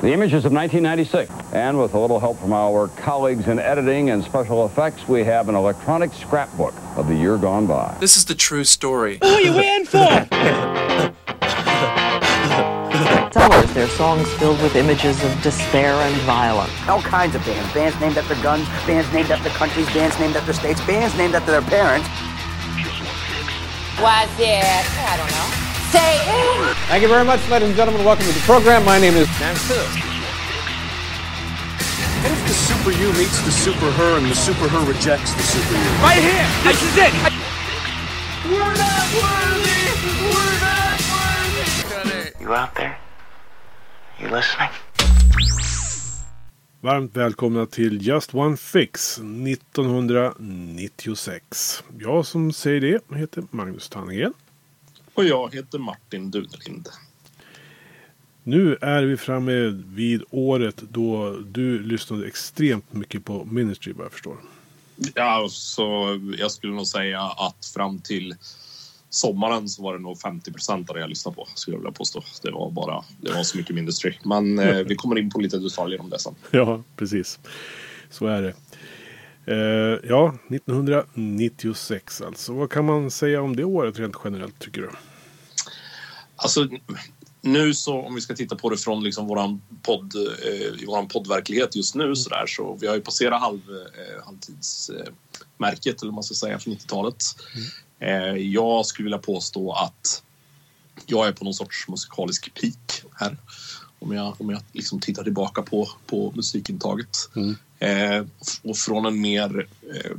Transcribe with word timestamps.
The 0.00 0.12
images 0.12 0.44
of 0.44 0.52
1996, 0.52 1.52
and 1.52 1.76
with 1.76 1.92
a 1.94 1.98
little 1.98 2.20
help 2.20 2.38
from 2.38 2.52
our 2.52 2.86
colleagues 2.86 3.48
in 3.48 3.58
editing 3.58 4.10
and 4.10 4.22
special 4.22 4.64
effects, 4.64 5.08
we 5.08 5.24
have 5.24 5.48
an 5.48 5.56
electronic 5.56 6.12
scrapbook 6.12 6.72
of 6.94 7.08
the 7.08 7.16
year 7.16 7.36
gone 7.36 7.66
by. 7.66 7.96
This 7.98 8.16
is 8.16 8.24
the 8.24 8.36
true 8.36 8.62
story. 8.62 9.18
Who 9.20 9.26
are 9.26 9.40
you 9.40 9.56
waiting 9.56 9.86
for? 9.86 9.98
Sellers, 13.32 13.74
their 13.74 13.88
songs 13.88 14.32
filled 14.34 14.62
with 14.62 14.76
images 14.76 15.22
of 15.24 15.42
despair 15.42 15.94
and 15.94 16.14
violence. 16.22 16.70
All 16.88 17.02
kinds 17.02 17.34
of 17.34 17.44
bands. 17.44 17.74
Bands 17.74 17.98
named 18.00 18.18
after 18.18 18.40
guns, 18.40 18.68
bands 18.86 19.12
named 19.12 19.32
after 19.32 19.48
countries, 19.50 19.86
bands 19.86 20.16
named 20.20 20.36
after 20.36 20.52
states, 20.52 20.80
bands 20.86 21.16
named 21.18 21.34
after 21.34 21.50
their 21.50 21.62
parents. 21.62 22.08
Was 24.00 24.30
it, 24.38 24.62
I 24.62 25.16
don't 25.16 25.30
know, 25.32 25.57
Satan? 25.92 26.74
Thank 26.88 27.02
you 27.02 27.08
very 27.08 27.24
much, 27.24 27.46
ladies 27.48 27.68
and 27.68 27.76
gentlemen. 27.76 28.04
Welcome 28.04 28.26
to 28.26 28.32
the 28.32 28.40
program. 28.40 28.84
My 28.84 28.98
name 28.98 29.14
is 29.14 29.26
Dan 29.38 29.54
Phil. 29.56 29.86
And 32.24 32.32
if 32.32 32.46
the 32.46 32.52
super 32.54 32.90
you 32.90 33.12
meets 33.12 33.40
the 33.42 33.50
super 33.50 33.90
her 33.90 34.16
and 34.18 34.26
the 34.26 34.34
super 34.34 34.68
her 34.68 34.84
rejects 34.86 35.32
the 35.34 35.42
super 35.42 35.74
you? 35.74 35.90
Right 36.02 36.22
here. 36.22 36.46
This 36.64 36.82
is 36.82 36.96
it. 36.96 37.12
We're 38.44 38.58
not 38.58 39.14
worthy. 39.16 39.92
We're 40.28 40.60
not 40.60 41.00
worthy. 41.12 42.42
You 42.42 42.54
out 42.54 42.74
there? 42.74 42.96
You 44.18 44.28
listening? 44.28 44.70
Varmt 46.80 47.16
välkomna 47.16 47.66
till 47.66 48.06
Just 48.08 48.34
One 48.34 48.56
Fix 48.56 49.18
1996. 49.18 51.82
Jag 51.98 52.26
som 52.26 52.52
säger 52.52 52.80
det 52.80 53.00
heter 53.18 53.42
Magnus 53.50 53.88
Tannegren. 53.88 54.32
Och 55.18 55.24
jag 55.24 55.54
heter 55.54 55.78
Martin 55.78 56.30
Dunelind. 56.30 56.88
Nu 58.42 58.76
är 58.80 59.02
vi 59.02 59.16
framme 59.16 59.52
vid 59.86 60.22
året 60.30 60.76
då 60.76 61.38
du 61.38 61.82
lyssnade 61.82 62.26
extremt 62.26 62.92
mycket 62.92 63.24
på 63.24 63.44
Ministry 63.44 63.92
vad 63.92 64.04
jag 64.04 64.12
förstår. 64.12 64.36
Ja, 65.14 65.48
så 65.50 66.20
jag 66.38 66.50
skulle 66.50 66.72
nog 66.72 66.86
säga 66.86 67.22
att 67.22 67.66
fram 67.74 68.00
till 68.00 68.34
sommaren 69.10 69.68
så 69.68 69.82
var 69.82 69.92
det 69.92 70.00
nog 70.00 70.20
50 70.20 70.52
procent 70.52 70.90
av 70.90 70.94
det 70.96 71.00
jag 71.00 71.10
lyssnade 71.10 71.34
på 71.34 71.48
skulle 71.54 71.74
jag 71.74 71.80
vilja 71.80 71.92
påstå. 71.92 72.22
Det 72.42 72.50
var 72.50 72.70
bara, 72.70 73.04
det 73.20 73.32
var 73.32 73.42
så 73.42 73.58
mycket 73.58 73.74
Ministry. 73.74 74.14
Men 74.24 74.58
eh, 74.58 74.76
vi 74.86 74.94
kommer 74.94 75.18
in 75.18 75.30
på 75.30 75.40
lite 75.40 75.58
detaljer 75.58 76.00
om 76.00 76.10
det 76.10 76.18
sen. 76.18 76.34
Ja, 76.50 76.82
precis. 76.96 77.38
Så 78.10 78.26
är 78.26 78.42
det. 78.42 78.54
Eh, 79.48 79.98
ja, 80.08 80.34
1996 80.48 82.20
alltså. 82.20 82.52
Vad 82.52 82.70
kan 82.70 82.84
man 82.84 83.10
säga 83.10 83.42
om 83.42 83.56
det 83.56 83.64
året 83.64 83.98
rent 83.98 84.16
generellt 84.24 84.58
tycker 84.58 84.80
du? 84.80 84.90
Alltså, 86.36 86.68
nu 87.40 87.74
så 87.74 88.02
om 88.02 88.14
vi 88.14 88.20
ska 88.20 88.34
titta 88.34 88.56
på 88.56 88.70
det 88.70 88.76
från 88.76 89.04
liksom 89.04 89.26
våran 89.26 89.60
podd, 89.82 90.14
eh, 90.44 90.82
i 90.82 90.84
våran 90.86 91.08
poddverklighet 91.08 91.76
just 91.76 91.94
nu 91.94 92.16
så 92.16 92.30
där 92.30 92.46
så 92.46 92.78
vi 92.80 92.86
har 92.86 92.94
ju 92.94 93.00
passerat 93.00 93.40
halv, 93.40 93.60
eh, 93.70 94.24
halvtidsmärket 94.24 96.02
eller 96.02 96.10
vad 96.10 96.14
man 96.14 96.24
ska 96.24 96.34
säga 96.34 96.58
för 96.58 96.70
90-talet. 96.70 97.24
Eh, 98.00 98.36
jag 98.36 98.86
skulle 98.86 99.04
vilja 99.04 99.18
påstå 99.18 99.72
att 99.72 100.22
jag 101.06 101.28
är 101.28 101.32
på 101.32 101.44
någon 101.44 101.54
sorts 101.54 101.88
musikalisk 101.88 102.54
peak 102.54 103.02
här. 103.14 103.36
Om 103.98 104.12
jag, 104.12 104.40
om 104.40 104.50
jag 104.50 104.62
liksom 104.72 105.00
tittar 105.00 105.24
tillbaka 105.24 105.62
på, 105.62 105.88
på 106.06 106.32
musikintaget. 106.36 107.16
Eh, 107.78 108.24
och 108.62 108.76
från 108.76 109.06
en 109.06 109.20
mer 109.20 109.66
eh, 109.94 110.10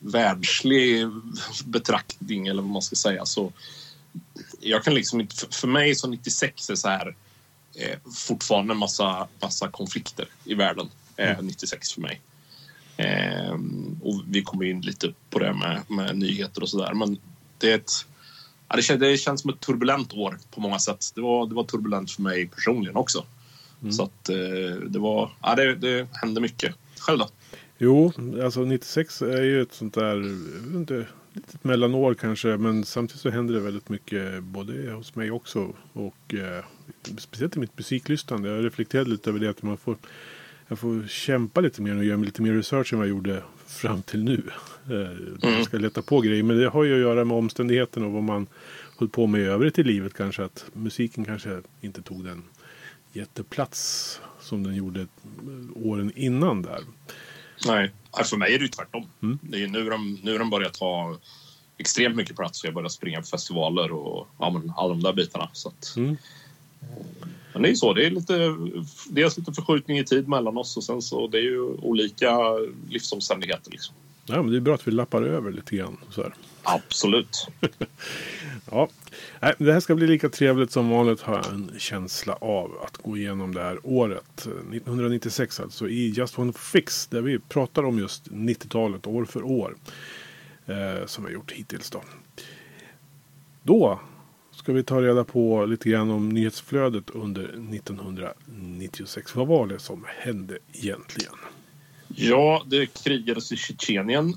världslig 0.00 1.06
betraktning 1.64 2.46
eller 2.46 2.62
vad 2.62 2.70
man 2.70 2.82
ska 2.82 2.96
säga 2.96 3.26
så 3.26 3.52
jag 4.60 4.84
kan 4.84 4.94
liksom 4.94 5.20
inte, 5.20 5.36
för- 5.50 5.68
mig 5.68 5.94
så 5.94 6.08
96 6.08 6.70
är 6.70 6.74
så 6.74 6.88
här 6.88 7.16
eh, 7.74 7.98
fortfarande 8.14 8.72
en 8.72 8.78
massa, 8.78 9.28
massa 9.42 9.68
konflikter 9.68 10.28
i 10.44 10.54
världen. 10.54 10.88
Eh, 11.16 11.42
96 11.42 11.92
för 11.92 12.00
mig. 12.00 12.20
Eh, 12.96 13.52
och 14.02 14.22
vi 14.26 14.42
kommer 14.42 14.64
in 14.64 14.80
lite 14.80 15.12
på 15.30 15.38
det 15.38 15.52
med, 15.54 15.82
med 15.88 16.18
nyheter 16.18 16.62
och 16.62 16.68
sådär. 16.68 16.94
Men 16.94 17.18
det 17.58 17.70
är 17.70 17.74
ett 17.74 18.06
ja, 18.68 18.76
det, 18.76 18.82
känns, 18.82 19.00
det 19.00 19.16
känns 19.16 19.40
som 19.40 19.50
ett 19.50 19.60
turbulent 19.60 20.12
år 20.14 20.38
på 20.50 20.60
många 20.60 20.78
sätt. 20.78 21.12
Det 21.14 21.20
var, 21.20 21.46
det 21.46 21.54
var 21.54 21.64
turbulent 21.64 22.10
för 22.10 22.22
mig 22.22 22.46
personligen 22.48 22.96
också. 22.96 23.24
Så 23.92 24.02
att 24.02 24.28
eh, 24.28 24.76
det 24.88 24.98
var, 24.98 25.30
ja 25.42 25.54
det, 25.54 25.74
det 25.74 26.08
hände 26.12 26.40
mycket. 26.40 26.74
Själv 27.00 27.18
då? 27.18 27.28
Jo, 27.78 28.12
alltså 28.44 28.60
96 28.60 29.22
är 29.22 29.42
ju 29.42 29.62
ett 29.62 29.72
sånt 29.72 29.94
där, 29.94 30.16
inte, 30.76 31.06
litet 31.32 31.64
mellanår 31.64 32.14
kanske. 32.14 32.48
Men 32.56 32.84
samtidigt 32.84 33.20
så 33.22 33.30
händer 33.30 33.54
det 33.54 33.60
väldigt 33.60 33.88
mycket 33.88 34.42
både 34.42 34.90
hos 34.92 35.14
mig 35.14 35.30
också. 35.30 35.74
Och 35.92 36.34
eh, 36.34 36.64
speciellt 37.18 37.56
i 37.56 37.60
mitt 37.60 37.78
musiklyssnande. 37.78 38.48
Jag 38.48 38.64
reflekterade 38.64 39.10
lite 39.10 39.30
över 39.30 39.40
det 39.40 39.50
att 39.50 39.62
man 39.62 39.76
får, 39.76 39.96
jag 40.68 40.78
får 40.78 41.08
kämpa 41.08 41.60
lite 41.60 41.82
mer 41.82 41.96
och 41.96 42.04
göra 42.04 42.16
lite 42.18 42.42
mer 42.42 42.52
research 42.52 42.92
än 42.92 42.98
vad 42.98 43.08
jag 43.08 43.14
gjorde 43.14 43.42
fram 43.66 44.02
till 44.02 44.24
nu. 44.24 44.42
Eh, 44.90 45.48
Jag 45.56 45.64
ska 45.64 45.76
leta 45.78 46.02
på 46.02 46.20
grejer. 46.20 46.42
Men 46.42 46.58
det 46.58 46.68
har 46.68 46.84
ju 46.84 46.94
att 46.94 47.00
göra 47.00 47.24
med 47.24 47.36
omständigheterna 47.36 48.06
och 48.06 48.12
vad 48.12 48.22
man 48.22 48.46
höll 48.98 49.08
på 49.08 49.26
med 49.26 49.40
i 49.40 49.44
övrigt 49.44 49.78
i 49.78 49.84
livet 49.84 50.14
kanske. 50.14 50.44
Att 50.44 50.64
musiken 50.72 51.24
kanske 51.24 51.60
inte 51.80 52.02
tog 52.02 52.24
den 52.24 52.42
jätteplats 53.12 54.20
som 54.48 54.62
den 54.62 54.74
gjorde 54.74 55.06
åren 55.74 56.12
innan 56.16 56.62
där. 56.62 56.80
Nej, 57.66 57.90
ja, 58.12 58.24
för 58.24 58.36
mig 58.36 58.54
är 58.54 58.58
det 58.58 58.64
ju 58.64 58.68
tvärtom. 58.68 59.06
Det 59.40 59.62
är 59.62 59.66
nu 59.68 59.90
de, 59.90 60.18
nu 60.22 60.38
de 60.38 60.50
börjar 60.50 60.70
ta 60.70 61.16
extremt 61.78 62.16
mycket 62.16 62.36
plats 62.36 62.62
och 62.62 62.66
jag 62.66 62.74
börjar 62.74 62.88
springa 62.88 63.20
på 63.20 63.26
festivaler 63.26 63.92
och 63.92 64.28
ja, 64.38 64.50
men, 64.50 64.72
alla 64.76 64.88
de 64.88 65.02
där 65.02 65.12
bitarna. 65.12 65.48
Så 65.52 65.68
att, 65.68 65.94
Mm. 65.96 66.16
Men 67.52 67.62
det 67.62 67.68
är 67.68 67.70
ju 67.70 67.76
så, 67.76 67.92
det 67.92 68.06
är 68.06 68.10
lite, 68.10 68.56
dels 69.10 69.38
lite 69.38 69.52
förskjutning 69.52 69.98
i 69.98 70.04
tid 70.04 70.28
mellan 70.28 70.58
oss 70.58 70.76
och 70.76 70.84
sen 70.84 71.02
så 71.02 71.26
det 71.26 71.38
är 71.38 71.42
ju 71.42 71.62
olika 71.62 72.38
livsomständigheter. 72.88 73.70
Liksom. 73.70 73.94
Ja, 74.28 74.42
men 74.42 74.50
det 74.50 74.56
är 74.56 74.60
bra 74.60 74.74
att 74.74 74.88
vi 74.88 74.90
lappar 74.90 75.22
över 75.22 75.52
lite 75.52 75.76
grann. 75.76 75.96
Så 76.10 76.22
här. 76.22 76.34
Absolut. 76.62 77.48
Ja. 78.70 78.88
Nej, 79.40 79.54
det 79.58 79.72
här 79.72 79.80
ska 79.80 79.94
bli 79.94 80.06
lika 80.06 80.28
trevligt 80.28 80.70
som 80.70 80.90
vanligt 80.90 81.20
har 81.20 81.34
jag 81.34 81.46
en 81.46 81.70
känsla 81.78 82.34
av 82.34 82.78
att 82.84 82.96
gå 82.96 83.16
igenom 83.16 83.54
det 83.54 83.62
här 83.62 83.78
året. 83.82 84.38
1996 84.38 85.60
alltså 85.60 85.88
i 85.88 86.08
Just 86.08 86.38
One 86.38 86.52
Fix 86.52 87.06
där 87.06 87.20
vi 87.20 87.38
pratar 87.38 87.82
om 87.82 87.98
just 87.98 88.30
90-talet 88.30 89.06
år 89.06 89.24
för 89.24 89.42
år. 89.42 89.76
Eh, 90.66 91.06
som 91.06 91.24
vi 91.24 91.30
har 91.30 91.34
gjort 91.34 91.52
hittills 91.52 91.90
då. 91.90 92.02
Då 93.62 94.00
ska 94.50 94.72
vi 94.72 94.82
ta 94.82 95.02
reda 95.02 95.24
på 95.24 95.66
lite 95.66 95.88
grann 95.88 96.10
om 96.10 96.28
nyhetsflödet 96.28 97.10
under 97.10 97.44
1996. 97.44 99.36
Vad 99.36 99.46
var 99.46 99.66
det 99.66 99.78
som 99.78 100.04
hände 100.08 100.58
egentligen? 100.72 101.34
Ja, 102.14 102.62
det 102.66 102.86
krigades 102.86 103.52
i 103.52 103.56
Tjetjenien. 103.56 104.28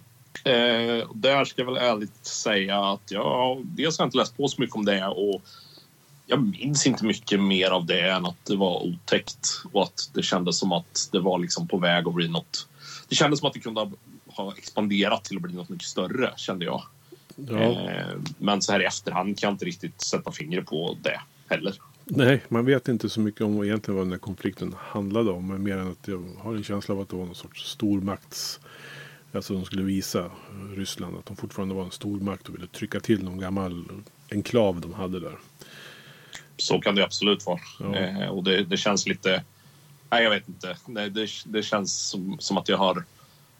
Eh, 0.43 1.07
där 1.13 1.45
ska 1.45 1.61
jag 1.61 1.65
väl 1.73 1.77
ärligt 1.83 2.25
säga 2.25 2.79
att 2.85 3.11
jag 3.11 3.61
dels 3.65 3.97
har 3.97 4.03
jag 4.03 4.07
inte 4.07 4.17
läst 4.17 4.37
på 4.37 4.47
så 4.47 4.61
mycket 4.61 4.75
om 4.75 4.85
det 4.85 5.07
och 5.07 5.41
jag 6.25 6.43
minns 6.47 6.87
inte 6.87 7.05
mycket 7.05 7.39
mer 7.39 7.69
av 7.71 7.85
det 7.85 8.09
än 8.09 8.25
att 8.25 8.45
det 8.45 8.55
var 8.55 8.83
otäckt 8.83 9.47
och 9.71 9.83
att 9.83 10.09
det 10.13 10.23
kändes 10.23 10.57
som 10.57 10.71
att 10.71 11.09
det 11.11 11.19
var 11.19 11.39
liksom 11.39 11.67
på 11.67 11.77
väg 11.77 12.07
att 12.07 12.13
bli 12.13 12.27
något. 12.27 12.67
Det 13.09 13.15
kändes 13.15 13.39
som 13.39 13.47
att 13.47 13.53
det 13.53 13.59
kunde 13.59 13.81
ha- 13.81 13.91
ha 14.25 14.53
expanderat 14.57 15.23
till 15.23 15.35
att 15.37 15.43
bli 15.43 15.53
något 15.53 15.69
mycket 15.69 15.87
större 15.87 16.33
kände 16.37 16.65
jag. 16.65 16.83
Ja, 17.35 17.57
Eh, 17.59 18.17
men 18.37 18.61
så 18.61 18.71
här 18.71 18.81
i 18.81 18.85
efterhand 18.85 19.39
kan 19.39 19.47
jag 19.47 19.53
inte 19.53 19.65
riktigt 19.65 20.01
sätta 20.01 20.31
fingret 20.31 20.65
på 20.65 20.97
det 21.01 21.21
heller. 21.49 21.73
Nej, 22.05 22.43
man 22.47 22.65
vet 22.65 22.87
inte 22.87 23.09
så 23.09 23.19
mycket 23.19 23.41
om 23.41 23.63
egentligen 23.63 23.95
vad 23.95 24.05
den 24.05 24.11
här 24.11 24.19
konflikten 24.19 24.75
handlade 24.77 25.31
om. 25.31 25.47
Men 25.47 25.63
mer 25.63 25.77
än 25.77 25.91
att 25.91 26.07
jag 26.07 26.23
har 26.37 26.55
en 26.55 26.63
känsla 26.63 26.95
av 26.95 27.01
att 27.01 27.09
det 27.09 27.15
var 27.15 27.25
någon 27.25 27.35
sorts 27.35 27.71
stormakts... 27.71 28.59
Alltså 29.33 29.53
de 29.53 29.65
skulle 29.65 29.83
visa 29.83 30.31
Ryssland 30.75 31.17
att 31.17 31.25
de 31.25 31.35
fortfarande 31.35 31.75
var 31.75 31.83
en 31.83 31.91
stormakt 31.91 32.49
och 32.49 32.55
ville 32.55 32.67
trycka 32.67 32.99
till 32.99 33.23
någon 33.23 33.39
gammal 33.39 33.85
enklav 34.31 34.81
de 34.81 34.93
hade 34.93 35.19
där. 35.19 35.37
Så 36.57 36.79
kan 36.81 36.95
det 36.95 37.03
absolut 37.03 37.45
vara. 37.45 37.59
Ja. 37.79 37.95
Eh, 37.95 38.29
och 38.29 38.43
det, 38.43 38.63
det 38.63 38.77
känns 38.77 39.07
lite... 39.07 39.43
Nej, 40.09 40.23
jag 40.23 40.29
vet 40.29 40.47
inte. 40.47 40.77
Det, 40.85 41.09
det, 41.09 41.29
det 41.45 41.63
känns 41.63 42.09
som, 42.09 42.37
som 42.39 42.57
att 42.57 42.69
jag 42.69 42.77
har... 42.77 43.03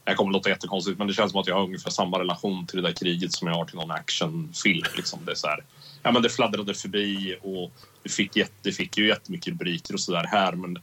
Jag 0.06 0.18
kommer 0.18 0.30
att 0.30 0.34
låta 0.34 0.50
jättekonstigt, 0.50 0.98
men 0.98 1.08
det 1.08 1.14
känns 1.14 1.32
som 1.32 1.42
att 1.42 1.48
jag 1.48 1.56
har 1.56 1.64
ungefär 1.64 1.92
samma 1.92 2.20
relation 2.20 2.68
till 2.68 2.82
det 2.82 2.88
där 2.88 2.96
kriget 2.96 3.34
som 3.34 3.48
jag 3.48 3.56
har 3.56 3.66
till 3.66 3.76
någon 3.76 3.92
actionfilm. 3.92 4.86
Liksom. 4.96 5.20
Det, 5.26 5.32
är 5.32 5.36
så 5.36 5.48
här, 5.48 5.64
ja, 6.04 6.12
men 6.12 6.22
det 6.22 6.30
fladdrade 6.30 6.74
förbi 6.74 7.38
och 7.42 7.72
det 8.04 8.10
fick, 8.10 8.36
jätte, 8.36 8.54
det 8.62 8.72
fick 8.72 8.98
ju 8.98 9.08
jättemycket 9.08 9.48
rubriker 9.48 9.94
och 9.94 10.00
sådär 10.00 10.24
här, 10.32 10.52
men 10.56 10.78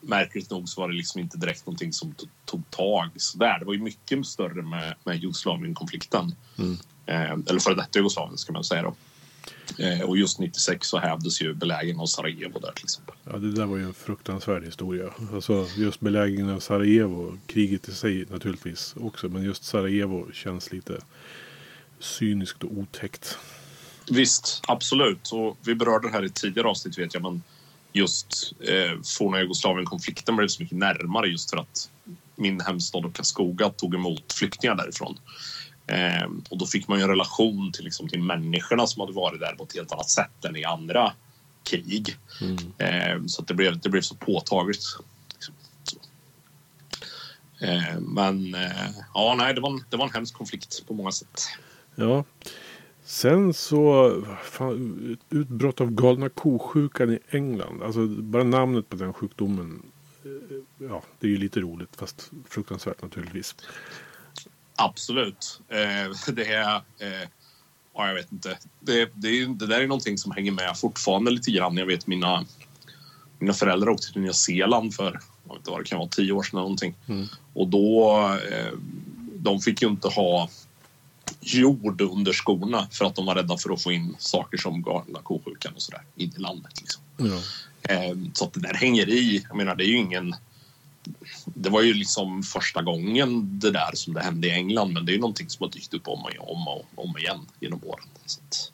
märkligt 0.00 0.50
nog 0.50 0.68
så 0.68 0.80
var 0.80 0.88
det 0.88 0.94
liksom 0.94 1.20
inte 1.20 1.38
direkt 1.38 1.66
någonting 1.66 1.92
som 1.92 2.12
to- 2.14 2.28
tog 2.44 2.70
tag 2.70 3.08
sådär. 3.16 3.58
Det 3.58 3.64
var 3.64 3.72
ju 3.72 3.80
mycket 3.82 4.26
större 4.26 4.62
med, 4.62 4.94
med 5.04 5.16
Jugoslavien-konflikten. 5.18 6.34
Eh, 7.06 7.32
eller 7.32 7.60
före 7.60 7.74
detta 7.74 7.98
Jugoslavien 7.98 8.38
ska 8.38 8.52
man 8.52 8.64
säga 8.64 8.82
då. 8.82 8.94
Eh, 9.78 10.00
och 10.02 10.16
just 10.18 10.38
96 10.38 10.86
så 10.88 10.98
hävdes 10.98 11.42
ju 11.42 11.54
belägringen 11.54 12.00
av 12.00 12.06
Sarajevo 12.06 12.58
där 12.58 12.72
till 12.72 12.84
exempel. 12.84 13.14
Ja, 13.24 13.36
det 13.38 13.52
där 13.52 13.66
var 13.66 13.76
ju 13.76 13.84
en 13.84 13.94
fruktansvärd 13.94 14.64
historia. 14.64 15.10
Alltså 15.34 15.66
just 15.76 16.00
belägringen 16.00 16.50
av 16.50 16.60
Sarajevo, 16.60 17.38
kriget 17.46 17.88
i 17.88 17.92
sig 17.94 18.24
naturligtvis 18.30 18.94
också. 19.00 19.28
Men 19.28 19.42
just 19.42 19.64
Sarajevo 19.64 20.32
känns 20.32 20.72
lite 20.72 20.98
cyniskt 21.98 22.64
och 22.64 22.72
otäckt. 22.72 23.38
Visst, 24.10 24.60
absolut. 24.68 25.32
Och 25.32 25.58
vi 25.64 25.74
berörde 25.74 26.08
det 26.08 26.12
här 26.12 26.24
i 26.24 26.30
tidigare 26.30 26.68
avsnitt 26.68 26.98
vet 26.98 27.14
jag, 27.14 27.22
men 27.22 27.42
just 27.92 28.52
eh, 28.60 29.00
forna 29.18 29.40
Jugoslavien-konflikten 29.40 30.36
blev 30.36 30.48
så 30.48 30.62
mycket 30.62 30.78
närmare 30.78 31.26
just 31.26 31.50
för 31.50 31.56
att 31.56 31.90
min 32.36 32.60
hemstad 32.60 33.04
och 33.04 33.14
Karlskoga 33.14 33.70
tog 33.70 33.94
emot 33.94 34.32
flyktingar 34.32 34.74
därifrån. 34.74 35.18
Eh, 35.86 36.28
och 36.50 36.58
då 36.58 36.66
fick 36.66 36.88
man 36.88 36.98
ju 36.98 37.02
en 37.02 37.10
relation 37.10 37.72
till, 37.72 37.84
liksom, 37.84 38.08
till 38.08 38.22
människorna 38.22 38.86
som 38.86 39.00
hade 39.00 39.12
varit 39.12 39.40
där 39.40 39.54
på 39.54 39.64
ett 39.64 39.74
helt 39.74 39.92
annat 39.92 40.10
sätt 40.10 40.44
än 40.44 40.56
i 40.56 40.64
andra 40.64 41.12
krig. 41.64 42.16
Eh, 42.78 43.24
så 43.26 43.42
det, 43.42 43.54
blev, 43.54 43.80
det 43.80 43.88
blev 43.88 44.02
så 44.02 44.14
påtagligt. 44.14 44.84
Liksom. 45.32 45.54
Så. 45.82 45.96
Eh, 47.64 48.00
men 48.00 48.56
ja, 49.14 49.34
nej, 49.38 49.54
det 49.54 49.60
var, 49.60 49.70
en, 49.70 49.84
det 49.90 49.96
var 49.96 50.04
en 50.04 50.14
hemsk 50.14 50.34
konflikt 50.34 50.86
på 50.86 50.94
många 50.94 51.12
sätt. 51.12 51.40
Ja. 51.94 52.24
Sen 53.04 53.54
så, 53.54 54.12
fan, 54.44 55.16
utbrott 55.30 55.80
av 55.80 55.90
galna 55.90 56.28
kosjukan 56.28 57.12
i 57.12 57.18
England. 57.30 57.82
Alltså 57.82 58.06
bara 58.06 58.44
namnet 58.44 58.88
på 58.88 58.96
den 58.96 59.12
sjukdomen. 59.12 59.82
eh, 60.24 60.30
Ja, 60.88 61.02
det 61.20 61.26
är 61.26 61.30
ju 61.30 61.36
lite 61.36 61.60
roligt 61.60 61.96
fast 61.96 62.30
fruktansvärt 62.48 63.02
naturligtvis. 63.02 63.54
Absolut. 64.76 65.60
Eh, 65.68 66.32
det 66.34 66.44
är... 66.52 66.74
Eh, 66.76 67.28
ja, 67.94 68.08
jag 68.08 68.14
vet 68.14 68.32
inte. 68.32 68.58
Det, 68.80 69.10
det, 69.14 69.28
är, 69.28 69.46
det 69.46 69.66
där 69.66 69.80
är 69.80 69.86
någonting 69.86 70.18
som 70.18 70.32
hänger 70.32 70.52
med 70.52 70.76
fortfarande 70.78 71.30
lite 71.30 71.50
grann. 71.50 71.76
Jag 71.76 71.86
vet 71.86 72.06
mina, 72.06 72.44
mina 73.38 73.52
föräldrar 73.52 73.88
åkte 73.88 74.12
till 74.12 74.22
Nya 74.22 74.32
Zeeland 74.32 74.94
för 74.94 75.04
jag 75.44 75.52
vet 75.52 75.58
inte 75.58 75.70
vad 75.70 75.80
det 75.80 75.84
kan 75.84 75.98
vara, 75.98 76.08
tio 76.08 76.32
år 76.32 76.42
sedan 76.42 76.58
eller 76.58 76.62
någonting. 76.62 76.94
Och 77.54 77.68
då... 77.68 78.18
Eh, 78.50 78.72
de 79.44 79.60
fick 79.60 79.82
ju 79.82 79.88
inte 79.88 80.08
ha 80.08 80.48
jord 81.42 82.00
under 82.00 82.32
skorna 82.32 82.88
för 82.90 83.04
att 83.04 83.14
de 83.14 83.26
var 83.26 83.34
rädda 83.34 83.56
för 83.56 83.72
att 83.72 83.82
få 83.82 83.92
in 83.92 84.16
saker 84.18 84.58
som 84.58 84.82
galna 84.82 85.18
kosjukan 85.22 85.72
och 85.74 85.82
sådär 85.82 86.02
in 86.16 86.32
i 86.36 86.40
landet. 86.40 86.80
Liksom. 86.80 87.02
Ja. 87.16 87.40
Eh, 87.94 88.16
så 88.32 88.44
att 88.44 88.52
det 88.52 88.60
där 88.60 88.74
hänger 88.74 89.08
i. 89.08 89.44
Jag 89.48 89.56
menar, 89.56 89.74
det 89.74 89.84
är 89.84 89.88
ju 89.88 89.96
ingen... 89.96 90.34
Det 91.44 91.70
var 91.70 91.82
ju 91.82 91.94
liksom 91.94 92.42
första 92.42 92.82
gången 92.82 93.58
det 93.58 93.70
där 93.70 93.90
som 93.94 94.14
det 94.14 94.20
hände 94.20 94.46
i 94.46 94.50
England 94.50 94.92
men 94.92 95.06
det 95.06 95.12
är 95.12 95.14
ju 95.14 95.20
någonting 95.20 95.50
som 95.50 95.64
har 95.64 95.70
dykt 95.70 95.94
upp 95.94 96.08
om 96.08 96.24
och 96.24 96.52
om 96.52 96.68
och 96.68 96.84
om 96.94 97.18
igen 97.18 97.46
genom 97.60 97.80
åren. 97.84 98.04
Så 98.26 98.40
att, 98.48 98.72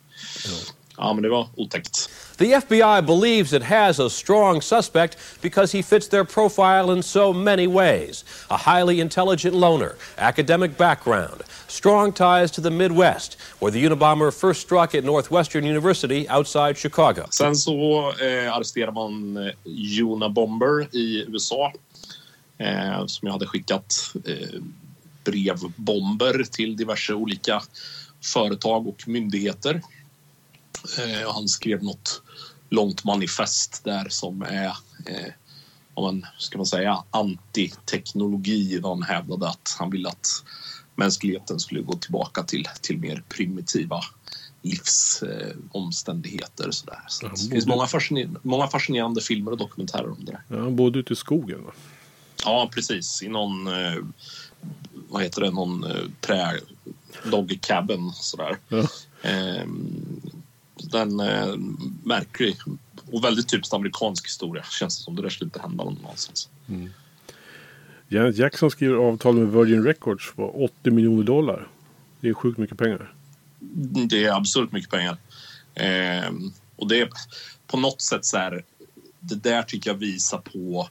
ja, 0.97 1.13
men 1.15 1.23
det 1.23 1.29
var 1.29 1.49
otäckt. 1.57 2.11
The 2.39 2.53
FBI 2.53 3.05
believes 3.05 3.53
it 3.53 3.63
has 3.65 3.99
a 3.99 4.09
strong 4.09 4.61
suspect 4.61 5.17
because 5.43 5.73
he 5.73 5.83
fits 5.83 6.07
their 6.07 6.25
profile 6.25 6.93
in 6.93 7.03
so 7.03 7.33
many 7.33 7.67
ways. 7.67 8.25
A 8.49 8.57
highly 8.57 9.01
intelligent 9.01 9.57
loner, 9.57 9.97
academic 10.19 10.77
background, 10.77 11.43
strong 11.67 12.13
ties 12.13 12.53
to 12.53 12.61
the 12.61 12.71
Midwest, 12.71 13.37
where 13.59 13.73
the 13.73 13.85
Unabomber 13.85 14.33
first 14.33 14.61
struck 14.61 14.95
at 14.95 15.03
Northwestern 15.03 15.65
University 15.65 16.29
outside 16.29 16.79
Chicago. 16.79 17.27
Sen 17.31 17.57
så 17.57 18.13
eh, 18.21 18.55
arresterar 18.55 18.93
man 18.93 19.37
eh, 19.37 20.05
Unabomber 20.05 20.97
i 20.97 21.25
USA 21.29 21.73
eh, 22.59 23.07
som 23.07 23.27
jag 23.27 23.33
hade 23.33 23.47
skickat 23.47 24.15
eh, 24.27 24.61
brevbomber 25.25 26.45
till 26.45 26.77
diverse 26.77 27.15
olika 27.15 27.63
företag 28.23 28.87
och 28.87 29.09
myndigheter. 29.09 29.83
Eh, 30.99 31.33
han 31.35 31.49
skrev 31.49 31.83
något 31.85 32.23
långt 32.71 33.05
manifest 33.05 33.85
där 33.85 34.09
som 34.09 34.43
är 34.43 34.67
eh, 35.07 35.33
om 35.95 36.05
man 36.05 36.27
ska 36.39 36.59
man 36.59 36.67
säga 36.67 37.05
antiteknologi. 37.11 38.81
Han 38.83 39.03
hävdade 39.03 39.49
att 39.49 39.77
han 39.79 39.91
ville 39.91 40.09
att 40.09 40.45
mänskligheten 40.95 41.61
skulle 41.61 41.81
gå 41.81 41.95
tillbaka 41.95 42.43
till, 42.43 42.69
till 42.81 42.99
mer 42.99 43.23
primitiva 43.29 44.01
livsomständigheter. 44.63 45.51
Eh, 45.51 45.57
omständigheter, 45.73 46.71
sådär. 46.71 47.01
Så 47.09 47.27
Ja, 47.27 47.31
det 47.31 47.51
finns 47.51 47.67
många, 47.67 47.87
fasciner- 47.87 48.37
många 48.43 48.67
fascinerande 48.69 49.21
filmer 49.21 49.51
och 49.51 49.59
dokumentärer 49.59 50.11
om 50.11 50.25
det 50.25 50.33
där. 50.33 50.43
Ja, 50.49 50.63
han 50.63 50.77
bodde 50.77 50.99
ute 50.99 51.13
i 51.13 51.17
skogen 51.17 51.65
va? 51.65 51.73
Ja, 52.45 52.71
precis. 52.75 53.23
I 53.23 53.29
någon, 53.29 53.67
eh, 53.67 54.03
vad 55.09 55.23
heter 55.23 55.41
det, 55.41 55.51
någon 55.51 55.85
eh, 55.85 56.03
trä... 56.21 56.61
Dog 57.31 57.59
cabin 57.63 58.13
sådär. 58.15 58.57
Ja. 58.69 58.79
Eh, 59.23 59.65
den 60.85 61.21
eh, 61.21 61.55
märklig 62.05 62.57
och 63.13 63.25
väldigt 63.25 63.49
typiskt 63.49 63.75
amerikansk 63.75 64.27
historia 64.27 64.63
känns 64.63 64.99
det 64.99 65.05
som. 65.05 65.17
Det 65.17 65.23
där 65.23 65.29
skulle 65.29 65.47
inte 65.47 65.61
hända 65.61 65.85
någon 65.85 65.99
annanstans. 66.05 66.49
Janet 68.09 68.37
Jackson 68.37 68.71
skriver 68.71 68.97
avtal 68.97 69.35
med 69.35 69.53
Virgin 69.53 69.85
Records 69.85 70.33
på 70.37 70.65
80 70.65 70.91
miljoner 70.91 71.23
dollar. 71.23 71.69
Det 72.21 72.29
är 72.29 72.35
sjukt 72.35 72.59
mycket 72.59 72.79
pengar. 72.79 73.15
Det 74.09 74.25
är 74.25 74.37
absurt 74.37 74.73
mycket 74.73 74.91
pengar. 74.91 75.17
Eh, 75.75 76.33
och 76.77 76.89
det 76.89 77.01
är 77.01 77.09
på 77.67 77.77
något 77.77 78.01
sätt 78.01 78.25
så 78.25 78.37
här. 78.37 78.65
Det 79.21 79.35
där 79.35 79.63
tycker 79.63 79.91
jag 79.91 79.97
visar 79.97 80.39
på 80.39 80.89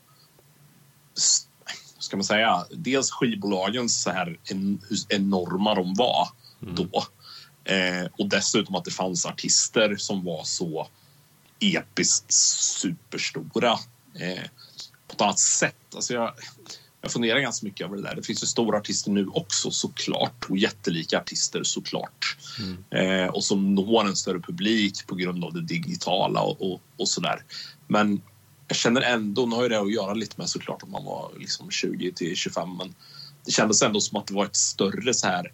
ska 2.00 2.18
man 2.18 2.24
säga, 2.24 2.66
dels 2.72 3.12
skivbolagens 3.12 4.02
så 4.02 4.10
här 4.10 4.38
en, 4.44 4.82
hur 4.90 4.98
enorma 5.10 5.76
de 5.76 5.94
var 5.94 6.28
då. 6.60 7.04
Eh, 7.68 8.08
och 8.18 8.30
dessutom 8.30 8.76
att 8.76 8.86
det 8.86 8.92
fanns 8.92 9.26
artister 9.26 9.96
som 9.96 10.24
var 10.24 10.44
så 10.44 10.88
episkt 11.60 12.34
superstora 12.34 13.72
eh, 14.14 14.44
på 15.08 15.14
ett 15.14 15.22
annat 15.22 15.40
sätt. 15.40 15.96
Alltså 15.96 16.14
jag, 16.14 16.34
jag 17.02 17.12
funderar 17.12 17.40
ganska 17.40 17.66
mycket 17.66 17.88
över 17.88 17.96
det 17.96 18.04
där. 18.04 18.16
Det 18.16 18.24
finns 18.24 18.44
ju 18.44 18.48
stora 18.48 18.78
artister 18.78 19.12
nu 19.12 19.28
också 19.28 19.72
såklart 19.72 20.46
och 20.50 20.58
jättelika 20.58 21.20
artister 21.20 21.64
såklart. 21.64 22.38
Eh, 22.90 23.28
och 23.28 23.44
som 23.44 23.76
når 23.76 24.06
en 24.06 24.16
större 24.16 24.40
publik 24.40 25.08
på 25.08 25.16
grund 25.16 25.44
av 25.44 25.54
det 25.54 25.62
digitala 25.62 26.42
och, 26.42 26.72
och, 26.72 26.82
och 26.98 27.08
sådär. 27.08 27.44
Men 27.88 28.22
jag 28.68 28.78
känner 28.78 29.02
ändå, 29.02 29.46
nu 29.46 29.56
har 29.56 29.64
ju 29.64 29.70
det 29.70 29.80
att 29.80 29.94
göra 29.94 30.14
lite 30.14 30.36
med 30.38 30.50
såklart 30.50 30.84
om 30.84 30.92
man 30.92 31.06
var 31.06 31.32
liksom 31.40 31.72
20 31.72 32.12
till 32.12 32.36
25 32.36 32.78
men 32.78 32.96
det 33.46 33.52
kändes 33.52 33.82
ändå 33.82 34.02
som 34.02 34.18
att 34.18 34.28
det 34.28 34.34
var 34.34 34.46
ett 34.46 34.56
större 34.56 35.14
så 35.14 35.28
här 35.28 35.52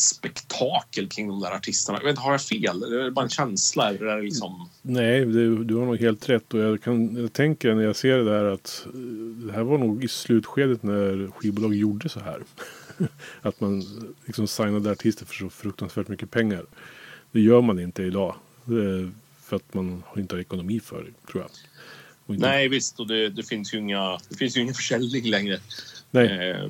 spektakel 0.00 1.08
kring 1.08 1.28
de 1.28 1.40
där 1.40 1.50
artisterna. 1.50 1.98
Jag 1.98 2.04
vet 2.04 2.10
inte, 2.10 2.20
har 2.22 2.32
jag 2.32 2.42
fel? 2.42 2.82
Är 2.82 3.04
det 3.04 3.10
bara 3.10 3.24
en 3.24 3.30
känsla? 3.30 3.88
Eller 3.88 4.06
är 4.06 4.16
det 4.16 4.22
liksom... 4.22 4.68
Nej, 4.82 5.24
det, 5.24 5.64
du 5.64 5.74
har 5.74 5.86
nog 5.86 6.00
helt 6.00 6.28
rätt. 6.28 6.54
Och 6.54 6.60
jag, 6.60 6.82
kan, 6.82 7.16
jag 7.16 7.32
tänker 7.32 7.74
när 7.74 7.82
jag 7.82 7.96
ser 7.96 8.16
det 8.18 8.24
där 8.24 8.44
att 8.44 8.86
eh, 8.86 9.00
det 9.46 9.52
här 9.52 9.62
var 9.62 9.78
nog 9.78 10.04
i 10.04 10.08
slutskedet 10.08 10.82
när 10.82 11.30
skivbolag 11.30 11.74
gjorde 11.74 12.08
så 12.08 12.20
här. 12.20 12.42
att 13.42 13.60
man 13.60 13.82
liksom 14.26 14.46
signade 14.46 14.90
artister 14.90 15.26
för 15.26 15.34
så 15.34 15.50
fruktansvärt 15.50 16.08
mycket 16.08 16.30
pengar. 16.30 16.64
Det 17.32 17.40
gör 17.40 17.60
man 17.60 17.78
inte 17.78 18.02
idag. 18.02 18.34
Eh, 18.66 19.10
För 19.42 19.56
att 19.56 19.74
man 19.74 20.02
har 20.06 20.20
inte 20.20 20.34
har 20.34 20.40
ekonomi 20.40 20.80
för 20.80 21.02
det, 21.02 21.32
tror 21.32 21.42
jag. 21.42 21.50
Inte- 22.36 22.46
Nej, 22.48 22.68
visst. 22.68 23.00
Och 23.00 23.06
det, 23.06 23.28
det, 23.28 23.42
finns 23.42 23.74
ju 23.74 23.78
inga, 23.78 24.18
det 24.28 24.36
finns 24.36 24.56
ju 24.56 24.60
ingen 24.60 24.74
försäljning 24.74 25.30
längre. 25.30 25.60
Nej. 26.10 26.50
Eh, 26.50 26.68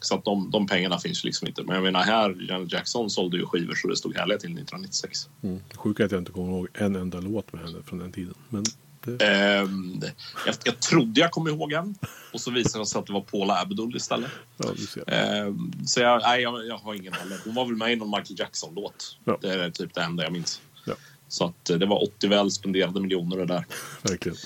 så 0.00 0.14
att 0.14 0.24
de, 0.24 0.50
de 0.50 0.66
pengarna 0.66 0.98
finns 0.98 1.24
ju 1.24 1.26
liksom 1.26 1.48
inte. 1.48 1.62
Men 1.62 1.74
jag 1.74 1.82
menar 1.82 2.02
här, 2.02 2.46
Janet 2.48 2.72
Jackson 2.72 3.10
sålde 3.10 3.36
ju 3.36 3.46
skivor 3.46 3.74
så 3.74 3.88
det 3.88 3.96
stod 3.96 4.16
härliga 4.16 4.38
till 4.38 4.50
1996. 4.50 5.28
Mm. 5.42 5.60
Sjukt 5.74 6.00
att 6.00 6.10
jag 6.10 6.20
inte 6.20 6.32
kommer 6.32 6.48
ihåg 6.48 6.68
en 6.74 6.96
enda 6.96 7.20
låt 7.20 7.52
med 7.52 7.62
henne 7.62 7.78
från 7.86 7.98
den 7.98 8.12
tiden. 8.12 8.34
Men 8.48 8.64
det, 9.04 9.24
Ehm, 9.24 10.00
jag, 10.46 10.54
jag 10.64 10.80
trodde 10.80 11.20
jag 11.20 11.30
kom 11.30 11.48
ihåg 11.48 11.72
en 11.72 11.94
och 12.32 12.40
så 12.40 12.50
visade 12.50 12.84
det 12.84 12.86
sig 12.86 12.98
att 12.98 13.06
det 13.06 13.12
var 13.12 13.20
Paula 13.20 13.60
Abdul 13.60 13.96
istället. 13.96 14.30
ja. 14.56 15.02
Ehm, 15.06 15.72
så 15.86 16.00
jag, 16.00 16.22
nej, 16.22 16.42
jag, 16.42 16.66
jag 16.66 16.78
har 16.78 16.94
ingen 16.94 17.12
heller. 17.12 17.38
Hon 17.44 17.54
var 17.54 17.64
väl 17.64 17.76
med 17.76 17.92
i 17.92 17.96
någon 17.96 18.10
Michael 18.10 18.38
Jackson-låt. 18.38 19.18
Ja. 19.24 19.38
Det 19.40 19.54
är 19.54 19.70
typ 19.70 19.94
det 19.94 20.02
enda 20.02 20.22
jag 20.22 20.32
minns. 20.32 20.60
Ja. 20.84 20.94
Så 21.28 21.44
att 21.44 21.70
eh, 21.70 21.76
det 21.76 21.86
var 21.86 22.02
80 22.02 22.28
väl 22.28 22.50
spenderade 22.50 23.00
miljoner 23.00 23.36
det 23.36 23.46
där. 23.46 23.66
Verkligen. 24.02 24.38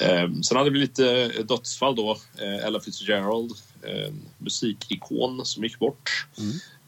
Ehm, 0.00 0.42
sen 0.42 0.56
hade 0.56 0.70
vi 0.70 0.78
lite 0.78 1.32
eh, 1.36 1.44
dödsfall 1.44 1.96
då. 1.96 2.18
Eh, 2.38 2.66
Ella 2.66 2.80
Fitzgerald, 2.80 3.52
en 3.82 4.22
musikikon 4.38 5.46
som 5.46 5.64
gick 5.64 5.78
bort. 5.78 6.26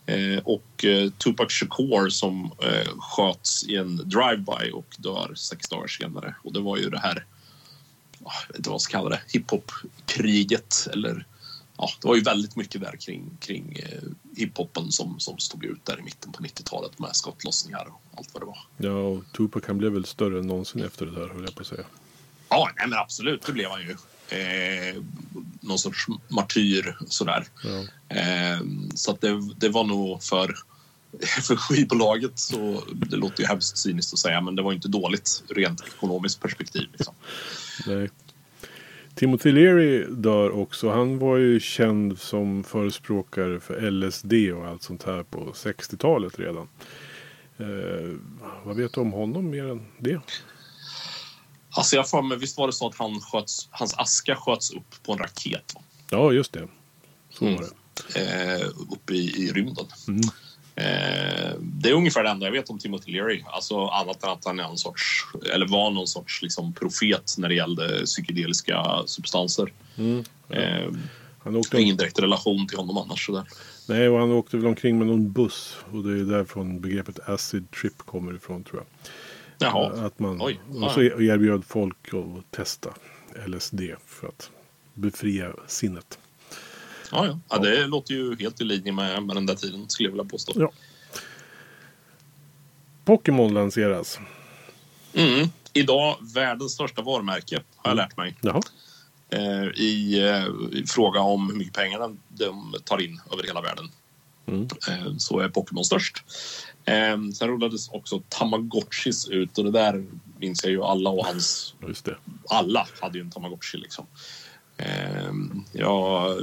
Eh, 0.07 0.39
och 0.45 0.85
eh, 0.85 1.11
Tupac 1.11 1.53
Shakur 1.53 2.09
som 2.09 2.53
eh, 2.63 2.99
sköts 2.99 3.65
i 3.65 3.77
en 3.77 3.97
drive-by 3.97 4.71
och 4.71 4.97
dör 4.99 5.33
sex 5.35 5.69
dagar 5.69 5.87
senare. 5.87 6.35
Och 6.45 6.53
det 6.53 6.61
var 6.61 6.77
ju 6.77 6.91
det 6.91 6.99
här, 6.99 7.25
jag 8.19 8.49
vet 8.49 8.57
inte 8.57 8.71
vad 8.71 8.75
man 8.75 8.81
ska 8.81 8.99
kalla 8.99 9.09
det, 9.09 9.21
hiphop-kriget. 9.29 10.89
Eller, 10.93 11.27
ja, 11.77 11.89
det 12.01 12.09
var 12.09 12.15
ju 12.17 12.23
väldigt 12.23 12.57
mycket 12.57 12.81
där 12.81 12.97
kring, 12.97 13.31
kring 13.41 13.79
eh, 13.83 14.03
hiphopen 14.37 14.93
som, 14.93 15.21
som 15.21 15.39
stod 15.39 15.65
ut 15.65 15.85
där 15.85 15.99
i 15.99 16.03
mitten 16.03 16.33
på 16.33 16.43
90-talet 16.43 16.99
med 16.99 17.17
skottlossningar 17.17 17.87
och 17.89 18.19
allt 18.19 18.31
vad 18.35 18.43
det 18.43 18.47
var. 18.47 18.59
Ja, 18.77 18.93
och 18.93 19.25
Tupac 19.37 19.63
han 19.67 19.79
blev 19.79 19.93
väl 19.93 20.05
större 20.05 20.39
än 20.39 20.47
någonsin 20.47 20.85
efter 20.85 21.07
det 21.07 21.13
där, 21.13 21.29
höll 21.29 21.45
jag 21.45 21.55
på 21.55 21.61
att 21.61 21.67
säga. 21.67 21.85
Ja, 22.49 22.71
nej, 22.77 22.89
men 22.89 22.99
absolut, 22.99 23.47
det 23.47 23.53
blev 23.53 23.71
han 23.71 23.81
ju. 23.83 23.97
Eh, 24.29 24.97
någon 25.61 25.79
sorts 25.79 26.07
martyr 26.29 26.97
sådär. 27.09 27.45
Ja. 27.65 27.85
Eh, 28.17 28.61
så 28.95 29.11
att 29.11 29.21
det, 29.21 29.55
det 29.57 29.69
var 29.69 29.85
nog 29.85 30.23
för, 30.23 30.55
för 31.43 31.57
skivbolaget 31.57 32.39
så 32.39 32.83
det 32.93 33.17
låter 33.17 33.41
ju 33.41 33.47
hemskt 33.47 33.79
cyniskt 33.79 34.13
att 34.13 34.19
säga 34.19 34.41
men 34.41 34.57
det 34.57 34.63
var 34.63 34.73
inte 34.73 34.89
dåligt 34.89 35.43
rent 35.49 35.81
ekonomiskt 35.87 36.41
perspektiv. 36.41 36.89
Liksom. 36.93 37.15
Nej. 37.87 38.11
Timothy 39.15 39.53
Leary 39.53 40.05
dör 40.09 40.51
också. 40.51 40.91
Han 40.91 41.19
var 41.19 41.37
ju 41.37 41.61
känd 41.61 42.19
som 42.19 42.65
förespråkare 42.65 43.61
för 43.61 43.91
LSD 43.91 44.33
och 44.33 44.67
allt 44.67 44.83
sånt 44.83 45.03
här 45.03 45.23
på 45.23 45.53
60-talet 45.53 46.39
redan. 46.39 46.69
Eh, 47.59 48.17
vad 48.65 48.77
vet 48.77 48.93
du 48.93 49.01
om 49.01 49.13
honom 49.13 49.51
mer 49.51 49.71
än 49.71 49.87
det? 49.99 50.21
Alltså 51.77 51.97
jag 51.97 52.11
får 52.11 52.23
mig, 52.23 52.39
visst 52.39 52.59
var 52.59 52.67
det 52.67 52.73
så 52.73 52.87
att 52.89 52.99
han 52.99 53.21
sköts, 53.21 53.69
hans 53.71 53.95
aska 53.95 54.37
sköts 54.37 54.71
upp 54.71 55.03
på 55.03 55.13
en 55.13 55.19
raket? 55.19 55.73
Va? 55.75 55.81
Ja, 56.11 56.33
just 56.33 56.53
det. 56.53 56.69
Så 57.31 57.45
var 57.45 57.51
det. 58.15 58.21
Eh, 58.21 58.67
uppe 58.93 59.15
i, 59.15 59.45
i 59.45 59.53
rymden. 59.53 59.87
Mm. 60.09 60.21
Eh, 60.77 61.55
det 61.61 61.89
är 61.89 61.93
ungefär 61.95 62.23
det 62.23 62.31
enda 62.31 62.47
jag 62.47 62.53
vet 62.53 62.71
om 62.71 62.79
Timothy 62.79 63.13
Leary. 63.13 63.45
Alltså 63.47 63.87
annat 63.87 64.23
än 64.25 64.31
att 64.31 64.45
han 64.45 64.61
är 64.61 64.65
en 64.65 64.77
sorts, 64.77 65.27
eller 65.55 65.67
var 65.69 65.91
någon 65.91 66.07
sorts 66.07 66.43
liksom, 66.43 66.73
profet 66.73 67.35
när 67.39 67.49
det 67.49 67.55
gällde 67.55 68.05
psykedeliska 68.05 69.03
substanser. 69.07 69.73
Mm. 69.97 70.25
Eh, 70.51 70.93
Han 71.39 71.57
åkte, 71.57 71.81
ingen 71.81 71.97
direkt 71.97 72.19
relation 72.19 72.67
till 72.69 72.79
honom 72.79 72.99
annars. 72.99 73.27
Sådär. 73.27 73.45
nej, 73.89 74.09
och 74.09 74.19
han 74.19 74.33
åkte 74.33 74.57
väl 74.57 74.67
omkring 74.67 74.99
med 74.99 75.07
någon 75.07 75.33
buss. 75.33 75.77
Och 75.93 76.03
det 76.03 76.21
är 76.21 76.25
därifrån 76.25 76.81
begreppet 76.81 77.29
acid 77.29 77.71
trip 77.71 77.99
kommer 77.99 78.37
ifrån 78.37 78.65
tror 78.65 78.81
jag. 78.81 79.11
Jaha. 79.59 80.07
Att 80.07 80.19
man 80.19 80.39
Oj. 80.43 80.61
och 80.83 80.91
så 80.91 81.03
erbjöd 81.03 81.65
folk 81.65 82.15
att 82.15 82.51
testa 82.51 82.91
LSD 83.47 83.81
för 84.07 84.29
att 84.29 84.51
befria 84.95 85.53
sinnet. 85.67 86.19
Ja, 87.13 87.27
ja. 87.27 87.39
ja, 87.49 87.59
det 87.59 87.87
låter 87.87 88.15
ju 88.15 88.37
helt 88.37 88.61
i 88.61 88.65
linje 88.65 88.93
med, 88.93 89.23
med 89.23 89.37
den 89.37 89.47
där 89.47 89.55
tiden 89.55 89.89
skulle 89.89 90.09
jag 90.09 90.13
vilja 90.13 90.25
påstå. 90.25 90.53
Ja. 90.57 90.71
Pokémon 93.05 93.55
lanseras. 93.55 94.19
Mm. 95.15 95.49
Idag 95.73 96.17
världens 96.35 96.73
största 96.73 97.03
varumärke 97.03 97.63
har 97.77 97.91
jag 97.91 97.97
lärt 97.97 98.17
mig. 98.17 98.37
Jaha. 98.41 98.61
Eh, 99.31 99.65
i, 99.81 100.21
eh, 100.23 100.79
I 100.79 100.87
fråga 100.87 101.21
om 101.21 101.51
hur 101.51 101.57
mycket 101.57 101.75
pengar 101.75 102.17
de 102.29 102.75
tar 102.85 103.03
in 103.03 103.21
över 103.33 103.43
hela 103.43 103.61
världen. 103.61 103.91
Mm. 104.47 104.69
Eh, 104.89 105.17
så 105.19 105.41
är 105.41 105.49
Pokémon 105.49 105.85
störst. 105.85 106.25
Eh, 106.85 107.17
sen 107.35 107.49
rullades 107.49 107.89
också 107.89 108.23
Tamagotchis 108.29 109.29
ut 109.29 109.59
och 109.59 109.65
det 109.65 109.71
där 109.71 110.07
minns 110.39 110.65
jag 110.65 110.73
ju 110.73 110.83
alla 110.83 111.11
och 111.11 111.27
hans 111.27 111.75
Just 111.89 112.05
det. 112.05 112.17
alla 112.49 112.87
hade 113.01 113.19
ju 113.19 113.25
en 113.25 113.31
Tamagotchi 113.31 113.79
liksom. 113.79 114.07
Eh, 114.77 115.33
jag 115.73 116.39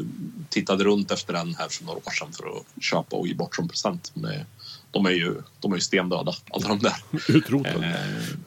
tittade 0.50 0.84
runt 0.84 1.12
efter 1.12 1.34
den 1.34 1.56
här 1.56 1.70
för 1.70 1.86
några 1.86 1.98
år 1.98 2.12
sedan 2.12 2.34
för 2.34 2.46
att 2.48 2.84
köpa 2.84 3.16
och 3.16 3.28
ge 3.28 3.34
bort 3.34 3.56
som 3.56 3.68
present. 3.68 4.12
Men 4.14 4.46
de 4.92 5.06
är 5.06 5.12
ju, 5.12 5.42
de 5.60 5.72
är 5.72 5.76
ju 5.76 5.82
stendöda, 5.82 6.34
alla 6.50 6.68
de 6.68 6.80
där. 6.80 6.96
Utrotad. 7.38 7.84
Eh, 7.84 7.92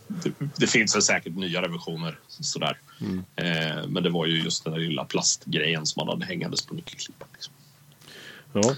det, 0.08 0.32
det 0.56 0.66
finns 0.66 0.94
väl 0.94 1.02
säkert 1.02 1.36
nyare 1.36 1.68
versioner 1.68 2.18
sådär. 2.28 2.78
Eh, 3.36 3.86
men 3.88 4.02
det 4.02 4.10
var 4.10 4.26
ju 4.26 4.42
just 4.42 4.64
den 4.64 4.72
där 4.72 4.80
lilla 4.80 5.04
plastgrejen 5.04 5.86
som 5.86 6.06
man 6.06 6.08
hade 6.08 6.26
hängandes 6.26 6.66
på 6.66 6.74
nyckelklippan. 6.74 7.28
Liksom. 7.32 7.54
Ja. 8.52 8.74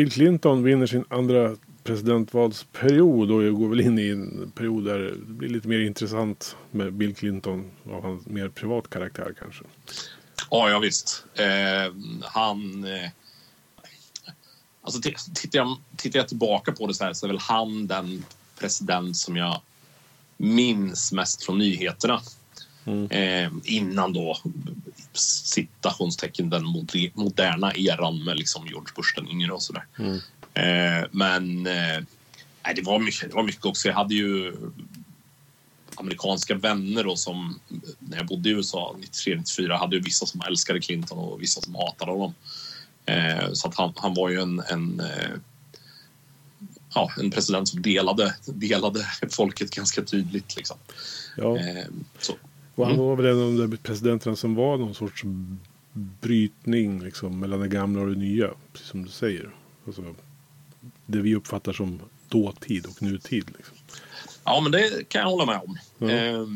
Bill 0.00 0.10
Clinton 0.10 0.62
vinner 0.62 0.86
sin 0.86 1.04
andra 1.08 1.56
presidentvalsperiod 1.84 3.30
och 3.30 3.54
går 3.54 3.68
väl 3.68 3.80
in 3.80 3.98
i 3.98 4.08
en 4.08 4.52
period 4.54 4.84
där 4.84 4.98
det 4.98 5.16
blir 5.16 5.48
lite 5.48 5.68
mer 5.68 5.78
intressant 5.78 6.56
med 6.70 6.92
Bill 6.92 7.14
Clinton 7.14 7.70
av 7.90 8.02
hans 8.02 8.26
mer 8.26 8.48
privat 8.48 8.90
karaktär 8.90 9.34
kanske. 9.38 9.64
Ja, 10.50 10.70
ja 10.70 10.78
visst. 10.78 11.24
Eh, 11.34 11.94
han... 12.22 12.84
Eh, 12.84 13.10
alltså, 14.82 15.00
tittar, 15.34 15.58
jag, 15.58 15.76
tittar 15.96 16.18
jag 16.18 16.28
tillbaka 16.28 16.72
på 16.72 16.86
det 16.86 16.94
så 16.94 17.04
här 17.04 17.12
så 17.12 17.26
är 17.26 17.28
väl 17.28 17.38
han 17.38 17.86
den 17.86 18.24
president 18.58 19.16
som 19.16 19.36
jag 19.36 19.60
minns 20.36 21.12
mest 21.12 21.44
från 21.44 21.58
nyheterna. 21.58 22.20
Eh, 23.10 23.50
innan 23.64 24.12
då 24.12 24.36
citationstecken 25.12 26.50
den 26.50 26.64
moder- 26.64 27.10
moderna 27.14 27.72
eran 27.74 28.24
med 28.24 28.38
liksom 28.38 28.66
George 28.66 28.92
Bush 28.96 29.14
den 29.16 29.28
yngre 29.28 29.52
och 29.52 29.62
sådär. 29.62 29.86
Eh, 30.54 31.08
men 31.10 31.66
eh, 31.66 31.98
det, 32.74 32.82
var 32.82 32.98
mycket, 32.98 33.28
det 33.28 33.34
var 33.34 33.42
mycket 33.42 33.64
också. 33.64 33.88
Jag 33.88 33.94
hade 33.94 34.14
ju 34.14 34.56
amerikanska 35.94 36.54
vänner 36.54 37.04
då 37.04 37.16
som 37.16 37.60
när 37.98 38.16
jag 38.16 38.26
bodde 38.26 38.48
i 38.48 38.52
USA 38.52 38.96
93-94 39.12 39.78
hade 39.78 39.96
ju 39.96 40.02
vissa 40.02 40.26
som 40.26 40.40
älskade 40.48 40.80
Clinton 40.80 41.18
och 41.18 41.42
vissa 41.42 41.60
som 41.60 41.74
hatade 41.74 42.12
honom. 42.12 42.34
Eh, 43.06 43.52
så 43.52 43.68
att 43.68 43.74
han, 43.74 43.92
han 43.96 44.14
var 44.14 44.28
ju 44.28 44.40
en, 44.40 44.62
en 44.70 45.00
eh, 45.00 45.30
ja, 46.94 47.10
en 47.20 47.30
president 47.30 47.68
som 47.68 47.82
delade, 47.82 48.34
delade 48.46 49.06
folket 49.30 49.70
ganska 49.70 50.02
tydligt. 50.02 50.56
Liksom. 50.56 50.76
Ja. 51.36 51.58
Eh, 51.58 51.84
så. 52.18 52.32
Och 52.80 52.86
han 52.86 52.94
Mm. 52.94 53.06
var 53.06 53.16
väl 53.16 53.26
en 53.26 53.42
av 53.42 53.56
de 53.58 53.70
där 53.70 53.76
presidenterna 53.76 54.36
som 54.36 54.54
var 54.54 54.76
någon 54.78 54.94
sorts 54.94 55.22
brytning 56.20 57.00
liksom, 57.02 57.40
mellan 57.40 57.60
det 57.60 57.68
gamla 57.68 58.02
och 58.02 58.08
det 58.08 58.16
nya. 58.18 58.50
Precis 58.72 58.88
som 58.88 59.02
du 59.02 59.08
säger. 59.08 59.50
Alltså, 59.86 60.02
det 61.06 61.18
vi 61.18 61.34
uppfattar 61.34 61.72
som 61.72 62.00
dåtid 62.28 62.86
och 62.86 63.02
nutid. 63.02 63.44
Liksom. 63.56 63.76
Ja, 64.44 64.60
men 64.60 64.72
det 64.72 65.08
kan 65.08 65.20
jag 65.20 65.28
hålla 65.30 65.46
med 65.46 65.60
om. 65.64 65.78
Ja. 65.98 66.10
Eh, 66.10 66.46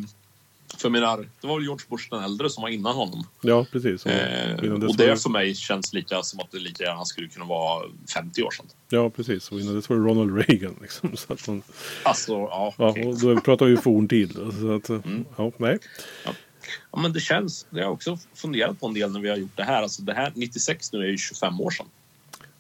för 0.79 0.91
menar, 0.91 1.29
det 1.41 1.47
var 1.47 1.55
väl 1.55 1.65
George 1.65 1.87
Bush 1.91 2.07
den 2.11 2.23
äldre 2.25 2.51
som 2.51 2.63
var 2.63 2.69
innan 2.69 2.95
honom. 2.95 3.27
Ja, 3.41 3.67
precis. 3.73 4.07
Och, 4.07 4.11
Eh, 4.13 4.73
och 4.73 4.97
det 4.97 5.23
för 5.23 5.31
mig 5.31 5.55
känns 5.55 5.93
lika 5.93 6.23
som 6.23 6.41
att 6.41 6.51
det 6.53 6.59
lika 6.59 6.85
gärna 6.85 7.05
skulle 7.05 7.29
kunna 7.29 7.45
vara 7.45 7.85
50 8.15 8.43
år 8.43 8.51
sedan. 8.51 8.67
Ja, 8.89 9.11
precis. 9.11 9.53
Och 9.53 9.61
innan 9.61 9.75
dess 9.75 9.89
var 9.89 9.97
det 9.97 10.03
Ronald 10.03 10.37
Reagan. 10.49 10.77
Liksom, 10.83 11.11
så 11.17 11.33
att 11.33 11.49
man, 11.49 11.63
Alltså, 12.03 12.33
ja. 12.33 12.75
ja, 12.79 12.89
okej. 12.89 13.07
och 13.07 13.19
då 13.21 13.41
pratar 13.41 13.67
vi 13.67 13.71
ju 13.73 13.77
forntid. 13.79 14.33
Så 14.61 14.73
att, 14.75 14.89
Mm. 14.89 15.25
ja, 15.37 15.53
nej. 15.57 15.79
ja, 16.25 17.01
men 17.01 17.13
det 17.13 17.21
känns. 17.21 17.67
Det 17.71 17.77
har 17.77 17.83
jag 17.83 17.93
också 17.93 18.19
funderat 18.35 18.81
på 18.81 18.87
en 18.87 18.95
del 18.95 19.13
när 19.13 19.21
vi 19.21 19.29
har 19.29 19.37
gjort 19.37 19.57
det 19.57 19.65
här. 19.65 19.83
Alltså 19.83 20.03
det 20.03 20.15
här 20.15 20.33
96 20.35 20.93
nu 20.93 20.99
är 20.99 21.07
ju 21.09 21.19
25 21.19 21.61
år 21.61 21.71
sedan. 21.71 21.87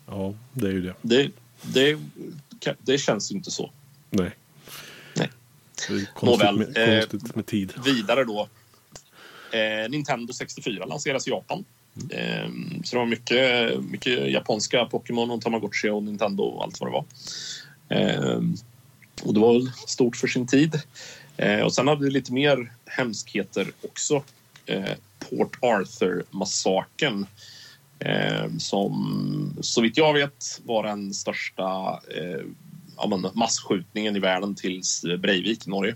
Ja, 0.06 0.35
det 0.52 0.66
är 0.66 0.73
ju 0.73 0.83
det. 0.83 0.94
Det, 1.02 1.30
det, 1.62 1.99
det 2.78 2.99
känns 2.99 3.33
ju 3.33 3.37
inte 3.37 3.50
så. 3.50 3.71
Nej. 4.11 4.30
Konstigt, 5.76 6.23
Nåväl, 6.23 6.57
med, 6.57 6.99
eh, 6.99 7.07
konstigt 7.07 7.35
med 7.35 7.47
tid. 7.47 7.73
Vidare 7.85 8.25
då. 8.25 8.49
Eh, 9.52 9.90
Nintendo 9.90 10.33
64 10.33 10.87
lanseras 10.87 11.26
i 11.26 11.31
Japan. 11.31 11.64
Eh, 12.11 12.49
så 12.85 12.97
det 12.97 12.99
var 12.99 13.07
mycket, 13.07 13.81
mycket 13.85 14.31
japanska 14.31 14.85
Pokémon 14.85 15.31
och 15.31 15.40
Tamagotchi 15.40 15.88
och 15.88 16.02
Nintendo 16.02 16.43
och 16.43 16.62
allt 16.64 16.81
vad 16.81 16.88
det 16.88 16.93
var. 16.93 17.04
Eh, 17.88 18.40
och 19.23 19.35
det 19.35 19.40
var 19.40 19.87
stort 19.88 20.16
för 20.16 20.28
sin 20.28 20.47
tid. 20.47 20.81
Eh, 21.37 21.61
och 21.61 21.75
sen 21.75 21.88
hade 21.88 22.04
vi 22.04 22.11
lite 22.11 22.33
mer 22.33 22.73
hemskheter 22.87 23.71
också. 23.83 24.23
Port 25.19 25.59
Arthur-massakern. 25.61 27.26
Eh, 27.99 28.57
som 28.59 29.57
så 29.61 29.81
vitt 29.81 29.97
jag 29.97 30.14
vet 30.14 30.61
var 30.64 30.83
den 30.83 31.14
största 31.14 32.00
ja, 32.96 33.06
men, 33.06 33.26
masskjutningen 33.34 34.16
i 34.16 34.18
världen 34.18 34.54
tills 34.54 35.04
Breivik 35.18 35.66
i 35.66 35.70
Norge. 35.70 35.94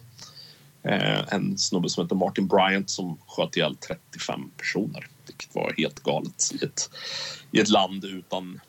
Eh, 0.83 1.35
en 1.35 1.59
snubbe 1.59 1.89
som 1.89 2.05
heter 2.05 2.17
Martin 2.17 2.47
Bryant 2.47 2.91
som 2.91 3.19
sköt 3.27 3.57
ihjäl 3.57 3.77
35 3.77 4.51
personer. 4.57 5.09
Vilket 5.27 5.55
var 5.55 5.75
helt 5.77 6.01
galet 6.01 6.51
i 6.61 6.65
ett, 6.65 6.91
i 7.51 7.61
ett 7.61 7.69
land 7.69 8.05
utan 8.05 8.61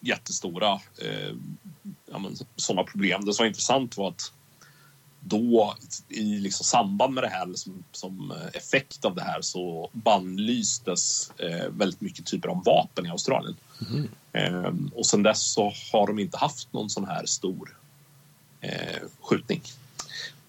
jättestora 0.00 0.72
eh, 1.02 1.34
ja, 2.10 2.18
men, 2.18 2.36
sådana 2.56 2.84
problem. 2.84 3.24
Det 3.24 3.32
som 3.32 3.42
var 3.42 3.48
intressant 3.48 3.96
var 3.96 4.08
att 4.08 4.32
då 5.28 5.74
i 6.08 6.22
liksom 6.22 6.64
samband 6.64 7.14
med 7.14 7.24
det 7.24 7.28
här 7.28 7.54
som, 7.54 7.84
som 7.92 8.32
effekt 8.52 9.04
av 9.04 9.14
det 9.14 9.22
här 9.22 9.40
så 9.40 9.90
bannlystes 9.92 11.30
eh, 11.38 11.68
väldigt 11.70 12.00
mycket 12.00 12.26
typer 12.26 12.48
av 12.48 12.64
vapen 12.64 13.06
i 13.06 13.10
Australien. 13.10 13.56
Eh, 14.32 14.72
och 14.94 15.06
sen 15.06 15.22
dess 15.22 15.52
så 15.52 15.72
har 15.92 16.06
de 16.06 16.18
inte 16.18 16.38
haft 16.38 16.72
någon 16.72 16.90
sån 16.90 17.06
här 17.06 17.26
stor 17.26 17.76
eh, 18.60 19.02
skjutning. 19.20 19.62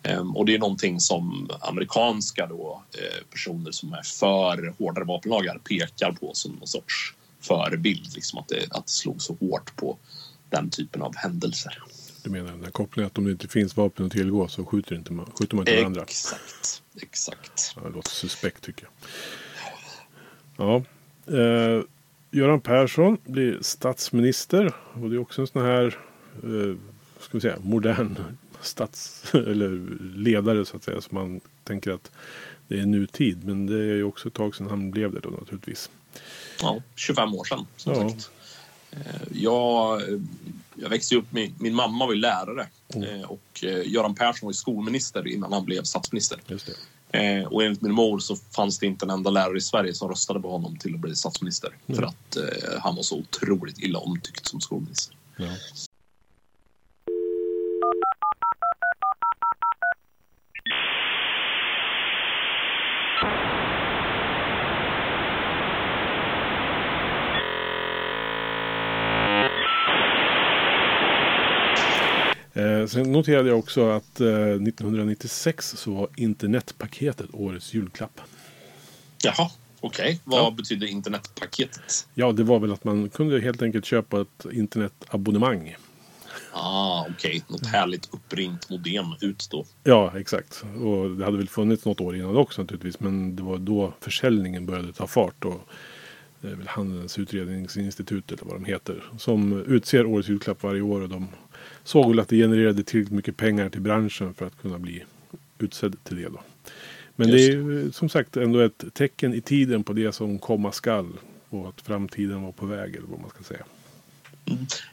Eh, 0.03 0.35
och 0.35 0.45
det 0.45 0.55
är 0.55 0.59
någonting 0.59 0.99
som 0.99 1.49
amerikanska 1.61 2.47
då, 2.47 2.83
eh, 2.93 3.25
personer 3.31 3.71
som 3.71 3.93
är 3.93 4.03
för 4.03 4.73
hårdare 4.79 5.05
vapenlagar 5.05 5.57
pekar 5.57 6.11
på 6.11 6.33
som 6.33 6.51
någon 6.51 6.67
sorts 6.67 7.13
förebild. 7.39 8.15
Liksom 8.15 8.39
att, 8.39 8.47
det, 8.47 8.67
att 8.71 8.85
det 8.85 8.91
slog 8.91 9.21
så 9.21 9.37
hårt 9.39 9.75
på 9.75 9.97
den 10.49 10.69
typen 10.69 11.01
av 11.01 11.15
händelser. 11.15 11.83
Du 12.27 12.31
menar 12.31 12.51
den 12.51 12.63
här 12.63 12.71
kopplingen 12.71 13.07
att 13.07 13.17
om 13.17 13.25
det 13.25 13.31
inte 13.31 13.47
finns 13.47 13.77
vapen 13.77 14.05
att 14.05 14.11
tillgå 14.11 14.47
så 14.47 14.65
skjuter, 14.65 14.95
inte 14.95 15.13
man, 15.13 15.31
skjuter 15.39 15.55
man 15.55 15.67
inte 15.67 15.79
varandra. 15.81 16.01
Exakt, 16.01 16.83
exakt. 17.01 17.73
Ja, 17.75 17.81
det 17.81 17.89
låter 17.95 18.09
suspekt 18.09 18.63
tycker 18.63 18.87
jag. 18.87 18.91
Ja. 20.67 20.83
Eh, 21.37 21.81
Göran 22.31 22.61
Persson 22.61 23.17
blir 23.25 23.57
statsminister. 23.61 24.73
Och 24.93 25.09
det 25.09 25.15
är 25.15 25.19
också 25.19 25.41
en 25.41 25.47
sån 25.47 25.61
här 25.65 25.85
eh, 26.43 26.75
ska 27.19 27.29
vi 27.37 27.41
säga, 27.41 27.57
modern 27.61 28.17
stats 28.61 29.23
eller 29.33 29.87
ledare 30.17 30.65
så 30.65 30.77
att 30.77 30.83
säga. 30.83 31.01
Så 31.01 31.15
man 31.15 31.41
tänker 31.63 31.91
att 31.91 32.11
det 32.67 32.79
är 32.79 32.85
nutid. 32.85 33.45
Men 33.45 33.65
det 33.67 33.77
är 33.77 33.95
ju 33.95 34.03
också 34.03 34.27
ett 34.27 34.33
tag 34.33 34.55
sedan 34.55 34.67
han 34.67 34.91
blev 34.91 35.13
det 35.13 35.19
då 35.19 35.29
naturligtvis. 35.29 35.89
Ja, 36.61 36.81
25 36.95 37.35
år 37.35 37.43
sedan 37.43 37.67
som 37.75 37.93
Ja. 37.93 38.09
sagt. 38.09 38.31
Eh, 38.91 38.99
Jag, 39.31 40.01
jag 40.81 40.89
växte 40.89 41.15
upp, 41.15 41.25
min, 41.29 41.55
min 41.59 41.75
mamma 41.75 42.05
var 42.05 42.13
ju 42.13 42.19
lärare 42.19 42.67
eh, 42.95 43.21
och 43.21 43.63
eh, 43.63 43.91
Göran 43.91 44.15
Persson 44.15 44.47
var 44.47 44.51
ju 44.51 44.55
skolminister 44.55 45.27
innan 45.27 45.53
han 45.53 45.65
blev 45.65 45.83
statsminister. 45.83 46.39
Eh, 47.11 47.43
och 47.43 47.63
enligt 47.63 47.81
min 47.81 47.91
mor 47.91 48.19
så 48.19 48.35
fanns 48.35 48.79
det 48.79 48.85
inte 48.85 49.05
en 49.05 49.09
enda 49.09 49.29
lärare 49.29 49.57
i 49.57 49.61
Sverige 49.61 49.93
som 49.93 50.09
röstade 50.09 50.39
på 50.39 50.51
honom 50.51 50.77
till 50.77 50.93
att 50.93 50.99
bli 50.99 51.15
statsminister. 51.15 51.75
För 51.87 52.03
att 52.03 52.37
han 52.79 52.95
var 52.95 53.03
så 53.03 53.17
otroligt 53.17 53.79
illa 53.79 53.99
omtyckt 53.99 54.47
som 54.47 54.61
skolminister. 54.61 55.15
Ja. 55.37 55.45
Eh, 72.57 72.85
sen 72.87 73.11
noterade 73.11 73.49
jag 73.49 73.59
också 73.59 73.89
att 73.89 74.21
eh, 74.21 74.27
1996 74.27 75.75
så 75.77 75.91
var 75.93 76.07
internetpaketet 76.15 77.29
årets 77.33 77.73
julklapp. 77.73 78.21
Jaha, 79.23 79.49
okej. 79.79 80.21
Vad 80.23 80.39
Ja. 80.39 80.51
betyder 80.51 80.87
internetpaketet? 80.87 82.07
Ja, 82.13 82.31
det 82.31 82.43
var 82.43 82.59
väl 82.59 82.73
att 82.73 82.83
man 82.83 83.09
kunde 83.09 83.39
helt 83.41 83.61
enkelt 83.61 83.85
köpa 83.85 84.21
ett 84.21 84.45
internetabonnemang. 84.51 85.75
Ah, 86.53 87.05
okej. 87.09 87.43
Något 87.47 87.65
härligt 87.67 88.13
uppringt 88.13 88.69
modem 88.69 89.05
ut 89.21 89.47
då. 89.51 89.65
Ja, 89.83 90.13
exakt. 90.19 90.63
Och 90.83 91.09
det 91.09 91.25
hade 91.25 91.37
väl 91.37 91.49
funnits 91.49 91.85
något 91.85 92.01
år 92.01 92.15
innan 92.15 92.37
också 92.37 92.61
naturligtvis. 92.61 92.99
Men 92.99 93.35
det 93.35 93.43
var 93.43 93.57
då 93.57 93.93
försäljningen 94.01 94.65
började 94.65 94.93
ta 94.93 95.07
fart. 95.07 95.45
Och 95.45 95.61
det 96.41 96.47
är 96.47 96.55
väl 96.55 96.67
Handelns 96.67 97.19
utredningsinstitut 97.19 98.31
eller 98.31 98.43
vad 98.45 98.55
de 98.55 98.65
heter. 98.65 99.03
Som 99.17 99.61
utser 99.67 100.05
årets 100.05 100.29
julklapp 100.29 100.63
varje 100.63 100.81
år. 100.81 101.01
Och 101.01 101.09
de 101.09 101.27
såg 101.83 102.09
väl 102.09 102.19
att 102.19 102.27
det 102.27 102.35
genererade 102.35 102.83
tillräckligt 102.83 103.15
mycket 103.15 103.37
pengar 103.37 103.69
till 103.69 103.81
branschen 103.81 104.33
för 104.33 104.45
att 104.45 104.61
kunna 104.61 104.79
bli 104.79 105.03
utsedd 105.59 105.95
till 106.03 106.15
det. 106.15 106.29
Då. 106.29 106.41
Men 107.15 107.31
det 107.31 107.47
är 107.47 107.91
som 107.91 108.09
sagt 108.09 108.37
ändå 108.37 108.59
ett 108.59 108.83
tecken 108.93 109.33
i 109.33 109.41
tiden 109.41 109.83
på 109.83 109.93
det 109.93 110.11
som 110.11 110.39
komma 110.39 110.71
skall. 110.71 111.13
Och 111.49 111.69
att 111.69 111.81
framtiden 111.81 112.41
var 112.41 112.51
på 112.51 112.65
väg 112.65 112.95
eller 112.95 113.07
vad 113.07 113.19
man 113.19 113.29
ska 113.29 113.43
säga. 113.43 113.65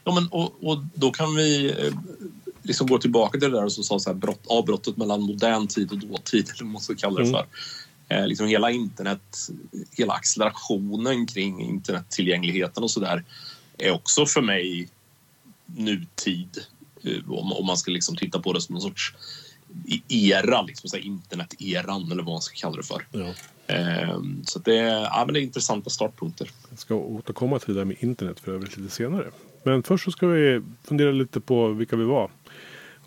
Ja, 0.03 0.15
men, 0.15 0.27
och, 0.27 0.53
och 0.61 0.83
då 0.93 1.11
kan 1.11 1.35
vi 1.35 1.65
eh, 1.65 1.93
liksom 2.61 2.87
gå 2.87 2.97
tillbaka 2.97 3.39
till 3.39 3.51
det 3.51 3.61
där 3.61 3.69
som 3.69 3.83
sa 3.83 3.99
så 3.99 4.09
här, 4.09 4.17
brott, 4.17 4.43
avbrottet 4.47 4.97
mellan 4.97 5.21
modern 5.21 5.67
tid 5.67 5.91
och 5.91 5.97
dåtid, 5.97 6.49
eller 6.49 6.63
vad 6.63 6.71
man 6.71 6.81
ska 6.81 6.95
kalla 6.95 7.19
det 7.19 7.27
Mm. 7.27 7.33
för. 7.33 7.45
Eh, 8.15 8.27
liksom 8.27 8.47
hela 8.47 8.71
internet, 8.71 9.49
hela 9.91 10.13
accelerationen 10.13 11.27
kring 11.27 11.61
internettillgängligheten 11.61 12.83
och 12.83 12.91
så 12.91 12.99
där 12.99 13.23
är 13.77 13.91
också 13.91 14.25
för 14.25 14.41
mig 14.41 14.89
nutid. 15.65 16.57
Eh, 17.03 17.31
om, 17.31 17.53
om 17.53 17.65
man 17.65 17.77
ska 17.77 17.91
liksom 17.91 18.15
titta 18.15 18.39
på 18.39 18.53
det 18.53 18.61
som 18.61 18.75
en 18.75 18.81
sorts 18.81 19.13
i- 19.85 20.31
era, 20.31 20.61
liksom, 20.61 20.89
så 20.89 20.97
internet-eran 20.97 22.11
eller 22.11 22.23
vad 22.23 22.33
man 22.33 22.41
ska 22.41 22.55
kalla 22.55 22.75
det 22.77 22.83
för. 22.83 23.07
Ja. 23.11 23.33
Eh, 23.75 24.19
så 24.45 24.59
det, 24.59 24.77
är, 24.79 25.01
ja, 25.01 25.23
men 25.25 25.33
det 25.33 25.39
är 25.39 25.41
intressanta 25.43 25.89
startpunkter. 25.89 26.49
Jag 26.69 26.79
ska 26.79 26.95
återkomma 26.95 27.59
till 27.59 27.73
det 27.73 27.79
där 27.79 27.85
med 27.85 27.97
internet 27.99 28.39
för 28.39 28.51
övrigt 28.53 28.77
lite 28.77 28.89
senare. 28.95 29.31
Men 29.63 29.83
först 29.83 30.03
så 30.05 30.11
ska 30.11 30.27
vi 30.27 30.61
fundera 30.83 31.11
lite 31.11 31.39
på 31.39 31.67
vilka 31.69 31.95
vi 31.95 32.03
var. 32.03 32.31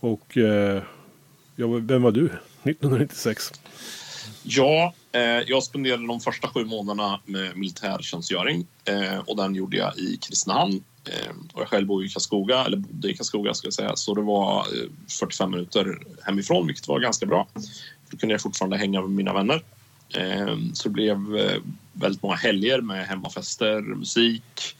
Och 0.00 0.36
eh, 0.36 0.82
ja, 1.56 1.66
vem 1.66 2.02
var 2.02 2.12
du 2.12 2.24
1996? 2.62 3.52
Ja, 4.42 4.94
eh, 5.12 5.20
jag 5.22 5.62
spenderade 5.62 6.06
de 6.06 6.20
första 6.20 6.48
sju 6.48 6.64
månaderna 6.64 7.20
med 7.24 7.56
militärtjänstgöring 7.56 8.66
eh, 8.84 9.18
och 9.18 9.36
den 9.36 9.54
gjorde 9.54 9.76
jag 9.76 9.98
i 9.98 10.16
Kristinehamn. 10.16 10.84
Eh, 11.08 11.30
och 11.52 11.60
jag 11.60 11.68
själv 11.68 11.86
bor 11.86 12.04
i 12.04 12.08
Karlskoga, 12.08 12.64
eller 12.64 12.76
bodde 12.76 13.10
i 13.10 13.16
Karlskoga 13.16 13.54
ska 13.54 13.66
jag 13.66 13.74
säga, 13.74 13.96
så 13.96 14.14
det 14.14 14.22
var 14.22 14.58
eh, 14.58 14.90
45 15.08 15.50
minuter 15.50 15.98
hemifrån, 16.22 16.66
vilket 16.66 16.88
var 16.88 17.00
ganska 17.00 17.26
bra. 17.26 17.48
Då 18.10 18.16
kunde 18.16 18.34
jag 18.34 18.40
fortfarande 18.40 18.76
hänga 18.76 19.00
med 19.00 19.10
mina 19.10 19.34
vänner. 19.34 19.62
Eh, 20.14 20.56
så 20.72 20.88
det 20.88 20.92
blev 20.92 21.18
väldigt 21.92 22.22
många 22.22 22.36
helger 22.36 22.80
med 22.80 23.06
hemmafester, 23.06 23.80
musik. 23.80 24.74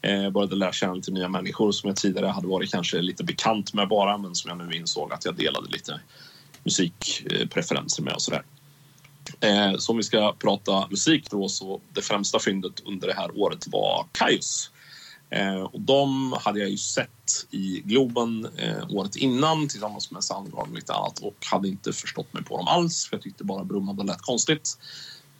Jag 0.00 0.32
började 0.32 0.56
lära 0.56 0.72
känna 0.72 0.94
lite 0.94 1.10
nya 1.10 1.28
människor 1.28 1.72
som 1.72 1.88
jag 1.88 1.96
tidigare 1.96 2.26
hade 2.26 2.46
varit 2.46 2.70
kanske 2.70 3.00
lite 3.00 3.24
bekant 3.24 3.74
med 3.74 3.88
bara, 3.88 4.18
men 4.18 4.34
som 4.34 4.48
jag 4.48 4.68
nu 4.68 4.76
insåg 4.76 5.12
att 5.12 5.24
jag 5.24 5.36
delade 5.36 5.68
lite 5.68 6.00
musikpreferenser 6.64 8.02
med 8.02 8.14
och 8.14 8.22
sådär. 8.22 8.42
Så 9.78 9.92
om 9.92 9.96
vi 9.96 10.02
ska 10.02 10.32
prata 10.32 10.88
musik 10.90 11.30
då 11.30 11.48
så 11.48 11.80
det 11.92 12.02
främsta 12.02 12.38
fyndet 12.38 12.82
under 12.84 13.08
det 13.08 13.14
här 13.14 13.38
året 13.38 13.66
var 13.68 14.06
Kaius. 14.12 14.70
Eh, 15.30 15.62
och 15.62 15.80
de 15.80 16.32
hade 16.40 16.60
jag 16.60 16.70
ju 16.70 16.76
sett 16.76 17.46
i 17.50 17.82
Globen 17.84 18.48
eh, 18.56 18.90
året 18.90 19.16
innan 19.16 19.68
tillsammans 19.68 20.10
med 20.10 20.24
Soundgarden 20.24 20.70
och 20.70 20.76
lite 20.76 20.92
annat 20.94 21.18
och 21.18 21.46
hade 21.50 21.68
inte 21.68 21.92
förstått 21.92 22.32
mig 22.32 22.44
på 22.44 22.56
dem 22.56 22.68
alls 22.68 23.06
för 23.06 23.16
jag 23.16 23.22
tyckte 23.22 23.44
bara 23.44 23.64
brummade 23.64 24.04
lät 24.04 24.22
konstigt. 24.22 24.78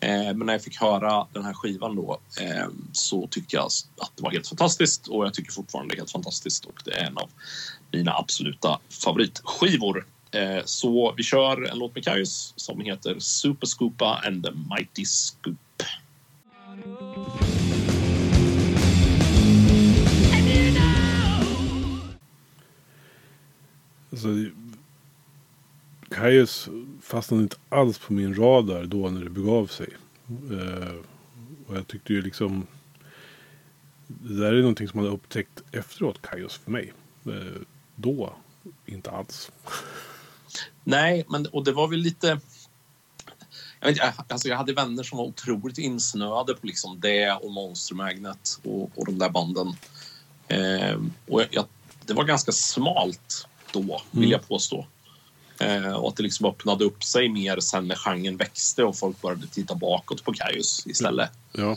Eh, 0.01 0.35
men 0.35 0.39
när 0.39 0.53
jag 0.53 0.63
fick 0.63 0.81
höra 0.81 1.27
den 1.33 1.45
här 1.45 1.55
skivan 1.55 1.97
då 1.97 2.21
eh, 2.41 2.67
så 2.93 3.27
tyckte 3.27 3.57
jag 3.57 3.65
att 4.01 4.13
det 4.17 4.23
var 4.23 4.31
helt 4.31 4.49
fantastiskt 4.49 5.07
och 5.07 5.25
jag 5.25 5.35
tycker 5.35 5.53
fortfarande 5.53 5.95
det 5.95 5.97
är 5.97 6.01
helt 6.01 6.11
fantastiskt 6.11 6.65
och 6.65 6.83
det 6.85 6.91
är 6.91 7.07
en 7.07 7.19
av 7.19 7.31
mina 7.93 8.13
absoluta 8.13 8.81
favoritskivor. 8.89 10.07
Eh, 10.31 10.65
så 10.65 11.15
vi 11.17 11.23
kör 11.23 11.71
en 11.71 11.79
låt 11.79 11.95
med 11.95 12.05
Kajus 12.05 12.53
som 12.57 12.81
heter 12.81 13.19
Super 13.19 13.67
Scoopa 13.67 14.23
and 14.27 14.45
the 14.45 14.51
Mighty 14.51 15.05
Scoop. 15.05 15.57
Alltså, 24.19 24.51
Kajus 26.11 26.69
fastnade 27.03 27.43
inte 27.43 27.57
alls 27.69 27.99
på 27.99 28.13
min 28.13 28.35
radar 28.35 28.85
då 28.85 29.09
när 29.09 29.25
det 29.25 29.31
begav 29.31 29.67
sig. 29.67 29.89
Eh, 30.29 30.95
och 31.67 31.77
jag 31.77 31.87
tyckte 31.87 32.13
ju 32.13 32.23
liksom... 32.23 32.67
Det 34.07 34.35
där 34.35 34.53
är 34.53 34.61
någonting 34.61 34.89
som 34.89 35.01
man 35.01 35.07
har 35.07 35.15
upptäckt 35.15 35.63
efteråt, 35.73 36.23
Kajus, 36.23 36.55
för 36.55 36.71
mig. 36.71 36.93
Eh, 37.27 37.63
då, 37.97 38.37
inte 38.87 39.11
alls. 39.11 39.51
Nej, 40.85 41.25
men 41.29 41.47
och 41.47 41.65
det 41.65 41.73
var 41.73 41.89
väl 41.89 41.99
lite... 41.99 42.41
Jag, 43.81 43.89
vet, 43.89 43.97
inte, 43.97 44.15
alltså 44.29 44.49
jag 44.49 44.57
hade 44.57 44.73
vänner 44.73 45.03
som 45.03 45.19
var 45.19 45.25
otroligt 45.25 45.79
insnöade 45.79 46.55
på 46.55 46.67
liksom 46.67 47.01
det 47.01 47.33
och 47.33 47.53
Monster 47.53 47.95
Magnet 47.95 48.61
och, 48.65 48.91
och 48.95 49.07
de 49.07 49.19
där 49.19 49.31
banden. 49.31 49.73
Eh, 50.49 51.01
och 51.27 51.41
jag, 51.41 51.49
jag, 51.51 51.65
det 52.07 52.15
var 52.15 52.25
ganska 52.25 52.53
smalt 52.53 53.49
då, 53.73 54.03
vill 54.11 54.31
jag 54.31 54.49
påstå. 54.49 54.87
Eh, 55.61 55.93
och 55.93 56.09
att 56.09 56.17
det 56.17 56.23
liksom 56.23 56.47
öppnade 56.47 56.85
upp 56.85 57.05
sig 57.05 57.29
mer 57.29 57.61
sen 57.61 57.89
när 57.89 57.97
genren 57.97 58.37
växte 58.37 58.85
och 58.85 58.97
folk 58.97 59.23
började 59.23 59.47
titta 59.47 59.75
bakåt 59.75 60.25
på 60.25 60.33
Kaius 60.33 60.87
istället. 60.87 61.31
Ja. 61.53 61.77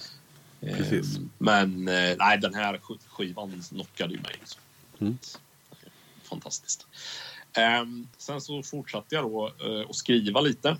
Eh, 0.62 1.02
men 1.38 1.88
eh, 1.88 2.16
nej, 2.20 2.38
den 2.42 2.54
här 2.54 2.78
sk- 2.78 3.00
skivan 3.08 3.64
knockade 3.70 4.14
ju 4.14 4.20
mig. 4.20 4.36
Liksom. 4.40 4.62
Mm. 5.00 5.18
Fantastiskt. 6.24 6.88
Ehm, 7.54 8.08
sen 8.18 8.42
så 8.42 8.64
fortsatte 8.64 9.16
jag 9.16 9.24
då 9.24 9.54
eh, 9.66 9.90
att 9.90 9.96
skriva 9.96 10.42
lite 10.42 10.78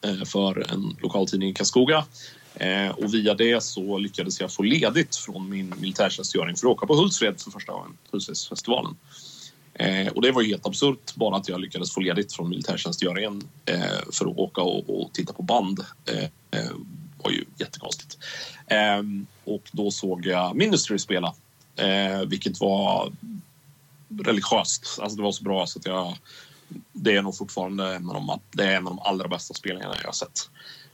eh, 0.00 0.24
för 0.24 0.72
en 0.72 0.96
lokaltidning 1.02 1.50
i 1.50 1.54
Karlskoga. 1.54 2.04
Eh, 2.54 2.88
och 2.88 3.14
via 3.14 3.34
det 3.34 3.62
så 3.62 3.98
lyckades 3.98 4.40
jag 4.40 4.52
få 4.52 4.62
ledigt 4.62 5.16
från 5.16 5.48
min 5.50 5.74
militärtjänstgöring 5.80 6.56
för 6.56 6.66
att 6.66 6.72
åka 6.72 6.86
på 6.86 6.94
Hultsfred 6.94 7.40
för 7.40 7.50
första 7.50 7.72
gången, 7.72 7.98
Hultsfredsfestivalen. 8.10 8.96
Eh, 9.74 10.12
och 10.12 10.22
det 10.22 10.32
var 10.32 10.42
ju 10.42 10.48
helt 10.48 10.66
absurt 10.66 11.14
bara 11.14 11.36
att 11.36 11.48
jag 11.48 11.60
lyckades 11.60 11.94
få 11.94 12.00
ledigt 12.00 12.32
från 12.32 12.48
militärtjänstgöringen 12.48 13.42
eh, 13.66 13.80
för 14.12 14.30
att 14.30 14.36
åka 14.36 14.60
och, 14.60 15.02
och 15.02 15.12
titta 15.12 15.32
på 15.32 15.42
band. 15.42 15.80
Eh, 16.06 16.24
eh 16.60 16.70
var 17.22 17.30
ju 17.30 17.44
jättekonstigt. 17.58 18.18
Eh, 18.66 19.02
och 19.44 19.70
då 19.72 19.90
såg 19.90 20.26
jag 20.26 20.56
Ministry 20.56 20.98
spela, 20.98 21.34
eh, 21.76 22.20
vilket 22.26 22.60
var 22.60 23.12
religiöst. 24.24 24.98
Alltså 25.00 25.16
det 25.16 25.22
var 25.22 25.32
så 25.32 25.44
bra 25.44 25.66
så 25.66 25.78
att 25.78 25.86
jag... 25.86 26.16
Det 26.92 27.16
är 27.16 27.22
nog 27.22 27.36
fortfarande 27.36 27.94
en 27.94 28.08
av 28.08 28.14
de, 28.14 28.40
det 28.52 28.64
är 28.64 28.76
en 28.76 28.86
av 28.86 28.96
de 28.96 28.98
allra 28.98 29.28
bästa 29.28 29.54
spelningarna 29.54 29.94
jag 30.00 30.08
har 30.08 30.12
sett. 30.12 30.50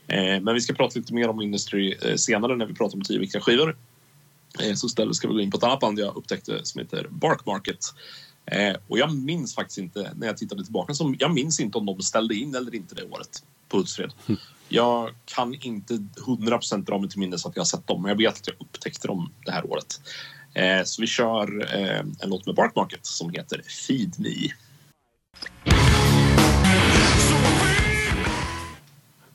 Eh, 0.07 0.41
men 0.41 0.53
vi 0.53 0.61
ska 0.61 0.73
prata 0.73 0.99
lite 0.99 1.13
mer 1.13 1.29
om 1.29 1.41
Industry 1.41 1.95
eh, 2.01 2.15
senare 2.15 2.55
när 2.55 2.65
vi 2.65 2.73
pratar 2.73 2.97
om 2.97 3.03
tio 3.03 3.19
viktiga 3.19 3.41
skivor. 3.41 3.77
Eh, 4.59 4.73
så 4.73 4.87
istället 4.87 5.15
ska 5.15 5.27
vi 5.27 5.33
gå 5.33 5.39
in 5.39 5.51
på 5.51 5.57
ett 5.57 5.63
annat 5.63 5.79
band 5.79 5.99
jag 5.99 6.15
upptäckte 6.15 6.65
som 6.65 6.79
heter 6.79 7.07
Bark 7.09 7.45
Market. 7.45 7.79
Eh, 8.51 8.75
och 8.87 8.99
jag 8.99 9.15
minns 9.15 9.55
faktiskt 9.55 9.77
inte, 9.77 10.13
när 10.15 10.27
jag 10.27 10.37
tittade 10.37 10.63
tillbaka, 10.63 10.93
så 10.93 11.15
jag 11.19 11.33
minns 11.33 11.59
inte 11.59 11.77
om 11.77 11.85
de 11.85 12.01
ställde 12.01 12.35
in 12.35 12.55
eller 12.55 12.75
inte 12.75 12.95
det 12.95 13.03
året 13.03 13.43
på 13.67 13.77
Hultsfred. 13.77 14.13
Jag 14.69 15.09
kan 15.25 15.53
inte 15.53 15.93
100% 15.93 16.85
dra 16.85 16.99
mig 16.99 17.09
till 17.09 17.19
minnes 17.19 17.45
att 17.45 17.55
jag 17.55 17.61
har 17.61 17.65
sett 17.65 17.87
dem, 17.87 18.01
men 18.01 18.09
jag 18.09 18.17
vet 18.17 18.33
att 18.33 18.47
jag 18.47 18.55
upptäckte 18.59 19.07
dem 19.07 19.31
det 19.45 19.51
här 19.51 19.65
året. 19.65 20.01
Eh, 20.53 20.83
så 20.83 21.01
vi 21.01 21.07
kör 21.07 21.75
eh, 21.75 21.99
en 21.99 22.29
låt 22.29 22.45
med 22.45 22.55
Bark 22.55 22.75
Market 22.75 23.05
som 23.05 23.29
heter 23.29 23.61
Feed 23.87 24.19
Me. 24.19 24.51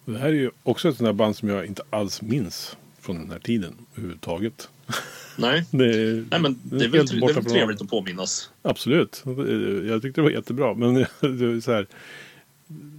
Det 0.05 0.18
här 0.18 0.29
är 0.29 0.33
ju 0.33 0.50
också 0.62 0.88
ett 0.88 0.96
sånt 0.96 1.07
där 1.07 1.12
band 1.12 1.37
som 1.37 1.48
jag 1.48 1.66
inte 1.66 1.83
alls 1.90 2.22
minns 2.22 2.77
från 3.00 3.16
den 3.16 3.31
här 3.31 3.38
tiden 3.38 3.87
överhuvudtaget. 3.92 4.68
Nej, 5.37 5.64
Det 5.70 5.85
är, 5.85 6.25
Nej 6.31 6.40
men 6.40 6.61
det 6.62 6.85
är 6.85 6.88
väl, 6.88 7.07
det 7.07 7.16
är 7.16 7.35
väl 7.35 7.44
trevligt 7.44 7.83
att 7.83 7.88
påminnas. 7.88 8.51
Absolut. 8.62 9.23
Jag 9.88 10.03
tyckte 10.03 10.20
det 10.20 10.23
var 10.23 10.31
jättebra. 10.31 10.75
Men 10.75 10.94
det 11.20 11.44
är 11.44 11.61
så 11.61 11.73
här, 11.73 11.87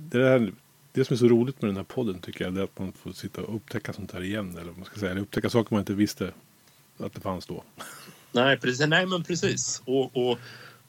det, 0.10 0.20
där, 0.20 0.54
det 0.94 1.06
som 1.06 1.14
är 1.14 1.18
så 1.18 1.28
roligt 1.28 1.62
med 1.62 1.70
den 1.70 1.78
här 1.78 1.84
podden 1.84 2.20
tycker 2.20 2.46
jag 2.46 2.54
det 2.54 2.60
är 2.62 2.64
att 2.64 2.80
man 2.80 2.94
får 2.94 3.12
sitta 3.12 3.42
och 3.42 3.56
upptäcka 3.56 3.94
sånt 3.94 4.12
här 4.12 4.24
igen. 4.24 4.52
Eller 4.52 4.66
vad 4.66 4.78
man 4.78 4.86
ska 4.86 5.00
säga. 5.00 5.12
Eller 5.12 5.22
upptäcka 5.22 5.50
saker 5.50 5.76
man 5.76 5.80
inte 5.80 5.94
visste 5.94 6.32
att 6.98 7.14
det 7.14 7.22
fanns 7.22 7.46
då. 7.46 7.64
Nej, 8.32 8.58
precis. 8.58 8.88
Nej, 8.88 9.06
men 9.06 9.24
precis. 9.24 9.82
Och, 9.86 10.30
och 10.30 10.40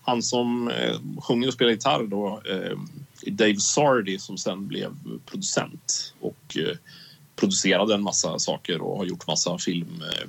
han 0.03 0.23
som 0.23 0.69
eh, 0.69 0.97
sjunger 1.23 1.49
och 1.49 1.55
spelar 1.55 1.71
gitarr 1.71 2.07
då, 2.07 2.43
eh, 2.51 2.79
Dave 3.33 3.57
Sardi 3.57 4.19
som 4.19 4.39
sen 4.39 4.69
blev 4.69 4.97
producent 5.27 6.15
och 6.21 6.57
eh, 6.57 6.77
producerade 7.37 7.95
en 7.95 8.03
massa 8.03 8.39
saker 8.39 8.81
och 8.81 8.99
har 8.99 9.05
gjort 9.05 9.27
massa 9.27 9.59
film, 9.59 10.03
eh, 10.03 10.29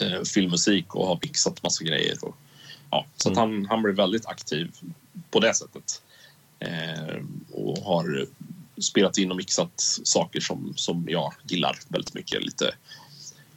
eh, 0.00 0.22
filmmusik 0.22 0.94
och 0.94 1.06
har 1.06 1.18
mixat 1.22 1.62
massa 1.62 1.84
grejer. 1.84 2.16
Och 2.22 2.36
ja, 2.90 3.06
så 3.16 3.30
att 3.30 3.36
han, 3.36 3.66
han 3.66 3.82
blev 3.82 3.94
väldigt 3.94 4.26
aktiv 4.26 4.70
på 5.30 5.40
det 5.40 5.54
sättet. 5.54 6.02
Eh, 6.58 7.22
och 7.52 7.78
har 7.78 8.26
spelat 8.80 9.18
in 9.18 9.30
och 9.30 9.36
mixat 9.36 9.72
saker 10.04 10.40
som, 10.40 10.72
som 10.76 11.06
jag 11.08 11.34
gillar 11.42 11.78
väldigt 11.88 12.14
mycket. 12.14 12.44
Lite 12.44 12.74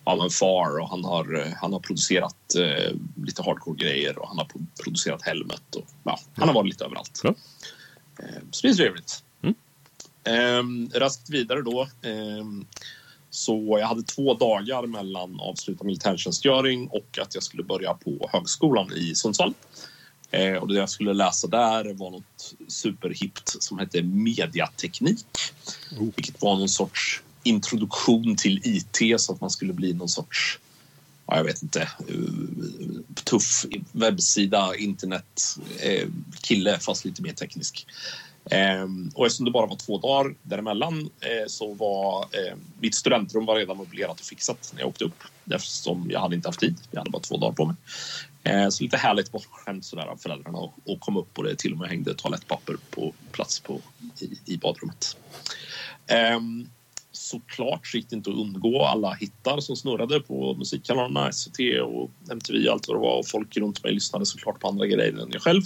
av 0.04 0.22
en 0.22 0.30
far 0.30 0.80
och 0.80 0.90
han 0.90 1.06
har, 1.06 1.56
han 1.62 1.74
har 1.74 1.80
producerat 1.80 2.56
eh, 2.56 2.96
lite 3.26 3.44
hardcore-grejer 3.44 4.20
och 4.20 4.28
han 4.28 4.38
har 4.38 4.48
producerat 4.84 5.22
Helmet. 5.22 5.76
Och, 5.76 5.88
ja, 6.04 6.20
han 6.36 6.48
har 6.48 6.56
varit 6.56 6.70
lite 6.70 6.86
överallt. 6.86 7.22
Ja. 7.24 7.36
Eh, 8.20 8.42
så 8.52 8.68
det 8.68 8.74
är 8.74 8.76
trevligt. 8.76 9.24
Mm. 9.42 9.56
Eh, 10.24 11.00
raskt 11.00 11.30
vidare 11.30 11.62
då. 11.62 11.88
Eh, 13.34 13.36
så 13.36 13.78
jag 13.80 13.88
hade 13.88 14.04
två 14.04 14.34
dagar 14.34 14.88
mellan 14.88 15.40
avslutad 15.40 15.84
militärtjänstgöring 15.86 16.88
och 16.88 17.18
att 17.22 17.36
jag 17.36 17.44
skulle 17.44 17.64
börja 17.64 17.94
på 17.94 18.30
högskolan 18.34 18.94
i 18.94 19.16
Sundsvall. 19.16 19.54
Eh, 20.32 20.54
och 20.54 20.68
det 20.68 20.76
jag 20.76 20.90
skulle 20.90 21.14
läsa 21.14 21.48
där 21.48 21.94
var 21.94 22.12
något 22.12 22.54
superhippt 22.68 23.64
som 23.64 23.80
hette 23.80 24.02
mediateknik. 24.02 25.26
Oh. 26.00 26.10
Vilket 26.16 26.42
var 26.42 26.56
någon 26.56 26.70
sorts 26.70 27.22
introduktion 27.44 28.36
till 28.36 28.62
IT 28.64 29.22
så 29.22 29.34
att 29.34 29.42
man 29.42 29.50
skulle 29.50 29.74
bli 29.74 29.94
någon 29.94 30.10
sorts 30.10 30.60
ja, 31.28 31.38
jag 31.38 31.44
vet 31.44 31.64
inte, 31.64 31.90
uh, 32.10 33.00
tuff 33.24 33.66
webbsida, 33.92 34.76
internet, 34.76 35.58
eh, 35.80 36.80
fast 36.80 37.06
lite 37.06 37.22
mer 37.22 37.34
teknisk. 37.34 37.88
Eh, 38.52 38.88
och 39.16 39.26
eftersom 39.26 39.46
det 39.46 39.52
bara 39.52 39.66
var 39.66 39.76
två 39.76 39.98
dagar 39.98 40.36
däremellan 40.44 41.10
eh, 41.20 41.48
så 41.48 41.74
var 41.74 42.22
eh, 42.22 42.58
mitt 42.80 42.96
studentrum 42.96 43.46
var 43.46 43.56
redan 43.56 43.78
möblerat 43.78 44.20
och 44.20 44.26
fixat 44.26 44.72
när 44.74 44.82
jag 44.82 44.90
åkte 44.90 45.06
upp 45.06 45.24
eftersom 45.52 46.08
jag 46.12 46.20
hade 46.20 46.36
inte 46.36 46.48
haft 46.48 46.60
tid. 46.60 46.78
Jag 46.92 47.00
hade 47.00 47.12
bara 47.12 47.22
två 47.22 47.38
dagar 47.38 47.54
på 47.54 47.66
mig. 47.66 47.76
Eh, 48.44 48.70
så 48.70 48.84
lite 48.84 48.98
härligt 48.98 49.32
bortskämt 49.32 49.86
sådär 49.86 50.06
av 50.06 50.18
föräldrarna 50.18 50.58
och, 50.58 50.74
och 50.86 51.00
kom 51.00 51.18
upp 51.18 51.38
och 51.38 51.44
det 51.44 51.56
till 51.56 51.74
och 51.74 51.80
med 51.80 51.90
hängde 51.90 52.14
toalettpapper 52.14 52.76
på 52.90 53.14
plats 53.32 53.60
på, 53.60 53.82
i, 54.20 54.54
i 54.54 54.58
badrummet. 54.58 55.18
Um, 56.38 56.70
såklart 57.12 57.88
så 57.88 57.98
gick 57.98 58.10
det 58.10 58.16
inte 58.16 58.30
att 58.30 58.36
undgå 58.36 58.86
alla 58.86 59.14
hittar 59.14 59.60
som 59.60 59.76
snurrade 59.76 60.20
på 60.20 60.54
musikkanalerna, 60.54 61.32
SVT 61.32 61.60
och 61.84 62.12
MTV 62.32 62.68
och 62.68 62.74
allt 62.74 62.88
vad 62.88 62.98
det 62.98 63.02
var 63.02 63.18
och 63.20 63.28
folk 63.28 63.58
runt 63.58 63.84
mig 63.84 63.94
lyssnade 63.94 64.26
såklart 64.26 64.60
på 64.60 64.68
andra 64.68 64.88
grejer 64.88 65.22
än 65.22 65.32
jag 65.32 65.42
själv. 65.42 65.62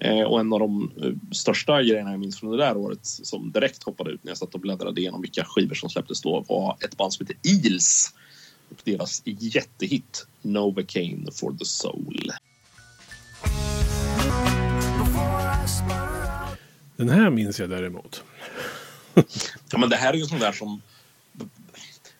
Eh, 0.00 0.22
och 0.22 0.40
en 0.40 0.52
av 0.52 0.60
de 0.60 0.92
eh, 1.02 1.32
största 1.32 1.82
grejerna 1.82 2.10
jag 2.10 2.20
minns 2.20 2.40
från 2.40 2.50
det 2.50 2.56
där 2.56 2.76
året 2.76 3.00
som 3.02 3.52
direkt 3.52 3.82
hoppade 3.82 4.10
ut 4.10 4.24
när 4.24 4.30
jag 4.30 4.38
satt 4.38 4.54
och 4.54 4.60
bläddrade 4.60 5.00
igenom 5.00 5.20
vilka 5.20 5.44
skivor 5.44 5.74
som 5.74 5.90
släpptes 5.90 6.20
då 6.20 6.44
var 6.48 6.76
ett 6.84 6.96
band 6.96 7.12
som 7.12 7.26
heter 7.26 7.50
Eels 7.50 8.14
och 8.70 8.76
deras 8.84 9.22
jättehit 9.24 10.26
Novocaine 10.42 11.28
for 11.32 11.52
the 11.52 11.64
Soul. 11.64 12.32
Den 16.96 17.08
här 17.08 17.30
minns 17.30 17.60
jag 17.60 17.70
däremot. 17.70 18.22
Ja, 19.70 19.78
men 19.78 19.90
det 19.90 19.96
här 19.96 20.12
är 20.12 20.16
ju 20.16 20.24
sånt 20.24 20.40
där 20.40 20.52
som... 20.52 20.82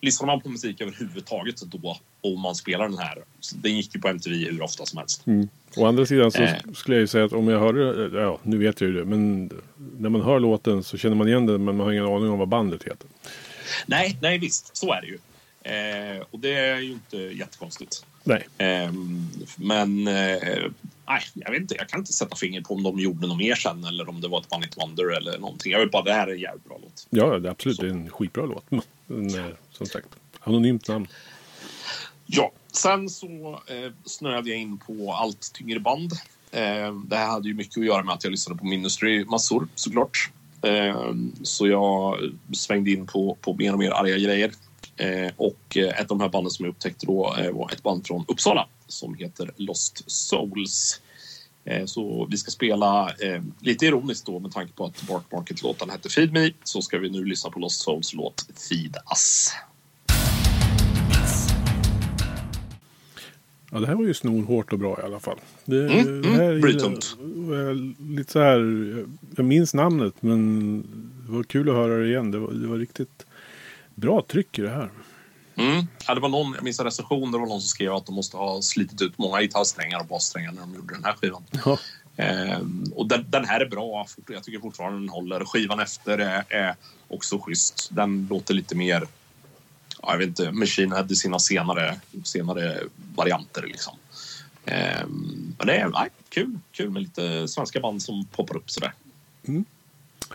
Lyssnar 0.05 0.27
man 0.27 0.41
på 0.41 0.49
musik 0.49 0.81
överhuvudtaget 0.81 1.61
då 1.61 1.97
och 2.21 2.39
man 2.39 2.55
spelar 2.55 2.89
den 2.89 2.99
här. 2.99 3.19
Den 3.55 3.77
gick 3.77 3.95
ju 3.95 4.01
på 4.01 4.09
MTV 4.09 4.35
hur 4.51 4.63
ofta 4.63 4.87
som 4.87 4.99
helst. 4.99 5.27
Mm. 5.27 5.49
Å 5.77 5.87
andra 5.87 6.07
sidan 6.07 6.33
så 6.33 6.43
Eh. 6.43 6.55
skulle 6.75 6.97
jag 6.97 7.01
ju 7.01 7.07
säga 7.07 7.25
att 7.25 7.33
om 7.33 7.49
jag 7.49 7.61
hörde, 7.61 8.11
ja 8.21 8.39
nu 8.43 8.59
vet 8.59 8.81
jag 8.81 8.91
ju 8.91 8.97
det, 8.97 9.05
men 9.05 9.51
när 9.99 10.09
man 10.09 10.21
hör 10.23 10.41
låten 10.41 10.83
så 10.85 10.97
känner 10.97 11.17
man 11.17 11.29
igen 11.29 11.47
den 11.47 11.65
men 11.65 11.77
man 11.77 11.87
har 11.87 11.93
ingen 11.93 12.05
aning 12.05 12.31
om 12.31 12.39
vad 12.39 12.49
bandet 12.49 12.83
heter. 12.83 13.09
Nej, 13.87 14.19
nej 14.23 14.39
visst, 14.39 14.77
så 14.77 14.93
är 14.93 15.01
det 15.01 15.07
ju. 15.07 15.19
Eh, 15.65 16.23
och 16.31 16.39
det 16.39 16.55
är 16.55 16.79
ju 16.79 16.93
inte 16.93 17.17
jättekonstigt. 17.17 18.07
Nej. 18.25 18.49
Eh, 18.59 18.93
men 19.57 20.09
eh, 20.09 20.63
nej, 21.07 21.23
jag 21.35 21.51
vet 21.51 21.61
inte. 21.61 21.75
Jag 21.79 21.89
kan 21.89 22.01
inte 22.01 22.13
sätta 22.13 22.37
fingret 22.37 22.65
på 22.65 22.75
om 22.75 22.83
de 22.83 22.99
gjorde 22.99 23.27
något 23.27 23.39
mer 23.39 23.55
sen 23.55 23.85
eller 23.85 24.09
om 24.09 24.21
det 24.21 24.29
var 24.29 24.41
ett 24.41 24.53
One 24.53 24.67
It 24.67 24.77
Wonder 24.77 25.17
eller 25.17 25.39
någonting. 25.39 25.73
Jag 25.73 25.81
vet 25.81 25.91
bara 25.91 26.03
det 26.03 26.13
här 26.13 26.27
är 26.27 26.33
en 26.33 26.41
jävligt 26.41 26.65
bra 26.65 26.79
låt. 26.83 27.07
Ja, 27.11 27.39
det 27.39 27.49
är 27.49 27.53
absolut. 27.53 27.77
Så. 27.77 27.83
Det 27.83 27.89
är 27.89 27.93
en 27.93 28.11
skitbra 28.11 28.47
låt. 28.47 28.65
Men, 29.07 29.35
eh, 29.35 29.55
som 29.73 29.87
sagt, 29.87 30.09
anonymt 30.41 30.89
namn. 30.89 31.07
Ja, 32.27 32.53
sen 32.73 33.09
så 33.09 33.61
eh, 33.67 33.93
snöade 34.05 34.51
jag 34.51 34.59
in 34.59 34.79
på 34.79 35.13
allt 35.13 35.53
tyngre 35.55 35.81
band. 35.81 36.13
Eh, 36.51 36.95
det 37.07 37.17
här 37.17 37.27
hade 37.27 37.49
ju 37.49 37.55
mycket 37.55 37.79
att 37.79 37.85
göra 37.85 38.03
med 38.03 38.15
att 38.15 38.25
jag 38.25 38.31
lyssnade 38.31 38.59
på 38.59 38.67
Ministry 38.67 39.25
massor 39.25 39.69
såklart. 39.75 40.31
Eh, 40.63 41.15
så 41.43 41.67
jag 41.67 42.19
svängde 42.53 42.91
in 42.91 43.07
på, 43.07 43.37
på 43.41 43.55
mer 43.55 43.73
och 43.73 43.79
mer 43.79 43.91
arga 43.91 44.19
grejer. 44.19 44.53
Eh, 44.97 45.33
och 45.37 45.77
eh, 45.77 45.89
ett 45.89 46.01
av 46.01 46.07
de 46.07 46.21
här 46.21 46.29
banden 46.29 46.51
som 46.51 46.65
jag 46.65 46.71
upptäckte 46.73 47.07
då 47.07 47.35
eh, 47.39 47.51
var 47.51 47.71
ett 47.73 47.83
band 47.83 48.07
från 48.07 48.25
Uppsala 48.29 48.69
som 48.87 49.15
heter 49.15 49.51
Lost 49.57 50.11
Souls. 50.11 51.01
Eh, 51.65 51.85
Så 51.87 52.27
vi 52.31 52.37
ska 52.37 52.51
spela, 52.51 53.11
eh, 53.11 53.43
lite 53.61 53.87
ironiskt 53.87 54.27
då 54.27 54.39
med 54.39 54.53
tanke 54.53 54.73
på 54.73 54.85
att 54.85 55.03
Bark 55.03 55.33
Market-låten 55.33 55.91
hette 55.91 56.09
Feed 56.09 56.33
Me, 56.33 56.51
så 56.65 56.83
ska 56.83 56.99
vi 56.99 57.11
nu 57.11 57.25
lyssna 57.25 57.51
på 57.51 57.59
Lost 57.61 57.81
Souls 57.81 58.15
låt 58.15 58.47
Feed 58.69 58.97
Us. 59.11 59.49
Ja, 63.71 63.81
det 63.81 63.87
här 63.87 63.95
var 63.95 64.05
ju 64.05 64.15
snorhårt 64.15 64.73
och 64.73 64.79
bra 64.79 65.01
i 65.01 65.03
alla 65.05 65.21
fall. 65.21 65.39
Det, 65.65 65.87
Mm, 65.89 66.23
det 66.23 66.29
här 66.29 66.51
mm, 67.21 67.95
Lite 68.17 68.33
så 68.33 68.39
här, 68.41 68.59
jag 69.37 69.47
minns 69.47 69.75
namnet 69.75 70.15
men 70.21 70.81
det 71.27 71.33
var 71.33 71.43
kul 71.43 71.69
att 71.69 71.75
höra 71.75 71.99
det 71.99 72.07
igen. 72.09 72.31
Det 72.31 72.39
var, 72.39 72.53
det 72.53 72.67
var 72.67 72.79
riktigt 72.79 73.27
bra 73.95 74.25
tryck 74.29 74.59
i 74.59 74.63
det 74.63 74.71
här. 74.71 74.91
Mm. 75.57 75.87
Ja, 76.07 76.15
det 76.15 76.21
var 76.21 76.29
någon, 76.29 76.53
jag 76.55 76.65
minns 76.65 76.81
en 76.81 76.85
recension, 76.85 77.33
det 77.33 77.39
var 77.39 77.47
någon 77.47 77.61
som 77.61 77.69
skrev 77.69 77.93
att 77.95 78.07
de 78.07 78.15
måste 78.15 78.37
ha 78.37 78.63
slitit 78.63 79.03
ut 79.03 79.19
många 79.19 79.41
gitarrsträngar 79.41 80.01
och 80.01 80.07
bassträngar 80.07 80.53
när 80.53 80.61
de 80.61 80.75
gjorde 80.75 80.95
den 80.95 81.05
här 81.05 81.13
skivan. 81.13 81.45
Ja. 81.65 81.79
Ehm, 82.17 82.85
och 82.95 83.07
den, 83.07 83.27
den 83.29 83.45
här 83.45 83.61
är 83.61 83.67
bra. 83.67 84.07
Jag 84.27 84.45
tycker 84.45 84.59
fortfarande 84.59 84.99
den 84.99 85.09
håller. 85.09 85.45
Skivan 85.45 85.81
efter 85.81 86.19
är, 86.19 86.45
är 86.49 86.75
också 87.09 87.39
schysst. 87.39 87.89
Den 87.93 88.27
låter 88.31 88.55
lite 88.55 88.75
mer, 88.75 89.07
ja, 90.03 90.11
jag 90.11 90.19
vet 90.19 90.29
inte, 90.29 90.53
Machine 90.53 90.93
Head 90.93 91.07
i 91.11 91.17
sina 91.17 91.39
senare, 91.39 92.01
senare 92.25 92.81
varianter 93.15 93.63
liksom. 93.63 93.99
Ehm, 94.65 95.55
men 95.59 95.67
det 95.67 95.77
är 95.77 95.89
nej, 95.89 96.09
kul, 96.29 96.59
kul 96.73 96.91
med 96.91 97.03
lite 97.03 97.49
svenska 97.49 97.81
band 97.81 98.03
som 98.03 98.27
poppar 98.27 98.57
upp 98.57 98.71
sådär. 98.71 98.93
Mm. 99.49 99.65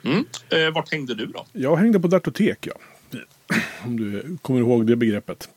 Mm. 0.04 0.26
Eh, 0.50 0.74
vart 0.74 0.92
hängde 0.92 1.16
du 1.16 1.26
då? 1.26 1.46
Jag 1.54 1.78
hängde 1.78 2.00
på 2.00 2.08
Dartotek, 2.08 2.68
ja. 2.68 2.74
Om 3.86 3.98
du 4.00 4.38
kommer 4.42 4.60
ihåg 4.60 4.88
det 4.88 4.96
begreppet. 4.96 5.50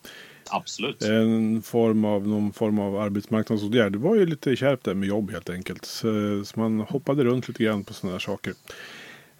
Absolut. 0.50 1.02
En 1.02 1.62
form 1.62 2.04
av, 2.04 2.28
någon 2.28 2.52
form 2.52 2.78
av 2.78 2.96
arbetsmarknadsåtgärd. 2.96 3.92
Det 3.92 3.98
var 3.98 4.16
ju 4.16 4.26
lite 4.26 4.56
kärvt 4.56 4.84
där 4.84 4.94
med 4.94 5.08
jobb 5.08 5.30
helt 5.30 5.50
enkelt. 5.50 5.84
Så, 5.84 6.44
så 6.44 6.60
man 6.60 6.80
hoppade 6.80 7.24
runt 7.24 7.48
lite 7.48 7.64
grann 7.64 7.84
på 7.84 7.94
sådana 7.94 8.14
här 8.14 8.18
saker. 8.20 8.54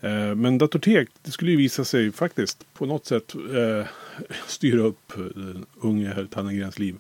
Eh, 0.01 0.35
Men 0.35 0.59
Datortek, 0.59 1.09
det 1.23 1.31
skulle 1.31 1.51
ju 1.51 1.57
visa 1.57 1.85
sig 1.85 2.13
faktiskt 2.13 2.67
på 2.75 2.87
något 2.87 3.07
sätt 3.07 3.35
eh, 3.35 3.87
styra 4.47 4.81
upp 4.81 5.13
eh, 5.17 5.25
den 5.25 5.67
unge 5.81 6.09
herr 6.15 6.25
Tannegrens 6.25 6.79
liv. 6.79 6.97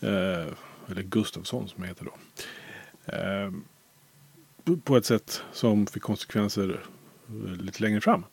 Eh, 0.00 0.46
eller 0.90 1.02
Gustafsson 1.02 1.68
som 1.68 1.82
jag 1.82 1.88
heter 1.88 2.04
då. 2.04 2.14
Eh, 3.12 3.52
på- 4.64 4.76
på 4.76 4.96
ett 4.96 5.06
sätt 5.06 5.42
som 5.52 5.86
fick 5.86 6.02
konsekvenser 6.02 6.80
eh, 7.28 7.62
lite 7.64 7.82
längre 7.82 8.00
fram. 8.00 8.24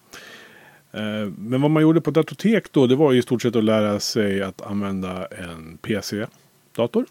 Eh, 0.91 1.31
Men 1.37 1.61
vad 1.61 1.71
man 1.71 1.83
gjorde 1.83 2.01
på 2.01 2.11
Datortek 2.11 2.71
då, 2.71 2.87
det 2.87 2.95
var 2.95 3.11
ju 3.11 3.19
i 3.19 3.21
stort 3.21 3.41
sett 3.41 3.55
att 3.55 3.63
lära 3.63 3.99
sig 3.99 4.41
att 4.43 4.61
använda 4.61 5.25
en 5.25 5.77
PC-dator. 5.77 7.05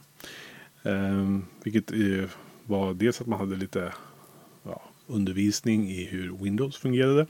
Eh, 0.83 1.38
Vilket 1.62 1.93
eh, 1.93 2.31
var 2.64 2.95
dels 2.95 3.21
att 3.21 3.27
man 3.27 3.38
hade 3.41 3.57
lite 3.57 3.93
ja, 4.62 4.83
undervisning 5.07 5.91
i 5.91 6.05
hur 6.05 6.33
Windows 6.33 6.77
fungerade. 6.77 7.27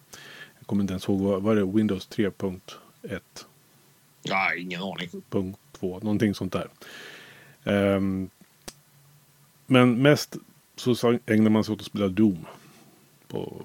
Jag 0.59 0.67
kommer 0.67 0.83
inte 0.83 0.93
ens 0.93 1.09
ihåg, 1.09 1.43
var 1.43 1.55
det 1.57 1.65
Windows 1.65 2.09
3.1? 2.09 3.21
Ja, 4.23 4.55
ingen 4.55 4.83
aning. 4.83 5.09
punkt 5.31 5.59
2, 5.81 5.99
någonting 6.03 6.35
sånt 6.35 6.53
där. 6.53 6.69
Ehm, 7.65 8.31
men 9.67 10.03
mest 10.03 10.37
så 10.77 11.19
ägnade 11.27 11.51
man 11.51 11.65
sig 11.65 11.73
åt 11.73 11.81
att 11.81 11.87
spela 11.87 12.09
Doom 12.09 12.47
på, 13.29 13.63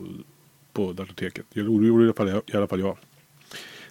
på 0.73 0.93
datorteket. 0.93 1.45
Det 1.53 1.59
gjorde 1.59 1.87
i 2.03 2.05
alla, 2.05 2.13
fall, 2.13 2.29
jag- 2.29 2.41
i 2.47 2.57
alla 2.57 2.67
fall 2.67 2.79
jag. 2.79 2.97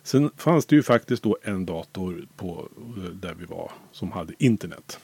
Sen 0.03 0.31
fanns 0.37 0.67
det 0.67 0.77
ju 0.77 0.83
faktiskt 0.83 1.23
då 1.23 1.39
en 1.43 1.67
dator 1.67 2.27
på, 2.37 2.69
eh, 2.97 3.03
där 3.11 3.35
vi 3.35 3.45
var 3.45 3.73
som 3.93 4.13
hade 4.13 4.33
internet. 4.39 4.99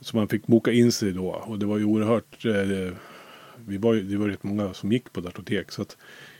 Så 0.00 0.16
man 0.16 0.28
fick 0.28 0.46
boka 0.46 0.72
in 0.72 0.92
sig 0.92 1.12
då 1.12 1.28
och 1.28 1.58
det 1.58 1.66
var 1.66 1.78
ju 1.78 1.84
oerhört 1.84 2.44
eh, 2.44 2.94
vi 3.66 3.78
var, 3.78 3.94
ju- 3.94 4.02
det 4.02 4.16
var 4.16 4.28
rätt 4.28 4.42
många 4.42 4.74
som 4.74 4.92
gick 4.92 5.12
på 5.12 5.20
datortek. 5.20 5.72
Så 5.72 5.82
att 5.82 5.96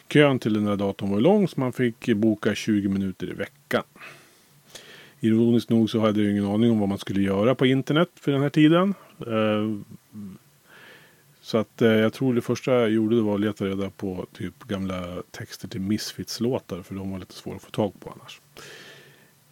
kön 0.09 0.39
till 0.39 0.53
den 0.55 0.65
där 0.65 0.77
datorn 0.77 1.11
var 1.11 1.21
lång 1.21 1.49
så 1.49 1.61
man 1.61 1.73
fick 1.73 2.15
boka 2.15 2.55
20 2.55 2.89
minuter 2.89 3.31
i 3.31 3.33
veckan. 3.35 3.83
Ironiskt 5.21 5.71
nog 5.71 5.91
så 5.91 6.01
hade 6.01 6.23
jag 6.23 6.31
ingen 6.31 6.47
aning 6.47 6.71
om 6.71 6.79
vad 6.79 6.89
man 6.89 6.99
skulle 6.99 7.23
göra 7.23 7.55
på 7.55 7.67
internet 7.67 8.09
för 8.15 8.33
den 8.33 8.43
här 8.43 8.51
tiden. 8.51 8.95
Eh, 9.27 9.81
så 11.49 11.59
att 11.59 11.83
eh, 11.83 11.89
jag 11.89 12.13
tror 12.13 12.35
det 12.35 12.41
första 12.41 12.73
jag 12.73 12.91
gjorde 12.91 13.17
det 13.17 13.23
var 13.23 13.35
att 13.35 13.41
leta 13.41 13.65
reda 13.65 13.91
på 13.91 14.27
typ 14.33 14.65
gamla 14.65 15.23
texter 15.31 15.69
till 15.69 15.81
Misfits-låtar. 15.81 16.83
För 16.83 16.95
de 16.95 17.11
var 17.11 17.19
lite 17.19 17.35
svåra 17.35 17.57
att 17.57 17.63
få 17.63 17.71
tag 17.71 17.93
på 18.01 18.11
annars. 18.11 18.41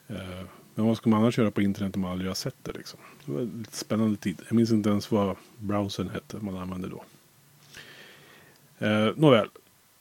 Eh, 0.08 0.46
Men 0.74 0.86
vad 0.86 0.96
ska 0.96 1.10
man 1.10 1.20
annars 1.22 1.38
göra 1.38 1.50
på 1.50 1.62
internet 1.62 1.96
om 1.96 2.02
man 2.02 2.10
aldrig 2.10 2.30
har 2.30 2.34
sett 2.34 2.56
det 2.62 2.72
liksom? 2.72 3.00
Det 3.24 3.32
var 3.32 3.40
en 3.40 3.58
lite 3.58 3.76
spännande 3.76 4.16
tid. 4.16 4.42
Jag 4.48 4.56
minns 4.56 4.70
inte 4.70 4.88
ens 4.88 5.10
vad 5.10 5.36
browsern 5.58 6.10
hette 6.10 6.36
man 6.36 6.56
använde 6.56 6.88
då. 6.88 7.04
Eh, 8.86 9.12
nåväl. 9.16 9.48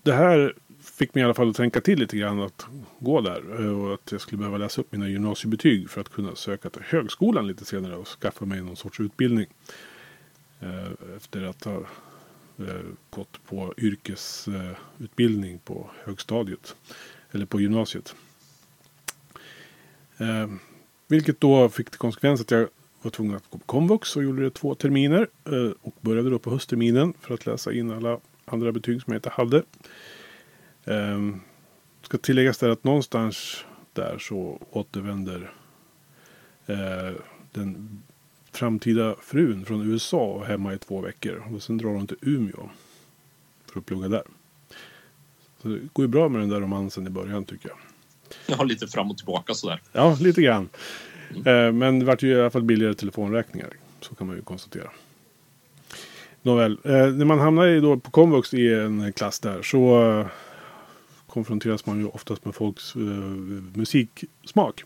Det 0.04 0.14
här 0.14 0.54
fick 0.82 1.16
mig 1.16 1.22
i 1.22 1.26
alla 1.26 1.34
fall 1.34 1.50
att 1.50 1.56
tänka 1.56 1.82
till 1.82 2.00
lite 2.00 2.18
grann 2.18 2.42
att 2.42 2.68
gå 3.00 3.22
där. 3.22 3.62
Eh, 3.66 3.82
och 3.82 3.94
att 3.94 4.12
jag 4.12 4.22
skulle 4.22 4.38
behöva 4.38 4.58
läsa 4.58 4.82
upp 4.82 4.92
mina 4.92 5.10
gymnasiebetyg 5.10 5.90
för 5.90 6.02
att 6.02 6.10
kunna 6.10 6.36
söka 6.36 6.70
till 6.70 6.84
högskolan 6.86 7.48
lite 7.48 7.66
senare 7.66 7.96
och 7.96 8.08
skaffa 8.08 8.46
mig 8.46 8.62
någon 8.62 8.76
sorts 8.76 9.00
utbildning. 9.00 9.48
Eh, 10.66 11.16
efter 11.18 11.44
att 11.44 11.64
ha 11.64 11.78
eh, 12.60 12.86
gått 13.10 13.46
på 13.46 13.74
yrkesutbildning 13.78 15.60
på 15.60 15.90
högstadiet. 16.04 16.76
Eller 17.32 17.46
på 17.46 17.62
gymnasiet. 17.62 18.16
Eh, 20.18 20.48
vilket 21.08 21.40
då 21.40 21.70
fick 21.70 21.90
till 21.90 22.00
konsekvens 22.00 22.42
att 22.42 22.52
jag 22.52 22.70
var 23.02 23.12
tvungen 23.12 23.36
att 23.36 23.50
gå 23.50 23.58
på 23.58 23.66
komvux 23.66 24.16
och 24.16 24.24
gjorde 24.24 24.44
det 24.44 24.50
två 24.50 24.76
terminer. 24.76 25.28
Och 25.82 25.96
började 26.02 26.30
då 26.30 26.40
på 26.40 26.50
höstterminen 26.50 27.14
för 27.22 27.34
att 27.34 27.46
läsa 27.46 27.74
in 27.74 27.92
alla 27.92 28.20
andra 28.46 28.72
betyg 28.72 29.02
som 29.02 29.14
jag 29.14 29.18
inte 29.18 29.30
hade. 29.30 29.64
Ska 32.02 32.18
tilläggas 32.18 32.58
där 32.58 32.70
att 32.70 32.84
någonstans 32.84 33.66
där 33.94 34.18
så 34.20 34.60
återvänder 34.72 35.54
den 37.52 38.04
framtida 38.58 39.16
frun 39.22 39.66
från 39.66 39.92
USA 39.92 40.44
hemma 40.48 40.74
i 40.74 40.78
två 40.78 41.02
veckor. 41.02 41.44
Och 41.56 41.64
sen 41.64 41.78
drar 41.78 41.90
hon 41.90 42.08
till 42.08 42.18
Umeå 42.22 42.70
för 43.72 43.80
att 43.80 43.86
plugga 43.86 44.08
där. 44.08 44.24
Så 45.62 45.68
det 45.68 45.80
går 45.94 46.04
ju 46.06 46.08
bra 46.08 46.30
med 46.30 46.42
den 46.42 46.50
där 46.50 46.62
romansen 46.62 47.08
i 47.08 47.10
början 47.10 47.46
tycker 47.46 47.70
jag. 47.70 47.78
Har 48.58 48.66
lite 48.66 48.88
fram 48.88 49.12
och 49.12 49.18
tillbaka 49.18 49.54
sådär. 49.54 49.82
Ja, 49.92 50.18
lite 50.20 50.42
grann. 50.42 50.70
Eh, 51.46 51.72
men 51.72 52.00
det 52.00 52.06
vart 52.06 52.24
ju 52.24 52.32
i 52.32 52.40
alla 52.40 52.50
fall 52.50 52.64
billigare 52.64 52.94
telefonräkningar. 52.94 53.70
Så 54.02 54.16
kan 54.16 54.28
man 54.28 54.36
ju 54.36 54.42
konstatera. 54.42 54.90
Nåväl, 56.42 56.78
eh, 56.84 56.92
när 56.92 57.26
man 57.26 57.40
hamnar 57.40 57.82
då 57.82 58.00
på 58.00 58.12
komvux 58.12 58.54
i 58.54 58.74
en 58.74 59.14
klass 59.14 59.40
där 59.40 59.62
så 59.62 60.12
eh, 60.20 60.28
konfronteras 61.28 61.86
man 61.86 62.00
ju 62.00 62.08
oftast 62.08 62.46
med 62.46 62.56
folks 62.56 62.96
musiksmak. 63.74 64.84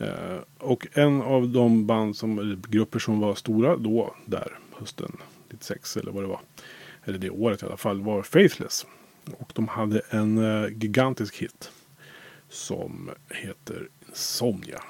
Eh, 0.00 0.38
och 0.58 0.86
en 0.92 1.22
av 1.22 1.48
de 1.48 1.86
band 1.86 2.16
som, 2.16 2.62
grupper 2.68 2.98
som 2.98 3.20
var 3.20 3.34
stora 3.34 3.76
då, 3.76 4.14
där 4.26 4.58
hösten 4.72 5.16
96 5.50 5.96
eller 5.96 6.12
vad 6.12 6.24
det 6.24 6.28
var. 6.28 6.40
Eller 7.04 7.18
det 7.18 7.30
året 7.30 7.62
i 7.62 7.66
alla 7.66 7.76
fall, 7.76 8.00
var 8.00 8.22
Faithless. 8.22 8.86
Och 9.38 9.52
de 9.54 9.68
hade 9.68 10.00
en 10.10 10.38
eh, 10.38 10.68
gigantisk 10.68 11.36
hit. 11.36 11.70
Som 12.48 13.10
heter 13.28 13.88
Insomnia. 14.08 14.80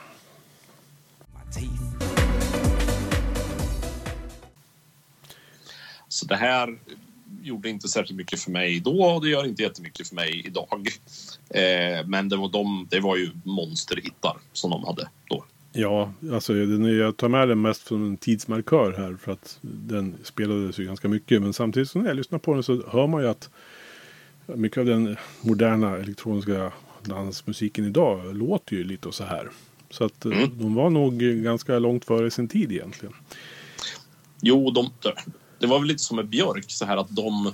Så 6.08 6.26
det 6.26 6.36
här 6.36 6.78
gjorde 7.42 7.68
inte 7.68 7.88
särskilt 7.88 8.18
mycket 8.18 8.40
för 8.40 8.50
mig 8.50 8.80
då 8.80 9.02
och 9.04 9.22
det 9.22 9.28
gör 9.28 9.46
inte 9.46 9.62
jättemycket 9.62 10.08
för 10.08 10.14
mig 10.14 10.42
idag. 10.46 10.88
Eh, 11.50 12.06
men 12.06 12.28
det 12.28 12.36
var, 12.36 12.48
de, 12.48 12.86
det 12.90 13.00
var 13.00 13.16
ju 13.16 13.30
monsterhittar 13.44 14.36
som 14.52 14.70
de 14.70 14.84
hade 14.84 15.08
då. 15.28 15.44
Ja, 15.72 16.12
alltså 16.32 16.56
jag 16.56 17.16
tar 17.16 17.28
med 17.28 17.48
den 17.48 17.62
mest 17.62 17.86
som 17.86 18.06
en 18.06 18.16
tidsmarkör 18.16 18.92
här. 18.92 19.16
För 19.20 19.32
att 19.32 19.58
den 19.60 20.16
spelades 20.22 20.78
ju 20.78 20.84
ganska 20.84 21.08
mycket. 21.08 21.42
Men 21.42 21.52
samtidigt 21.52 21.90
som 21.90 22.06
jag 22.06 22.16
lyssnar 22.16 22.38
på 22.38 22.54
den 22.54 22.62
så 22.62 22.82
hör 22.88 23.06
man 23.06 23.22
ju 23.22 23.28
att 23.28 23.50
mycket 24.46 24.78
av 24.78 24.84
den 24.84 25.16
moderna 25.40 25.96
elektroniska 25.96 26.72
dansmusiken 27.02 27.86
idag 27.86 28.36
låter 28.36 28.76
ju 28.76 28.84
lite 28.84 29.12
så 29.12 29.24
här. 29.24 29.48
Så 29.90 30.04
att 30.04 30.24
eh, 30.24 30.48
de 30.52 30.74
var 30.74 30.90
nog 30.90 31.18
ganska 31.18 31.78
långt 31.78 32.04
före 32.04 32.30
sin 32.30 32.48
tid 32.48 32.72
egentligen. 32.72 33.14
Jo, 34.40 34.70
de, 34.70 34.90
det 35.60 35.66
var 35.66 35.78
väl 35.78 35.88
lite 35.88 36.02
som 36.02 36.16
med 36.16 36.28
Björk, 36.28 36.64
så 36.68 36.84
här 36.84 36.96
att 36.96 37.16
de 37.16 37.52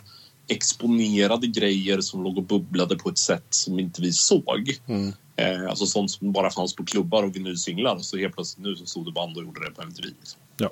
exponerade 0.49 1.47
grejer 1.47 2.01
som 2.01 2.23
låg 2.23 2.39
och 2.39 2.45
bubblade 2.45 2.97
på 2.97 3.09
ett 3.09 3.19
sätt 3.19 3.47
som 3.51 3.79
inte 3.79 4.03
vi 4.03 4.13
såg. 4.13 4.79
Mm. 4.87 5.13
Eh, 5.37 5.69
alltså 5.69 5.87
sånt 5.87 6.11
som 6.11 6.33
bara 6.33 6.51
fanns 6.51 6.77
på 6.77 6.85
klubbar 6.85 7.23
och 7.23 7.37
vinylsinglar. 7.37 7.99
Så 7.99 8.17
helt 8.17 8.35
plötsligt 8.35 8.67
nu 8.67 8.77
så 8.77 8.87
stod 8.87 9.07
det 9.07 9.13
band 9.13 9.37
och 9.37 9.43
gjorde 9.43 9.65
det 9.65 9.71
på 9.71 9.83
MTV. 9.83 10.09
Liksom. 10.09 10.41
Ja. 10.57 10.71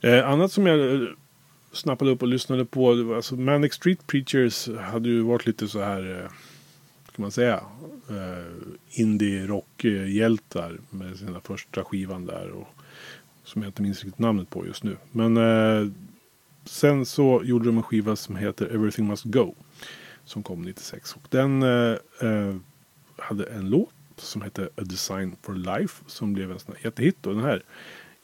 Eh, 0.00 0.28
annat 0.28 0.52
som 0.52 0.66
jag 0.66 0.94
eh, 0.94 1.08
snappade 1.72 2.10
upp 2.10 2.22
och 2.22 2.28
lyssnade 2.28 2.64
på. 2.64 2.94
Det 2.94 3.02
var, 3.02 3.16
alltså 3.16 3.36
Manic 3.36 3.74
Street 3.74 4.06
Preachers 4.06 4.68
hade 4.68 5.08
ju 5.08 5.20
varit 5.20 5.46
lite 5.46 5.68
så 5.68 5.80
här. 5.80 6.20
Eh, 6.20 6.30
kan 7.14 7.22
man 7.22 7.30
säga. 7.30 7.60
Eh, 8.10 9.00
indie 9.00 9.46
rockhjältar 9.46 10.78
med 10.90 11.16
sina 11.16 11.40
första 11.40 11.84
skivan 11.84 12.26
där. 12.26 12.50
Och, 12.50 12.68
som 13.44 13.62
jag 13.62 13.68
inte 13.68 13.82
minns 13.82 14.04
riktigt 14.04 14.18
namnet 14.18 14.50
på 14.50 14.66
just 14.66 14.84
nu. 14.84 14.96
Men 15.12 15.36
eh, 15.36 15.90
sen 16.64 17.06
så 17.06 17.42
gjorde 17.44 17.64
de 17.64 17.76
en 17.76 17.82
skiva 17.82 18.16
som 18.16 18.36
heter 18.36 18.66
Everything 18.66 19.06
Must 19.06 19.24
Go. 19.24 19.54
Som 20.24 20.42
kom 20.42 20.62
96. 20.62 21.16
Och 21.16 21.22
den 21.28 21.62
eh, 21.62 21.96
eh, 22.20 22.56
hade 23.16 23.44
en 23.44 23.70
låt 23.70 23.90
som 24.16 24.42
hette 24.42 24.68
A 24.76 24.82
Design 24.82 25.36
for 25.42 25.54
Life. 25.54 26.04
Som 26.06 26.32
blev 26.32 26.52
en 26.52 26.58
sån 26.58 26.74
här 26.76 26.84
jättehit. 26.84 27.26
Och 27.26 27.34
den 27.34 27.44
här 27.44 27.62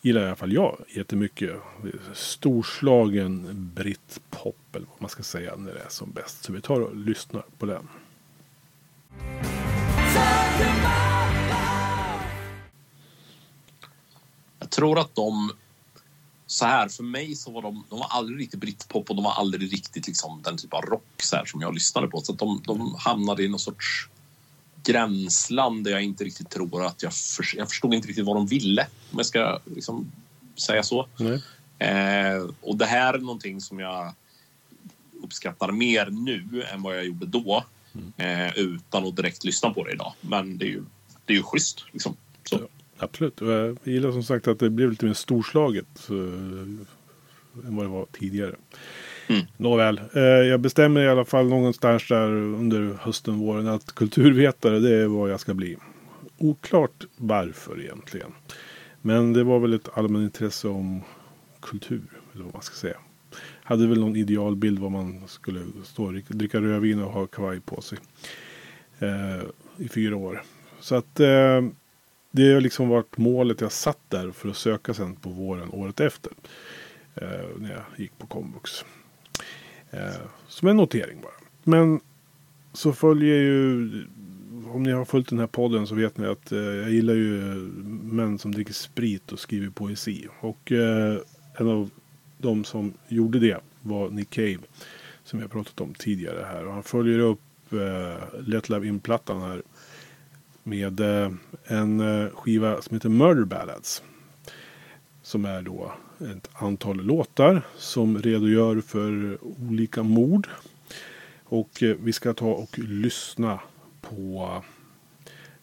gillar 0.01 0.23
i 0.23 0.27
alla 0.27 0.37
fall 0.37 0.53
jag 0.53 0.77
jättemycket. 0.89 1.57
Storslagen 2.13 3.47
brittpop 3.75 4.57
eller 4.73 4.87
vad 4.87 5.01
man 5.01 5.11
ska 5.11 5.23
säga 5.23 5.57
när 5.57 5.75
det 5.75 5.81
är 5.81 5.89
som 5.89 6.11
bäst. 6.11 6.45
Så 6.45 6.53
vi 6.53 6.61
tar 6.61 6.81
och 6.81 6.97
lyssnar 6.97 7.45
på 7.59 7.67
den. 7.67 7.89
Jag 14.71 14.77
tror 14.77 14.99
att 14.99 15.15
de... 15.15 15.53
Så 16.47 16.65
här, 16.65 16.89
för 16.89 17.03
mig 17.03 17.35
så 17.35 17.51
var 17.51 17.63
de, 17.63 17.85
de 17.89 17.99
var 17.99 18.07
aldrig 18.11 18.41
riktigt 18.41 18.61
britpop 18.61 19.11
och 19.11 19.17
de 19.17 19.25
var 19.25 19.33
aldrig 19.33 19.73
riktigt 19.73 20.07
liksom 20.07 20.43
den 20.43 20.57
typ 20.57 20.75
av 20.75 20.83
rock 20.83 21.23
så 21.23 21.37
här, 21.37 21.45
som 21.45 21.61
jag 21.61 21.75
lyssnade 21.75 22.09
på. 22.09 22.21
Så 22.21 22.33
att 22.33 22.39
de, 22.39 22.63
de 22.67 22.95
hamnade 22.99 23.43
i 23.45 23.49
någon 23.49 23.61
sorts 23.61 24.09
gränsland 24.85 25.85
där 25.85 25.91
jag 25.91 26.03
inte 26.03 26.25
riktigt 26.25 26.51
tror 26.51 26.87
att 26.87 27.03
jag... 27.03 27.15
För, 27.15 27.47
jag 27.57 27.69
förstod 27.69 27.95
inte 27.95 28.09
riktigt 28.09 28.25
vad 28.25 28.37
de 28.37 28.47
ville, 28.47 28.87
om 29.13 29.19
jag 29.19 29.27
ska 29.27 29.59
liksom 29.65 30.13
säga 30.57 30.83
så. 30.83 31.09
Eh, 31.79 32.51
och 32.61 32.77
det 32.77 32.87
här 32.87 33.15
är 33.15 33.19
någonting 33.19 33.61
som 33.61 33.79
jag 33.79 34.15
uppskattar 35.23 35.73
mer 35.73 36.07
nu 36.07 36.63
än 36.63 36.83
vad 36.83 36.97
jag 36.97 37.05
gjorde 37.07 37.27
då. 37.27 37.65
Eh, 38.17 38.59
utan 38.59 39.07
att 39.07 39.17
direkt 39.17 39.45
lyssna 39.45 39.71
på 39.71 39.85
det 39.85 39.93
idag. 39.93 40.13
Men 40.21 40.59
det 40.59 40.65
är 40.65 40.69
ju, 40.69 40.85
det 41.25 41.33
är 41.33 41.37
ju 41.37 41.43
schysst. 41.43 41.85
Liksom. 41.93 42.17
Absolut. 43.01 43.41
Jag 43.41 43.79
gillar 43.85 44.13
som 44.13 44.23
sagt 44.23 44.49
att 44.49 44.59
det 44.59 44.71
blev 44.71 44.91
lite 44.91 45.07
mer 45.07 45.13
storslaget. 45.13 46.09
eh, 46.11 46.17
än 47.67 47.77
vad 47.77 47.85
det 47.85 47.89
var 47.91 48.07
tidigare. 48.13 48.55
Mm. 49.29 49.43
Nåväl, 49.57 50.01
eh, 50.15 50.23
jag 50.23 50.61
bestämmer 50.61 51.01
i 51.01 51.09
alla 51.09 51.25
fall 51.25 51.49
någonstans 51.49 52.09
där 52.09 52.31
under 52.33 52.95
hösten, 53.01 53.39
våren 53.39 53.67
att 53.69 53.95
kulturvetare 53.95 54.79
det 54.79 54.95
är 54.95 55.07
vad 55.07 55.31
jag 55.31 55.41
ska 55.41 55.55
bli. 55.55 55.77
Oklart 56.39 57.05
varför 57.17 57.81
egentligen. 57.81 58.33
Men 59.03 59.33
det 59.33 59.45
var 59.45 59.59
väl 59.59 59.75
ett 59.75 59.89
allmänintresse 59.95 60.69
om 60.69 61.03
kultur, 61.61 62.03
eller 62.35 62.45
vad 62.45 62.53
man 62.55 62.63
ska 62.63 62.75
säga. 62.75 62.97
Hade 63.63 63.87
väl 63.87 64.01
någon 64.01 64.17
idealbild 64.17 64.79
vad 64.79 64.91
man 64.93 65.29
skulle 65.29 65.61
stå 65.85 66.05
och 66.05 66.13
dricka- 66.13 66.35
dricka 66.35 66.61
rödvin 66.61 67.03
och 67.03 67.13
ha 67.13 67.27
kavaj 67.27 67.61
på 67.61 67.81
sig. 67.81 67.99
Eh, 68.99 69.43
I 69.77 69.89
fyra 69.89 70.17
år. 70.17 70.43
Så 70.81 70.95
att 70.95 71.21
eh, 71.21 71.61
det 72.31 72.53
har 72.53 72.61
liksom 72.61 72.89
varit 72.89 73.19
målet 73.19 73.61
jag 73.61 73.73
satt 73.73 73.99
där 74.09 74.31
för 74.31 74.49
att 74.49 74.57
söka 74.57 74.95
sen 74.95 75.17
på 75.17 75.31
våren 75.31 75.69
året 75.73 76.01
efter. 76.01 76.33
Eh, 77.15 77.29
när 77.59 77.71
jag 77.71 77.83
gick 77.97 78.19
på 78.19 78.27
komvux. 78.27 78.85
Eh, 79.91 80.27
som 80.49 80.69
en 80.69 80.77
notering 80.77 81.21
bara. 81.23 81.33
Men 81.65 82.01
så 82.73 82.93
följer 82.93 83.37
ju, 83.37 83.91
om 84.73 84.83
ni 84.83 84.91
har 84.91 85.05
följt 85.05 85.29
den 85.29 85.39
här 85.39 85.47
podden 85.47 85.87
så 85.87 85.95
vet 85.95 86.19
ni 86.19 86.27
att 86.27 86.53
eh, 86.53 86.59
jag 86.59 86.91
gillar 86.91 87.15
ju 87.15 87.41
män 88.03 88.39
som 88.39 88.53
dricker 88.53 88.73
sprit 88.73 89.33
och 89.33 89.39
skriver 89.39 89.71
poesi. 89.71 90.29
Och 90.41 90.73
eh, 90.73 91.19
en 91.55 91.69
av 91.69 91.91
de 92.39 92.65
som 92.65 92.95
gjorde 93.09 93.39
det 93.39 93.61
var 93.83 94.11
Nick 94.11 94.31
Cave. 94.31 94.59
Som 95.25 95.41
jag 95.41 95.51
pratat 95.51 95.81
om 95.81 95.95
tidigare 95.95 96.45
här. 96.47 96.67
Och 96.67 96.73
han 96.73 96.83
följer 96.83 97.19
upp 97.19 97.41
eh, 97.73 98.41
Let 98.47 98.69
Love 98.69 98.87
In-plattan 98.87 99.41
här. 99.41 99.63
Med 100.63 101.01
eh, 101.01 101.33
en 101.65 102.01
eh, 102.01 102.31
skiva 102.31 102.83
som 102.83 102.97
heter 102.97 103.09
Murder 103.09 103.45
Ballads. 103.45 104.03
Som 105.23 105.45
är 105.45 105.63
då 105.63 105.93
ett 106.19 106.51
antal 106.53 106.97
låtar 106.97 107.63
som 107.77 108.19
redogör 108.19 108.81
för 108.81 109.39
olika 109.41 110.03
mord. 110.03 110.49
Och 111.45 111.83
eh, 111.83 111.97
vi 112.01 112.13
ska 112.13 112.33
ta 112.33 112.53
och 112.53 112.79
lyssna 112.79 113.61
på 114.01 114.63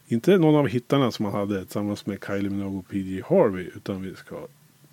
inte 0.06 0.38
någon 0.38 0.54
av 0.54 0.68
hittarna 0.68 1.10
som 1.10 1.24
han 1.24 1.34
hade 1.34 1.64
tillsammans 1.64 2.06
med 2.06 2.24
Kylie 2.26 2.50
Minogue 2.50 2.78
och 2.78 2.88
PG 2.88 3.22
Harvey. 3.28 3.70
Utan 3.76 4.02
vi 4.02 4.14
ska 4.14 4.46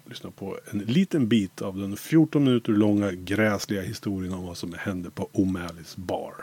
lyssna 0.06 0.32
på 0.32 0.58
en 0.72 0.80
liten 0.80 1.28
bit 1.28 1.62
av 1.62 1.78
den 1.78 1.98
14 1.98 2.44
minuter 2.44 2.72
långa 2.72 3.12
gräsliga 3.12 3.82
historien 3.82 4.34
om 4.34 4.46
vad 4.46 4.58
som 4.58 4.74
hände 4.74 5.10
på 5.10 5.30
O'Malleys 5.34 5.94
bar. 5.96 6.34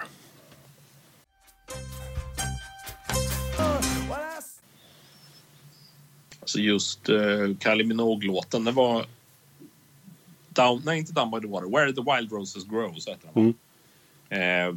Alltså 6.42 6.58
just 6.58 7.08
uh, 7.08 7.56
Kylie 7.58 7.84
Minogue-låten, 7.84 8.64
det 8.64 8.72
var... 8.72 9.06
Down, 10.48 10.82
nej, 10.84 10.98
inte 10.98 11.12
Down 11.12 11.30
by 11.30 11.40
the 11.40 11.46
Water. 11.46 11.70
Where 11.70 11.92
the 11.92 12.02
Wild 12.16 12.32
Roses 12.32 12.64
Grow, 12.64 12.94
så 12.98 13.10
heter 13.10 13.28
den. 13.34 13.54
Eh, 14.28 14.74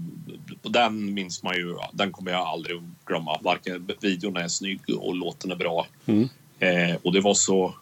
och 0.62 0.72
den 0.72 1.14
minns 1.14 1.44
man 1.44 1.56
ju, 1.56 1.78
den 1.94 2.12
kommer 2.12 2.32
jag 2.32 2.42
aldrig 2.42 2.78
att 2.78 2.84
glömma. 3.06 3.40
Varken 3.42 3.90
videon 4.02 4.38
är 4.38 4.48
snygg 4.48 4.80
och 5.00 5.16
låten 5.16 5.52
är 5.52 5.56
bra. 5.56 5.88
Eh, 6.60 6.96
och 7.04 7.14
det 7.14 7.22
var 7.22 7.34
så... 7.34 7.76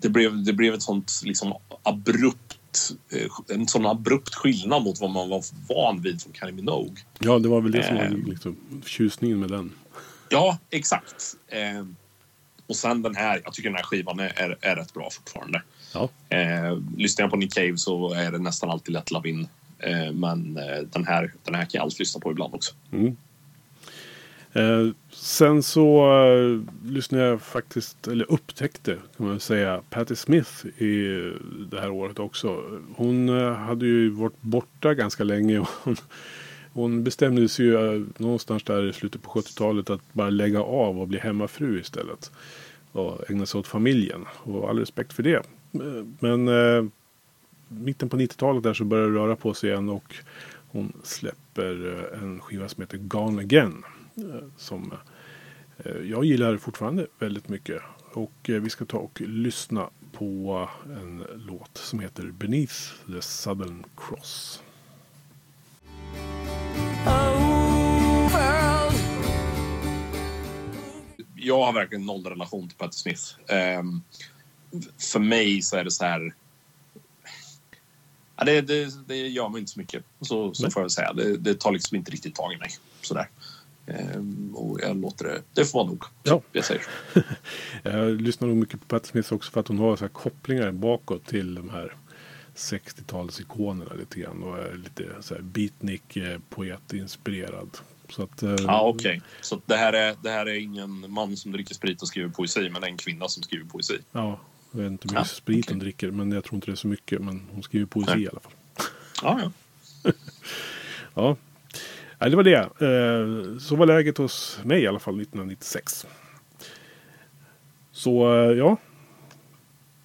Det 0.00 0.08
blev, 0.08 0.44
det 0.44 0.52
blev 0.52 0.74
ett 0.74 0.82
sånt 0.82 1.12
liksom 1.24 1.54
abrupt, 1.82 2.92
eh, 3.12 3.56
en 3.56 3.68
sån 3.68 3.86
abrupt 3.86 4.34
skillnad 4.34 4.82
mot 4.82 5.00
vad 5.00 5.10
man 5.10 5.28
var 5.28 5.44
van 5.68 6.02
vid 6.02 6.22
från 6.22 6.32
Kylie 6.32 6.52
Minogue. 6.52 6.96
Ja, 7.18 7.38
det 7.38 7.48
var 7.48 7.60
väl 7.60 7.72
det 7.72 7.82
som 7.86 7.96
var 7.96 8.04
Eh. 8.04 8.10
liksom, 8.10 8.56
tjusningen 8.86 9.40
med 9.40 9.50
den. 9.50 9.72
Ja, 10.28 10.58
exakt. 10.70 11.36
Och 12.66 12.76
sen 12.76 13.02
den 13.02 13.16
här, 13.16 13.40
jag 13.44 13.54
tycker 13.54 13.68
den 13.68 13.76
här 13.76 13.84
skivan 13.84 14.20
är, 14.20 14.56
är, 14.60 14.76
rätt 14.76 14.94
bra 14.94 15.10
fortfarande. 15.10 15.62
Ja. 15.94 16.08
Eh, 16.28 16.78
lyssnar 16.96 17.22
jag 17.22 17.30
på 17.30 17.36
Nick 17.36 17.54
Cave 17.54 17.76
så 17.76 18.12
är 18.12 18.32
det 18.32 18.38
nästan 18.38 18.70
alltid 18.70 18.92
lätt 18.92 19.10
lavin. 19.10 19.48
Eh, 19.78 20.12
men 20.12 20.56
eh, 20.56 20.78
den, 20.92 21.06
här, 21.06 21.32
den 21.44 21.54
här 21.54 21.62
kan 21.62 21.70
jag 21.72 21.82
alltid 21.82 21.98
lyssna 21.98 22.20
på 22.20 22.30
ibland 22.30 22.54
också. 22.54 22.74
Eh, 24.56 24.88
sen 25.12 25.62
så 25.62 26.12
eh, 26.26 26.60
lyssnade 26.90 27.24
jag 27.24 27.42
faktiskt, 27.42 28.08
eller 28.08 28.32
upptäckte 28.32 28.96
kan 29.16 29.26
man 29.26 29.40
säga, 29.40 29.80
Patti 29.90 30.16
Smith 30.16 30.66
i 30.66 31.32
det 31.70 31.80
här 31.80 31.90
året 31.90 32.18
också. 32.18 32.62
Hon 32.96 33.28
eh, 33.28 33.52
hade 33.52 33.86
ju 33.86 34.10
varit 34.10 34.40
borta 34.42 34.94
ganska 34.94 35.24
länge. 35.24 35.58
och 35.58 35.68
Hon, 35.82 35.96
hon 36.76 37.04
bestämde 37.04 37.48
sig 37.48 37.66
ju 37.66 37.74
eh, 37.74 38.02
någonstans 38.16 38.62
där 38.62 38.88
i 38.88 38.92
slutet 38.92 39.22
på 39.22 39.30
70-talet 39.30 39.90
att 39.90 40.12
bara 40.12 40.30
lägga 40.30 40.62
av 40.62 41.00
och 41.00 41.08
bli 41.08 41.18
hemmafru 41.18 41.80
istället. 41.80 42.30
Och 42.92 43.30
ägna 43.30 43.46
sig 43.46 43.58
åt 43.58 43.66
familjen. 43.66 44.24
Och 44.32 44.68
all 44.68 44.78
respekt 44.78 45.12
för 45.12 45.22
det. 45.22 45.42
Men 46.20 46.48
eh, 46.48 46.84
mitten 47.68 48.08
på 48.08 48.16
90-talet 48.16 48.62
där 48.62 48.74
så 48.74 48.84
började 48.84 49.12
det 49.12 49.18
röra 49.18 49.36
på 49.36 49.54
sig 49.54 49.70
igen 49.70 49.88
och 49.88 50.14
hon 50.68 50.92
släpper 51.02 51.98
eh, 52.12 52.22
en 52.22 52.40
skiva 52.40 52.68
som 52.68 52.80
heter 52.80 52.98
Gone 52.98 53.42
Again. 53.42 53.84
Eh, 54.16 54.48
som 54.56 54.92
jag 56.04 56.24
gillar 56.24 56.56
fortfarande 56.56 57.06
väldigt 57.18 57.48
mycket. 57.48 57.82
Och 58.12 58.32
vi 58.44 58.70
ska 58.70 58.84
ta 58.84 58.98
och 58.98 59.20
lyssna 59.20 59.90
på 60.12 60.68
en 60.84 61.24
låt 61.34 61.78
som 61.78 62.00
heter 62.00 62.22
Beneath 62.22 62.74
the 63.06 63.22
Southern 63.22 63.84
Cross. 63.96 64.62
Jag 71.46 71.64
har 71.64 71.72
verkligen 71.72 72.06
noll 72.06 72.26
relation 72.26 72.68
till 72.68 72.78
Patti 72.78 72.96
Smith. 72.96 73.22
Ehm, 73.48 74.02
för 75.12 75.18
mig 75.18 75.62
så 75.62 75.76
är 75.76 75.84
det 75.84 75.90
så 75.90 76.04
här... 76.04 76.34
Ja, 78.36 78.44
det, 78.44 78.60
det, 78.60 79.08
det 79.08 79.16
gör 79.16 79.48
mig 79.48 79.60
inte 79.60 79.72
så 79.72 79.80
mycket, 79.80 80.04
så, 80.20 80.54
så 80.54 80.70
får 80.70 80.82
jag 80.82 80.90
säga. 80.90 81.12
Det, 81.12 81.36
det 81.36 81.60
tar 81.60 81.72
liksom 81.72 81.96
inte 81.96 82.10
riktigt 82.10 82.34
tag 82.34 82.52
i 82.52 82.56
mig. 82.56 82.70
Sådär. 83.00 83.28
Ehm, 83.86 84.54
och 84.54 84.80
jag 84.80 84.96
låter 84.96 85.24
det... 85.24 85.42
Det 85.52 85.64
får 85.64 85.78
vara 85.78 85.88
nog. 85.88 86.04
Ja. 86.22 86.42
Jag 86.52 86.64
säger 86.64 86.82
så. 86.82 87.20
Jag 87.82 88.20
lyssnar 88.20 88.48
nog 88.48 88.56
mycket 88.56 88.80
på 88.80 88.86
Patti 88.86 89.08
Smith 89.08 89.32
också 89.32 89.52
för 89.52 89.60
att 89.60 89.68
hon 89.68 89.78
har 89.78 89.96
så 89.96 90.04
här 90.04 90.08
kopplingar 90.08 90.72
bakåt 90.72 91.26
till 91.26 91.54
de 91.54 91.70
här 91.70 91.96
60-talsikonerna 92.54 93.96
lite 93.98 94.20
grann. 94.20 94.42
Och 94.42 94.58
är 94.58 94.74
lite 94.74 95.04
så 95.20 95.34
här 95.34 95.42
beatnik 95.42 96.16
eh, 96.16 96.38
poetinspirerad. 96.50 97.78
Så 98.12 98.22
att, 98.22 98.42
eh, 98.42 98.54
Ja, 98.66 98.80
okej. 98.82 99.20
Så 99.40 99.60
det 99.66 99.76
här, 99.76 99.92
är, 99.92 100.14
det 100.22 100.30
här 100.30 100.46
är 100.46 100.54
ingen 100.54 101.10
man 101.10 101.36
som 101.36 101.52
dricker 101.52 101.74
sprit 101.74 102.02
och 102.02 102.08
skriver 102.08 102.28
poesi, 102.28 102.68
men 102.70 102.80
det 102.80 102.86
är 102.86 102.90
en 102.90 102.96
kvinna 102.96 103.28
som 103.28 103.42
skriver 103.42 103.64
poesi. 103.64 103.98
Ja, 104.12 104.40
jag 104.72 104.80
vet 104.82 104.90
inte 104.90 105.08
hur 105.08 105.14
Ja, 105.14 105.20
mycket 105.20 105.36
sprit 105.36 105.64
okej. 105.64 105.72
hon 105.74 105.78
dricker. 105.78 106.10
Men 106.10 106.32
jag 106.32 106.44
tror 106.44 106.54
inte 106.54 106.66
det 106.66 106.72
är 106.72 106.76
så 106.76 106.88
mycket. 106.88 107.20
Men 107.22 107.42
hon 107.52 107.62
skriver 107.62 107.86
poesi 107.86 108.12
Nej. 108.14 108.22
i 108.22 108.28
alla 108.28 108.40
fall. 108.40 108.52
Ja, 109.22 109.40
ja. 109.42 110.12
Ja, 111.14 111.36
Nej, 112.18 112.30
det 112.30 112.36
var 112.36 112.42
det. 112.44 112.56
Eh, 112.56 113.58
Så 113.58 113.76
var 113.76 113.86
läget 113.86 114.18
hos 114.18 114.58
mig 114.64 114.82
i 114.82 114.86
alla 114.86 114.98
fall 114.98 115.14
1996. 115.20 116.06
Så 117.92 118.34
eh, 118.34 118.50
ja. 118.58 118.76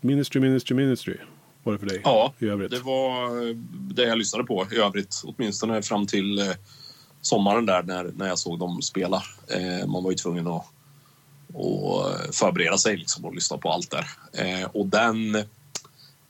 Ministry, 0.01 0.39
Ministry, 0.39 0.75
Ministry 0.75 1.17
var 1.63 1.73
det 1.73 1.79
för 1.79 1.85
dig 1.87 2.01
Ja, 2.03 2.33
i 2.39 2.45
övrigt. 2.47 2.71
det 2.71 2.79
var 2.79 3.47
eh, 3.49 3.55
det 3.71 4.03
jag 4.03 4.17
lyssnade 4.17 4.43
på 4.45 4.67
i 4.71 4.75
övrigt. 4.77 5.21
Åtminstone 5.25 5.81
fram 5.81 6.07
till 6.07 6.39
eh, 6.39 6.45
sommaren 7.21 7.65
där 7.65 7.83
när, 7.83 8.03
när 8.03 8.27
jag 8.27 8.39
såg 8.39 8.59
dem 8.59 8.81
spela. 8.81 9.23
Eh, 9.47 9.87
man 9.87 10.03
var 10.03 10.11
ju 10.11 10.17
tvungen 10.17 10.47
att, 10.47 10.65
att 11.49 12.35
förbereda 12.35 12.77
sig 12.77 12.97
liksom 12.97 13.25
och 13.25 13.35
lyssna 13.35 13.57
på 13.57 13.71
allt 13.71 13.91
där. 13.91 14.07
Eh, 14.33 14.63
och 14.73 14.87
den 14.87 15.43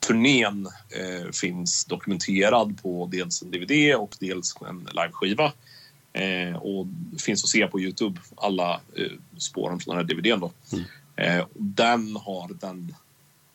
turnén 0.08 0.67
eh, 0.89 1.32
finns 1.32 1.86
dokumenterad 1.86 2.82
på 2.82 3.10
dels 3.12 3.41
en 3.41 3.51
DVD 3.51 3.95
och 3.95 4.15
dels 4.19 4.56
en 4.69 4.88
liveskiva. 4.93 5.51
Eh, 6.13 6.56
och 6.56 6.88
finns 7.19 7.43
att 7.43 7.49
se 7.49 7.67
på 7.67 7.80
Youtube, 7.80 8.21
alla 8.36 8.82
eh, 8.95 9.12
spåren 9.38 9.80
från 9.80 9.95
den 9.95 10.06
här 10.06 10.15
DVDn. 10.15 10.39
Då. 10.39 10.51
Eh, 11.15 11.39
och 11.39 11.49
den 11.63 12.15
har 12.15 12.49
den 12.54 12.95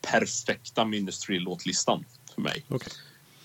perfekta 0.01 0.85
Ministry-låtlistan 0.85 2.05
för 2.35 2.41
mig. 2.41 2.63
Okej. 2.67 2.93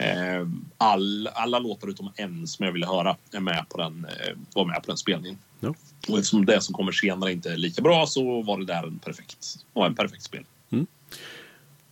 Eh, 0.02 0.48
all, 0.76 1.26
alla 1.26 1.58
låtar 1.58 1.88
utom 1.88 2.10
en 2.16 2.46
som 2.46 2.66
jag 2.66 2.72
ville 2.72 2.86
höra 2.86 3.16
är 3.32 3.40
med 3.40 3.66
på 3.68 3.78
den, 3.78 4.04
eh, 4.04 4.36
var 4.54 4.64
med 4.64 4.82
på 4.82 4.86
den 4.86 4.96
spelningen. 4.96 5.38
Ja. 5.60 5.74
Och 6.08 6.18
eftersom 6.18 6.46
det 6.46 6.60
som 6.60 6.74
kommer 6.74 6.92
senare 6.92 7.32
inte 7.32 7.52
är 7.52 7.56
lika 7.56 7.82
bra 7.82 8.06
så 8.06 8.42
var 8.42 8.58
det 8.58 8.64
där 8.64 8.86
en 8.86 8.98
perfekt, 8.98 9.56
var 9.72 9.86
en 9.86 9.94
perfekt 9.94 10.22
spel. 10.22 10.44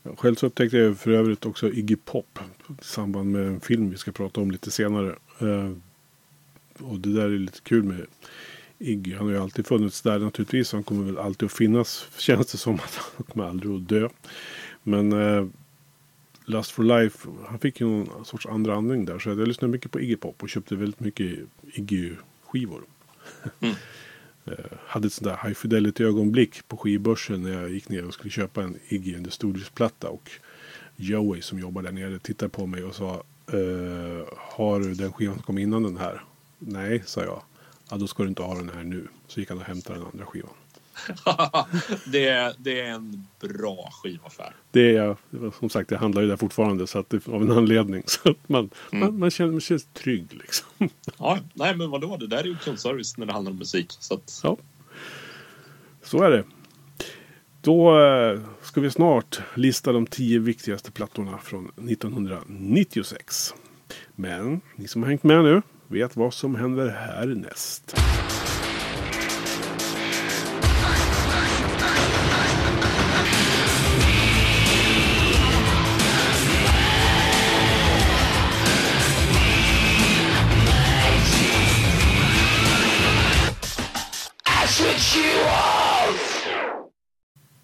Ja, 0.02 0.16
Själv 0.16 0.34
så 0.34 0.46
upptäckte 0.46 0.76
jag 0.76 0.98
för 0.98 1.10
övrigt 1.10 1.46
också 1.46 1.72
Iggy 1.72 1.96
Pop 1.96 2.38
i 2.68 2.84
samband 2.84 3.30
med 3.32 3.46
en 3.46 3.60
film 3.60 3.90
vi 3.90 3.96
ska 3.96 4.12
prata 4.12 4.40
om 4.40 4.50
lite 4.50 4.70
senare. 4.70 5.16
Eh, 5.38 5.72
och 6.78 7.00
det 7.00 7.12
där 7.12 7.24
är 7.24 7.38
lite 7.38 7.60
kul 7.60 7.82
med 7.82 8.06
Iggy. 8.78 9.14
Han 9.14 9.26
har 9.26 9.32
ju 9.32 9.42
alltid 9.42 9.66
funnits 9.66 10.02
där 10.02 10.18
naturligtvis. 10.18 10.72
Han 10.72 10.82
kommer 10.82 11.04
väl 11.04 11.18
alltid 11.18 11.46
att 11.46 11.52
finnas. 11.52 12.06
Känns 12.18 12.52
det 12.52 12.58
som 12.58 12.74
att 12.84 13.00
han 13.16 13.26
kommer 13.26 13.48
aldrig 13.48 13.74
att 13.74 13.88
dö. 13.88 14.08
Men 14.82 15.12
Lust 16.50 16.70
for 16.70 16.84
Life, 16.84 17.28
han 17.46 17.58
fick 17.58 17.80
ju 17.80 17.86
någon 17.86 18.24
sorts 18.24 18.46
andra 18.46 18.74
andning 18.74 19.04
där. 19.04 19.18
Så 19.18 19.28
jag 19.28 19.48
lyssnade 19.48 19.72
mycket 19.72 19.90
på 19.90 20.00
Iggy 20.00 20.16
Pop 20.16 20.42
och 20.42 20.48
köpte 20.48 20.76
väldigt 20.76 21.00
mycket 21.00 21.38
Iggy-skivor. 21.72 22.82
Eh, 24.44 24.54
hade 24.86 25.06
ett 25.06 25.12
sånt 25.12 25.24
där 25.24 25.48
high 25.48 25.54
fidelity 25.54 26.04
ögonblick 26.04 26.68
på 26.68 26.76
skivbörsen 26.76 27.42
när 27.42 27.50
jag 27.50 27.70
gick 27.70 27.88
ner 27.88 28.06
och 28.06 28.14
skulle 28.14 28.30
köpa 28.30 28.62
en 28.62 28.78
Iggy 28.88 29.16
and 29.16 29.24
the 29.24 29.30
Stooges-platta. 29.30 30.08
Och 30.08 30.30
Joey 30.96 31.40
som 31.40 31.58
jobbar 31.58 31.82
där 31.82 31.92
nere 31.92 32.18
tittade 32.18 32.48
på 32.48 32.66
mig 32.66 32.84
och 32.84 32.94
sa 32.94 33.14
eh, 33.46 34.26
Har 34.36 34.80
du 34.80 34.94
den 34.94 35.12
skivan 35.12 35.34
som 35.34 35.42
kom 35.42 35.58
innan 35.58 35.82
den 35.82 35.96
här? 35.96 36.24
Nej, 36.58 37.02
sa 37.06 37.24
jag. 37.24 37.42
Ja, 37.90 37.96
då 37.96 38.06
ska 38.06 38.22
du 38.22 38.28
inte 38.28 38.42
ha 38.42 38.54
den 38.54 38.70
här 38.74 38.82
nu. 38.82 39.08
Så 39.26 39.40
gick 39.40 39.48
han 39.48 39.58
och 39.58 39.64
hämtade 39.64 39.98
den 39.98 40.08
andra 40.12 40.26
skivan. 40.26 40.54
det, 42.06 42.28
är, 42.28 42.54
det 42.58 42.80
är 42.80 42.90
en 42.90 43.26
bra 43.40 43.90
skivaffär. 43.92 44.54
Det 44.70 44.96
är, 44.96 45.16
som 45.58 45.70
sagt, 45.70 45.88
det 45.90 45.96
handlar 45.96 46.22
ju 46.22 46.28
där 46.28 46.36
fortfarande 46.36 46.86
så 46.86 46.98
att 46.98 47.10
det, 47.10 47.28
av 47.28 47.42
en 47.42 47.50
anledning. 47.52 48.02
Så 48.06 48.30
att 48.30 48.48
man, 48.48 48.70
Mm. 48.92 49.04
man, 49.04 49.18
man, 49.18 49.30
känner, 49.30 49.50
man 49.52 49.60
känns 49.60 49.86
trygg 49.94 50.26
liksom. 50.32 50.66
Ja, 51.18 51.38
nej 51.54 51.76
men 51.76 51.90
vadå, 51.90 52.16
det 52.16 52.26
där 52.26 52.38
är 52.38 52.44
ju 52.44 52.56
kundservice 52.56 53.16
när 53.18 53.26
det 53.26 53.32
handlar 53.32 53.52
om 53.52 53.58
musik. 53.58 53.86
Så 54.00 54.14
att, 54.14 54.40
Ja, 54.42 54.56
så 56.02 56.22
är 56.22 56.30
det. 56.30 56.44
Då 57.62 58.00
eh, 58.00 58.40
ska 58.62 58.80
vi 58.80 58.90
snart 58.90 59.40
lista 59.54 59.92
de 59.92 60.06
tio 60.06 60.38
viktigaste 60.38 60.90
plattorna 60.90 61.38
från 61.38 61.66
1996. 61.88 63.54
Men 64.16 64.60
ni 64.76 64.88
som 64.88 65.02
har 65.02 65.08
hängt 65.10 65.22
med 65.22 65.44
nu 65.44 65.62
vet 65.88 66.16
vad 66.16 66.34
som 66.34 66.54
händer 66.54 66.88
härnäst. 66.88 67.96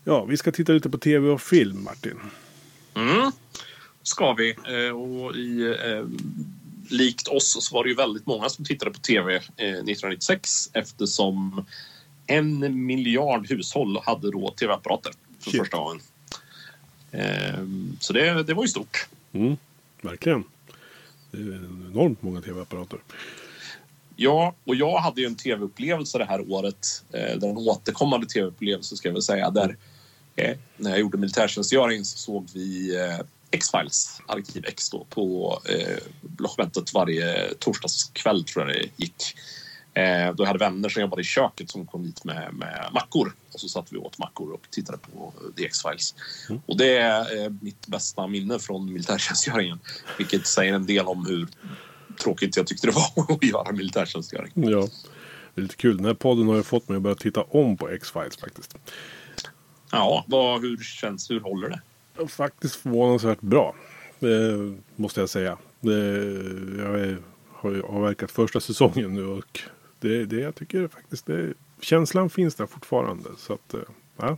Ja, 0.09 0.25
vi 0.25 0.37
ska 0.37 0.53
titta 0.53 0.73
lite 0.73 0.91
på 0.91 0.99
tv 0.99 1.29
och 1.29 1.43
film, 1.43 1.85
Martin. 1.85 2.21
Mm, 2.95 3.33
ska 4.03 4.33
vi. 4.33 4.51
Eh, 4.51 4.97
och 4.97 5.37
i, 5.37 5.77
eh, 5.85 6.07
likt 6.89 7.29
oss 7.29 7.57
så 7.61 7.75
var 7.75 7.85
det 7.85 7.91
ju 7.91 7.97
väldigt 7.97 8.27
många 8.27 8.49
som 8.49 8.65
tittade 8.65 8.91
på 8.91 8.99
tv 8.99 9.35
eh, 9.35 9.41
1996 9.67 10.71
eftersom 10.73 11.67
en 12.27 12.87
miljard 12.87 13.49
hushåll 13.49 14.01
hade 14.05 14.31
då 14.31 14.51
tv-apparater 14.51 15.13
för 15.41 15.51
Shit. 15.51 15.61
första 15.61 15.77
gången. 15.77 16.01
Eh, 17.11 17.67
så 18.01 18.13
det, 18.13 18.43
det 18.43 18.55
var 18.55 18.65
ju 18.65 18.69
stort. 18.69 19.09
Mm, 19.33 19.57
verkligen. 20.03 20.45
Det 21.31 21.39
är 21.39 21.55
enormt 21.91 22.23
många 22.23 22.41
tv-apparater. 22.41 22.99
Ja, 24.17 24.55
och 24.65 24.75
jag 24.75 24.99
hade 24.99 25.21
ju 25.21 25.27
en 25.27 25.37
tv-upplevelse 25.37 26.19
det 26.19 26.25
här 26.25 26.53
året. 26.53 27.05
Eh, 27.13 27.39
den 27.39 27.57
återkommande 27.57 28.27
tv-upplevelse 28.27 28.97
ska 28.97 29.09
jag 29.09 29.13
väl 29.13 29.23
säga. 29.23 29.51
Där, 29.51 29.77
eh, 30.37 30.57
när 30.77 30.91
jag 30.91 31.01
gjorde 31.01 31.19
militärtjänstgöring 31.19 32.05
så 32.05 32.19
såg 32.19 32.49
vi 32.55 32.97
eh, 32.97 33.27
X-Files, 33.51 34.21
Arkiv 34.29 34.65
X 34.67 34.91
då, 34.91 35.07
på 35.11 35.59
eh, 35.69 35.99
Logementet 36.39 36.95
varje 36.95 37.55
torsdagskväll 37.55 38.45
tror 38.45 38.67
jag 38.67 38.75
det 38.75 38.89
gick. 38.97 39.35
Eh, 39.95 40.35
då 40.35 40.43
jag 40.43 40.47
hade 40.47 40.59
vänner 40.59 40.89
som 40.89 41.03
jobbade 41.03 41.23
i 41.23 41.25
köket 41.25 41.71
som 41.71 41.87
kom 41.87 42.05
hit 42.05 42.25
med, 42.25 42.55
med 42.55 42.91
mackor. 42.95 43.33
Och 43.53 43.61
så 43.61 43.69
satt 43.69 43.93
vi 43.93 43.99
åt 43.99 44.19
mackor 44.19 44.53
och 44.53 44.67
tittade 44.71 44.99
på 44.99 45.33
The 45.57 45.65
X-Files. 45.67 46.15
Mm. 46.49 46.63
Och 46.67 46.77
det 46.77 46.97
är 46.97 47.45
eh, 47.45 47.53
mitt 47.61 47.87
bästa 47.87 48.27
minne 48.27 48.59
från 48.59 48.93
militärtjänstgöringen. 48.93 49.79
Vilket 50.19 50.47
säger 50.47 50.75
en 50.75 50.87
del 50.87 51.07
om 51.07 51.27
hur 51.27 51.49
tråkigt 52.23 52.57
jag 52.57 52.67
tyckte 52.67 52.87
det 52.87 52.93
var 52.93 53.35
att 53.35 53.45
göra 53.45 53.73
militärtjänstgöring. 53.73 54.53
Ja, 54.55 54.89
det 55.55 55.61
är 55.61 55.63
lite 55.63 55.77
kul. 55.77 55.97
Den 55.97 56.07
här 56.07 56.15
podden 56.15 56.49
har 56.49 56.57
ju 56.57 56.63
fått 56.63 56.89
mig 56.89 56.97
att 56.97 57.03
börja 57.03 57.17
titta 57.17 57.43
om 57.43 57.77
på 57.77 57.89
X-Files 57.89 58.37
faktiskt. 58.37 58.77
Ja, 59.97 60.25
vad, 60.29 60.61
hur 60.61 60.77
känns 60.77 61.31
Hur 61.31 61.41
håller 61.41 61.69
det? 61.69 62.29
Faktiskt 62.29 62.77
förvånansvärt 62.77 63.41
bra. 63.41 63.75
Det 64.19 64.75
måste 64.97 65.21
jag 65.21 65.29
säga. 65.29 65.59
Det, 65.81 65.93
jag 66.79 67.01
är, 67.01 67.19
har 67.53 67.71
ju 67.71 67.83
avverkat 67.83 68.31
första 68.31 68.61
säsongen 68.61 69.15
nu 69.15 69.27
och 69.27 69.61
det, 70.01 70.25
det 70.25 70.37
jag 70.37 70.55
tycker 70.55 70.89
faktiskt 70.89 71.27
det, 71.27 71.55
känslan 71.81 72.31
finns 72.31 72.55
där 72.55 72.67
fortfarande. 72.67 73.29
Så 73.39 73.53
att, 73.53 73.75
eh, 73.75 73.81
ja, 74.17 74.37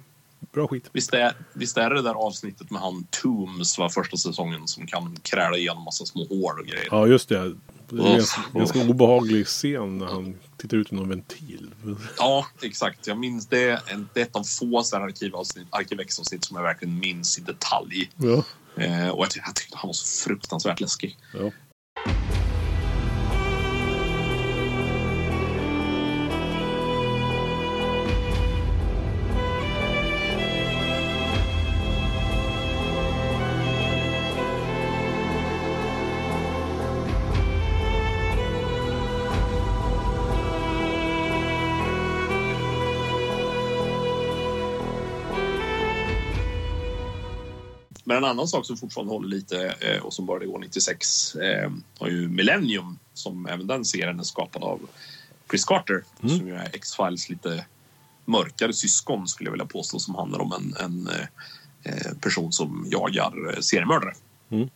bra 0.53 0.69
skit. 0.69 0.91
Visst 0.93 1.15
är, 1.15 1.35
visst 1.53 1.77
är 1.77 1.91
det 1.91 2.03
där 2.03 2.15
avsnittet 2.15 2.71
med 2.71 2.81
han 2.81 3.07
Tooms 3.11 3.79
var 3.79 3.89
första 3.89 4.17
säsongen 4.17 4.69
som 4.69 4.87
kan 4.87 5.17
kräla 5.23 5.57
igenom 5.57 5.85
massa 5.85 6.05
små 6.05 6.25
hål 6.25 6.61
och 6.61 6.67
grejer? 6.67 6.89
Ja, 6.91 7.07
just 7.07 7.29
det. 7.29 7.57
Det 7.91 8.03
är 8.03 8.07
en 8.07 8.17
ganska, 8.17 8.41
ganska 8.55 8.81
obehaglig 8.83 9.47
scen 9.47 9.99
när 9.99 10.07
han 10.07 10.35
tittar 10.57 10.77
ut 10.77 10.93
genom 10.93 11.05
en 11.05 11.09
ventil. 11.11 11.71
Ja, 12.19 12.47
exakt. 12.63 13.07
Jag 13.07 13.19
minns 13.19 13.47
det. 13.47 13.83
Det 14.15 14.21
är 14.21 14.25
ett 14.25 14.37
av 14.37 14.43
få 14.43 14.79
arkivavsnitt, 14.79 16.45
som 16.45 16.57
jag 16.57 16.63
verkligen 16.63 16.99
minns 16.99 17.39
i 17.39 17.41
detalj. 17.41 18.11
Ja. 18.17 18.45
Eh, 18.83 19.09
och 19.09 19.25
jag, 19.25 19.31
ty- 19.31 19.41
jag 19.47 19.55
tyckte 19.55 19.77
han 19.77 19.89
var 19.89 19.93
så 19.93 20.25
fruktansvärt 20.29 20.81
läskig. 20.81 21.17
Ja. 21.35 21.51
En 48.19 48.25
annan 48.25 48.49
sak 48.49 48.67
som 48.67 48.77
fortfarande 48.77 49.13
håller 49.13 49.29
lite 49.29 49.75
eh, 49.81 50.03
och 50.03 50.13
som 50.13 50.27
började 50.27 50.47
gå 50.47 50.59
96 50.59 51.35
eh, 51.35 51.71
har 51.99 52.09
ju 52.09 52.29
Millennium 52.29 52.99
som 53.15 53.47
även 53.47 53.67
den 53.67 53.85
serien 53.85 54.21
är 54.21 54.25
skapad 54.25 54.65
av 54.65 54.81
Chris 55.51 55.65
Carter 55.65 56.05
som 56.21 56.49
ju 56.49 56.55
är 56.55 56.71
X-Files 56.73 57.29
lite 57.29 57.65
mörkare 58.25 58.73
syskon 58.73 59.29
skulle 59.29 59.47
jag 59.47 59.53
vilja 59.53 59.67
påstå 59.67 59.99
som 59.99 60.15
handlar 60.15 60.41
om 60.41 60.53
en, 60.53 60.85
en 60.85 61.09
eh, 61.83 62.13
person 62.21 62.53
som 62.53 62.87
jagar 62.91 63.61
seriemördare. 63.61 64.15
Mm. 64.51 64.69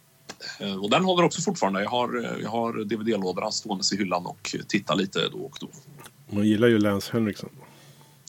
Och 0.82 0.90
den 0.90 1.04
håller 1.04 1.24
också 1.24 1.42
fortfarande. 1.42 1.82
Jag 1.82 1.90
har, 1.90 2.38
jag 2.42 2.50
har 2.50 2.84
DVD-lådorna 2.84 3.50
stående 3.50 3.84
i 3.92 3.96
hyllan 3.96 4.26
och 4.26 4.56
tittar 4.68 4.96
lite 4.96 5.28
då 5.28 5.38
och 5.38 5.56
då. 5.60 5.68
Man 6.30 6.46
gillar 6.46 6.68
ju 6.68 6.78
Lance 6.78 7.12
Henriksen. 7.12 7.48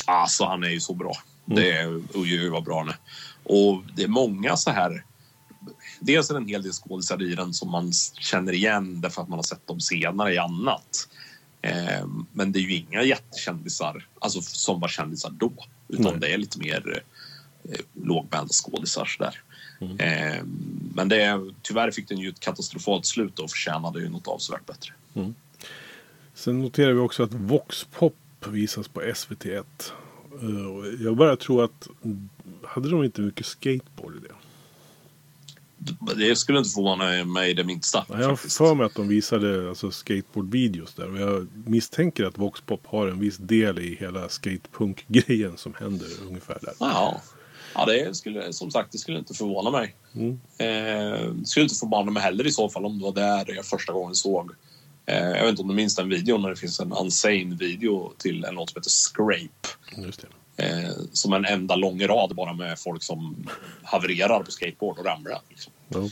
Alltså 0.05 0.45
han 0.45 0.63
är 0.63 0.69
ju 0.69 0.79
så 0.79 0.93
bra. 0.93 1.13
Det 1.45 1.71
är, 1.71 1.95
oj, 1.95 2.41
oj, 2.41 2.49
vad 2.49 2.63
bra 2.63 2.81
är. 2.81 2.97
Och 3.43 3.83
det 3.95 4.03
är 4.03 4.07
många 4.07 4.57
så 4.57 4.71
här... 4.71 5.05
Dels 5.99 6.29
är 6.29 6.33
det 6.33 6.39
en 6.39 6.47
hel 6.47 6.63
del 6.63 6.71
skådisar 6.71 7.21
i 7.21 7.35
den 7.35 7.53
som 7.53 7.71
man 7.71 7.91
känner 8.19 8.53
igen 8.53 9.01
därför 9.01 9.21
att 9.21 9.29
man 9.29 9.37
har 9.37 9.43
sett 9.43 9.67
dem 9.67 9.79
senare 9.79 10.33
i 10.33 10.37
annat. 10.37 11.07
Eh, 11.61 12.07
men 12.31 12.51
det 12.51 12.59
är 12.59 12.61
ju 12.61 12.75
inga 12.75 13.03
jättekändisar, 13.03 14.07
alltså 14.19 14.41
som 14.41 14.79
var 14.79 14.87
kändisar 14.87 15.29
då. 15.29 15.51
Utan 15.87 16.11
Nej. 16.11 16.19
det 16.19 16.33
är 16.33 16.37
lite 16.37 16.59
mer 16.59 17.03
eh, 17.63 17.79
lågbända 17.93 18.53
skådisar 18.53 19.05
sådär. 19.05 19.41
Eh, 19.97 20.43
men 20.95 21.09
det 21.09 21.21
är, 21.21 21.53
tyvärr 21.61 21.91
fick 21.91 22.09
den 22.09 22.17
ju 22.17 22.29
ett 22.29 22.39
katastrofalt 22.39 23.05
slut 23.05 23.39
och 23.39 23.51
förtjänade 23.51 23.99
ju 23.99 24.09
något 24.09 24.27
avsevärt 24.27 24.65
bättre. 24.65 24.93
Sen 26.33 26.61
noterar 26.61 26.93
vi 26.93 26.99
också 26.99 27.23
att 27.23 27.33
Vox 27.33 27.87
Pop 27.91 28.15
visas 28.47 28.87
på 28.87 29.01
SVT1. 29.01 29.63
Eh, 30.41 31.03
Jag 31.03 31.17
bara 31.17 31.35
tror 31.35 31.63
att 31.63 31.87
hade 32.63 32.89
de 32.89 33.03
inte 33.03 33.21
mycket 33.21 33.45
skateboard 33.45 34.15
i 34.15 34.19
det? 34.19 34.33
Det 36.15 36.35
skulle 36.35 36.57
inte 36.57 36.69
förvåna 36.69 37.25
mig 37.25 37.53
det 37.53 37.63
minsta. 37.63 38.05
Jag 38.09 38.29
har 38.29 38.35
för 38.35 38.75
mig 38.75 38.85
att 38.85 38.95
de 38.95 39.07
visade 39.07 39.69
alltså, 39.69 39.91
skateboardvideos 39.91 40.93
där. 40.93 41.11
Och 41.11 41.19
jag 41.19 41.47
misstänker 41.65 42.23
att 42.23 42.37
Vox 42.37 42.61
Pop 42.61 42.87
har 42.87 43.07
en 43.07 43.19
viss 43.19 43.37
del 43.37 43.79
i 43.79 43.95
hela 43.95 44.29
skatepunk-grejen 44.29 45.57
som 45.57 45.73
händer 45.73 46.07
ungefär 46.27 46.57
där. 46.61 46.73
Ja, 46.79 47.21
ja 47.75 47.85
det 47.85 48.15
skulle, 48.15 48.53
som 48.53 48.71
sagt, 48.71 48.91
det 48.91 48.97
skulle 48.97 49.19
inte 49.19 49.33
förvåna 49.33 49.71
mig. 49.71 49.95
Mm. 50.13 50.39
Eh, 50.57 51.31
det 51.33 51.45
skulle 51.45 51.63
inte 51.63 51.75
förvåna 51.75 52.11
mig 52.11 52.23
heller 52.23 52.47
i 52.47 52.51
så 52.51 52.69
fall 52.69 52.85
om 52.85 52.97
det 52.97 53.03
var 53.03 53.13
där 53.13 53.55
jag 53.55 53.65
första 53.65 53.93
gången 53.93 54.15
såg. 54.15 54.51
Eh, 55.05 55.29
jag 55.29 55.41
vet 55.41 55.49
inte 55.49 55.61
om 55.61 55.67
du 55.67 55.73
minns 55.73 55.95
den 55.95 56.09
videon 56.09 56.41
när 56.41 56.49
det 56.49 56.55
finns 56.55 56.79
en 56.79 56.93
Unsane-video 56.93 58.13
till 58.17 58.45
en 58.45 58.55
låt 58.55 58.69
som 58.69 58.79
heter 58.79 58.89
Scrape. 58.89 59.67
Just 59.97 60.21
det. 60.21 60.27
Eh, 60.65 60.91
som 61.11 61.33
en 61.33 61.45
enda 61.45 61.75
lång 61.75 62.07
rad 62.07 62.35
bara 62.35 62.53
med 62.53 62.79
folk 62.79 63.03
som 63.03 63.49
havererar 63.83 64.43
på 64.43 64.51
skateboard 64.51 64.99
och 64.99 65.05
ramlar. 65.05 65.41
Liksom. 65.49 65.73
Ja. 65.89 66.09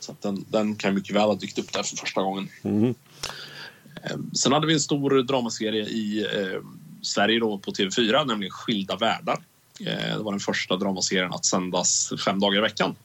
Så 0.00 0.12
att 0.12 0.22
den, 0.22 0.44
den 0.48 0.76
kan 0.76 0.94
mycket 0.94 1.16
väl 1.16 1.22
ha 1.22 1.34
dykt 1.34 1.58
upp 1.58 1.72
där 1.72 1.82
för 1.82 1.96
första 1.96 2.22
gången. 2.22 2.48
Eh, 4.02 4.16
Sen 4.32 4.52
hade 4.52 4.66
vi 4.66 4.72
en 4.72 4.80
stor 4.80 5.22
dramaserie 5.22 5.84
i 5.84 6.26
eh, 6.34 6.62
Sverige 7.02 7.40
då 7.40 7.58
på 7.58 7.70
TV4, 7.70 8.26
nämligen 8.26 8.50
Skilda 8.50 8.96
världar. 8.96 9.38
Eh, 9.80 10.16
det 10.16 10.22
var 10.22 10.32
den 10.32 10.40
första 10.40 10.76
dramaserien 10.76 11.32
att 11.32 11.44
sändas 11.44 12.12
fem 12.24 12.40
dagar 12.40 12.58
i 12.58 12.62
veckan. 12.62 12.96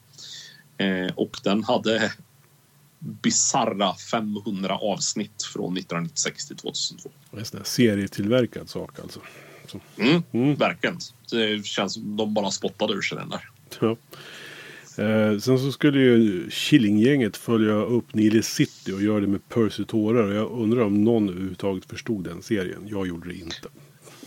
Eh, 0.77 1.13
och 1.15 1.37
den 1.43 1.63
hade 1.63 2.11
bizarra 3.03 3.95
500 4.11 4.75
avsnitt 4.77 5.43
från 5.53 5.77
1996 5.77 6.47
till 6.47 6.57
2002. 6.57 7.09
Det 7.31 7.53
är 7.53 7.63
serietillverkad 7.63 8.69
sak 8.69 8.99
alltså. 8.99 9.19
Så, 9.67 9.79
Mm, 10.31 10.55
Verkligen. 10.55 10.97
Det 11.31 11.65
känns 11.65 11.93
som 11.93 12.17
de 12.17 12.33
bara 12.33 12.51
spottade 12.51 12.93
ur 12.93 13.01
sig 13.01 13.17
den 13.17 13.29
där. 13.29 13.49
ja. 13.79 13.91
eh, 15.03 15.39
sen 15.39 15.59
så 15.59 15.71
skulle 15.71 15.99
ju 15.99 16.49
Killinggänget 16.49 17.37
följa 17.37 17.73
upp 17.73 18.13
Nile 18.13 18.43
City 18.43 18.91
och 18.91 19.01
göra 19.01 19.19
det 19.19 19.27
med 19.27 19.49
Percy 19.49 19.85
Tårar. 19.85 20.23
Och 20.23 20.33
jag 20.33 20.51
undrar 20.51 20.81
om 20.81 21.03
någon 21.03 21.29
överhuvudtaget 21.29 21.85
förstod 21.85 22.23
den 22.23 22.41
serien. 22.41 22.87
Jag 22.87 23.07
gjorde 23.07 23.29
det 23.29 23.35
inte. 23.35 23.67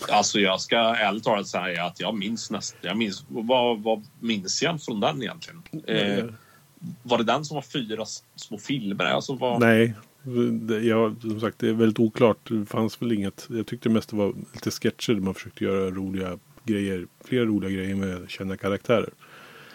Alltså 0.08 0.40
jag 0.40 0.60
ska 0.60 0.76
ärligt 0.76 1.24
talat 1.24 1.48
säga 1.48 1.84
att 1.84 2.00
jag 2.00 2.14
minns 2.14 2.50
nästan... 2.50 2.78
Jag 2.82 2.96
minns, 2.96 3.24
vad, 3.28 3.82
vad 3.82 4.06
minns 4.20 4.62
jag 4.62 4.82
från 4.82 5.00
den 5.00 5.22
egentligen? 5.22 5.62
Eh, 5.86 6.24
var 7.02 7.18
det 7.18 7.24
den 7.24 7.44
som 7.44 7.54
var 7.54 7.62
fyra 7.62 8.04
små 8.36 8.58
filmer? 8.58 9.04
Alltså 9.04 9.34
var, 9.34 9.60
Nej, 9.60 9.94
ja, 10.82 11.14
som 11.20 11.40
sagt 11.40 11.58
det 11.58 11.68
är 11.68 11.72
väldigt 11.72 11.98
oklart. 11.98 12.38
Det 12.48 12.66
fanns 12.66 13.02
väl 13.02 13.12
inget. 13.12 13.46
Jag 13.50 13.66
tyckte 13.66 13.88
mest 13.88 14.10
det 14.10 14.16
var 14.16 14.34
lite 14.52 14.70
sketcher 14.70 15.12
där 15.12 15.20
man 15.20 15.34
försökte 15.34 15.64
göra 15.64 15.90
roliga 15.90 16.38
grejer. 16.64 17.06
Flera 17.24 17.44
roliga 17.44 17.70
grejer 17.70 17.94
med 17.94 18.30
kända 18.30 18.56
karaktärer. 18.56 19.10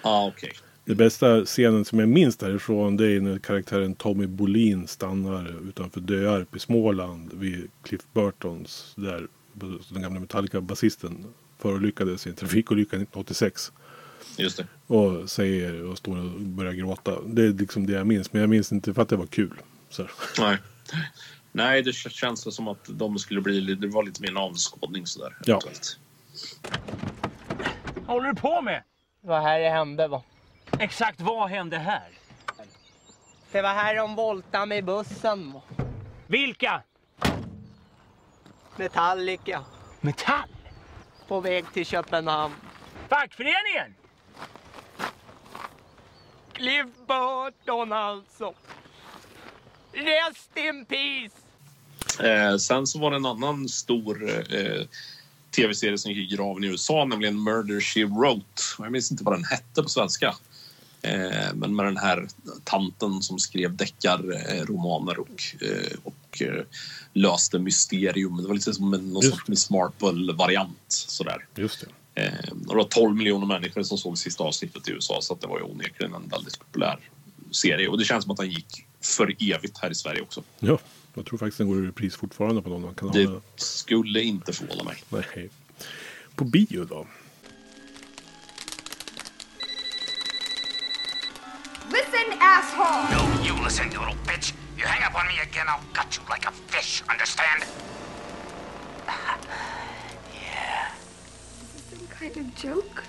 ah, 0.02 0.28
okej. 0.28 0.52
Det 0.86 0.96
bästa 0.96 1.46
scenen 1.46 1.86
som 1.86 2.00
jag 2.00 2.10
minns 2.10 2.38
därifrån 2.38 2.98
det 2.98 3.08
är 3.08 3.22
när 3.22 3.40
karaktären 3.40 3.96
Tommy 3.96 4.28
Bolin 4.28 4.88
stannar 4.88 5.70
utanför 5.70 6.02
Döarp 6.02 6.56
i 6.56 6.60
Småland 6.60 7.34
vid 7.34 7.68
Cliff 7.84 8.02
Burtons 8.14 8.94
där 8.96 9.28
den 9.90 10.02
gamla 10.02 10.20
Metallica-basisten 10.20 11.26
förolyckades 11.58 12.28
i 12.28 12.30
en 12.30 12.36
trafikolycka 12.36 12.96
1986. 12.96 13.72
Just 14.38 14.58
det. 14.58 14.68
Och 14.88 15.30
säger 15.30 15.84
och 15.86 15.98
står 15.98 16.18
och 16.18 16.42
börjar 16.42 16.74
gråta. 16.74 17.22
Det 17.22 17.42
är 17.46 17.50
liksom 17.54 17.86
det 17.88 17.94
jag 17.94 18.08
minns. 18.08 18.34
Men 18.34 18.42
jag 18.42 18.50
minns 18.50 18.72
inte 18.72 18.94
för 18.94 19.02
att 19.02 19.10
det 19.10 19.16
var 19.16 19.26
kul. 19.26 19.54
Så. 19.90 20.08
Nej. 20.40 20.58
Nej, 21.52 21.82
det 21.82 21.94
känns 21.94 22.56
som 22.56 22.68
att 22.68 22.86
de 22.90 23.20
skulle 23.20 23.42
bli... 23.42 23.62
li- 23.62 23.76
Det 23.76 23.88
var 23.88 24.04
lite 24.04 24.22
mer 24.22 24.30
en 24.30 24.38
avskådning 24.38 25.06
sådär. 25.08 25.38
Ja. 25.46 25.54
eventuellt. 25.54 25.98
Vad 27.96 28.08
håller 28.08 28.28
du 28.30 28.36
på 28.36 28.62
med? 28.62 28.84
Var 29.22 29.42
här 29.42 29.60
det 29.60 29.70
hände 29.70 30.08
va. 30.08 30.24
Exakt 30.80 31.22
vad 31.22 31.50
hände 31.50 31.78
här? 31.78 32.10
Det 33.52 33.62
var 33.62 33.74
här 33.74 33.96
de 33.96 34.16
voltade 34.16 34.66
med 34.66 34.86
bussen 34.86 35.54
va. 35.54 35.62
Vilka? 36.28 36.82
Metallica. 38.78 39.64
Metall? 40.02 40.50
På 41.28 41.40
väg 41.42 41.66
till 41.74 41.86
Köpenhamn. 41.86 42.54
Fackföreningen? 43.10 43.96
Cliff 46.62 46.86
Burton 47.08 47.92
alltså. 47.92 48.54
Rest 49.94 50.50
in 50.56 50.86
peace. 50.86 51.36
Eh, 52.28 52.58
sen 52.58 52.88
så 52.88 53.00
var 53.00 53.12
det 53.12 53.18
en 53.18 53.26
annan 53.26 53.70
stor 53.70 54.30
eh, 54.30 54.86
tv-serie 55.56 55.98
som 55.98 56.12
gick 56.12 56.32
i 56.32 56.36
graven 56.36 56.64
i 56.64 56.68
USA, 56.68 57.06
nämligen 57.06 57.44
Murder 57.44 57.82
She 57.82 58.06
Wrote. 58.06 58.62
Jag 58.80 58.92
minns 58.92 59.12
inte 59.12 59.24
vad 59.24 59.34
den 59.34 59.44
hette 59.44 59.84
på 59.84 59.90
svenska. 59.90 60.36
Eh, 61.02 61.54
men 61.54 61.76
med 61.76 61.86
den 61.86 61.98
här 61.98 62.28
tanten 62.64 63.22
som 63.22 63.40
skrev 63.40 63.76
deckarromaner 63.76 65.20
och, 65.20 65.44
eh, 65.62 65.98
och 66.04 66.42
eh, 66.42 66.64
löste 67.14 67.60
mysterium. 67.60 68.38
Det 68.38 68.48
var 68.48 68.56
lite 68.56 68.74
som 68.74 68.94
en 68.94 69.14
någon 69.14 69.24
Just 69.24 69.36
sorts 69.36 69.48
Miss 69.48 69.70
Marple-variant. 69.70 70.86
Sådär. 70.88 71.46
Just 71.56 71.82
det. 71.82 71.88
Eh, 72.26 72.54
det 72.54 72.76
var 72.76 72.84
12 72.84 73.16
miljoner 73.16 73.46
människor 73.48 73.84
som 73.84 73.98
såg 73.98 74.18
sista 74.18 74.44
avsnittet 74.44 74.88
i 74.88 74.92
USA 74.92 75.20
så 75.22 75.34
att 75.34 75.42
det 75.42 75.48
var 75.48 75.58
ju 75.58 75.64
onekligen 75.64 76.14
en 76.14 76.28
väldigt 76.28 76.60
populär 76.60 77.00
serie. 77.52 77.88
Och 77.88 77.98
det 77.98 78.06
känns 78.06 78.24
som 78.24 78.32
att 78.32 78.38
den 78.38 78.50
gick 78.52 78.86
för 79.02 79.36
evigt 79.40 79.78
här 79.82 79.90
i 79.92 79.96
Sverige 79.96 80.22
också. 80.22 80.44
Ja, 80.60 80.80
jag 81.14 81.26
tror 81.26 81.38
faktiskt 81.40 81.58
den 81.58 81.68
går 81.68 81.84
i 81.84 81.88
repris 81.88 82.16
fortfarande 82.16 82.62
på 82.62 82.70
någon 82.70 82.84
av 82.86 82.90
Det 82.94 83.00
kanalerna. 83.00 83.42
skulle 83.56 84.22
inte 84.22 84.54
förvåna 84.54 84.84
mig. 84.84 85.04
Nej. 85.10 85.50
På 86.36 86.44
bio 86.46 86.86
då? 86.86 87.08
Listen, 91.92 92.28
asshole! 92.40 93.08
No, 93.16 93.46
you 93.48 93.64
listen, 93.64 93.92
you 93.92 94.00
little 94.00 94.18
bitch. 94.28 94.54
You 94.78 94.86
hang 94.88 95.02
up 95.08 95.16
on 95.16 95.28
me 95.28 95.40
again, 95.42 95.68
I'll 95.68 95.84
gut 95.94 96.18
you 96.18 96.24
like 96.30 96.46
a 96.48 96.52
fish, 96.68 97.04
understand? 97.10 97.64
yeah, 100.34 100.92
Some 101.90 102.08
kind 102.22 102.38
of 102.38 102.56
joke? 102.56 103.04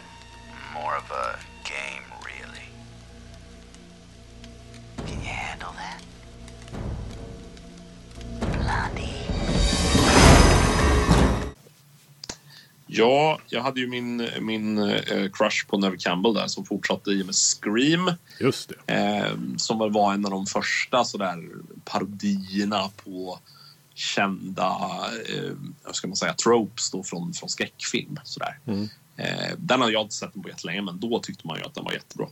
more 0.74 0.96
of 0.96 1.10
a 1.10 1.38
game, 1.64 2.04
really. 2.24 2.66
Can 4.96 5.20
you 5.20 5.28
handle 5.28 5.72
that? 5.76 6.02
Blondie. 8.40 9.12
Ja, 12.86 13.40
jag 13.48 13.62
hade 13.62 13.80
ju 13.80 13.86
min, 13.86 14.28
min 14.40 14.78
eh, 14.78 15.30
crush 15.32 15.66
på 15.66 15.78
Neve 15.78 15.96
Campbell 15.96 16.34
där 16.34 16.46
som 16.46 16.64
fortsatte 16.64 17.10
i 17.10 17.24
med 17.24 17.34
Scream. 17.34 18.12
Just 18.40 18.72
det. 18.86 18.94
Eh, 18.94 19.38
som 19.56 19.78
väl 19.78 19.92
var 19.92 20.14
en 20.14 20.24
av 20.24 20.30
de 20.30 20.46
första 20.46 21.04
sådär 21.04 21.48
parodierna 21.84 22.90
på 23.04 23.38
kända, 23.94 24.70
eh, 25.28 25.52
vad 25.84 25.96
ska 25.96 26.08
man 26.08 26.16
säga, 26.16 26.34
tropes 26.34 26.90
då 26.90 27.02
från, 27.02 27.32
från 27.32 27.48
skräckfilm. 27.48 28.18
Sådär. 28.24 28.58
Mm. 28.66 28.88
Eh, 29.22 29.54
den 29.58 29.80
hade 29.80 29.92
jag 29.92 30.02
inte 30.02 30.14
sett 30.14 30.32
den 30.34 30.42
på 30.42 30.48
jättelänge, 30.48 30.82
men 30.82 31.00
då 31.00 31.20
tyckte 31.20 31.46
man 31.46 31.58
ju 31.58 31.64
att 31.64 31.74
den 31.74 31.84
var 31.84 31.92
jättebra. 31.92 32.26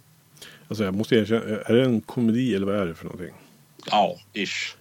Alltså 0.68 0.84
jag 0.84 0.95
måste 0.95 1.14
erkänna, 1.16 1.41
är 1.45 1.72
det 1.74 1.84
en 1.84 2.01
komedi 2.01 2.55
eller 2.55 2.66
vad 2.66 2.76
är 2.76 2.86
det 2.86 2.95
för 2.95 3.05
någonting? 3.05 3.34
Ja, 3.86 4.16
ish. 4.32 4.74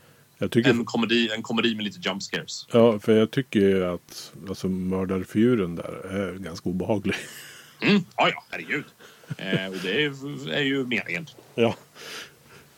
Tycker, 0.51 0.69
En 0.69 0.85
komedi, 0.85 1.29
en 1.35 1.41
komedi 1.43 1.75
med 1.75 1.85
lite 1.85 1.99
jump 2.09 2.23
scares. 2.23 2.67
ja, 2.71 2.99
för 2.99 3.17
jag 3.17 3.31
tycker 3.31 3.59
ju 3.59 3.85
att 3.85 4.31
alltså, 4.49 4.67
mördarfiguren 4.69 5.75
där 5.75 6.05
är 6.11 6.37
ganska 6.37 6.69
obehaglig. 6.69 7.15
Mm, 7.81 8.01
ja, 8.17 8.29
ja, 8.29 8.43
herregud. 8.49 8.83
Eh, 9.37 9.67
och 9.67 9.77
det 9.83 10.03
är, 10.05 10.49
är 10.51 10.61
ju 10.61 10.85
meningen. 10.85 11.27
Ja, 11.55 11.75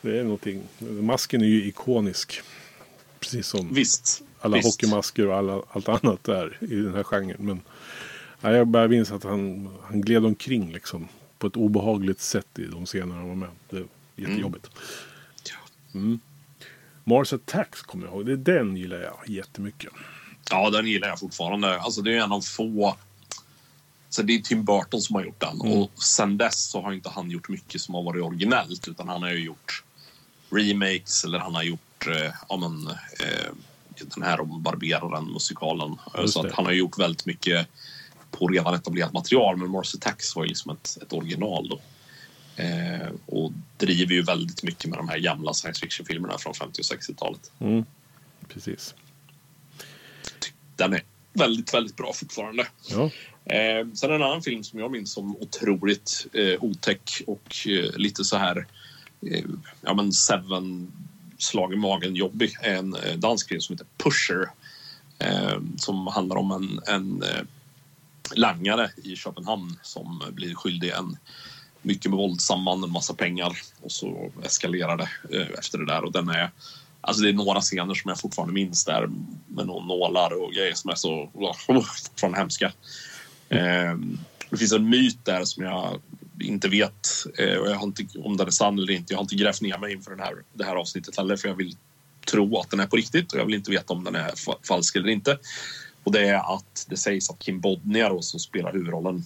det 0.00 0.18
är 0.18 0.22
någonting. 0.24 0.62
Masken 0.78 1.42
är 1.42 1.46
ju 1.46 1.64
ikonisk. 1.64 2.40
Precis 3.20 3.46
som 3.46 3.74
Visst. 3.74 4.22
alla 4.40 4.56
visst. 4.56 4.66
hockeymasker 4.66 5.26
och 5.28 5.36
alla, 5.36 5.62
allt 5.72 5.88
annat 5.88 6.24
där 6.24 6.58
i 6.60 6.74
den 6.74 6.94
här 6.94 7.02
genren. 7.02 7.36
Men 7.38 7.60
ja, 8.42 8.52
jag 8.52 8.66
bara 8.66 8.88
minns 8.88 9.10
att 9.12 9.24
han, 9.24 9.70
han 9.82 10.00
gled 10.00 10.24
omkring 10.26 10.72
liksom 10.72 11.08
på 11.38 11.46
ett 11.46 11.56
obehagligt 11.56 12.20
sätt 12.20 12.58
i 12.58 12.64
de 12.64 12.86
scener 12.86 13.14
han 13.14 13.28
var 13.28 13.34
med. 13.34 13.50
Det 13.70 13.76
är 13.76 13.86
jättejobbigt. 14.16 14.70
Mm. 15.94 16.20
Mars 17.04 17.32
Attacks 17.32 17.82
kommer 17.82 18.06
jag 18.06 18.14
ihåg. 18.14 18.26
Det, 18.26 18.36
den 18.36 18.76
gillar 18.76 18.98
jag 18.98 19.28
jättemycket. 19.28 19.92
Ja, 20.50 20.70
den 20.70 20.86
gillar 20.86 21.08
jag 21.08 21.18
fortfarande. 21.18 21.80
Alltså, 21.80 22.02
det 22.02 22.16
är 22.16 22.20
en 22.20 22.32
av 22.32 22.40
få... 22.40 22.96
Så 24.08 24.22
det 24.22 24.32
är 24.32 24.38
Tim 24.38 24.64
Burton 24.64 25.00
som 25.00 25.16
har 25.16 25.24
gjort 25.24 25.40
den. 25.40 25.60
Mm. 25.60 25.72
Och 25.72 26.02
sen 26.02 26.38
dess 26.38 26.70
så 26.70 26.80
har 26.82 26.92
inte 26.92 27.08
han 27.08 27.30
gjort 27.30 27.48
mycket 27.48 27.80
som 27.80 27.94
har 27.94 28.02
varit 28.02 28.22
originellt. 28.22 28.88
Utan 28.88 29.08
han 29.08 29.22
har 29.22 29.30
ju 29.30 29.44
gjort 29.44 29.84
remakes 30.50 31.24
eller 31.24 31.38
han 31.38 31.54
har 31.54 31.62
gjort 31.62 32.06
eh, 32.06 32.32
ja, 32.48 32.56
men, 32.56 32.86
eh, 33.26 33.52
den 34.14 34.22
här 34.22 34.40
om 34.40 34.62
Barberaren, 34.62 35.24
musikalen. 35.24 35.96
Just 36.18 36.32
Så 36.34 36.48
han 36.52 36.64
har 36.64 36.72
gjort 36.72 36.98
väldigt 36.98 37.26
mycket 37.26 37.68
på 38.32 38.48
redan 38.48 38.74
etablerat 38.74 39.12
material. 39.12 39.56
Men 39.56 39.70
Mars 39.70 39.94
Attacks 39.94 40.36
var 40.36 40.42
ju 40.42 40.48
liksom 40.48 40.70
ett, 40.70 40.98
ett 41.02 41.12
original 41.12 41.68
då. 41.68 41.80
Eh, 42.56 43.08
och 43.26 43.52
driver 43.78 44.14
ju 44.14 44.22
väldigt 44.22 44.62
mycket 44.62 44.90
med 44.90 44.98
de 44.98 45.08
här 45.08 45.18
gamla 45.18 45.54
science 45.54 45.80
fiction-filmerna 45.80 46.38
från 46.38 46.54
50 46.54 46.80
och 46.80 46.98
60-talet. 46.98 47.50
Mm. 47.58 47.84
Precis. 48.48 48.94
Den 50.76 50.92
är 50.92 51.02
väldigt, 51.32 51.74
väldigt 51.74 51.96
bra 51.96 52.12
fortfarande. 52.12 52.66
Ja. 52.90 53.10
Eh, 53.54 53.86
sen 53.94 54.10
en 54.10 54.22
annan 54.22 54.42
film 54.42 54.64
som 54.64 54.78
jag 54.78 54.90
minns 54.90 55.12
som 55.12 55.36
otroligt 55.36 56.26
eh, 56.32 56.64
otäck 56.64 57.22
och 57.26 57.66
eh, 57.66 57.96
lite 57.96 58.24
så 58.24 58.36
här 58.36 58.66
eh, 59.30 59.44
ja 59.80 59.94
men 59.94 60.12
Seven 60.12 60.92
slag 61.38 61.72
i 61.72 61.76
magen 61.76 62.16
jobbig 62.16 62.52
är 62.62 62.74
en 62.74 62.94
eh, 62.94 63.16
dansk 63.16 63.48
film 63.48 63.60
som 63.60 63.74
heter 63.74 63.86
Pusher. 63.96 64.50
Eh, 65.18 65.60
som 65.76 66.06
handlar 66.06 66.36
om 66.36 66.50
en, 66.50 66.80
en 66.86 67.22
eh, 67.22 67.42
langare 68.34 68.90
i 69.04 69.16
Köpenhamn 69.16 69.78
som 69.82 70.22
blir 70.32 70.54
skyldig 70.54 70.90
en 70.90 71.16
mycket 71.82 72.10
våldsam 72.10 72.62
man 72.62 72.84
en 72.84 72.90
massa 72.90 73.14
pengar 73.14 73.58
och 73.80 73.92
så 73.92 74.32
eskalerar 74.44 74.96
det 74.96 75.38
eh, 75.38 75.46
efter 75.58 75.78
det 75.78 75.86
där 75.86 76.04
och 76.04 76.12
den 76.12 76.28
är 76.28 76.50
Alltså 77.04 77.22
det 77.22 77.28
är 77.28 77.32
några 77.32 77.60
scener 77.60 77.94
som 77.94 78.08
jag 78.08 78.20
fortfarande 78.20 78.54
minns 78.54 78.84
där 78.84 79.08
med 79.46 79.66
några 79.66 79.84
nålar 79.84 80.42
och 80.42 80.52
grejer 80.52 80.74
som 80.74 80.90
är 80.90 80.94
så 80.94 81.30
fortfarande 81.66 82.38
hemska. 82.38 82.72
Eh, 83.48 83.96
det 84.50 84.56
finns 84.56 84.72
en 84.72 84.88
myt 84.88 85.24
där 85.24 85.44
som 85.44 85.64
jag 85.64 86.00
inte 86.40 86.68
vet 86.68 87.08
eh, 87.38 87.56
och 87.56 87.70
jag 87.70 87.74
har 87.74 87.86
inte, 87.86 88.18
om 88.18 88.36
den 88.36 88.46
är 88.46 88.50
sann 88.50 88.78
eller 88.78 88.92
inte. 88.92 89.12
Jag 89.12 89.18
har 89.18 89.22
inte 89.22 89.34
grävt 89.34 89.60
ner 89.60 89.78
mig 89.78 89.92
inför 89.92 90.10
den 90.10 90.20
här, 90.20 90.34
det 90.52 90.64
här 90.64 90.76
avsnittet 90.76 91.16
heller 91.16 91.36
för 91.36 91.48
jag 91.48 91.54
vill 91.54 91.76
tro 92.30 92.58
att 92.58 92.70
den 92.70 92.80
är 92.80 92.86
på 92.86 92.96
riktigt 92.96 93.32
och 93.32 93.38
jag 93.38 93.46
vill 93.46 93.54
inte 93.54 93.70
veta 93.70 93.92
om 93.92 94.04
den 94.04 94.14
är 94.14 94.30
falsk 94.66 94.96
eller 94.96 95.08
inte. 95.08 95.38
Och 96.04 96.12
det 96.12 96.28
är 96.28 96.54
att 96.54 96.86
det 96.88 96.96
sägs 96.96 97.30
att 97.30 97.38
Kim 97.38 97.60
Bodnia 97.60 98.08
då, 98.08 98.22
som 98.22 98.40
spelar 98.40 98.72
huvudrollen 98.72 99.24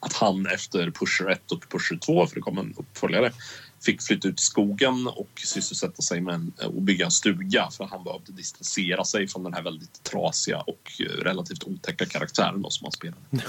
att 0.00 0.12
han 0.12 0.46
efter 0.46 0.90
Pusher 0.90 1.30
1 1.30 1.52
och 1.52 1.68
Pusher 1.68 1.96
2, 1.96 2.26
för 2.26 2.34
det 2.34 2.40
kom 2.40 2.58
en 2.58 2.74
uppföljare, 2.76 3.32
fick 3.80 4.02
flytta 4.02 4.28
ut 4.28 4.40
i 4.40 4.42
skogen 4.42 5.06
och 5.06 5.30
sysselsätta 5.44 6.02
sig 6.02 6.20
med 6.20 6.34
en, 6.34 6.52
eh, 6.62 6.66
och 6.66 6.82
bygga 6.82 7.04
en 7.04 7.10
stuga 7.10 7.68
för 7.70 7.84
han 7.84 8.04
behövde 8.04 8.32
distansera 8.32 9.04
sig 9.04 9.28
från 9.28 9.42
den 9.44 9.54
här 9.54 9.62
väldigt 9.62 10.02
trasiga 10.02 10.60
och 10.60 10.92
eh, 11.00 11.04
relativt 11.04 11.64
otäcka 11.64 12.06
karaktären 12.06 12.62
då, 12.62 12.70
som 12.70 12.84
han 12.84 12.92
spelade. 12.92 13.20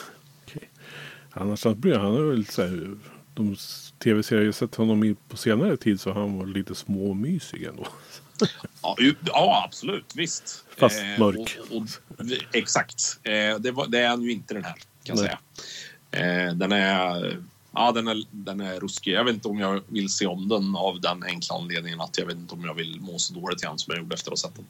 Annars 1.33 1.63
blir 1.63 1.97
han 1.97 2.29
väl 2.29 2.45
så 2.45 2.61
här, 2.61 2.97
de 3.33 3.55
tv-serier 4.03 4.45
jag 4.45 4.55
sett 4.55 4.75
honom 4.75 5.03
i 5.03 5.15
på 5.27 5.37
senare 5.37 5.77
tid 5.77 5.99
så 5.99 6.11
har 6.11 6.21
han 6.21 6.37
varit 6.37 6.55
lite 6.55 6.75
småmysig 6.75 7.63
ändå. 7.63 7.87
Ja, 8.81 8.95
ju- 8.99 9.15
ja 9.25 9.63
absolut. 9.67 10.05
Visst. 10.15 10.65
Fast 10.77 10.99
Eh, 10.99 11.19
mörk. 11.19 11.57
Och, 11.69 11.75
och, 11.77 11.87
exakt. 12.53 13.19
Eh, 13.23 13.59
det, 13.59 13.71
var, 13.71 13.87
det 13.87 13.99
är 13.99 14.17
ju 14.17 14.31
inte 14.31 14.53
den 14.53 14.63
här, 14.63 14.73
kan 15.03 15.17
jag 15.17 15.17
Nej. 15.17 15.37
säga. 16.11 16.47
Eh, 16.47 16.53
den 16.53 16.71
är... 16.71 17.37
Ja, 17.73 17.91
den 17.91 18.07
är, 18.07 18.23
den 18.31 18.61
är 18.61 18.79
ruskig. 18.79 19.11
Jag 19.13 19.23
vet 19.23 19.33
inte 19.33 19.47
om 19.47 19.59
jag 19.59 19.81
vill 19.87 20.09
se 20.09 20.25
om 20.25 20.49
den 20.49 20.75
av 20.75 21.01
den 21.01 21.23
enkla 21.23 21.55
anledningen 21.55 22.01
att 22.01 22.17
jag 22.17 22.25
vet 22.25 22.35
inte 22.35 22.53
om 22.53 22.63
jag 22.65 22.73
vill 22.73 23.01
må 23.01 23.19
så 23.19 23.33
dåligt 23.33 23.63
igen 23.63 23.77
som 23.79 23.91
jag 23.93 24.01
gjorde 24.03 24.15
efter 24.15 24.31
att 24.31 24.41
ha 24.41 24.49
sett 24.49 24.55
den. 24.55 24.67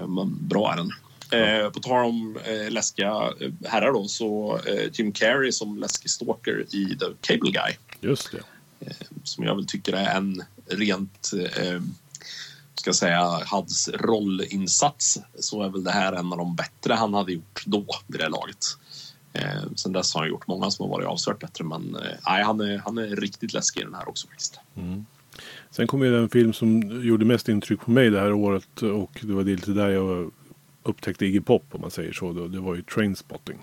Eh, 0.00 0.06
men 0.08 0.48
bra 0.48 0.72
är 0.72 0.76
den. 0.76 0.90
Eh, 1.30 1.70
på 1.70 1.80
tal 1.80 2.04
om 2.04 2.38
eh, 2.44 2.70
läskiga 2.70 3.32
eh, 3.40 3.50
herrar 3.70 3.92
då, 3.92 4.08
så 4.08 4.58
eh, 4.66 4.90
Jim 4.92 5.12
Carrey 5.12 5.52
som 5.52 5.78
läskig 5.78 6.10
stalker 6.10 6.64
i 6.74 6.96
The 6.98 7.06
Cable 7.20 7.50
Guy 7.50 7.74
Just 8.10 8.32
det. 8.32 8.40
som 9.24 9.44
jag 9.44 9.54
väl 9.54 9.66
tycker 9.66 9.92
är 9.92 10.16
en 10.16 10.42
rent, 10.66 11.30
ska 12.84 12.88
jag 12.88 12.96
säga, 12.96 13.40
hans 13.46 13.90
rollinsats 13.94 15.20
så 15.34 15.62
är 15.62 15.68
väl 15.68 15.84
det 15.84 15.90
här 15.90 16.12
en 16.12 16.32
av 16.32 16.38
de 16.38 16.56
bättre 16.56 16.94
han 16.94 17.14
hade 17.14 17.32
gjort 17.32 17.62
då 17.66 17.86
vid 18.06 18.20
det 18.20 18.28
laget. 18.28 18.64
Eh, 19.32 19.62
sen 19.76 19.92
dess 19.92 20.14
har 20.14 20.20
han 20.20 20.30
gjort 20.30 20.46
många 20.46 20.70
som 20.70 20.82
har 20.82 20.96
varit 20.96 21.06
avsevärt 21.06 21.40
bättre 21.40 21.64
men 21.64 21.96
eh, 21.96 22.02
nej, 22.26 22.42
han, 22.44 22.60
är, 22.60 22.78
han 22.78 22.98
är 22.98 23.16
riktigt 23.16 23.52
läskig 23.52 23.80
i 23.80 23.84
den 23.84 23.94
här 23.94 24.08
också 24.08 24.28
faktiskt. 24.28 24.60
Mm. 24.76 25.06
Sen 25.70 25.86
kom 25.86 26.02
ju 26.02 26.12
den 26.12 26.28
film 26.28 26.52
som 26.52 27.02
gjorde 27.04 27.24
mest 27.24 27.48
intryck 27.48 27.80
på 27.80 27.90
mig 27.90 28.10
det 28.10 28.20
här 28.20 28.32
året 28.32 28.82
och 28.82 29.20
det 29.22 29.32
var 29.32 29.42
lite 29.42 29.70
där 29.70 29.88
jag 29.88 30.30
upptäckte 30.82 31.26
Iggy 31.26 31.40
Pop 31.40 31.64
om 31.70 31.80
man 31.80 31.90
säger 31.90 32.12
så. 32.12 32.32
då. 32.32 32.48
Det 32.48 32.60
var 32.60 32.74
ju 32.74 32.82
Trainspotting. 32.82 33.58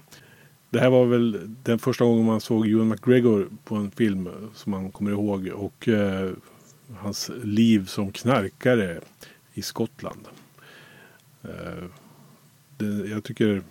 Det 0.69 0.79
här 0.79 0.89
var 0.89 1.05
väl 1.05 1.55
den 1.63 1.79
första 1.79 2.05
gången 2.05 2.25
man 2.25 2.41
såg 2.41 2.67
Ewan 2.67 2.89
McGregor 2.89 3.49
på 3.63 3.75
en 3.75 3.91
film 3.91 4.29
som 4.55 4.71
man 4.71 4.91
kommer 4.91 5.11
ihåg 5.11 5.47
och 5.47 5.87
eh, 5.87 6.31
hans 6.97 7.31
liv 7.43 7.85
som 7.85 8.11
knarkare 8.11 8.99
i 9.53 9.61
Skottland. 9.61 10.27
Eh, 11.43 11.83
det, 12.77 12.85
jag 13.09 13.23
tycker 13.23 13.63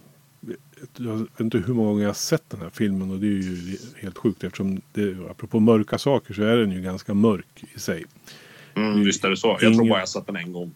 jag 0.97 1.17
vet 1.19 1.41
inte 1.41 1.59
hur 1.59 1.75
många 1.75 1.89
gånger 1.89 2.03
jag 2.03 2.09
har 2.09 2.15
sett 2.15 2.51
den 2.51 2.61
här 2.61 2.71
filmen 2.71 3.11
och 3.11 3.19
det 3.19 3.27
är 3.27 3.31
ju 3.43 3.77
helt 3.97 4.19
sjukt 4.19 4.45
eftersom 4.45 4.81
det, 4.93 5.17
apropå 5.31 5.61
mörka 5.61 5.99
saker 5.99 6.35
så 6.35 6.43
är 6.43 6.57
den 6.57 6.71
ju 6.73 6.81
ganska 6.83 7.15
mörk 7.15 7.65
i 7.75 7.79
sig. 7.81 8.05
Mm, 8.75 9.05
visst 9.05 9.25
är 9.25 9.31
det 9.31 9.37
så. 9.37 9.49
Jag 9.49 9.59
tror 9.61 9.73
Ingen- 9.73 9.89
bara 9.89 9.99
jag 9.99 10.09
sett 10.09 10.27
den 10.27 10.37
en 10.37 10.53
gång. 10.53 10.73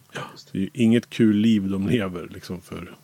Det 0.51 0.57
är 0.57 0.61
ju 0.61 0.69
inget 0.73 1.09
kul 1.09 1.35
liv 1.35 1.69
de 1.69 1.87
lever 1.87 2.27
liksom 2.33 2.61
för 2.61 2.95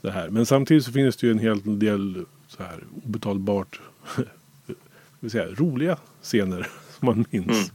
det 0.00 0.10
här. 0.10 0.28
Men 0.30 0.46
samtidigt 0.46 0.84
så 0.84 0.92
finns 0.92 1.16
det 1.16 1.26
ju 1.26 1.30
en 1.32 1.38
hel 1.38 1.78
del 1.78 2.24
så 2.48 2.62
här 2.62 2.84
obetalbart 3.04 3.80
säga, 5.30 5.46
roliga 5.54 5.98
scener 6.22 6.66
som 6.98 7.06
man 7.06 7.24
minns. 7.30 7.72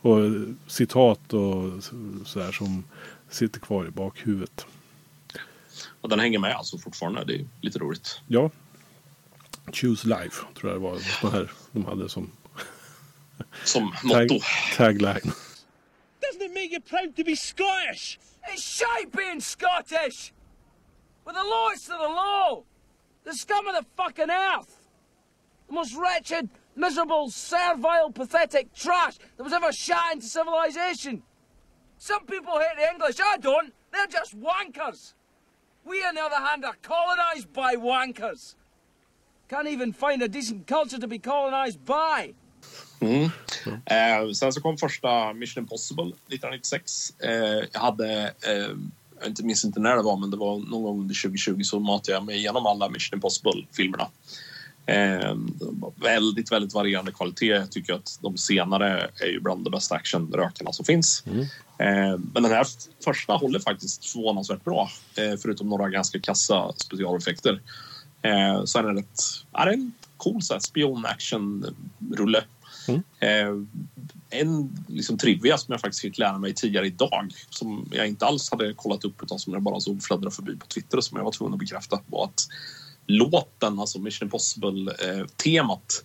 Och 0.00 0.18
citat 0.66 1.32
och 1.32 1.84
så- 1.84 2.24
så 2.24 2.40
här 2.40 2.52
som 2.52 2.84
sitter 3.30 3.60
kvar 3.60 3.86
i 3.86 3.90
bakhuvudet. 3.90 4.66
Och 6.00 6.08
den 6.08 6.20
hänger 6.20 6.38
med 6.38 6.54
alltså 6.56 6.78
fortfarande. 6.78 7.24
Det 7.24 7.34
är 7.34 7.46
lite 7.60 7.78
roligt. 7.78 8.20
Ja. 8.26 8.50
Choose 9.72 10.08
life 10.08 10.44
tror 10.60 10.72
jag 10.72 10.80
det 10.80 10.84
var. 10.84 11.00
De, 11.22 11.32
här, 11.32 11.50
de 11.72 11.84
hade 11.84 12.08
som 12.08 12.30
Som 13.64 13.92
tag, 13.92 14.30
motto. 14.30 14.44
tagline. 14.76 15.32
Doesn't 16.20 16.42
it 16.44 16.50
make 16.54 16.70
you 16.72 16.80
proud 16.80 17.16
to 17.16 17.24
be 17.24 17.36
Scottish? 17.36 18.18
It's 18.54 18.62
shite 18.78 19.10
being 19.16 19.40
Scottish! 19.40 20.32
With 21.26 21.34
the 21.36 21.42
lowest 21.44 21.90
of 21.90 21.98
the 21.98 22.08
low! 22.08 22.64
The 23.24 23.32
scum 23.34 23.66
of 23.66 23.74
the 23.74 23.84
fucking 23.96 24.30
earth! 24.30 24.68
The 25.68 25.72
most 25.74 25.94
wretched, 25.96 26.48
miserable, 26.78 27.30
servile, 27.30 28.10
pathetic 28.12 28.72
trash 28.74 29.18
that 29.36 29.44
was 29.44 29.52
ever 29.52 29.72
shot 29.72 30.12
into 30.12 30.26
civilization! 30.26 31.22
Some 31.98 32.24
people 32.26 32.58
hate 32.58 32.76
the 32.78 32.88
English, 32.92 33.18
I 33.20 33.38
don't! 33.38 33.72
They're 33.92 34.06
just 34.06 34.38
wankers! 34.38 35.14
We, 35.84 36.04
on 36.04 36.14
the 36.14 36.22
other 36.22 36.36
hand, 36.36 36.64
are 36.64 36.76
colonised 36.82 37.52
by 37.52 37.74
wankers! 37.74 38.54
Can't 39.48 39.68
even 39.68 39.92
find 39.92 40.22
a 40.22 40.28
decent 40.28 40.66
culture 40.66 40.98
to 40.98 41.08
be 41.08 41.18
colonised 41.18 41.84
by! 41.84 42.34
Mm. 43.00 43.30
Eh, 43.86 44.32
sen 44.32 44.52
så 44.52 44.60
kom 44.60 44.78
första 44.78 45.32
Mission 45.32 45.62
Impossible 45.62 46.04
1996. 46.04 47.20
Eh, 47.20 47.32
jag 47.72 47.80
hade, 47.80 48.22
eh, 48.24 48.76
jag 49.20 49.26
inte 49.26 49.44
minns 49.44 49.64
inte 49.64 49.80
när 49.80 49.96
det 49.96 50.02
var, 50.02 50.16
men 50.16 50.30
det 50.30 50.36
var 50.36 50.58
någon 50.58 50.82
gång 50.82 51.00
under 51.00 51.22
2020 51.22 51.62
så 51.62 51.80
matade 51.80 52.12
jag 52.12 52.24
mig 52.24 52.36
igenom 52.36 52.66
alla 52.66 52.88
Mission 52.88 53.16
Impossible-filmerna. 53.16 54.10
Eh, 54.88 55.36
väldigt, 55.96 56.52
väldigt 56.52 56.74
varierande 56.74 57.12
kvalitet. 57.12 57.46
Jag 57.46 57.70
tycker 57.70 57.92
att 57.92 58.18
de 58.22 58.36
senare 58.36 59.10
är 59.20 59.26
ju 59.26 59.40
bland 59.40 59.64
de 59.64 59.70
bästa 59.70 59.94
actionrökarna 59.94 60.72
som 60.72 60.84
finns. 60.84 61.22
Eh, 61.78 62.18
men 62.32 62.42
den 62.42 62.52
här 62.52 62.66
första 63.04 63.32
håller 63.32 63.58
faktiskt 63.58 64.06
förvånansvärt 64.06 64.64
bra, 64.64 64.90
eh, 65.16 65.38
förutom 65.42 65.68
några 65.68 65.88
ganska 65.88 66.20
kassa 66.20 66.72
specialeffekter. 66.76 67.60
Eh, 68.22 68.64
så 68.64 68.78
är 68.78 68.82
den 68.82 68.96
rätt, 68.96 69.20
ja, 69.52 69.64
det 69.64 69.70
är 69.70 69.74
en 69.74 69.92
cool 70.16 70.42
spion-action-rulle. 70.42 72.44
Eh, 73.20 73.54
en 74.30 74.76
liksom, 74.86 75.18
trivia 75.18 75.58
som 75.58 75.72
jag 75.72 75.80
faktiskt 75.80 76.02
fick 76.02 76.18
lära 76.18 76.38
mig 76.38 76.54
tidigare 76.54 76.86
idag 76.86 77.32
som 77.50 77.88
jag 77.92 78.08
inte 78.08 78.26
alls 78.26 78.50
hade 78.50 78.74
kollat 78.74 79.04
upp 79.04 79.22
utan 79.22 79.38
som 79.38 79.52
jag 79.52 79.62
bara 79.62 79.80
såg 79.80 80.02
fladdra 80.02 80.30
förbi 80.30 80.56
på 80.56 80.66
Twitter 80.66 80.96
och 80.96 81.04
som 81.04 81.16
jag 81.16 81.24
var 81.24 81.32
tvungen 81.32 81.52
att 81.52 81.60
bekräfta 81.60 82.00
var 82.06 82.24
att 82.24 82.48
låten, 83.08 83.78
alltså 83.78 83.98
Mission 83.98 84.26
Impossible-temat 84.26 86.04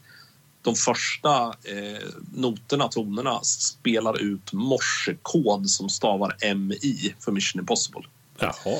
de 0.63 0.75
första 0.75 1.45
eh, 1.47 2.07
noterna, 2.33 2.87
tonerna 2.87 3.39
spelar 3.43 4.21
ut 4.21 4.53
morsekod 4.53 5.69
som 5.69 5.89
stavar 5.89 6.55
MI 6.55 7.15
för 7.19 7.31
Mission 7.31 7.59
Impossible. 7.59 8.01
Jaha. 8.39 8.79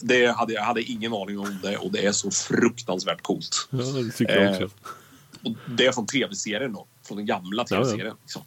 Det 0.00 0.26
hade, 0.26 0.52
jag 0.52 0.62
hade 0.62 0.82
ingen 0.82 1.12
aning 1.12 1.38
om 1.38 1.58
det 1.62 1.76
och 1.76 1.92
det 1.92 2.06
är 2.06 2.12
så 2.12 2.30
fruktansvärt 2.30 3.22
coolt. 3.22 3.68
Ja, 3.70 3.78
det 3.78 4.10
tycker 4.10 4.40
jag 4.40 4.50
också. 4.50 4.64
Eh, 4.64 5.50
och 5.50 5.56
det 5.76 5.86
är 5.86 5.92
från 5.92 6.06
tv-serien 6.06 6.72
då, 6.72 6.86
från 7.06 7.16
den 7.16 7.26
gamla 7.26 7.64
ja. 7.68 7.76
tv-serien. 7.76 8.16
Liksom. 8.22 8.42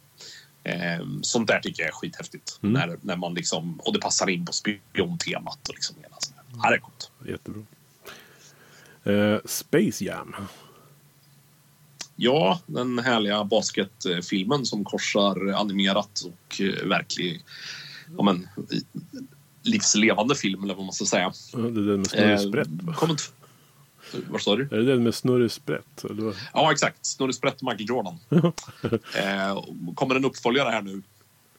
Eh, 0.64 1.06
sånt 1.22 1.48
där 1.48 1.60
tycker 1.60 1.82
jag 1.82 1.88
är 1.88 1.94
skithäftigt. 1.94 2.58
Mm. 2.62 2.72
När, 2.72 2.98
när 3.02 3.16
man 3.16 3.34
liksom, 3.34 3.80
och 3.80 3.92
det 3.92 4.00
passar 4.00 4.30
in 4.30 4.46
på 4.46 4.52
spiontemat 4.52 5.68
och 5.68 5.74
liksom 5.74 5.96
hela 6.02 6.16
sånt. 6.18 6.36
Ja, 6.62 6.70
det 6.70 6.76
är 6.76 6.80
coolt. 6.80 7.10
Jättebra. 7.26 7.62
Eh, 9.04 9.38
Space 9.44 10.04
Jam. 10.04 10.34
Ja, 12.16 12.60
den 12.66 12.98
härliga 12.98 13.44
basketfilmen 13.44 14.66
som 14.66 14.84
korsar 14.84 15.52
animerat 15.52 16.20
och 16.24 16.60
eh, 16.60 16.88
verklig 16.88 17.44
ja, 18.16 18.22
men, 18.22 18.48
livslevande 19.62 20.34
film 20.34 20.64
eller 20.64 20.74
vad 20.74 20.84
man 20.84 20.92
ska 20.92 21.04
säga. 21.04 21.32
Ja, 21.52 21.58
det 21.58 21.80
är 21.80 21.86
den 21.86 21.98
med 21.98 22.06
snurresprätt. 22.06 22.68
va? 22.70 22.94
kommer 22.94 23.12
inte... 23.12 23.22
Vad 24.28 24.40
sa 24.40 24.56
du? 24.56 24.62
Är 24.62 24.76
det 24.76 24.84
den 24.84 25.02
med 25.02 25.14
snurresprätt? 25.14 26.04
Eller 26.04 26.22
vad? 26.22 26.36
Ja, 26.52 26.72
exakt. 26.72 27.06
Snurre 27.06 27.32
Sprätt 27.32 27.62
och 27.62 27.62
Michael 27.62 27.88
Jordan. 27.88 28.18
eh, 29.14 29.64
kommer 29.94 30.14
en 30.14 30.24
uppföljare 30.24 30.70
här 30.70 30.82
nu 30.82 31.02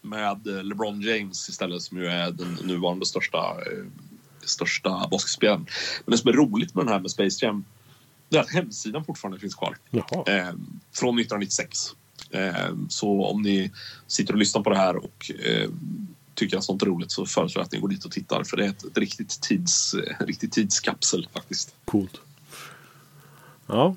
med 0.01 0.47
eh, 0.47 0.63
LeBron 0.63 1.01
James 1.01 1.49
istället 1.49 1.81
som 1.81 1.97
ju 1.97 2.07
är 2.07 2.31
den 2.31 2.57
nuvarande 2.63 3.05
största, 3.05 3.37
eh, 3.37 3.85
största 4.49 5.07
basketspelaren. 5.11 5.65
Men 6.05 6.11
det 6.11 6.17
som 6.17 6.29
är 6.29 6.33
roligt 6.33 6.75
med 6.75 6.85
den 6.85 6.93
här 6.93 6.99
med 6.99 7.11
Space 7.11 7.45
Jam 7.45 7.65
det 8.29 8.37
är 8.37 8.41
att 8.41 8.51
hemsidan 8.51 9.05
fortfarande 9.05 9.39
finns 9.39 9.55
kvar. 9.55 9.77
Eh, 9.91 10.53
från 10.93 11.19
1996. 11.19 11.95
Eh, 12.29 12.75
så 12.89 13.25
om 13.25 13.41
ni 13.41 13.71
sitter 14.07 14.33
och 14.33 14.39
lyssnar 14.39 14.61
på 14.61 14.69
det 14.69 14.77
här 14.77 14.95
och 14.95 15.31
eh, 15.45 15.69
tycker 16.33 16.57
att 16.57 16.63
sånt 16.63 16.81
är 16.81 16.85
roligt 16.85 17.11
så 17.11 17.25
föreslår 17.25 17.61
jag 17.61 17.65
att 17.65 17.71
ni 17.71 17.79
går 17.79 17.87
dit 17.87 18.05
och 18.05 18.11
tittar 18.11 18.43
för 18.43 18.57
det 18.57 18.65
är 18.65 18.69
ett, 18.69 18.85
ett 18.85 18.97
riktigt, 18.97 19.41
tids, 19.41 19.93
eh, 19.93 20.25
riktigt 20.25 20.51
tidskapsel 20.51 21.27
faktiskt. 21.33 21.75
Coolt. 21.85 22.21
Ja. 23.67 23.95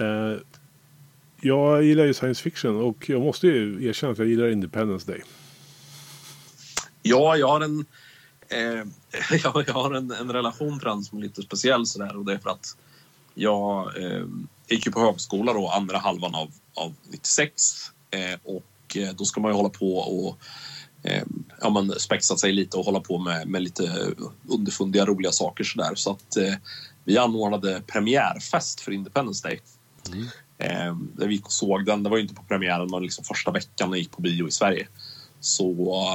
Eh, 0.00 0.40
jag 1.40 1.84
gillar 1.84 2.04
ju 2.04 2.14
science 2.14 2.42
fiction 2.42 2.76
och 2.76 3.08
jag 3.08 3.20
måste 3.20 3.46
ju 3.46 3.88
erkänna 3.88 4.12
att 4.12 4.18
jag 4.18 4.28
gillar 4.28 4.48
Independence 4.48 5.12
Day. 5.12 5.22
Ja, 7.02 7.36
jag 7.36 7.48
har 7.48 7.60
en, 7.60 7.86
eh, 8.48 8.84
jag, 9.44 9.64
jag 9.66 9.74
har 9.74 9.94
en, 9.94 10.10
en 10.10 10.32
relation 10.32 10.78
till 10.78 10.88
den 10.88 11.02
som 11.02 11.18
är 11.18 11.22
lite 11.22 11.42
speciell 11.42 11.86
sådär 11.86 12.16
och 12.16 12.24
det 12.24 12.32
är 12.32 12.38
för 12.38 12.50
att 12.50 12.76
jag 13.34 14.02
eh, 14.02 14.26
gick 14.68 14.86
ju 14.86 14.92
på 14.92 15.00
högskola 15.00 15.52
då 15.52 15.68
andra 15.68 15.98
halvan 15.98 16.34
av, 16.34 16.50
av 16.74 16.94
96 17.10 17.52
eh, 18.10 18.38
och 18.44 18.96
eh, 18.96 19.14
då 19.14 19.24
ska 19.24 19.40
man 19.40 19.50
ju 19.50 19.56
hålla 19.56 19.68
på 19.68 19.96
och 19.96 20.38
eh, 21.02 21.22
ja, 21.60 21.70
man 21.70 21.92
spexat 21.98 22.40
sig 22.40 22.52
lite 22.52 22.76
och 22.76 22.84
hålla 22.84 23.00
på 23.00 23.18
med, 23.18 23.48
med 23.48 23.62
lite 23.62 24.12
underfundiga 24.48 25.06
roliga 25.06 25.32
saker 25.32 25.64
sådär 25.64 25.94
så 25.94 26.10
att 26.10 26.36
eh, 26.36 26.54
vi 27.04 27.18
anordnade 27.18 27.82
premiärfest 27.86 28.80
för 28.80 28.92
Independence 28.92 29.48
Day. 29.48 29.60
Där 31.12 31.26
vi 31.26 31.34
gick 31.34 31.46
och 31.46 31.52
såg 31.52 31.84
den. 31.86 32.02
Det 32.02 32.10
var 32.10 32.16
ju 32.16 32.22
inte 32.22 32.34
på 32.34 32.42
premiären, 32.42 32.90
men 32.90 33.02
liksom 33.02 33.24
första 33.24 33.50
veckan 33.50 33.90
när 33.90 33.96
gick 33.96 34.10
på 34.10 34.22
bio 34.22 34.48
i 34.48 34.50
Sverige 34.50 34.88
så 35.40 35.72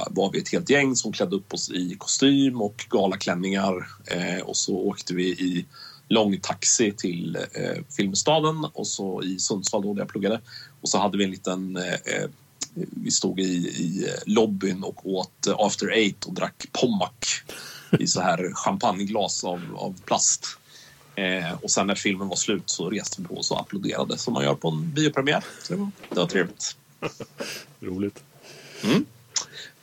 var 0.09 0.31
vi 0.31 0.39
ett 0.39 0.49
helt 0.49 0.69
gäng 0.69 0.95
som 0.95 1.11
klädde 1.11 1.35
upp 1.35 1.53
oss 1.53 1.71
i 1.71 1.95
kostym 1.97 2.61
och 2.61 2.85
galaklänningar 2.89 3.87
eh, 4.05 4.43
och 4.43 4.57
så 4.57 4.75
åkte 4.75 5.13
vi 5.13 5.25
i 5.25 5.65
långtaxi 6.07 6.91
till 6.91 7.35
eh, 7.35 7.83
Filmstaden 7.97 8.67
och 8.73 8.87
så 8.87 9.23
i 9.23 9.39
Sundsvall 9.39 9.81
då 9.81 9.93
där 9.93 10.01
jag 10.01 10.09
pluggade 10.09 10.41
och 10.81 10.89
så 10.89 10.97
hade 10.97 11.17
vi 11.17 11.23
en 11.23 11.31
liten 11.31 11.77
eh, 11.77 11.93
eh 11.93 12.29
vi 12.75 13.11
stod 13.11 13.39
i, 13.39 13.43
i 13.43 14.05
eh, 14.07 14.13
lobbyn 14.25 14.83
och 14.83 15.09
åt 15.09 15.47
eh, 15.47 15.55
After 15.57 15.91
Eight 15.91 16.25
och 16.25 16.33
drack 16.33 16.65
Pommac 16.71 17.43
i 17.99 18.07
så 18.07 18.21
här 18.21 18.51
champagneglas 18.53 19.43
av, 19.43 19.61
av 19.75 20.01
plast. 20.05 20.47
Eh, 21.15 21.53
och 21.61 21.71
sen 21.71 21.87
när 21.87 21.95
filmen 21.95 22.27
var 22.27 22.35
slut 22.35 22.63
så 22.65 22.89
reste 22.89 23.21
vi 23.21 23.27
på 23.27 23.37
oss 23.37 23.51
och 23.51 23.59
applåderade 23.59 24.17
som 24.17 24.33
man 24.33 24.43
gör 24.43 24.55
på 24.55 24.69
en 24.69 24.91
biopremiär. 24.91 25.43
Så 25.63 25.73
det 25.73 25.79
var, 25.79 25.91
det 26.09 26.19
var 26.19 26.27
trevligt. 26.27 26.77
Roligt. 27.79 28.23
Mm. 28.83 29.05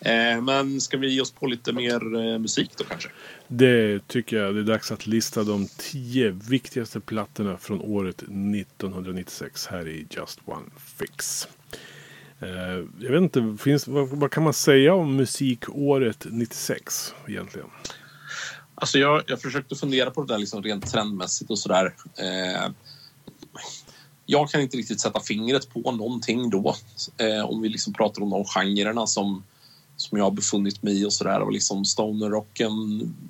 Eh, 0.01 0.43
men 0.43 0.81
ska 0.81 0.97
vi 0.97 1.15
ge 1.15 1.21
oss 1.21 1.33
på 1.33 1.47
lite 1.47 1.73
mer 1.73 2.17
eh, 2.17 2.39
musik 2.39 2.71
då 2.77 2.85
kanske? 2.85 3.09
Det 3.49 4.09
tycker 4.09 4.37
jag. 4.37 4.55
Det 4.55 4.61
är 4.61 4.65
dags 4.65 4.93
att 4.93 5.07
lista 5.07 5.45
de 5.45 5.69
tio 5.77 6.31
viktigaste 6.31 7.01
plattorna 7.01 7.57
från 7.57 7.81
året 7.81 8.23
1996 8.23 9.67
här 9.67 9.89
i 9.89 10.07
Just 10.11 10.41
One 10.45 10.67
Fix. 10.99 11.49
Eh, 12.41 12.85
jag 12.99 13.11
vet 13.11 13.23
inte, 13.23 13.57
finns, 13.63 13.89
vad, 13.89 14.09
vad 14.09 14.31
kan 14.31 14.43
man 14.43 14.55
säga 14.55 14.95
om 14.95 15.17
musikåret 15.17 16.27
96 16.31 17.15
egentligen? 17.27 17.69
Alltså 18.75 18.99
jag, 18.99 19.23
jag 19.27 19.41
försökte 19.41 19.75
fundera 19.75 20.11
på 20.11 20.23
det 20.23 20.35
där 20.35 20.39
liksom 20.39 20.63
rent 20.63 20.93
trendmässigt 20.93 21.51
och 21.51 21.59
sådär. 21.59 21.95
Eh, 22.17 22.71
jag 24.31 24.51
kan 24.51 24.61
inte 24.61 24.77
riktigt 24.77 25.01
sätta 25.01 25.21
fingret 25.21 25.73
på 25.73 25.93
någonting 25.93 26.51
då. 26.51 26.77
Eh, 27.17 27.45
om 27.45 27.63
vi 27.63 27.69
liksom 27.69 27.93
pratar 27.93 28.23
om 28.23 28.31
de 28.31 28.45
genrerna 28.45 29.07
som, 29.07 29.45
som 29.97 30.19
jag 30.19 30.25
har 30.25 30.31
befunnit 30.31 30.83
mig 30.83 31.03
i 31.03 31.05
och 31.05 31.13
sådär. 31.13 31.41
Och 31.41 31.53
liksom 31.53 31.85
stonerrocken 31.85 32.73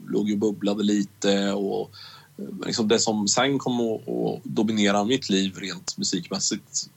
låg 0.08 0.28
ju 0.28 0.32
och 0.32 0.38
bubblade 0.38 0.82
lite 0.82 1.52
och 1.52 1.90
eh, 2.38 2.66
liksom 2.66 2.88
det 2.88 2.98
som 2.98 3.28
sen 3.28 3.58
kom 3.58 3.80
att, 3.80 4.08
att 4.08 4.44
dominera 4.44 5.04
mitt 5.04 5.30
liv 5.30 5.56
rent 5.56 5.96
musikmässigt 5.98 6.90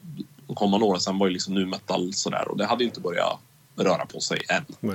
de 0.47 0.55
kommande 0.55 0.85
åren 0.85 1.01
sen 1.01 1.17
var 1.17 1.27
ju 1.27 1.33
liksom 1.33 1.53
nu 1.53 1.65
metal 1.65 2.13
sådär 2.13 2.47
och 2.47 2.57
det 2.57 2.65
hade 2.65 2.83
ju 2.83 2.89
inte 2.89 3.01
börjat 3.01 3.39
röra 3.75 4.05
på 4.05 4.19
sig 4.19 4.41
än. 4.49 4.91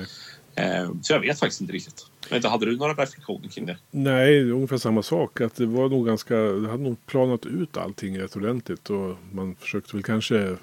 Eh, 0.55 0.91
så 1.03 1.13
jag 1.13 1.21
vet 1.21 1.39
faktiskt 1.39 1.61
inte 1.61 1.73
riktigt. 1.73 2.07
Inte, 2.33 2.49
hade 2.49 2.67
du 2.67 2.77
några 2.77 2.93
reflektioner 2.93 3.49
kring 3.49 3.67
det? 3.67 3.77
Nej, 3.91 4.43
det 4.43 4.49
är 4.49 4.53
ungefär 4.53 4.77
samma 4.77 5.03
sak. 5.03 5.41
Att 5.41 5.55
det 5.55 5.67
var 5.67 5.89
nog 5.89 6.07
ganska, 6.07 6.37
det 6.37 6.69
hade 6.69 6.83
nog 6.83 7.07
planat 7.07 7.47
ut 7.47 7.77
allting 7.77 8.21
rätt 8.21 8.37
ordentligt. 8.37 8.91
Och 8.91 9.17
man 9.33 9.55
försökte 9.55 9.97
väl 9.97 10.03
kanske 10.03 10.39
eh, 10.39 10.57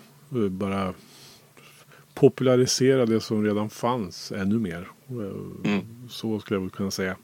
bara 0.50 0.94
popularisera 2.14 3.06
det 3.06 3.20
som 3.20 3.46
redan 3.46 3.70
fanns 3.70 4.32
ännu 4.32 4.60
mer. 4.60 4.88
Eh, 5.10 5.80
Så 6.10 6.40
skulle 6.40 6.56
jag 6.56 6.62
väl 6.62 6.70
kunna 6.70 6.92
säga. 6.92 7.16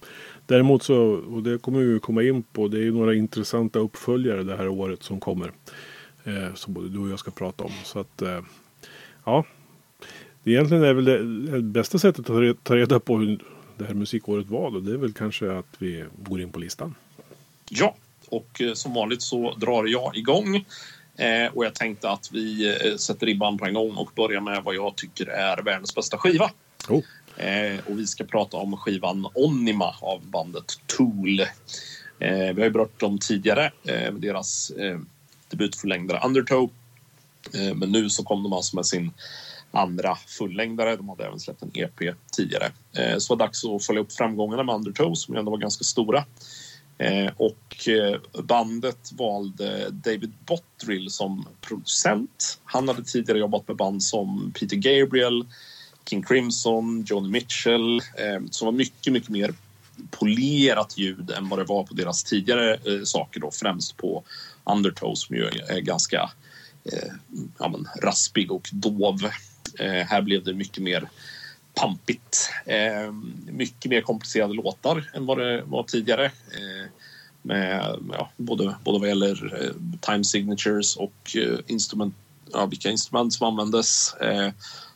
Däremot 0.45 0.83
så, 0.83 0.97
och 1.11 1.43
det 1.43 1.57
kommer 1.61 1.79
vi 1.79 1.99
komma 1.99 2.23
in 2.23 2.43
på, 2.43 2.67
det 2.67 2.77
är 2.77 2.83
ju 2.83 2.91
några 2.91 3.13
intressanta 3.13 3.79
uppföljare 3.79 4.43
det 4.43 4.57
här 4.57 4.67
året 4.67 5.03
som 5.03 5.19
kommer. 5.19 5.51
Eh, 6.23 6.53
som 6.53 6.73
både 6.73 6.89
du 6.89 6.99
och 6.99 7.09
jag 7.09 7.19
ska 7.19 7.31
prata 7.31 7.63
om. 7.63 7.71
Så 7.83 7.99
att, 7.99 8.21
eh, 8.21 8.39
ja. 9.25 9.45
Egentligen 10.43 10.83
är 10.83 10.93
väl 10.93 11.05
det, 11.05 11.51
det 11.51 11.61
bästa 11.61 11.99
sättet 11.99 12.29
att 12.29 12.63
ta 12.63 12.75
reda 12.75 12.99
på 12.99 13.17
hur 13.17 13.39
det 13.81 13.87
här 13.87 13.93
musikåret 13.93 14.47
var. 14.49 14.71
Då, 14.71 14.79
det 14.79 14.93
är 14.93 14.97
väl 14.97 15.13
kanske 15.13 15.57
att 15.57 15.75
vi 15.77 16.05
går 16.23 16.41
in 16.41 16.51
på 16.51 16.59
listan. 16.59 16.95
Ja, 17.69 17.95
och 18.29 18.61
eh, 18.61 18.73
som 18.73 18.93
vanligt 18.93 19.21
så 19.21 19.53
drar 19.55 19.85
jag 19.85 20.17
igång. 20.17 20.65
Eh, 21.17 21.53
och 21.53 21.65
jag 21.65 21.75
tänkte 21.75 22.09
att 22.09 22.29
vi 22.31 22.67
eh, 22.69 22.95
sätter 22.95 23.25
ribban 23.25 23.57
på 23.57 23.65
en 23.65 23.73
gång 23.73 23.95
och 23.95 24.11
börjar 24.15 24.41
med 24.41 24.63
vad 24.63 24.75
jag 24.75 24.95
tycker 24.95 25.27
är 25.27 25.61
världens 25.61 25.95
bästa 25.95 26.17
skiva. 26.17 26.51
Oh. 26.89 27.03
Eh, 27.37 27.79
och 27.89 27.99
vi 27.99 28.07
ska 28.07 28.23
prata 28.23 28.57
om 28.57 28.77
skivan 28.77 29.27
Onima 29.33 29.95
av 30.01 30.21
bandet 30.25 30.79
Tool. 30.85 31.39
Eh, 31.39 32.53
vi 32.53 32.61
har 32.61 32.63
ju 32.63 32.69
berört 32.69 32.99
dem 32.99 33.19
tidigare 33.19 33.71
eh, 33.83 34.13
deras 34.13 34.69
eh, 34.69 34.99
debutfullängdare 35.49 36.21
Undertow. 36.25 36.69
Men 37.75 37.91
nu 37.91 38.09
så 38.09 38.23
kom 38.23 38.43
de 38.43 38.53
alltså 38.53 38.75
med 38.75 38.85
sin 38.85 39.11
andra 39.71 40.15
fullängdare. 40.15 40.95
De 40.95 41.09
hade 41.09 41.25
även 41.25 41.39
släppt 41.39 41.61
en 41.61 41.71
EP 41.73 42.15
tidigare. 42.31 42.71
Eh, 42.97 43.13
så 43.13 43.19
så 43.19 43.35
var 43.35 43.45
dags 43.45 43.65
att 43.65 43.85
följa 43.85 44.01
upp 44.01 44.11
framgångarna 44.11 44.63
med 44.63 44.75
Undertow 44.75 45.13
som 45.13 45.33
ju 45.33 45.39
ändå 45.39 45.51
var 45.51 45.57
ganska 45.57 45.83
stora. 45.83 46.25
Eh, 46.97 47.31
och 47.37 47.87
eh, 47.87 48.43
bandet 48.43 49.11
valde 49.11 49.89
David 49.89 50.33
Bottrill 50.45 51.09
som 51.09 51.47
producent. 51.61 52.59
Han 52.63 52.87
hade 52.87 53.03
tidigare 53.03 53.39
jobbat 53.39 53.67
med 53.67 53.77
band 53.77 54.03
som 54.03 54.53
Peter 54.59 54.75
Gabriel, 54.75 55.45
King 56.09 56.23
Crimson, 56.23 57.05
Joni 57.07 57.29
Mitchell 57.29 58.01
som 58.51 58.65
var 58.65 58.71
mycket, 58.71 59.13
mycket 59.13 59.29
mer 59.29 59.53
polerat 60.11 60.97
ljud 60.97 61.31
än 61.31 61.49
vad 61.49 61.59
det 61.59 61.65
var 61.65 61.83
på 61.83 61.93
deras 61.93 62.23
tidigare 62.23 62.79
saker 63.05 63.39
då, 63.39 63.51
främst 63.51 63.97
på 63.97 64.23
Undertow 64.63 65.15
som 65.15 65.35
ju 65.35 65.43
är 65.45 65.79
ganska 65.79 66.31
eh, 66.83 67.13
ja, 67.59 67.69
men, 67.69 67.87
raspig 68.03 68.51
och 68.51 68.69
dov. 68.71 69.29
Eh, 69.79 70.07
här 70.07 70.21
blev 70.21 70.43
det 70.43 70.53
mycket 70.53 70.83
mer 70.83 71.09
pampigt. 71.73 72.49
Eh, 72.65 73.11
mycket 73.47 73.91
mer 73.91 74.01
komplicerade 74.01 74.53
låtar 74.53 75.11
än 75.13 75.25
vad 75.25 75.37
det 75.37 75.61
var 75.61 75.83
tidigare. 75.83 76.25
Eh, 76.25 76.89
med, 77.41 77.99
ja, 78.11 78.29
både, 78.37 78.75
både 78.83 78.99
vad 78.99 79.09
gäller 79.09 79.63
eh, 79.63 79.99
time 80.01 80.23
signatures 80.23 80.95
och 80.95 81.35
eh, 81.35 81.59
instrument, 81.67 82.15
ja, 82.51 82.65
vilka 82.65 82.89
instrument 82.89 83.33
som 83.33 83.47
användes. 83.47 84.13
Eh, 84.13 84.51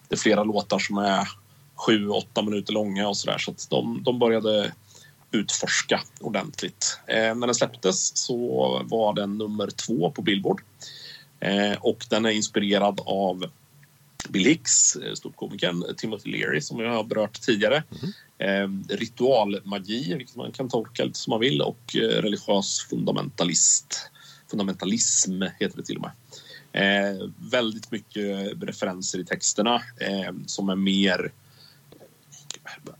det 0.08 0.16
är 0.16 0.20
flera 0.20 0.44
låtar 0.44 0.80
som 0.80 0.98
är 0.98 1.28
sju, 1.76 2.10
åtta 2.10 2.42
minuter 2.42 2.74
långa 2.74 3.08
och 3.08 3.18
sådär 3.18 3.38
så 3.38 3.52
att 3.52 3.68
de, 3.70 4.04
de 4.04 4.20
började 4.20 4.72
utforska 5.32 6.02
ordentligt. 6.20 7.00
Eh, 7.08 7.36
när 7.36 7.48
den 7.48 7.56
släpptes 7.56 8.18
så 8.18 8.38
var 8.86 9.14
den 9.14 9.38
nummer 9.38 9.68
två 9.68 10.12
på 10.12 10.22
Billboard. 10.22 10.62
Eh, 11.40 11.78
och 11.80 12.06
den 12.10 12.26
är 12.26 12.30
inspirerad 12.30 13.02
av 13.06 13.46
Bill 14.30 14.46
Hicks, 14.46 14.96
eh, 14.96 15.14
ståuppkomikern 15.14 15.96
Timothy 15.98 16.32
Leary 16.32 16.62
som 16.62 16.80
jag 16.80 16.92
har 16.92 17.04
berört 17.04 17.42
tidigare. 17.42 17.84
Eh, 18.38 18.70
ritualmagi, 18.90 20.14
vilket 20.18 20.36
man 20.36 20.52
kan 20.52 20.70
tolka 20.70 21.04
lite 21.04 21.20
som 21.20 21.32
man 21.32 21.40
vill, 21.40 21.62
och 21.62 21.96
eh, 21.96 22.22
religiös 22.22 22.80
fundamentalist. 22.90 24.12
Fundamentalism 24.52 25.42
heter 25.60 25.78
det 25.78 25.84
till 25.84 25.98
och 25.98 26.02
med. 26.02 26.12
Eh, 26.76 27.30
väldigt 27.38 27.92
mycket 27.92 28.64
referenser 28.64 29.20
i 29.20 29.26
texterna 29.26 29.76
eh, 30.00 30.34
som 30.46 30.70
är 30.70 30.76
mer 30.76 31.32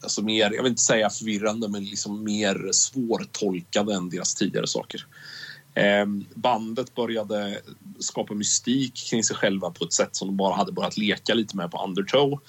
Alltså 0.02 0.22
mer, 0.22 0.52
jag 0.54 0.64
vill 0.64 0.70
inte 0.70 0.82
säga 0.82 1.10
förvirrande, 1.10 1.68
men 1.68 1.86
liksom 1.86 2.24
mer 2.24 2.70
svårtolkade 2.72 3.96
än 3.96 4.10
deras 4.10 4.36
tidigare 4.36 4.68
saker. 4.68 5.08
Ehm, 5.76 6.26
bandet 6.36 6.96
började 6.96 7.62
skapa 8.00 8.34
mystik 8.34 8.96
kring 9.10 9.24
sig 9.24 9.36
själva 9.36 9.70
på 9.70 9.86
ett 9.86 9.94
sätt 9.94 10.16
som 10.16 10.28
de 10.28 10.38
bara 10.38 10.56
hade 10.56 10.72
börjat 10.72 10.98
leka 10.98 11.34
lite 11.34 11.58
med 11.58 11.72
på 11.72 11.84
Undertow. 11.84 12.40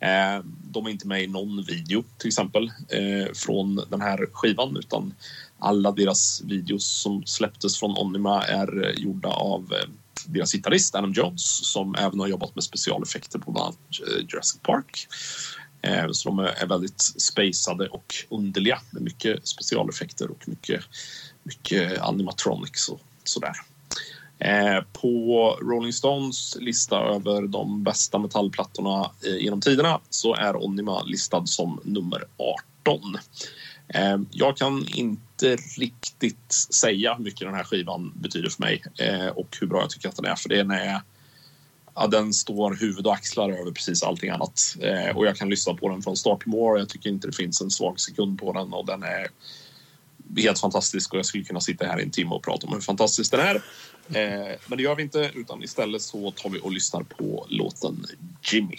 Ehm, 0.00 0.56
de 0.64 0.86
är 0.86 0.90
inte 0.90 1.06
med 1.06 1.22
i 1.22 1.26
någon 1.26 1.62
video 1.62 2.04
till 2.18 2.28
exempel 2.28 2.72
eh, 2.88 3.32
från 3.34 3.80
den 3.90 4.00
här 4.00 4.26
skivan 4.32 4.76
utan 4.76 5.14
alla 5.58 5.92
deras 5.92 6.42
videos 6.44 6.84
som 6.84 7.26
släpptes 7.26 7.78
från 7.78 7.98
Onima 7.98 8.44
är 8.44 8.94
gjorda 8.98 9.28
av 9.28 9.72
eh, 9.72 9.88
deras 10.26 10.52
gitarrist 10.52 10.94
Adam 10.94 11.12
Jones 11.12 11.66
som 11.72 11.94
även 11.94 12.20
har 12.20 12.26
jobbat 12.26 12.54
med 12.54 12.64
specialeffekter 12.64 13.38
på 13.38 13.50
bland 13.50 13.64
annat 13.64 13.78
eh, 14.08 14.24
Jurassic 14.28 14.60
Park. 14.62 15.08
Ehm, 15.82 16.14
så 16.14 16.28
de 16.28 16.38
är 16.38 16.66
väldigt 16.66 17.00
spacade 17.00 17.88
och 17.88 18.14
underliga 18.28 18.78
med 18.90 19.02
mycket 19.02 19.48
specialeffekter 19.48 20.30
och 20.30 20.48
mycket, 20.48 20.84
mycket 21.46 22.00
animatronics 22.00 22.88
och 22.88 23.00
sådär. 23.24 23.52
Eh, 24.38 24.80
På 24.92 25.50
Rolling 25.62 25.92
Stones 25.92 26.56
lista 26.60 27.00
över 27.00 27.42
de 27.42 27.82
bästa 27.82 28.18
metallplattorna 28.18 29.10
eh, 29.26 29.36
genom 29.36 29.60
tiderna 29.60 30.00
så 30.10 30.34
är 30.34 30.64
Onima 30.64 31.02
listad 31.02 31.46
som 31.46 31.80
nummer 31.84 32.24
18. 32.84 33.18
Eh, 33.88 34.18
Jag 34.30 34.56
kan 34.56 34.86
inte 34.94 35.56
riktigt 35.78 36.52
säga 36.52 37.14
hur 37.14 37.24
mycket 37.24 37.40
den 37.40 37.54
här 37.54 37.64
skivan 37.64 38.12
betyder 38.16 38.48
för 38.48 38.62
mig 38.62 38.82
eh, 38.98 39.26
och 39.26 39.56
hur 39.60 39.66
bra 39.66 39.80
jag 39.80 39.90
tycker 39.90 40.08
att 40.08 40.16
den 40.16 40.24
är 40.24 40.36
för 40.36 40.48
den 40.48 40.70
är 40.70 41.00
ja, 41.94 42.06
den 42.06 42.32
står 42.32 42.74
huvud 42.80 43.06
och 43.06 43.14
axlar 43.14 43.50
över 43.50 43.70
precis 43.70 44.02
allting 44.02 44.30
annat. 44.30 44.76
Eh, 44.80 45.16
och 45.16 45.26
jag 45.26 45.36
kan 45.36 45.48
lyssna 45.50 45.74
på 45.74 45.88
den 45.88 46.02
från 46.02 46.16
start 46.16 46.40
till 46.40 46.50
mål. 46.50 46.78
Jag 46.78 46.88
tycker 46.88 47.10
inte 47.10 47.26
det 47.26 47.36
finns 47.36 47.60
en 47.60 47.70
svag 47.70 48.00
sekund 48.00 48.38
på 48.38 48.52
den 48.52 48.72
och 48.72 48.86
den 48.86 49.02
är 49.02 49.26
helt 50.36 50.58
fantastisk 50.58 51.12
och 51.12 51.18
jag 51.18 51.26
skulle 51.26 51.44
kunna 51.44 51.60
sitta 51.60 51.86
här 51.86 52.00
i 52.00 52.02
en 52.02 52.10
timme 52.10 52.30
och 52.30 52.44
prata 52.44 52.66
om 52.66 52.72
hur 52.72 52.80
fantastisk 52.80 53.30
den 53.30 53.40
är. 53.40 53.54
Eh, 54.08 54.56
men 54.66 54.76
det 54.76 54.82
gör 54.82 54.94
vi 54.94 55.02
inte 55.02 55.30
utan 55.34 55.62
istället 55.62 56.02
så 56.02 56.30
tar 56.30 56.50
vi 56.50 56.60
och 56.60 56.72
lyssnar 56.72 57.02
på 57.02 57.46
låten 57.48 58.06
Jimmy. 58.52 58.78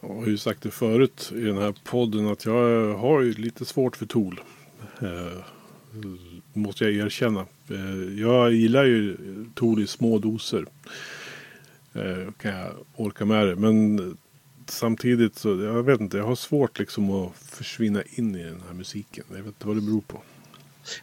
Jag 0.00 0.14
har 0.14 0.26
ju 0.26 0.38
sagt 0.38 0.62
det 0.62 0.70
förut 0.70 1.32
i 1.34 1.40
den 1.40 1.58
här 1.58 1.74
podden 1.84 2.28
att 2.28 2.44
jag 2.44 2.94
har 2.94 3.20
ju 3.20 3.32
lite 3.32 3.64
svårt 3.64 3.96
för 3.96 4.06
Tool. 4.06 4.40
Eh, 5.00 5.44
måste 6.52 6.84
jag 6.84 7.06
erkänna. 7.06 7.46
Eh, 7.70 8.20
jag 8.20 8.52
gillar 8.52 8.84
ju 8.84 9.16
Tool 9.54 9.82
i 9.82 9.86
små 9.86 10.18
doser. 10.18 10.66
Eh, 11.94 12.32
kan 12.32 12.50
jag 12.50 12.72
orka 12.96 13.24
med 13.24 13.46
det. 13.46 13.56
Men 13.56 14.16
samtidigt 14.66 15.38
så, 15.38 15.48
jag 15.48 15.82
vet 15.82 16.00
inte, 16.00 16.16
jag 16.16 16.26
har 16.26 16.34
svårt 16.34 16.78
liksom 16.78 17.10
att 17.10 17.32
försvinna 17.36 18.02
in 18.14 18.36
i 18.36 18.42
den 18.42 18.62
här 18.66 18.74
musiken. 18.74 19.24
Jag 19.28 19.36
vet 19.36 19.46
inte 19.46 19.66
vad 19.66 19.76
det 19.76 19.80
beror 19.80 20.00
på. 20.00 20.22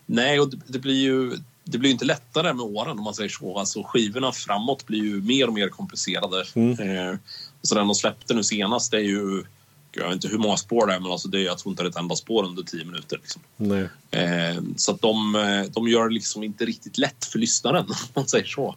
Nej, 0.06 0.40
och 0.40 0.50
det, 0.68 0.80
blir 0.80 1.02
ju 1.02 1.38
det 1.64 1.78
blir 1.78 1.92
inte 1.92 2.06
lättare 2.06 2.54
med 2.54 2.66
åren 2.66 2.98
om 2.98 3.04
man 3.04 3.14
säger 3.14 3.30
så. 3.30 3.60
Alltså 3.60 3.84
skivorna 3.84 4.32
framåt 4.32 4.86
blir 4.88 5.04
ju 5.04 5.22
mer 5.22 5.48
och 5.48 5.54
mer 5.54 5.70
komplicerade. 5.70 6.46
Eh, 6.56 7.18
så 7.62 7.76
den 7.76 7.88
de 7.88 7.96
släppte 7.96 8.34
nu 8.34 8.44
senast 8.44 8.92
det 8.92 8.98
är 8.98 9.02
ju, 9.02 9.44
jag 9.92 10.06
vet 10.06 10.14
inte 10.14 10.28
hur 10.28 10.38
många 10.38 10.58
spår 10.58 10.88
det 10.88 10.94
är, 10.94 11.00
men 11.00 11.12
alltså 11.12 11.28
det 11.28 11.40
är, 11.40 11.44
jag 11.46 11.58
tror 11.58 11.72
inte 11.72 11.84
det 11.84 11.88
är 11.88 11.90
ett 11.90 11.98
enda 11.98 12.16
spår 12.16 12.44
under 12.44 12.64
tio 12.64 12.86
minuter. 12.86 13.18
Liksom. 13.18 13.42
Nej. 13.58 13.90
Eh, 14.12 14.62
så 14.76 14.92
att 14.92 15.02
de, 15.02 15.36
eh, 15.36 15.72
de 15.72 15.88
gör 15.88 16.08
det 16.08 16.14
liksom 16.14 16.44
inte 16.44 16.66
riktigt 16.66 16.98
lätt 16.98 17.26
för 17.26 17.40
lyssnaren 17.40 17.86
om 17.90 17.96
man 18.14 18.28
säger 18.28 18.46
så. 18.46 18.76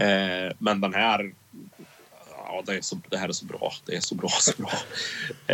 Eh, 0.00 0.52
men 0.58 0.80
den 0.80 0.94
här, 0.94 1.32
ja 2.36 2.62
det, 2.66 2.76
är 2.76 2.80
så, 2.80 3.00
det 3.08 3.18
här 3.18 3.28
är 3.28 3.32
så 3.32 3.44
bra. 3.44 3.72
Det 3.86 3.96
är 3.96 4.00
så 4.00 4.14
bra, 4.14 4.28
så 4.40 4.52
bra. 4.56 4.72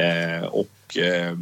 Eh, 0.02 0.42
och 0.44 0.96
eh, 0.96 1.38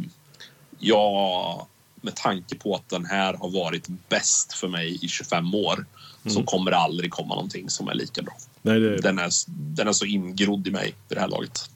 ja, 0.79 1.67
med 2.01 2.15
tanke 2.15 2.55
på 2.55 2.75
att 2.75 2.89
den 2.89 3.05
här 3.05 3.33
har 3.33 3.49
varit 3.49 3.87
bäst 4.09 4.53
för 4.53 4.67
mig 4.67 5.05
i 5.05 5.07
25 5.07 5.55
år 5.55 5.85
så 6.23 6.29
Mm. 6.31 6.45
kommer 6.45 6.71
det 6.71 6.77
aldrig 6.77 7.11
komma 7.11 7.35
någonting 7.35 7.69
som 7.69 7.87
är 7.87 7.93
lika 7.93 8.21
bra. 8.21 8.37
Nej, 8.61 8.79
det, 8.79 8.97
Den 9.01 9.19
är, 9.19 9.29
den 9.47 9.87
är 9.87 9.91
så 9.91 10.05
ingrodd 10.05 10.67
i 10.67 10.71
mig 10.71 10.95
vid 11.07 11.17
det 11.17 11.21
här 11.21 11.27
laget. 11.27 11.69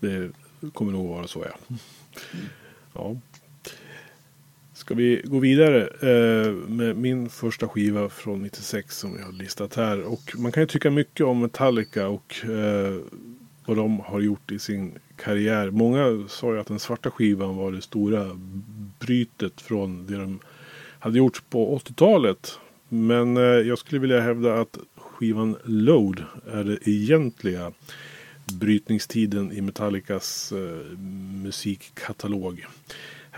det 0.00 0.30
kommer 0.74 0.92
nog 0.92 1.08
vara 1.08 1.26
så 1.26 1.46
ja. 1.50 1.76
ja. 2.94 3.16
Ska 4.88 4.94
vi 4.94 5.22
gå 5.24 5.38
vidare 5.38 5.82
eh, 5.82 6.52
med 6.52 6.96
min 6.96 7.28
första 7.28 7.68
skiva 7.68 8.08
från 8.08 8.42
96 8.42 8.98
som 8.98 9.16
jag 9.18 9.24
har 9.24 9.32
listat 9.32 9.74
här. 9.74 10.02
Och 10.02 10.20
man 10.36 10.52
kan 10.52 10.62
ju 10.62 10.66
tycka 10.66 10.90
mycket 10.90 11.26
om 11.26 11.40
Metallica 11.40 12.08
och 12.08 12.44
eh, 12.44 12.96
vad 13.66 13.76
de 13.76 14.00
har 14.00 14.20
gjort 14.20 14.52
i 14.52 14.58
sin 14.58 14.92
karriär. 15.16 15.70
Många 15.70 16.28
sa 16.28 16.52
ju 16.52 16.60
att 16.60 16.66
den 16.66 16.78
svarta 16.78 17.10
skivan 17.10 17.56
var 17.56 17.72
det 17.72 17.82
stora 17.82 18.38
brytet 18.98 19.60
från 19.60 20.06
det 20.06 20.16
de 20.16 20.40
hade 20.98 21.18
gjort 21.18 21.42
på 21.50 21.78
80-talet. 21.78 22.58
Men 22.88 23.36
eh, 23.36 23.42
jag 23.42 23.78
skulle 23.78 24.00
vilja 24.00 24.20
hävda 24.20 24.60
att 24.60 24.78
skivan 24.96 25.56
Load 25.64 26.24
är 26.52 26.64
det 26.64 26.88
egentliga 26.88 27.72
brytningstiden 28.52 29.52
i 29.52 29.60
Metallicas 29.60 30.52
eh, 30.52 30.98
musikkatalog. 31.42 32.66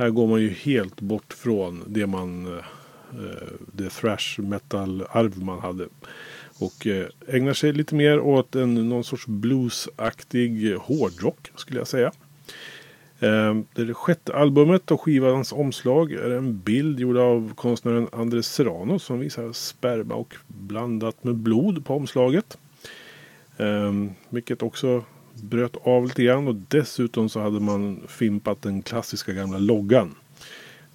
Här 0.01 0.11
går 0.11 0.27
man 0.27 0.41
ju 0.41 0.49
helt 0.49 1.01
bort 1.01 1.33
från 1.33 1.85
det 1.87 2.07
man 2.07 2.47
eh, 2.47 2.65
det 3.73 3.91
thrash 3.91 4.39
metal-arv 4.39 5.43
man 5.43 5.61
hade. 5.61 5.89
Och 6.59 6.87
eh, 6.87 7.07
ägnar 7.29 7.53
sig 7.53 7.73
lite 7.73 7.95
mer 7.95 8.21
åt 8.21 8.55
en, 8.55 8.89
någon 8.89 9.05
sorts 9.05 9.27
bluesaktig 9.27 10.75
hårdrock 10.77 11.51
skulle 11.55 11.81
jag 11.81 11.89
säga. 11.89 12.13
Det, 13.19 13.27
är 13.27 13.85
det 13.85 13.95
sjätte 13.95 14.35
albumet 14.35 14.91
och 14.91 15.01
skivans 15.01 15.53
omslag 15.53 16.13
är 16.13 16.31
en 16.31 16.59
bild 16.59 17.01
gjord 17.01 17.17
av 17.17 17.55
konstnären 17.55 18.09
Andres 18.13 18.47
Serrano 18.47 18.99
som 18.99 19.19
visar 19.19 19.53
sperma 19.53 20.15
och 20.15 20.35
blandat 20.47 21.25
med 21.25 21.35
blod 21.35 21.85
på 21.85 21.95
omslaget. 21.95 22.59
Vilket 24.29 24.63
också 24.63 25.05
bröt 25.43 25.77
av 25.83 26.07
lite 26.07 26.23
grann 26.23 26.49
och 26.49 26.55
dessutom 26.55 27.29
så 27.29 27.41
hade 27.41 27.61
man 27.61 28.03
fimpat 28.09 28.63
den 28.63 28.83
klassiska 28.83 29.33
gamla 29.33 29.59
loggan. 29.59 30.15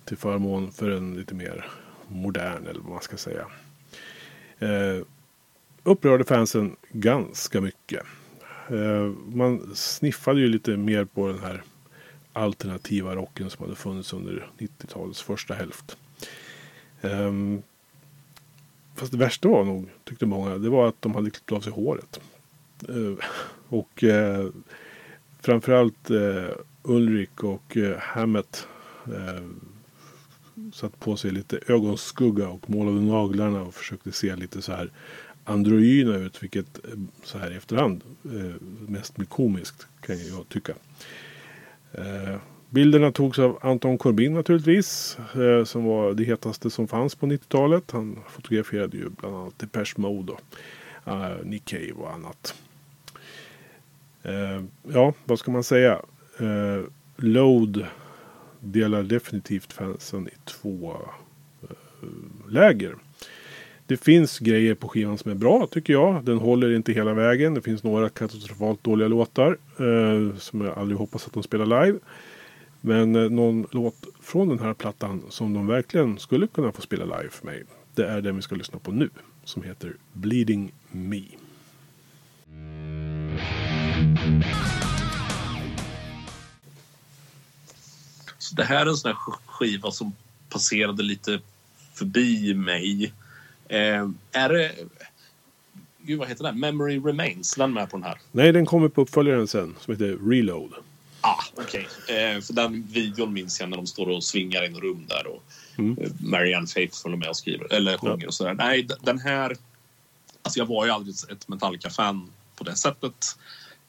Till 0.05 0.17
förmån 0.17 0.71
för 0.71 0.89
en 0.89 1.15
lite 1.15 1.35
mer 1.35 1.65
modern 2.07 2.67
eller 2.67 2.79
vad 2.79 2.91
man 2.91 3.01
ska 3.01 3.17
säga. 3.17 3.45
Eh, 4.59 5.05
upprörde 5.83 6.23
fansen 6.23 6.75
ganska 6.91 7.61
mycket. 7.61 8.03
Eh, 8.69 9.11
man 9.27 9.75
sniffade 9.75 10.39
ju 10.39 10.47
lite 10.47 10.77
mer 10.77 11.05
på 11.05 11.27
den 11.27 11.39
här 11.39 11.63
alternativa 12.33 13.15
rocken 13.15 13.49
som 13.49 13.65
hade 13.65 13.75
funnits 13.75 14.13
under 14.13 14.47
90-talets 14.57 15.21
första 15.21 15.53
hälft. 15.53 15.97
Eh, 17.01 17.31
fast 18.95 19.11
det 19.11 19.17
värsta 19.17 19.47
var 19.47 19.63
nog, 19.63 19.89
tyckte 20.03 20.25
många, 20.25 20.57
det 20.57 20.69
var 20.69 20.87
att 20.87 21.01
de 21.01 21.15
hade 21.15 21.29
klippt 21.29 21.51
av 21.51 21.61
sig 21.61 21.73
håret. 21.73 22.19
Eh, 22.89 23.25
och 23.69 24.03
eh, 24.03 24.47
framförallt 25.41 26.09
eh, 26.09 26.49
Ulrik 26.83 27.43
och 27.43 27.77
eh, 27.77 27.97
Hammett 27.97 28.67
eh, 29.05 29.43
satt 30.73 30.99
på 30.99 31.17
sig 31.17 31.31
lite 31.31 31.59
ögonskugga 31.67 32.47
och 32.47 32.69
målade 32.69 33.01
naglarna 33.01 33.61
och 33.61 33.73
försökte 33.73 34.11
se 34.11 34.35
lite 34.35 34.61
så 34.61 34.71
här 34.71 34.91
androgyna 35.43 36.15
ut. 36.15 36.43
Vilket 36.43 36.85
eh, 36.85 36.91
så 37.23 37.37
här 37.37 37.51
i 37.51 37.55
efterhand 37.55 38.03
eh, 38.25 38.61
mest 38.87 39.15
blir 39.15 39.27
komiskt 39.27 39.87
kan 40.01 40.27
jag 40.27 40.49
tycka. 40.49 40.73
Bilderna 42.69 43.11
togs 43.11 43.39
av 43.39 43.59
Anton 43.61 43.97
Corbin 43.97 44.33
naturligtvis. 44.33 45.17
Som 45.65 45.85
var 45.85 46.13
det 46.13 46.23
hetaste 46.23 46.69
som 46.69 46.87
fanns 46.87 47.15
på 47.15 47.25
90-talet. 47.25 47.91
Han 47.91 48.19
fotograferade 48.29 48.97
ju 48.97 49.09
bland 49.09 49.35
annat 49.35 49.59
Depeche 49.59 49.93
Mode 49.97 50.31
och 50.31 50.41
uh, 51.07 51.35
Nick 51.43 51.65
Cave 51.65 51.91
och 51.91 52.13
annat. 52.13 52.55
Uh, 54.25 54.63
ja, 54.93 55.13
vad 55.25 55.39
ska 55.39 55.51
man 55.51 55.63
säga? 55.63 56.01
Uh, 56.41 56.83
Load 57.17 57.85
delar 58.59 59.03
definitivt 59.03 59.73
fansen 59.73 60.27
i 60.27 60.33
två 60.45 60.97
läger. 62.49 62.95
Det 63.87 63.97
finns 63.97 64.39
grejer 64.39 64.75
på 64.75 64.87
skivan 64.87 65.17
som 65.17 65.31
är 65.31 65.35
bra 65.35 65.67
tycker 65.71 65.93
jag. 65.93 66.23
Den 66.23 66.37
håller 66.37 66.75
inte 66.75 66.91
hela 66.91 67.13
vägen. 67.13 67.53
Det 67.53 67.61
finns 67.61 67.83
några 67.83 68.09
katastrofalt 68.09 68.83
dåliga 68.83 69.07
låtar. 69.07 69.57
Eh, 69.77 70.37
som 70.37 70.61
jag 70.61 70.77
aldrig 70.77 70.97
hoppas 70.97 71.27
att 71.27 71.33
de 71.33 71.43
spelar 71.43 71.85
live. 71.85 71.99
Men 72.81 73.15
eh, 73.15 73.29
någon 73.29 73.67
låt 73.71 74.05
från 74.21 74.49
den 74.49 74.59
här 74.59 74.73
plattan 74.73 75.23
som 75.29 75.53
de 75.53 75.67
verkligen 75.67 76.17
skulle 76.17 76.47
kunna 76.47 76.71
få 76.71 76.81
spela 76.81 77.05
live 77.05 77.29
för 77.29 77.45
mig. 77.45 77.63
Det 77.95 78.05
är 78.05 78.21
den 78.21 78.35
vi 78.35 78.41
ska 78.41 78.55
lyssna 78.55 78.79
på 78.79 78.91
nu. 78.91 79.09
Som 79.45 79.63
heter 79.63 79.95
Bleeding 80.13 80.71
Me. 80.91 81.21
Så 88.37 88.55
det 88.55 88.63
här 88.63 88.85
är 88.85 88.89
en 88.89 88.95
sån 88.95 89.11
här 89.11 89.17
skiva 89.45 89.91
som 89.91 90.13
passerade 90.49 91.03
lite 91.03 91.39
förbi 91.93 92.53
mig. 92.53 93.13
Eh, 93.67 94.09
är 94.31 94.49
det... 94.49 94.75
Gud, 96.01 96.19
vad 96.19 96.27
heter 96.27 96.43
den? 96.43 96.59
Memory 96.59 96.99
Remains, 96.99 97.55
den 97.55 97.73
med 97.73 97.89
på 97.89 97.97
den 97.97 98.03
här? 98.03 98.17
Nej, 98.31 98.51
den 98.51 98.65
kommer 98.65 98.89
på 98.89 99.01
uppföljaren 99.01 99.47
sen 99.47 99.75
som 99.79 99.93
heter 99.93 100.29
Reload. 100.29 100.73
Ah, 101.25 101.43
okej. 101.55 101.87
Okay. 102.03 102.15
Eh, 102.15 102.41
för 102.41 102.53
den 102.53 102.87
videon 102.87 103.33
minns 103.33 103.59
jag 103.59 103.69
när 103.69 103.77
de 103.77 103.87
står 103.87 104.09
och 104.09 104.23
svingar 104.23 104.63
i 104.63 104.67
en 104.67 104.79
rum 104.79 105.05
där 105.07 105.27
och 105.27 105.43
mm. 105.77 105.97
eh, 105.97 106.11
Marianne 106.19 106.67
Faithfull 106.67 107.13
är 107.13 107.17
med 107.17 107.29
och 107.29 107.37
skriver, 107.37 107.73
eller 107.73 107.97
sjunger 107.97 108.21
ja. 108.21 108.27
och 108.27 108.33
sådär. 108.33 108.53
Nej, 108.53 108.87
den 109.01 109.19
här... 109.19 109.57
Alltså 110.41 110.59
jag 110.59 110.65
var 110.65 110.85
ju 110.85 110.91
aldrig 110.91 111.15
ett 111.31 111.47
Metallica-fan 111.47 112.31
på 112.55 112.63
det 112.63 112.75
sättet. 112.75 113.37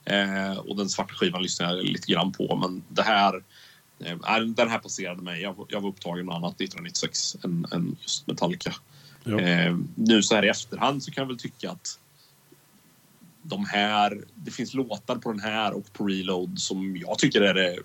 Eh, 0.05 0.57
och 0.57 0.77
den 0.77 0.89
svarta 0.89 1.13
skivan 1.13 1.43
lyssnade 1.43 1.77
jag 1.77 1.85
lite 1.85 2.11
grann 2.11 2.31
på, 2.31 2.55
men 2.55 2.83
det 2.89 3.03
här... 3.03 3.43
Eh, 3.99 4.39
den 4.39 4.69
här 4.69 4.79
passerade 4.79 5.21
mig. 5.21 5.41
Jag, 5.41 5.65
jag 5.69 5.81
var 5.81 5.89
upptagen 5.89 6.25
med 6.25 6.35
annat 6.35 6.61
1996 6.61 7.35
än, 7.43 7.65
än 7.71 7.97
just 8.01 8.27
Metallica. 8.27 8.73
Eh, 9.25 9.77
nu 9.95 10.23
så 10.23 10.35
här 10.35 10.45
i 10.45 10.49
efterhand 10.49 11.03
så 11.03 11.11
kan 11.11 11.21
jag 11.21 11.27
väl 11.27 11.37
tycka 11.37 11.71
att 11.71 11.99
de 13.49 13.65
här, 13.65 14.23
det 14.35 14.51
finns 14.51 14.73
låtar 14.73 15.15
på 15.15 15.31
den 15.31 15.39
här 15.39 15.73
och 15.73 15.93
på 15.93 16.05
Reload 16.05 16.59
som 16.59 16.97
jag 16.97 17.19
tycker 17.19 17.41
är 17.41 17.53
det 17.53 17.77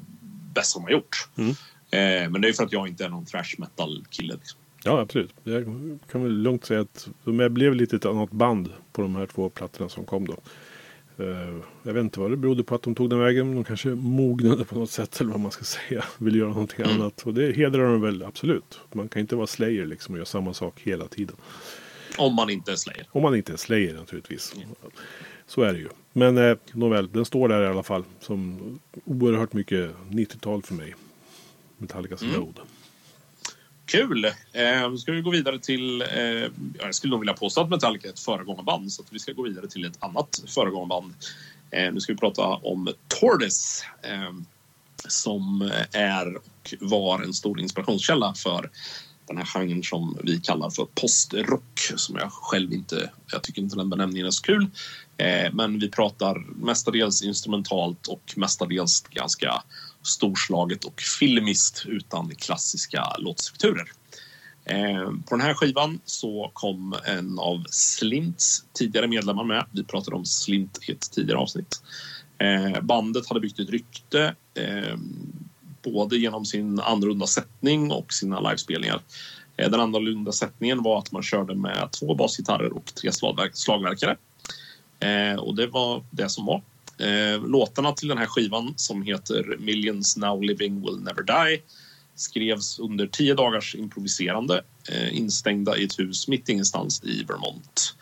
bästa 0.55 0.79
de 0.79 0.85
har 0.85 0.91
gjort. 0.91 1.29
Mm. 1.37 1.51
Eh, 1.91 2.31
men 2.31 2.41
det 2.41 2.49
är 2.49 2.53
för 2.53 2.65
att 2.65 2.73
jag 2.73 2.89
inte 2.89 3.05
är 3.05 3.09
någon 3.09 3.25
thrash 3.25 3.55
metal 3.59 4.05
kille. 4.11 4.35
Liksom. 4.35 4.59
Ja, 4.85 5.01
absolut. 5.01 5.35
Jag 5.45 5.65
kan 6.11 6.23
väl 6.23 6.33
lugnt 6.33 6.65
säga 6.65 6.81
att 6.81 7.09
de 7.25 7.49
blev 7.55 7.75
lite 7.75 7.97
ett 7.97 8.05
annat 8.05 8.31
band 8.31 8.69
på 8.93 9.03
de 9.03 9.17
här 9.17 9.27
två 9.27 9.49
plattorna 9.49 9.89
som 9.89 10.05
kom 10.05 10.27
då. 10.27 10.37
Uh, 11.21 11.61
jag 11.83 11.93
vet 11.93 12.01
inte 12.01 12.21
vad 12.21 12.31
det 12.31 12.37
berodde 12.37 12.65
på 12.65 12.75
att 12.75 12.83
de 12.83 12.95
tog 12.95 13.11
den 13.11 13.19
vägen. 13.19 13.55
De 13.55 13.65
kanske 13.65 13.89
mognade 13.89 14.65
på 14.65 14.79
något 14.79 14.91
sätt 14.91 15.21
eller 15.21 15.31
vad 15.31 15.41
man 15.41 15.51
ska 15.51 15.65
säga. 15.65 16.05
Vill 16.19 16.37
göra 16.37 16.49
någonting 16.49 16.85
mm. 16.85 17.01
annat. 17.01 17.23
Och 17.23 17.35
det 17.35 17.57
hedrar 17.57 17.85
de 17.85 18.01
väl 18.01 18.23
absolut. 18.23 18.81
Man 18.93 19.09
kan 19.09 19.21
inte 19.21 19.37
vara 19.37 19.47
Slayer 19.47 19.87
liksom 19.87 20.15
och 20.15 20.19
göra 20.19 20.27
samma 20.27 20.55
sak 20.55 20.81
hela 20.81 21.09
tiden. 21.09 21.37
Om 22.19 22.35
man 22.35 22.51
inte 22.51 22.73
är 22.73 22.77
Slayer. 22.77 23.07
Om 23.13 23.23
man 23.23 23.37
inte 23.37 23.53
är 23.53 23.57
Slayer 23.57 23.95
naturligtvis. 23.95 24.55
Mm. 24.57 24.69
Så 25.47 25.63
är 25.63 25.73
det 25.73 25.79
ju. 25.79 25.89
Men 26.13 26.39
eh, 26.39 26.57
nåväl, 26.73 27.13
den 27.13 27.25
står 27.25 27.49
där 27.49 27.63
i 27.63 27.67
alla 27.67 27.83
fall. 27.83 28.05
Som 28.21 28.59
oerhört 29.05 29.53
mycket 29.53 29.91
90-tal 30.11 30.63
för 30.63 30.75
mig. 30.75 30.95
Metallicas 31.79 32.23
mm. 32.23 32.35
Load. 32.35 32.61
Kul! 33.87 34.25
Eh, 34.25 34.95
ska 34.99 35.13
vi 35.13 35.21
gå 35.21 35.31
vidare 35.31 35.59
till... 35.59 36.03
Eh, 36.03 36.51
jag 36.79 36.95
skulle 36.95 37.11
nog 37.11 37.21
vilja 37.21 37.35
påstå 37.35 37.61
att 37.61 37.71
Metallica 37.71 38.09
är 38.09 38.13
ett 38.13 38.21
föregångarband 38.21 38.93
så 38.93 39.03
vi 39.11 39.19
ska 39.19 39.33
gå 39.33 39.43
vidare 39.43 39.69
till 39.69 39.85
ett 39.85 39.97
annat 40.03 40.43
föregångarband. 40.47 41.15
Eh, 41.71 41.93
nu 41.93 42.01
ska 42.01 42.13
vi 42.13 42.19
prata 42.19 42.43
om 42.43 42.89
Tortoise 43.09 43.85
eh, 44.03 44.33
som 45.09 45.73
är 45.93 46.37
och 46.37 46.75
var 46.81 47.23
en 47.23 47.33
stor 47.33 47.61
inspirationskälla 47.61 48.35
för 48.35 48.71
den 49.33 49.47
här 49.47 49.61
genren 49.61 49.83
som 49.83 50.19
vi 50.23 50.41
kallar 50.41 50.71
för 50.71 50.85
postrock 50.85 51.81
som 51.97 52.17
jag 52.17 52.33
själv 52.33 52.73
inte... 52.73 53.11
Jag 53.33 53.43
tycker 53.43 53.63
inte 53.63 53.77
den 53.77 53.91
benämningen 53.91 54.27
är 54.27 54.31
så 54.31 54.43
kul. 54.43 54.67
Eh, 55.17 55.53
men 55.53 55.79
vi 55.79 55.91
pratar 55.91 56.47
mestadels 56.65 57.23
instrumentalt 57.23 58.07
och 58.07 58.35
mestadels 58.37 59.01
ganska 59.01 59.63
storslaget 60.03 60.85
och 60.85 61.01
filmiskt 61.01 61.85
utan 61.87 62.35
klassiska 62.35 63.17
låtstrukturer. 63.19 63.93
Eh, 64.65 65.05
på 65.05 65.37
den 65.37 65.41
här 65.41 65.55
skivan 65.55 66.01
så 66.05 66.51
kom 66.55 66.95
en 67.05 67.39
av 67.39 67.65
Slints 67.71 68.65
tidigare 68.73 69.09
medlemmar 69.09 69.45
med. 69.45 69.67
Vi 69.71 69.85
pratade 69.85 70.17
om 70.17 70.25
Slint 70.25 70.79
i 70.89 70.93
ett 70.93 71.13
tidigare 71.13 71.39
avsnitt. 71.39 71.83
Eh, 72.39 72.81
bandet 72.83 73.29
hade 73.29 73.41
byggt 73.41 73.59
ett 73.59 73.71
rykte 73.71 74.35
eh, 74.55 74.97
både 75.83 76.17
genom 76.17 76.45
sin 76.45 76.81
annorlunda 76.81 77.27
sättning 77.27 77.93
och 77.93 78.13
sina 78.13 78.41
livespelningar. 78.41 79.01
Eh, 79.57 79.71
den 79.71 79.81
annorlunda 79.81 80.33
sättningen 80.33 80.83
var 80.83 80.99
att 80.99 81.13
man 81.13 81.23
körde 81.23 81.55
med 81.55 81.89
två 81.91 82.15
basgitarrer 82.15 82.73
och 82.73 82.95
tre 82.95 83.11
slagverkare. 83.53 84.17
Eh, 85.01 85.39
och 85.39 85.55
det 85.55 85.67
var 85.67 86.05
det 86.11 86.29
som 86.29 86.47
var. 86.47 86.63
Eh, 86.99 87.47
låtarna 87.47 87.93
till 87.93 88.09
den 88.09 88.19
här 88.19 88.27
skivan 88.27 88.75
som 88.77 89.03
heter 89.03 89.57
Millions 89.59 90.17
Now 90.17 90.43
Living 90.43 90.81
Will 90.81 90.99
Never 90.99 91.23
Die 91.23 91.63
skrevs 92.15 92.79
under 92.79 93.07
tio 93.07 93.35
dagars 93.35 93.75
improviserande 93.75 94.63
instängda 95.11 95.77
i 95.77 95.85
ett 95.85 95.99
hus 95.99 96.29
mitt 96.29 96.49
ingenstans 96.49 97.05
i 97.05 97.25
Vermont. 97.25 97.95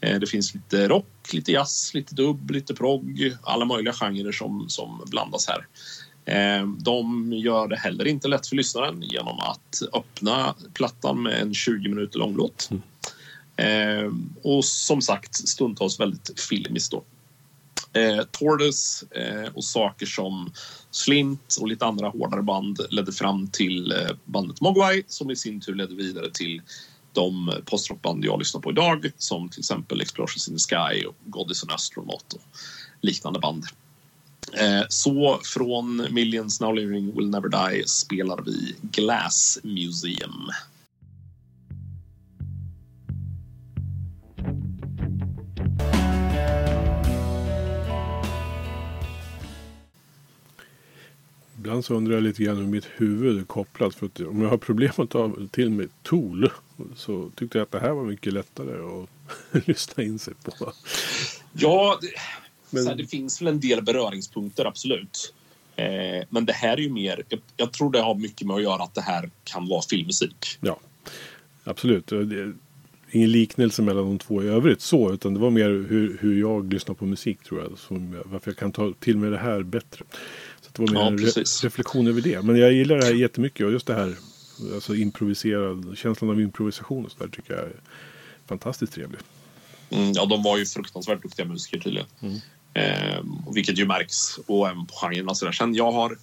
Det 0.00 0.28
finns 0.28 0.54
lite 0.54 0.88
rock, 0.88 1.32
lite 1.32 1.52
jazz, 1.52 1.90
lite 1.94 2.14
dubb, 2.14 2.50
lite 2.50 2.74
progg, 2.74 3.36
alla 3.42 3.64
möjliga 3.64 3.92
genrer 3.92 4.32
som, 4.32 4.68
som 4.68 5.02
blandas 5.06 5.48
här. 5.48 5.66
Eh, 6.28 6.66
de 6.66 7.32
gör 7.32 7.68
det 7.68 7.76
heller 7.76 8.06
inte 8.06 8.28
lätt 8.28 8.46
för 8.46 8.56
lyssnaren 8.56 9.02
genom 9.02 9.38
att 9.38 9.82
öppna 9.92 10.54
plattan 10.74 11.22
med 11.22 11.42
en 11.42 11.54
20 11.54 11.88
minuter 11.88 12.18
lång 12.18 12.36
låt. 12.36 12.70
Mm. 12.70 12.82
Eh, 13.56 14.12
och 14.42 14.64
som 14.64 15.02
sagt 15.02 15.48
stundtals 15.48 16.00
väldigt 16.00 16.40
filmiskt 16.40 16.92
då 16.92 17.04
eh, 17.92 18.18
eh, 19.10 19.52
och 19.54 19.64
saker 19.64 20.06
som 20.06 20.52
Slint 20.90 21.56
och 21.60 21.68
lite 21.68 21.86
andra 21.86 22.08
hårdare 22.08 22.42
band 22.42 22.80
ledde 22.90 23.12
fram 23.12 23.48
till 23.48 23.92
eh, 23.92 24.16
bandet 24.24 24.60
Mogwai 24.60 25.02
som 25.06 25.30
i 25.30 25.36
sin 25.36 25.60
tur 25.60 25.74
ledde 25.74 25.94
vidare 25.94 26.30
till 26.30 26.62
de 27.12 27.52
postrockband 27.64 28.24
jag 28.24 28.38
lyssnar 28.38 28.60
på 28.60 28.70
idag 28.70 29.10
som 29.18 29.48
till 29.48 29.60
exempel 29.60 30.00
Explosions 30.00 30.48
in 30.48 30.54
the 30.54 30.60
Sky 30.60 31.04
och 31.04 31.14
Goddess 31.24 31.62
and 31.62 31.72
Astronaut 31.72 32.32
och 32.32 32.42
liknande 33.00 33.38
band. 33.38 33.64
Eh, 34.52 34.82
så 34.88 35.40
från 35.44 36.06
Millions 36.10 36.60
Now 36.60 36.74
Living 36.74 37.16
Will 37.16 37.30
Never 37.30 37.48
Die 37.48 37.88
spelar 37.88 38.42
vi 38.42 38.76
Glass 38.82 39.58
Museum. 39.62 40.50
Ibland 51.58 51.84
så 51.84 51.94
undrar 51.94 52.14
jag 52.14 52.22
lite 52.22 52.42
grann 52.42 52.56
hur 52.56 52.66
mitt 52.66 52.86
huvud 52.96 53.38
är 53.38 53.44
kopplat. 53.44 53.94
För 53.94 54.06
att 54.06 54.20
om 54.20 54.42
jag 54.42 54.48
har 54.48 54.56
problem 54.56 54.92
att 54.96 55.10
ta 55.10 55.32
till 55.50 55.70
mig 55.70 55.88
Tool 56.02 56.50
så 56.96 57.30
tyckte 57.34 57.58
jag 57.58 57.62
att 57.62 57.72
det 57.72 57.80
här 57.80 57.90
var 57.90 58.04
mycket 58.04 58.32
lättare 58.32 59.02
att 59.02 59.08
lyssna 59.68 60.02
in 60.02 60.18
sig 60.18 60.34
på. 60.34 60.72
Ja, 61.52 61.98
det 62.00 62.08
men- 62.70 62.82
så 62.82 62.88
här, 62.88 62.96
det 62.96 63.06
finns 63.06 63.40
väl 63.40 63.48
en 63.48 63.60
del 63.60 63.82
beröringspunkter, 63.82 64.64
absolut. 64.64 65.34
Eh, 65.76 66.24
men 66.30 66.44
det 66.46 66.52
här 66.52 66.72
är 66.76 66.80
ju 66.80 66.90
mer... 66.90 67.22
Jag, 67.28 67.40
jag 67.56 67.72
tror 67.72 67.92
det 67.92 68.00
har 68.00 68.14
mycket 68.14 68.46
med 68.46 68.56
att 68.56 68.62
göra 68.62 68.82
att 68.82 68.94
det 68.94 69.00
här 69.00 69.30
kan 69.44 69.68
vara 69.68 69.82
filmmusik. 69.90 70.58
Ja, 70.60 70.78
absolut. 71.64 72.12
Ingen 73.10 73.32
liknelse 73.32 73.82
mellan 73.82 74.04
de 74.04 74.18
två 74.18 74.42
i 74.42 74.46
övrigt 74.46 74.80
så. 74.80 75.12
Utan 75.12 75.34
det 75.34 75.40
var 75.40 75.50
mer 75.50 75.68
hur, 75.68 76.18
hur 76.20 76.40
jag 76.40 76.72
lyssnar 76.72 76.94
på 76.94 77.06
musik 77.06 77.42
tror 77.44 77.60
jag. 77.62 77.78
Som, 77.78 78.22
varför 78.24 78.50
jag 78.50 78.56
kan 78.56 78.72
ta 78.72 78.92
till 79.00 79.16
mig 79.16 79.30
det 79.30 79.38
här 79.38 79.62
bättre. 79.62 80.04
Så 80.60 80.68
det 80.72 80.82
var 80.82 80.88
mer 80.92 81.00
Ja, 81.00 81.06
en 81.06 81.18
re- 81.18 81.64
reflektion 81.64 82.06
över 82.06 82.20
det. 82.20 82.42
Men 82.42 82.56
jag 82.56 82.72
gillar 82.72 82.96
det 82.98 83.04
här 83.04 83.14
jättemycket. 83.14 83.66
Och 83.66 83.72
just 83.72 83.86
det 83.86 83.94
här 83.94 84.16
alltså 84.74 84.94
improviserad, 84.94 85.92
känslan 85.98 86.30
av 86.30 86.40
improvisation 86.40 87.04
och 87.04 87.12
så 87.12 87.18
där 87.18 87.28
tycker 87.28 87.54
jag 87.54 87.62
är 87.64 87.72
fantastiskt 88.46 88.92
trevlig. 88.92 89.20
Mm, 89.90 90.12
ja, 90.12 90.26
de 90.26 90.42
var 90.42 90.58
ju 90.58 90.66
fruktansvärt 90.66 91.22
duktiga 91.22 91.46
musiker 91.46 91.78
tydligen. 91.78 92.06
Eh, 92.74 93.22
vilket 93.54 93.78
ju 93.78 93.86
märks 93.86 94.38
och 94.46 94.68
även 94.68 94.86
på 94.86 94.94
genren. 94.94 95.28
och 95.28 95.36
så 95.36 95.44
där. 95.44 95.52
Sen 95.52 95.74
jag 95.74 95.92
har, 95.92 96.18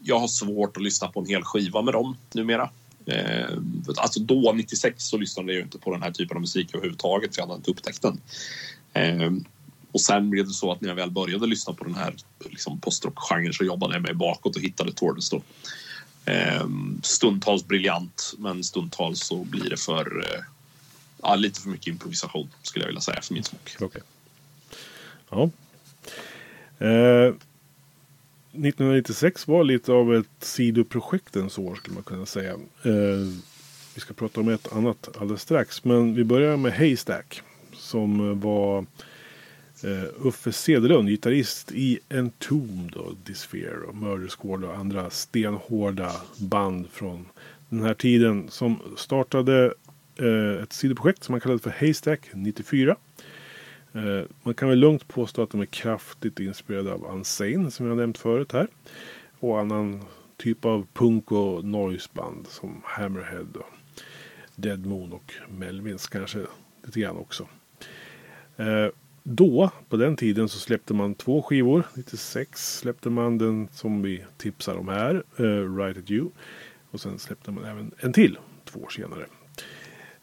jag 0.00 0.18
har 0.18 0.28
svårt 0.28 0.76
att 0.76 0.82
lyssna 0.82 1.08
på 1.08 1.20
en 1.20 1.26
hel 1.26 1.42
skiva 1.42 1.82
med 1.82 1.94
dem 1.94 2.16
numera. 2.32 2.70
Eh, 3.06 3.58
alltså 3.96 4.20
då, 4.20 4.52
96, 4.52 5.04
så 5.04 5.16
lyssnade 5.16 5.52
jag 5.52 5.56
ju 5.56 5.62
inte 5.62 5.78
på 5.78 5.92
den 5.92 6.02
här 6.02 6.10
typen 6.10 6.36
av 6.36 6.40
musik 6.40 6.74
överhuvudtaget. 6.74 7.34
för 7.34 7.42
Jag 7.42 7.46
hade 7.46 7.56
inte 7.56 7.70
upptäckt 7.70 8.02
den. 8.02 8.20
Eh, 8.92 9.30
och 9.92 10.00
sen 10.00 10.30
blev 10.30 10.46
det 10.46 10.52
så 10.52 10.72
att 10.72 10.80
när 10.80 10.88
jag 10.88 10.96
väl 10.96 11.10
började 11.10 11.46
lyssna 11.46 11.72
på 11.72 11.84
den 11.84 11.94
här 11.94 12.14
liksom 12.50 12.80
postrockgenren 12.80 13.52
så 13.52 13.64
jobbade 13.64 13.94
jag 13.94 14.02
mig 14.02 14.14
bakåt 14.14 14.56
och 14.56 14.62
hittade 14.62 14.92
Tordes 14.92 15.30
då. 15.30 15.42
Eh, 16.24 16.66
stundtals 17.02 17.64
briljant, 17.64 18.34
men 18.38 18.64
stundtals 18.64 19.20
så 19.20 19.44
blir 19.44 19.70
det 19.70 19.76
för 19.76 20.24
eh, 20.24 20.40
ja, 21.22 21.34
lite 21.34 21.60
för 21.60 21.68
mycket 21.68 21.86
improvisation 21.86 22.50
skulle 22.62 22.82
jag 22.82 22.86
vilja 22.86 23.00
säga 23.00 23.20
för 23.22 23.34
min 23.34 23.44
smak. 23.44 23.76
Okay. 23.80 24.02
Ja. 25.32 25.50
Eh, 26.78 27.34
1996 28.52 29.48
var 29.48 29.64
lite 29.64 29.92
av 29.92 30.14
ett 30.14 30.26
sidoprojektens 30.40 31.58
år 31.58 31.74
skulle 31.74 31.94
man 31.94 32.02
kunna 32.02 32.26
säga. 32.26 32.52
Eh, 32.82 33.28
vi 33.94 34.00
ska 34.00 34.14
prata 34.14 34.40
om 34.40 34.48
ett 34.48 34.72
annat 34.72 35.08
alldeles 35.20 35.42
strax. 35.42 35.84
Men 35.84 36.14
vi 36.14 36.24
börjar 36.24 36.56
med 36.56 36.72
Haystack. 36.72 37.42
Som 37.72 38.40
var 38.40 38.78
eh, 39.82 40.26
Uffe 40.26 40.52
Cederlund, 40.52 41.08
gitarrist 41.08 41.72
i 41.72 41.98
Entombed 42.10 42.94
och 42.94 43.14
Disphere 43.24 43.86
och 43.88 43.94
Murder 43.94 44.28
Squad 44.28 44.64
och 44.64 44.76
andra 44.76 45.10
stenhårda 45.10 46.12
band 46.36 46.88
från 46.90 47.26
den 47.68 47.82
här 47.82 47.94
tiden. 47.94 48.46
Som 48.48 48.78
startade 48.96 49.74
eh, 50.16 50.62
ett 50.62 50.72
sidoprojekt 50.72 51.24
som 51.24 51.32
man 51.32 51.40
kallade 51.40 51.62
för 51.62 51.74
Haystack 51.80 52.20
94. 52.32 52.96
Eh, 53.92 54.22
man 54.42 54.54
kan 54.54 54.68
väl 54.68 54.78
lugnt 54.78 55.08
påstå 55.08 55.42
att 55.42 55.50
de 55.50 55.60
är 55.60 55.66
kraftigt 55.66 56.40
inspirerade 56.40 56.92
av 56.92 57.04
Unsane 57.14 57.70
som 57.70 57.86
jag 57.86 57.96
nämnt 57.96 58.18
förut 58.18 58.52
här. 58.52 58.68
Och 59.38 59.60
annan 59.60 60.04
typ 60.36 60.64
av 60.64 60.86
punk 60.92 61.32
och 61.32 61.64
noiseband 61.64 62.46
som 62.46 62.82
Hammerhead 62.84 63.46
och 63.54 63.70
Dead 64.56 64.86
Moon 64.86 65.12
och 65.12 65.34
Melvins 65.48 66.08
kanske 66.08 66.46
lite 66.84 67.00
grann 67.00 67.16
också. 67.16 67.48
Eh, 68.56 68.88
då, 69.22 69.70
på 69.88 69.96
den 69.96 70.16
tiden, 70.16 70.48
så 70.48 70.58
släppte 70.58 70.94
man 70.94 71.14
två 71.14 71.42
skivor. 71.42 71.84
96 71.94 72.78
släppte 72.78 73.10
man 73.10 73.38
den 73.38 73.68
som 73.72 74.02
vi 74.02 74.24
tipsar 74.36 74.74
om 74.74 74.88
här, 74.88 75.22
eh, 75.36 75.76
Right 75.76 75.98
at 75.98 76.10
You. 76.10 76.28
Och 76.90 77.00
sen 77.00 77.18
släppte 77.18 77.50
man 77.50 77.64
även 77.64 77.90
en 77.98 78.12
till 78.12 78.38
två 78.64 78.80
år 78.80 78.88
senare. 78.88 79.26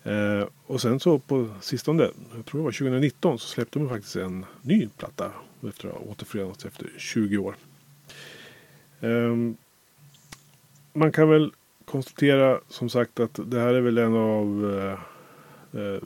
Eh, 0.03 0.47
och 0.65 0.81
sen 0.81 0.99
så 0.99 1.19
på 1.19 1.47
sistone, 1.61 2.03
jag 2.35 2.45
tror 2.45 2.61
det 2.61 2.65
var 2.65 2.71
2019, 2.71 3.39
så 3.39 3.47
släppte 3.47 3.79
man 3.79 3.89
faktiskt 3.89 4.15
en 4.15 4.45
ny 4.61 4.89
platta 4.97 5.31
efter 5.69 5.87
att 5.87 5.93
ha 5.93 6.01
återförenats 6.01 6.65
efter 6.65 6.89
20 6.97 7.37
år. 7.37 7.55
Eh, 8.99 9.35
man 10.93 11.11
kan 11.11 11.29
väl 11.29 11.51
konstatera 11.85 12.59
som 12.69 12.89
sagt 12.89 13.19
att 13.19 13.39
det 13.45 13.59
här 13.59 13.73
är 13.73 13.81
väl 13.81 13.97
en 13.97 14.15
av 14.15 14.75
eh, 14.79 14.99
eh 15.81 16.01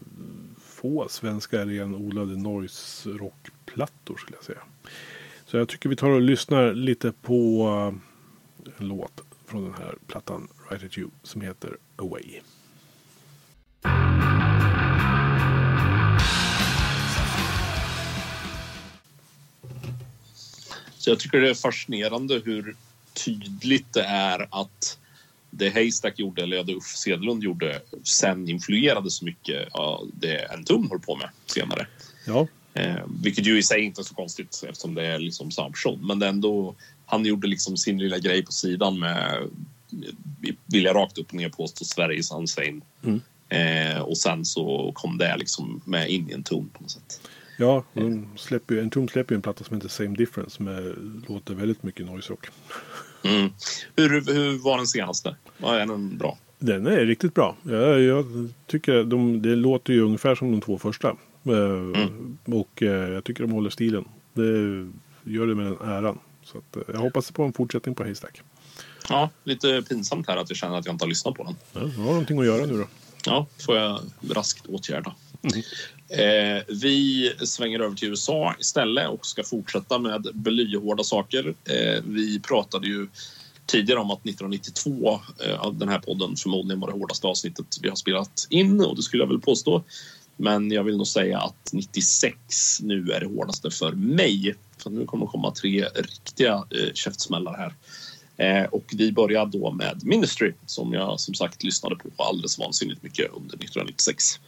få 0.57 1.07
svenska 1.09 1.65
renodlade 1.65 2.37
noise 2.37 3.09
rockplattor 3.09 4.17
skulle 4.17 4.37
jag 4.37 4.43
säga. 4.43 4.59
Så 5.45 5.57
jag 5.57 5.69
tycker 5.69 5.89
vi 5.89 5.95
tar 5.95 6.09
och 6.09 6.21
lyssnar 6.21 6.73
lite 6.73 7.11
på 7.11 7.67
eh, 8.65 8.73
en 8.77 8.87
låt 8.87 9.21
från 9.45 9.63
den 9.63 9.73
här 9.73 9.95
plattan 10.07 10.47
Right 10.69 10.83
at 10.83 10.97
You 10.97 11.09
som 11.23 11.41
heter 11.41 11.77
Away. 11.95 12.41
Så 21.03 21.09
jag 21.09 21.19
tycker 21.19 21.41
det 21.41 21.49
är 21.49 21.53
fascinerande 21.53 22.41
hur 22.45 22.75
tydligt 23.25 23.93
det 23.93 24.03
är 24.03 24.47
att 24.51 24.97
det 25.49 25.69
Haystack 25.69 26.19
gjorde, 26.19 26.43
eller 26.43 26.63
det 26.63 26.73
Uffe 26.73 26.97
Cederlund 26.97 27.43
gjorde, 27.43 27.81
sen 28.03 28.49
influerade 28.49 29.11
så 29.11 29.25
mycket 29.25 29.67
av 29.71 30.09
det 30.13 30.47
Entombed 30.53 30.89
höll 30.89 30.99
på 30.99 31.15
med 31.15 31.29
senare. 31.45 31.87
Ja, 32.27 32.47
Eh, 32.73 33.03
vilket 33.23 33.47
ju 33.47 33.57
i 33.57 33.63
sig 33.63 33.81
inte 33.81 34.01
är 34.01 34.03
så 34.03 34.15
konstigt 34.15 34.63
eftersom 34.69 34.95
det 34.95 35.07
är 35.07 35.19
liksom 35.19 35.51
samma 35.51 35.69
person. 35.69 36.07
Men 36.07 36.19
det 36.19 36.27
ändå, 36.27 36.75
han 37.05 37.25
gjorde 37.25 37.47
liksom 37.47 37.77
sin 37.77 37.97
lilla 37.97 38.17
grej 38.17 38.45
på 38.45 38.51
sidan 38.51 38.99
med, 38.99 39.49
vill 40.65 40.83
jag 40.83 40.95
rakt 40.95 41.17
upp 41.17 41.27
och 41.27 41.33
ner 41.33 41.49
påstå, 41.49 41.85
Sveriges 41.85 42.31
Unsane. 42.31 42.81
Mm. 43.03 43.21
Eh, 43.49 44.01
och 44.01 44.17
sen 44.17 44.45
så 44.45 44.91
kom 44.95 45.17
det 45.17 45.37
liksom 45.37 45.81
med 45.85 46.09
in 46.09 46.29
i 46.29 46.33
en 46.33 46.43
ton 46.43 46.69
på 46.73 46.81
något 46.81 46.91
sätt. 46.91 47.21
Ja 47.57 47.83
de 47.93 48.27
släpper 48.35 48.75
ju, 48.75 48.81
en 48.81 48.89
tom 48.89 49.07
släpper 49.07 49.33
ju 49.33 49.35
en 49.35 49.41
platta 49.41 49.63
som 49.63 49.75
heter 49.75 49.89
Same 49.89 50.15
Difference 50.15 50.55
som 50.55 50.93
låter 51.27 51.53
väldigt 51.53 51.83
mycket 51.83 52.05
noise 52.05 52.31
rock. 52.31 52.47
Mm. 53.23 53.49
Hur, 53.95 54.33
hur 54.33 54.63
var 54.63 54.77
den 54.77 54.87
senaste? 54.87 55.35
Var 55.57 55.79
den 55.79 56.17
bra? 56.17 56.37
Den 56.59 56.87
är 56.87 57.05
riktigt 57.05 57.33
bra. 57.33 57.55
Jag, 57.63 58.01
jag 58.01 58.25
tycker 58.67 59.03
de, 59.03 59.41
det 59.41 59.55
låter 59.55 59.93
ju 59.93 60.01
ungefär 60.01 60.35
som 60.35 60.51
de 60.51 60.61
två 60.61 60.77
första. 60.77 61.07
Eh, 61.43 62.09
Och 62.45 62.83
eh, 62.83 63.09
jag 63.09 63.23
tycker 63.23 63.43
de 63.43 63.51
håller 63.51 63.69
stilen. 63.69 64.05
Det 64.33 64.43
gör 65.31 65.47
det 65.47 65.55
med 65.55 65.65
den 65.65 65.89
äran. 65.89 66.19
Så 66.43 66.57
att, 66.57 66.75
eh, 66.75 66.81
jag 66.87 66.99
hoppas 66.99 67.31
på 67.31 67.43
en 67.43 67.53
fortsättning 67.53 67.95
på 67.95 68.03
Haystack. 68.03 68.41
Ja, 69.09 69.29
lite 69.43 69.81
pinsamt 69.89 70.27
här 70.27 70.37
att 70.37 70.49
jag 70.49 70.57
känner 70.57 70.77
att 70.77 70.85
jag 70.85 70.93
inte 70.93 71.05
har 71.05 71.09
lyssnat 71.09 71.35
på 71.35 71.43
den. 71.43 71.55
Ja, 71.73 71.81
jag 71.81 72.03
har 72.03 72.11
någonting 72.11 72.39
att 72.39 72.45
göra 72.45 72.65
nu 72.65 72.77
då. 72.77 72.87
Ja, 73.25 73.47
får 73.65 73.77
jag 73.77 73.99
raskt 74.29 74.67
åtgärda. 74.67 75.15
Eh, 76.09 76.63
vi 76.67 77.31
svänger 77.39 77.79
över 77.79 77.95
till 77.95 78.09
USA 78.09 78.55
istället 78.59 79.09
och 79.09 79.25
ska 79.25 79.43
fortsätta 79.43 79.99
med 79.99 80.27
blyhårda 80.33 81.03
saker. 81.03 81.55
Eh, 81.65 82.03
vi 82.05 82.39
pratade 82.39 82.87
ju 82.87 83.07
tidigare 83.65 83.99
om 83.99 84.11
att 84.11 84.25
1992 84.25 85.19
eh, 85.45 85.71
den 85.71 85.89
här 85.89 85.99
podden 85.99 86.35
förmodligen 86.35 86.79
var 86.79 86.87
det 86.87 86.99
hårdaste 86.99 87.27
avsnittet 87.27 87.65
vi 87.81 87.89
har 87.89 87.95
spelat 87.95 88.47
in 88.49 88.81
och 88.81 88.95
det 88.95 89.01
skulle 89.01 89.23
jag 89.23 89.27
väl 89.27 89.41
påstå. 89.41 89.83
Men 90.37 90.71
jag 90.71 90.83
vill 90.83 90.97
nog 90.97 91.07
säga 91.07 91.39
att 91.39 91.73
96 91.73 92.37
nu 92.81 93.11
är 93.11 93.19
det 93.19 93.25
hårdaste 93.25 93.71
för 93.71 93.91
mig. 93.91 94.55
För 94.77 94.89
nu 94.89 95.05
kommer 95.05 95.25
det 95.25 95.31
komma 95.31 95.51
tre 95.51 95.85
riktiga 95.95 96.53
eh, 96.53 96.93
käftsmällar 96.93 97.57
här. 97.57 97.73
Eh, 98.37 98.65
och 98.65 98.93
vi 98.93 99.11
börjar 99.11 99.45
då 99.45 99.71
med 99.71 100.01
Ministry 100.03 100.53
som 100.65 100.93
jag 100.93 101.19
som 101.19 101.33
sagt 101.33 101.63
lyssnade 101.63 101.95
på 101.95 102.23
alldeles 102.23 102.59
vansinnigt 102.59 103.03
mycket 103.03 103.31
under 103.31 103.55
1996. 103.55 104.39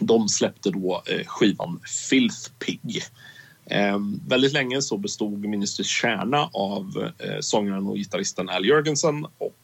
De 0.00 0.28
släppte 0.28 0.70
då 0.70 1.02
eh, 1.06 1.26
skivan 1.26 1.80
Filth 2.08 2.50
Pig. 2.58 3.02
Eh, 3.70 3.98
väldigt 4.28 4.52
länge 4.52 4.82
så 4.82 4.96
bestod 4.96 5.38
Ministers 5.38 5.86
kärna 5.86 6.50
av 6.52 7.12
eh, 7.18 7.40
sångaren 7.40 7.86
och 7.86 7.96
gitarristen 7.96 8.48
Al 8.48 8.66
Jörgensen 8.66 9.24
och 9.24 9.56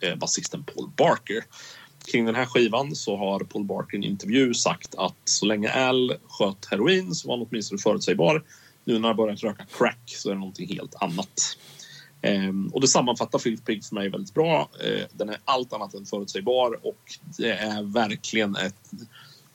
eh, 0.00 0.16
basisten 0.16 0.64
Paul 0.64 0.90
Barker. 0.96 1.44
Kring 2.04 2.24
den 2.24 2.34
här 2.34 2.46
skivan 2.46 2.96
så 2.96 3.16
har 3.16 3.40
Paul 3.40 3.64
Barker 3.64 3.96
i 3.96 3.98
en 3.98 4.04
intervju 4.04 4.54
sagt 4.54 4.94
att 4.94 5.16
så 5.24 5.46
länge 5.46 5.70
Al 5.70 6.14
sköt 6.28 6.66
heroin 6.70 7.14
så 7.14 7.28
var 7.28 7.36
han 7.36 7.46
åtminstone 7.50 7.78
förutsägbar. 7.78 8.44
Nu 8.84 8.98
när 8.98 9.08
han 9.08 9.16
börjat 9.16 9.42
röka 9.42 9.64
crack 9.78 10.02
så 10.06 10.28
är 10.28 10.32
det 10.32 10.38
någonting 10.38 10.68
helt 10.68 10.94
annat. 11.02 11.56
Eh, 12.22 12.52
och 12.72 12.80
det 12.80 12.88
sammanfattar 12.88 13.38
Filth 13.38 13.64
Pig 13.64 13.84
för 13.84 13.94
mig 13.94 14.08
väldigt 14.08 14.34
bra. 14.34 14.68
Eh, 14.84 15.06
den 15.12 15.28
är 15.28 15.38
allt 15.44 15.72
annat 15.72 15.94
än 15.94 16.06
förutsägbar 16.06 16.86
och 16.86 17.00
det 17.38 17.52
är 17.52 17.82
verkligen 17.82 18.56
ett 18.56 18.90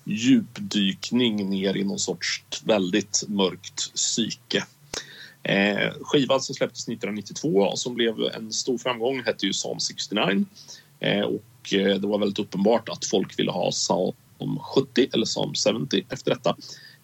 djupdykning 0.06 1.50
ner 1.50 1.78
i 1.78 1.84
någon 1.84 2.00
sorts 2.00 2.44
väldigt 2.64 3.24
mörkt 3.28 3.94
psyke. 3.96 4.64
Eh, 5.44 5.92
skivan 6.02 6.42
som 6.42 6.56
släpptes 6.56 6.88
1992 6.88 7.50
och 7.50 7.80
som 7.80 7.96
blev 7.96 8.16
en 8.36 8.54
stor 8.54 8.78
framgång 8.78 9.24
hette 9.24 9.46
ju 9.46 9.52
Psalm 9.52 9.80
69. 9.80 10.46
Eh, 11.00 11.22
och 11.22 11.74
eh, 11.74 11.96
det 11.96 12.08
var 12.08 12.20
väldigt 12.20 12.40
uppenbart 12.40 12.90
att 12.90 13.06
folk 13.06 13.40
ville 13.40 13.52
ha 13.52 13.72
Psalm 13.72 14.14
70 14.76 15.08
eller 15.14 15.26
Psalm 15.26 15.54
70 15.86 16.06
efter 16.10 16.32
detta. 16.32 16.56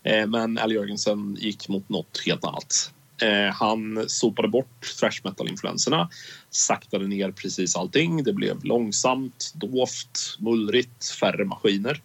Eh, 0.04 0.28
men 0.28 0.58
Al 0.58 0.72
Jörgensen 0.72 1.38
gick 1.40 1.70
mot 1.70 1.90
något 1.90 2.22
helt 2.26 2.44
annat. 2.44 2.92
Eh, 3.22 3.54
han 3.54 4.10
sopade 4.10 4.48
bort 4.48 4.96
thrash 5.00 5.22
metal-influenserna, 5.24 6.10
saktade 6.50 7.08
ner 7.08 7.32
precis 7.32 7.76
allting. 7.76 8.24
Det 8.24 8.34
blev 8.34 8.66
långsamt, 8.66 9.54
dovt, 9.56 10.38
mullrigt, 10.40 11.10
färre 11.10 11.46
maskiner. 11.46 12.02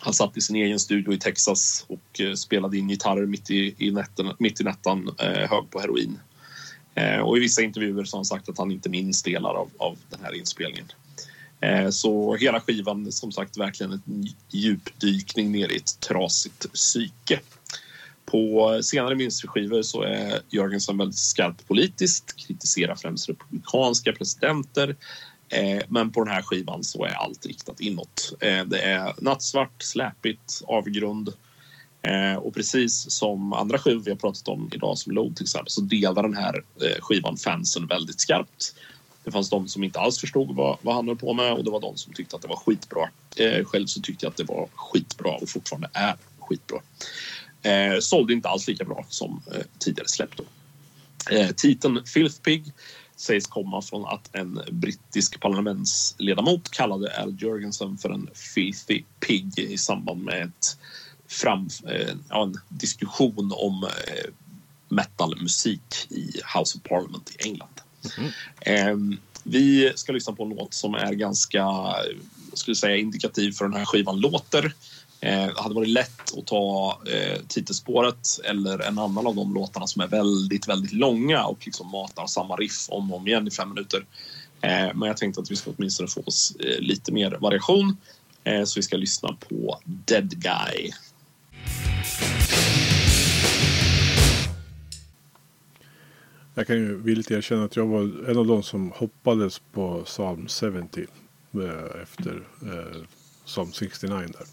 Han 0.00 0.14
satt 0.14 0.36
i 0.36 0.40
sin 0.40 0.56
egen 0.56 0.80
studio 0.80 1.12
i 1.12 1.18
Texas 1.18 1.84
och 1.88 2.20
eh, 2.20 2.34
spelade 2.34 2.78
in 2.78 2.88
gitarrer 2.88 3.26
mitt 3.26 3.50
i, 3.50 3.74
i, 3.78 3.90
nätten, 3.90 4.32
mitt 4.38 4.60
i 4.60 4.64
nättan, 4.64 5.10
eh, 5.18 5.50
hög 5.50 5.70
på 5.70 5.80
heroin. 5.80 6.18
Eh, 6.94 7.18
och 7.18 7.36
i 7.36 7.40
vissa 7.40 7.62
intervjuer 7.62 8.04
så 8.04 8.16
har 8.16 8.18
han 8.18 8.24
sagt 8.24 8.48
att 8.48 8.58
han 8.58 8.72
inte 8.72 8.88
minns 8.88 9.22
delar 9.22 9.54
av, 9.54 9.70
av 9.76 9.98
den 10.10 10.20
här 10.22 10.34
inspelningen. 10.34 10.86
Eh, 11.60 11.90
så 11.90 12.36
hela 12.36 12.60
skivan, 12.60 13.12
som 13.12 13.32
sagt, 13.32 13.58
verkligen 13.58 13.92
en 13.92 14.26
djupdykning 14.50 15.52
ner 15.52 15.72
i 15.72 15.76
ett 15.76 16.00
trasigt 16.00 16.72
psyke. 16.72 17.40
På 18.24 18.80
senare 18.82 19.14
minsterskivor 19.14 19.82
så 19.82 20.02
är 20.02 20.40
Jörgensen 20.50 20.98
väldigt 20.98 21.18
skarpt 21.18 21.68
politiskt, 21.68 22.36
kritiserar 22.46 22.94
främst 22.94 23.28
republikanska 23.28 24.12
presidenter. 24.12 24.96
Eh, 25.48 25.82
men 25.88 26.12
på 26.12 26.24
den 26.24 26.34
här 26.34 26.42
skivan 26.42 26.84
så 26.84 27.04
är 27.04 27.12
allt 27.12 27.46
riktat 27.46 27.80
inåt. 27.80 28.32
Eh, 28.40 28.64
det 28.64 28.80
är 28.80 29.14
nattsvart, 29.18 29.82
släpigt, 29.82 30.62
avgrund. 30.66 31.32
Eh, 32.02 32.36
och 32.36 32.54
precis 32.54 33.10
som 33.10 33.52
andra 33.52 33.78
skivor 33.78 34.02
vi 34.02 34.10
har 34.10 34.18
pratat 34.18 34.48
om 34.48 34.70
idag, 34.74 34.98
som 34.98 35.12
Load 35.12 35.36
till 35.36 35.44
exempel, 35.44 35.70
så 35.70 35.80
delar 35.80 36.22
den 36.22 36.36
här 36.36 36.54
eh, 36.56 37.00
skivan 37.00 37.36
fansen 37.36 37.86
väldigt 37.86 38.20
skarpt. 38.20 38.74
Det 39.24 39.30
fanns 39.30 39.50
de 39.50 39.68
som 39.68 39.84
inte 39.84 40.00
alls 40.00 40.20
förstod 40.20 40.56
vad, 40.56 40.76
vad 40.82 40.94
han 40.94 41.08
höll 41.08 41.16
på 41.16 41.32
med 41.32 41.52
och 41.52 41.64
det 41.64 41.70
var 41.70 41.80
de 41.80 41.96
som 41.96 42.12
tyckte 42.12 42.36
att 42.36 42.42
det 42.42 42.48
var 42.48 42.56
skitbra. 42.56 43.10
Eh, 43.36 43.64
själv 43.64 43.86
så 43.86 44.00
tyckte 44.00 44.26
jag 44.26 44.30
att 44.30 44.36
det 44.36 44.44
var 44.44 44.68
skitbra 44.74 45.30
och 45.30 45.48
fortfarande 45.48 45.88
är 45.92 46.16
skitbra. 46.38 46.78
Eh, 47.62 47.98
sålde 48.00 48.32
inte 48.32 48.48
alls 48.48 48.68
lika 48.68 48.84
bra 48.84 49.06
som 49.08 49.42
eh, 49.54 49.62
tidigare 49.78 50.08
släpp. 50.08 50.30
Då. 50.36 50.44
Titeln 51.56 52.04
Filth 52.04 52.40
Pig 52.40 52.72
sägs 53.16 53.46
komma 53.46 53.82
från 53.82 54.06
att 54.06 54.34
en 54.34 54.60
brittisk 54.70 55.40
parlamentsledamot 55.40 56.70
kallade 56.70 57.22
Al 57.22 57.36
Jurgensen 57.38 57.98
för 57.98 58.10
en 58.10 58.28
filthy 58.54 59.02
pig 59.20 59.58
i 59.58 59.78
samband 59.78 60.24
med 60.24 60.42
ett 60.42 60.78
fram, 61.28 61.68
eh, 61.88 62.40
en 62.42 62.60
diskussion 62.68 63.52
om 63.56 63.84
eh, 63.84 64.30
metalmusik 64.88 66.06
i 66.08 66.30
House 66.56 66.78
of 66.78 66.82
Parliament 66.82 67.36
i 67.38 67.48
England. 67.48 67.80
Mm. 68.66 69.18
vi 69.42 69.92
ska 69.94 70.12
lyssna 70.12 70.32
på 70.32 70.42
en 70.42 70.48
låt 70.48 70.74
som 70.74 70.94
är 70.94 71.12
ganska 71.12 71.64
skulle 72.58 72.74
säga, 72.74 72.96
indikativ 72.96 73.52
för 73.52 73.64
den 73.64 73.74
här 73.74 73.84
skivan 73.84 74.20
låter. 74.20 74.74
Eh, 75.26 75.46
det 75.46 75.60
hade 75.62 75.74
varit 75.74 75.88
lätt 75.88 76.38
att 76.38 76.46
ta 76.46 76.98
eh, 77.06 77.40
titelspåret 77.48 78.28
eller 78.44 78.78
en 78.78 78.98
annan 78.98 79.26
av 79.26 79.34
de 79.34 79.54
låtarna 79.54 79.86
som 79.86 80.02
är 80.02 80.06
väldigt, 80.06 80.68
väldigt 80.68 80.92
långa 80.92 81.44
och 81.44 81.58
liksom 81.66 81.90
matar 81.90 82.26
samma 82.26 82.56
riff 82.56 82.86
om 82.88 83.12
och 83.12 83.18
om 83.18 83.26
igen 83.26 83.48
i 83.48 83.50
fem 83.50 83.68
minuter. 83.68 84.06
Eh, 84.60 84.94
men 84.94 85.02
jag 85.02 85.16
tänkte 85.16 85.40
att 85.40 85.50
vi 85.50 85.56
ska 85.56 85.70
åtminstone 85.76 86.08
få 86.08 86.20
oss 86.20 86.56
eh, 86.60 86.80
lite 86.80 87.12
mer 87.12 87.30
variation. 87.40 87.96
Eh, 88.44 88.64
så 88.64 88.78
vi 88.78 88.82
ska 88.82 88.96
lyssna 88.96 89.36
på 89.48 89.80
Dead 89.84 90.42
Guy. 90.42 90.90
Jag 96.54 96.66
kan 96.66 96.76
ju 96.76 97.02
villigt 97.02 97.30
erkänna 97.30 97.64
att 97.64 97.76
jag 97.76 97.86
var 97.86 98.30
en 98.30 98.38
av 98.38 98.46
de 98.46 98.62
som 98.62 98.92
hoppades 98.96 99.60
på 99.72 100.02
Psalm 100.04 100.48
70 100.48 101.06
eh, 101.54 102.02
efter 102.02 102.42
eh, 102.62 103.02
Psalm 103.46 103.72
69 103.72 104.16
där. 104.16 104.46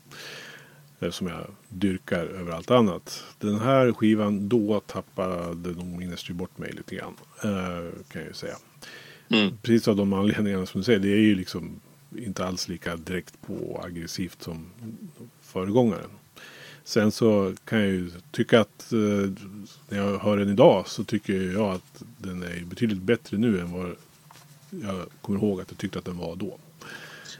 Eh, 1.03 1.11
som 1.11 1.27
jag 1.27 1.45
dyrkar 1.69 2.25
över 2.25 2.51
allt 2.51 2.71
annat. 2.71 3.23
Den 3.39 3.59
här 3.59 3.91
skivan 3.91 4.49
då 4.49 4.79
tappade 4.79 5.71
nog 5.71 5.85
Ministry 5.99 6.33
bort 6.33 6.57
mig 6.57 6.71
lite 6.71 6.95
grann. 6.95 7.13
Eh, 7.43 8.03
kan 8.07 8.21
jag 8.21 8.27
ju 8.27 8.33
säga. 8.33 8.55
Mm. 9.29 9.57
Precis 9.61 9.87
av 9.87 9.95
de 9.95 10.13
anledningarna 10.13 10.65
som 10.65 10.81
du 10.81 10.85
säger. 10.85 10.99
Det 10.99 11.11
är 11.11 11.17
ju 11.17 11.35
liksom 11.35 11.81
inte 12.17 12.45
alls 12.45 12.67
lika 12.67 12.95
direkt 12.95 13.41
på 13.41 13.81
aggressivt 13.85 14.43
som 14.43 14.65
föregångaren. 15.41 16.09
Sen 16.83 17.11
så 17.11 17.53
kan 17.65 17.79
jag 17.79 17.89
ju 17.89 18.11
tycka 18.31 18.61
att 18.61 18.93
eh, 18.93 18.99
när 19.89 19.97
jag 19.97 20.19
hör 20.19 20.37
den 20.37 20.49
idag 20.49 20.87
så 20.87 21.03
tycker 21.03 21.51
jag 21.51 21.75
att 21.75 22.03
den 22.17 22.43
är 22.43 22.65
betydligt 22.65 23.01
bättre 23.01 23.37
nu 23.37 23.59
än 23.59 23.71
vad 23.71 23.95
jag 24.69 25.05
kommer 25.21 25.39
ihåg 25.39 25.61
att 25.61 25.71
jag 25.71 25.77
tyckte 25.77 25.99
att 25.99 26.05
den 26.05 26.17
var 26.17 26.35
då. 26.35 26.57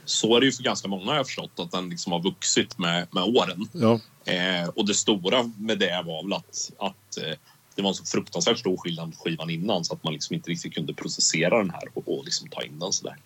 Så 0.06 0.36
är 0.36 0.40
det 0.40 0.46
ju 0.46 0.52
för 0.52 0.64
ganska 0.64 0.88
många 0.88 1.06
har 1.06 1.16
jag 1.16 1.26
förstått 1.26 1.52
att 1.56 1.72
den 1.72 1.90
liksom 1.90 2.12
har 2.12 2.22
vuxit 2.22 2.78
med, 2.78 3.08
med 3.12 3.24
åren. 3.24 3.68
Ja. 3.72 4.00
Eh, 4.34 4.68
och 4.68 4.88
det 4.88 4.94
stora 4.94 5.52
med 5.58 5.80
det 5.80 6.04
var 6.06 6.24
väl 6.24 6.34
att, 6.34 6.72
att 6.78 7.18
eh, 7.18 7.38
det 7.76 7.82
var 7.82 7.90
en 7.90 7.96
så 7.96 8.06
fruktansvärt 8.06 8.60
stor 8.60 8.78
skillnad 8.78 9.12
på 9.12 9.24
skivan 9.24 9.50
innan 9.50 9.86
så 9.86 9.94
att 9.94 10.04
man 10.04 10.14
liksom 10.14 10.34
inte 10.36 10.50
riktigt 10.50 10.74
kunde 10.74 10.94
processera 10.94 11.58
den 11.58 11.70
här 11.70 11.84
och, 11.94 12.18
och 12.18 12.26
liksom 12.26 12.48
ta 12.48 12.64
in 12.64 12.80
den 12.80 12.94
sådär. 12.94 13.18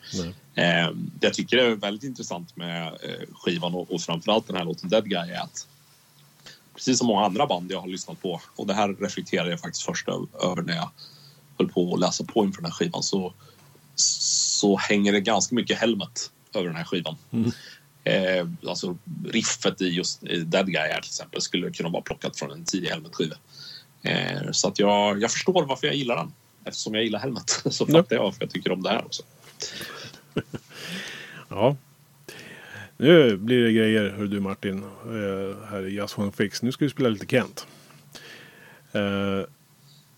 Eh, 0.55 0.91
det 0.93 1.28
jag 1.28 1.34
tycker 1.34 1.57
är 1.57 1.75
väldigt 1.75 2.03
intressant 2.03 2.55
med 2.55 2.88
eh, 2.88 3.28
skivan 3.34 3.75
och, 3.75 3.91
och 3.91 4.01
framförallt 4.01 4.47
den 4.47 4.55
här 4.55 4.65
låten 4.65 4.89
Dead 4.89 5.09
Guy 5.09 5.32
är 5.32 5.41
att 5.41 5.67
precis 6.75 6.97
som 6.97 7.07
många 7.07 7.25
andra 7.25 7.47
band 7.47 7.71
jag 7.71 7.82
har 7.82 7.88
lyssnat 7.88 8.21
på 8.21 8.41
och 8.55 8.67
det 8.67 8.73
här 8.73 8.93
reflekterade 8.93 9.49
jag 9.49 9.59
faktiskt 9.59 9.86
först 9.86 10.07
över 10.43 10.61
när 10.61 10.75
jag 10.75 10.89
höll 11.57 11.69
på 11.69 11.93
att 11.93 11.99
läsa 11.99 12.23
på 12.23 12.45
inför 12.45 12.61
den 12.61 12.71
här 12.71 12.78
skivan 12.78 13.03
så, 13.03 13.34
så 13.95 14.78
hänger 14.78 15.11
det 15.11 15.21
ganska 15.21 15.55
mycket 15.55 15.78
Helmet 15.78 16.32
över 16.55 16.67
den 16.67 16.75
här 16.75 16.83
skivan. 16.83 17.15
Mm. 17.31 17.51
Eh, 18.03 18.47
alltså 18.69 18.97
riffet 19.25 19.81
i 19.81 19.87
just 19.87 20.23
i 20.23 20.39
Dead 20.39 20.65
Guy 20.65 20.81
här 20.81 21.01
till 21.01 21.09
exempel 21.09 21.41
skulle 21.41 21.71
kunna 21.71 21.89
vara 21.89 22.01
plockat 22.01 22.39
från 22.39 22.51
en 22.51 22.63
tidig 22.65 22.89
Helmet-skiva. 22.89 23.35
Eh, 24.03 24.51
så 24.51 24.67
att 24.67 24.79
jag, 24.79 25.21
jag 25.21 25.31
förstår 25.31 25.65
varför 25.65 25.87
jag 25.87 25.95
gillar 25.95 26.15
den. 26.15 26.33
Eftersom 26.65 26.93
jag 26.93 27.03
gillar 27.03 27.19
Helmet 27.19 27.49
så 27.69 27.85
fattar 27.85 28.15
jag 28.15 28.23
varför 28.23 28.41
jag 28.41 28.49
tycker 28.49 28.71
om 28.71 28.83
det 28.83 28.89
här 28.89 29.05
också. 29.05 29.23
ja. 31.49 31.75
Nu 32.97 33.37
blir 33.37 33.63
det 33.63 33.71
grejer, 33.71 34.09
hör 34.09 34.25
du 34.25 34.39
Martin. 34.39 34.83
Eh, 34.83 35.69
här 35.69 35.87
i 35.87 35.95
Jazz 35.95 36.15
Fix. 36.37 36.61
Nu 36.61 36.71
ska 36.71 36.85
vi 36.85 36.91
spela 36.91 37.09
lite 37.09 37.25
Kent. 37.25 37.67
Eh, 38.91 39.49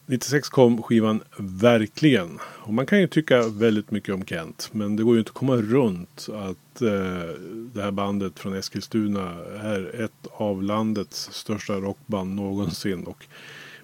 96 0.09 0.49
kom 0.49 0.83
skivan 0.83 1.23
Verkligen. 1.37 2.39
Och 2.43 2.73
man 2.73 2.85
kan 2.85 2.99
ju 2.99 3.07
tycka 3.07 3.47
väldigt 3.47 3.91
mycket 3.91 4.15
om 4.15 4.25
Kent. 4.25 4.69
Men 4.71 4.95
det 4.95 5.03
går 5.03 5.15
ju 5.15 5.19
inte 5.19 5.29
att 5.29 5.35
komma 5.35 5.55
runt 5.55 6.27
att 6.33 6.81
eh, 6.81 7.35
det 7.73 7.81
här 7.81 7.91
bandet 7.91 8.39
från 8.39 8.53
Eskilstuna 8.53 9.35
är 9.63 10.03
ett 10.03 10.27
av 10.31 10.63
landets 10.63 11.29
största 11.31 11.73
rockband 11.73 12.35
någonsin. 12.35 13.03
Och 13.03 13.25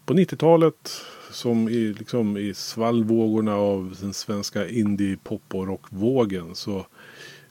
på 0.05 0.13
90-talet 0.13 1.01
som 1.31 1.69
i, 1.69 1.93
liksom 1.93 2.37
i 2.37 2.53
svallvågorna 2.53 3.55
av 3.55 3.97
den 4.01 4.13
svenska 4.13 4.69
indie 4.69 5.17
pop 5.23 5.55
och 5.55 5.67
rockvågen 5.67 6.55
så 6.55 6.85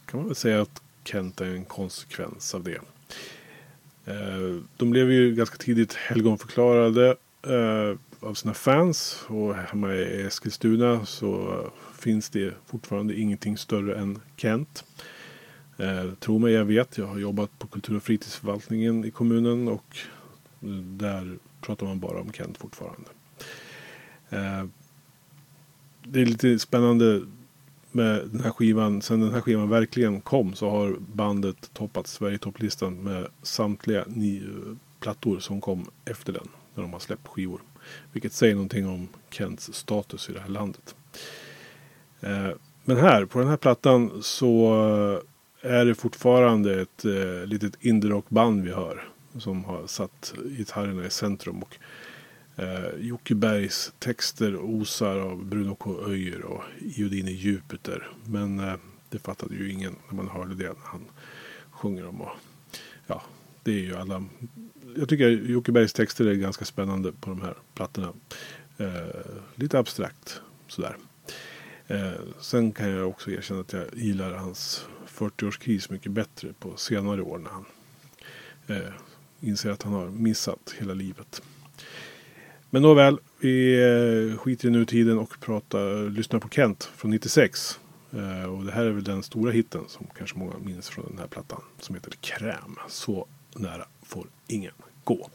kan 0.06 0.20
man 0.20 0.26
väl 0.26 0.36
säga 0.36 0.62
att 0.62 0.82
Kent 1.04 1.40
är 1.40 1.46
en 1.46 1.64
konsekvens 1.64 2.54
av 2.54 2.64
det. 2.64 2.80
Eh, 4.06 4.60
de 4.76 4.90
blev 4.90 5.12
ju 5.12 5.34
ganska 5.34 5.56
tidigt 5.56 5.94
helgonförklarade 5.94 7.16
eh, 7.42 7.98
av 8.24 8.34
sina 8.34 8.54
fans 8.54 9.24
och 9.26 9.54
hemma 9.54 9.94
i 9.94 10.22
Eskilstuna 10.22 11.06
så 11.06 11.60
finns 11.98 12.30
det 12.30 12.54
fortfarande 12.66 13.20
ingenting 13.20 13.58
större 13.58 13.94
än 13.94 14.20
Kent. 14.36 14.84
Eh, 15.76 16.14
tro 16.20 16.38
mig, 16.38 16.52
jag 16.52 16.64
vet. 16.64 16.98
Jag 16.98 17.06
har 17.06 17.18
jobbat 17.18 17.58
på 17.58 17.66
kultur 17.66 17.96
och 17.96 18.02
fritidsförvaltningen 18.02 19.04
i 19.04 19.10
kommunen 19.10 19.68
och 19.68 19.96
där 20.98 21.38
pratar 21.60 21.86
man 21.86 22.00
bara 22.00 22.20
om 22.20 22.32
Kent 22.32 22.58
fortfarande. 22.58 23.10
Eh, 24.30 24.64
det 26.04 26.20
är 26.20 26.26
lite 26.26 26.58
spännande 26.58 27.22
med 27.92 28.28
den 28.32 28.40
här 28.40 28.50
skivan. 28.50 29.02
Sen 29.02 29.20
den 29.20 29.34
här 29.34 29.40
skivan 29.40 29.68
verkligen 29.68 30.20
kom 30.20 30.54
så 30.54 30.70
har 30.70 30.96
bandet 30.98 31.70
toppat 31.72 32.06
Sverigetopplistan 32.06 33.02
med 33.02 33.26
samtliga 33.42 34.04
nio 34.06 34.76
plattor 35.00 35.38
som 35.38 35.60
kom 35.60 35.90
efter 36.04 36.32
den. 36.32 36.48
När 36.74 36.82
de 36.82 36.92
har 36.92 37.00
släppt 37.00 37.28
skivor. 37.28 37.60
Vilket 38.12 38.32
säger 38.32 38.54
någonting 38.54 38.88
om 38.88 39.08
Kents 39.30 39.74
status 39.74 40.30
i 40.30 40.32
det 40.32 40.40
här 40.40 40.48
landet. 40.48 40.94
Eh, 42.20 42.50
men 42.84 42.96
här, 42.96 43.24
på 43.24 43.38
den 43.38 43.48
här 43.48 43.56
plattan 43.56 44.22
så 44.22 44.74
eh, 45.62 45.70
är 45.72 45.84
det 45.84 45.94
fortfarande 45.94 46.80
ett 46.80 47.04
eh, 47.04 47.46
litet 47.46 47.84
indie-rockband 47.84 48.64
vi 48.64 48.72
hör. 48.72 49.08
Som 49.38 49.64
har 49.64 49.86
satt 49.86 50.34
gitarrerna 50.44 51.06
i 51.06 51.10
centrum. 51.10 51.62
Och 51.62 51.78
eh, 52.56 53.00
Jocke 53.00 53.34
Bergs 53.34 53.92
texter 53.98 54.56
osar 54.56 55.16
av 55.16 55.44
Bruno 55.44 55.74
K. 55.74 55.96
Öijer 56.06 56.44
och 56.44 56.62
Iodine 56.80 57.28
Jupiter. 57.30 58.08
Men 58.24 58.58
eh, 58.58 58.74
det 59.08 59.18
fattade 59.18 59.54
ju 59.54 59.72
ingen 59.72 59.96
när 60.08 60.16
man 60.16 60.28
hörde 60.28 60.54
det. 60.54 60.68
När 60.68 60.86
han 60.86 61.04
sjunger 61.70 62.06
om 62.06 62.20
och 62.20 62.30
ja, 63.06 63.22
det 63.62 63.72
är 63.72 63.82
ju 63.82 63.96
alla 63.96 64.24
jag 64.96 65.08
tycker 65.08 65.28
Jocke 65.28 65.72
Bergs 65.72 65.92
texter 65.92 66.26
är 66.26 66.34
ganska 66.34 66.64
spännande 66.64 67.12
på 67.12 67.30
de 67.30 67.42
här 67.42 67.54
plattorna. 67.74 68.12
Eh, 68.78 68.88
lite 69.54 69.78
abstrakt 69.78 70.40
sådär. 70.68 70.96
Eh, 71.86 72.12
sen 72.40 72.72
kan 72.72 72.88
jag 72.88 73.08
också 73.08 73.30
erkänna 73.30 73.60
att 73.60 73.72
jag 73.72 73.84
gillar 73.92 74.32
hans 74.32 74.86
40-årskris 75.08 75.92
mycket 75.92 76.12
bättre 76.12 76.52
på 76.58 76.76
senare 76.76 77.22
år 77.22 77.38
när 77.38 77.50
han 77.50 77.64
eh, 78.66 78.92
inser 79.40 79.70
att 79.70 79.82
han 79.82 79.92
har 79.92 80.06
missat 80.06 80.74
hela 80.78 80.94
livet. 80.94 81.42
Men 82.70 82.82
nåväl, 82.82 83.18
vi 83.40 83.74
eh, 83.74 84.38
skiter 84.38 84.68
i 84.68 84.70
nutiden 84.70 85.18
och 85.18 85.40
pratar, 85.40 86.10
lyssnar 86.10 86.40
på 86.40 86.48
Kent 86.48 86.90
från 86.96 87.10
96. 87.10 87.80
Eh, 88.12 88.44
och 88.44 88.64
det 88.64 88.72
här 88.72 88.84
är 88.84 88.90
väl 88.90 89.04
den 89.04 89.22
stora 89.22 89.52
hitten 89.52 89.84
som 89.88 90.06
kanske 90.18 90.38
många 90.38 90.58
minns 90.58 90.88
från 90.88 91.06
den 91.08 91.18
här 91.18 91.26
plattan. 91.26 91.60
Som 91.80 91.94
heter 91.94 92.10
Kräm. 92.10 92.78
Så 92.88 93.26
nära 93.54 93.86
får 94.02 94.26
ingen 94.46 94.72
gå. 95.04 95.28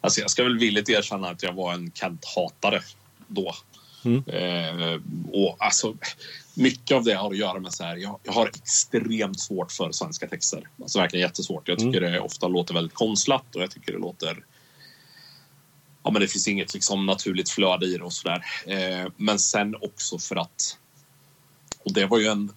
Alltså 0.00 0.20
jag 0.20 0.30
ska 0.30 0.42
väl 0.42 0.58
villigt 0.58 0.88
erkänna 0.88 1.28
att 1.28 1.42
jag 1.42 1.52
var 1.52 1.72
en 1.74 1.90
Kent-hatare 1.90 2.80
då. 3.26 3.54
Mm. 4.04 4.24
Eh, 4.26 5.00
och 5.32 5.56
alltså, 5.58 5.94
mycket 6.54 6.96
av 6.96 7.04
det 7.04 7.14
har 7.14 7.30
att 7.30 7.36
göra 7.36 7.60
med 7.60 7.72
så 7.72 7.84
här, 7.84 7.96
jag, 7.96 8.18
jag 8.22 8.32
har 8.32 8.46
extremt 8.46 9.40
svårt 9.40 9.72
för 9.72 9.92
svenska 9.92 10.28
texter. 10.28 10.68
Alltså 10.82 10.98
verkligen 10.98 11.26
jättesvårt. 11.26 11.68
Jag 11.68 11.78
tycker 11.78 12.00
det 12.00 12.20
ofta 12.20 12.48
låter 12.48 12.74
väldigt 12.74 12.94
konstlat 12.94 13.56
och 13.56 13.62
jag 13.62 13.70
tycker 13.70 13.92
det 13.92 13.98
låter... 13.98 14.44
Ja, 16.02 16.10
men 16.10 16.22
det 16.22 16.28
finns 16.28 16.48
inget 16.48 16.74
liksom 16.74 17.06
naturligt 17.06 17.50
flöde 17.50 17.86
i 17.86 17.96
det 17.96 18.04
och 18.04 18.12
sådär. 18.12 18.44
Eh, 18.66 19.10
men 19.16 19.38
sen 19.38 19.76
också 19.80 20.18
för 20.18 20.36
att... 20.36 20.78
Och 21.84 21.92
det 21.92 22.06
var 22.06 22.18
ju 22.18 22.26
en, 22.26 22.52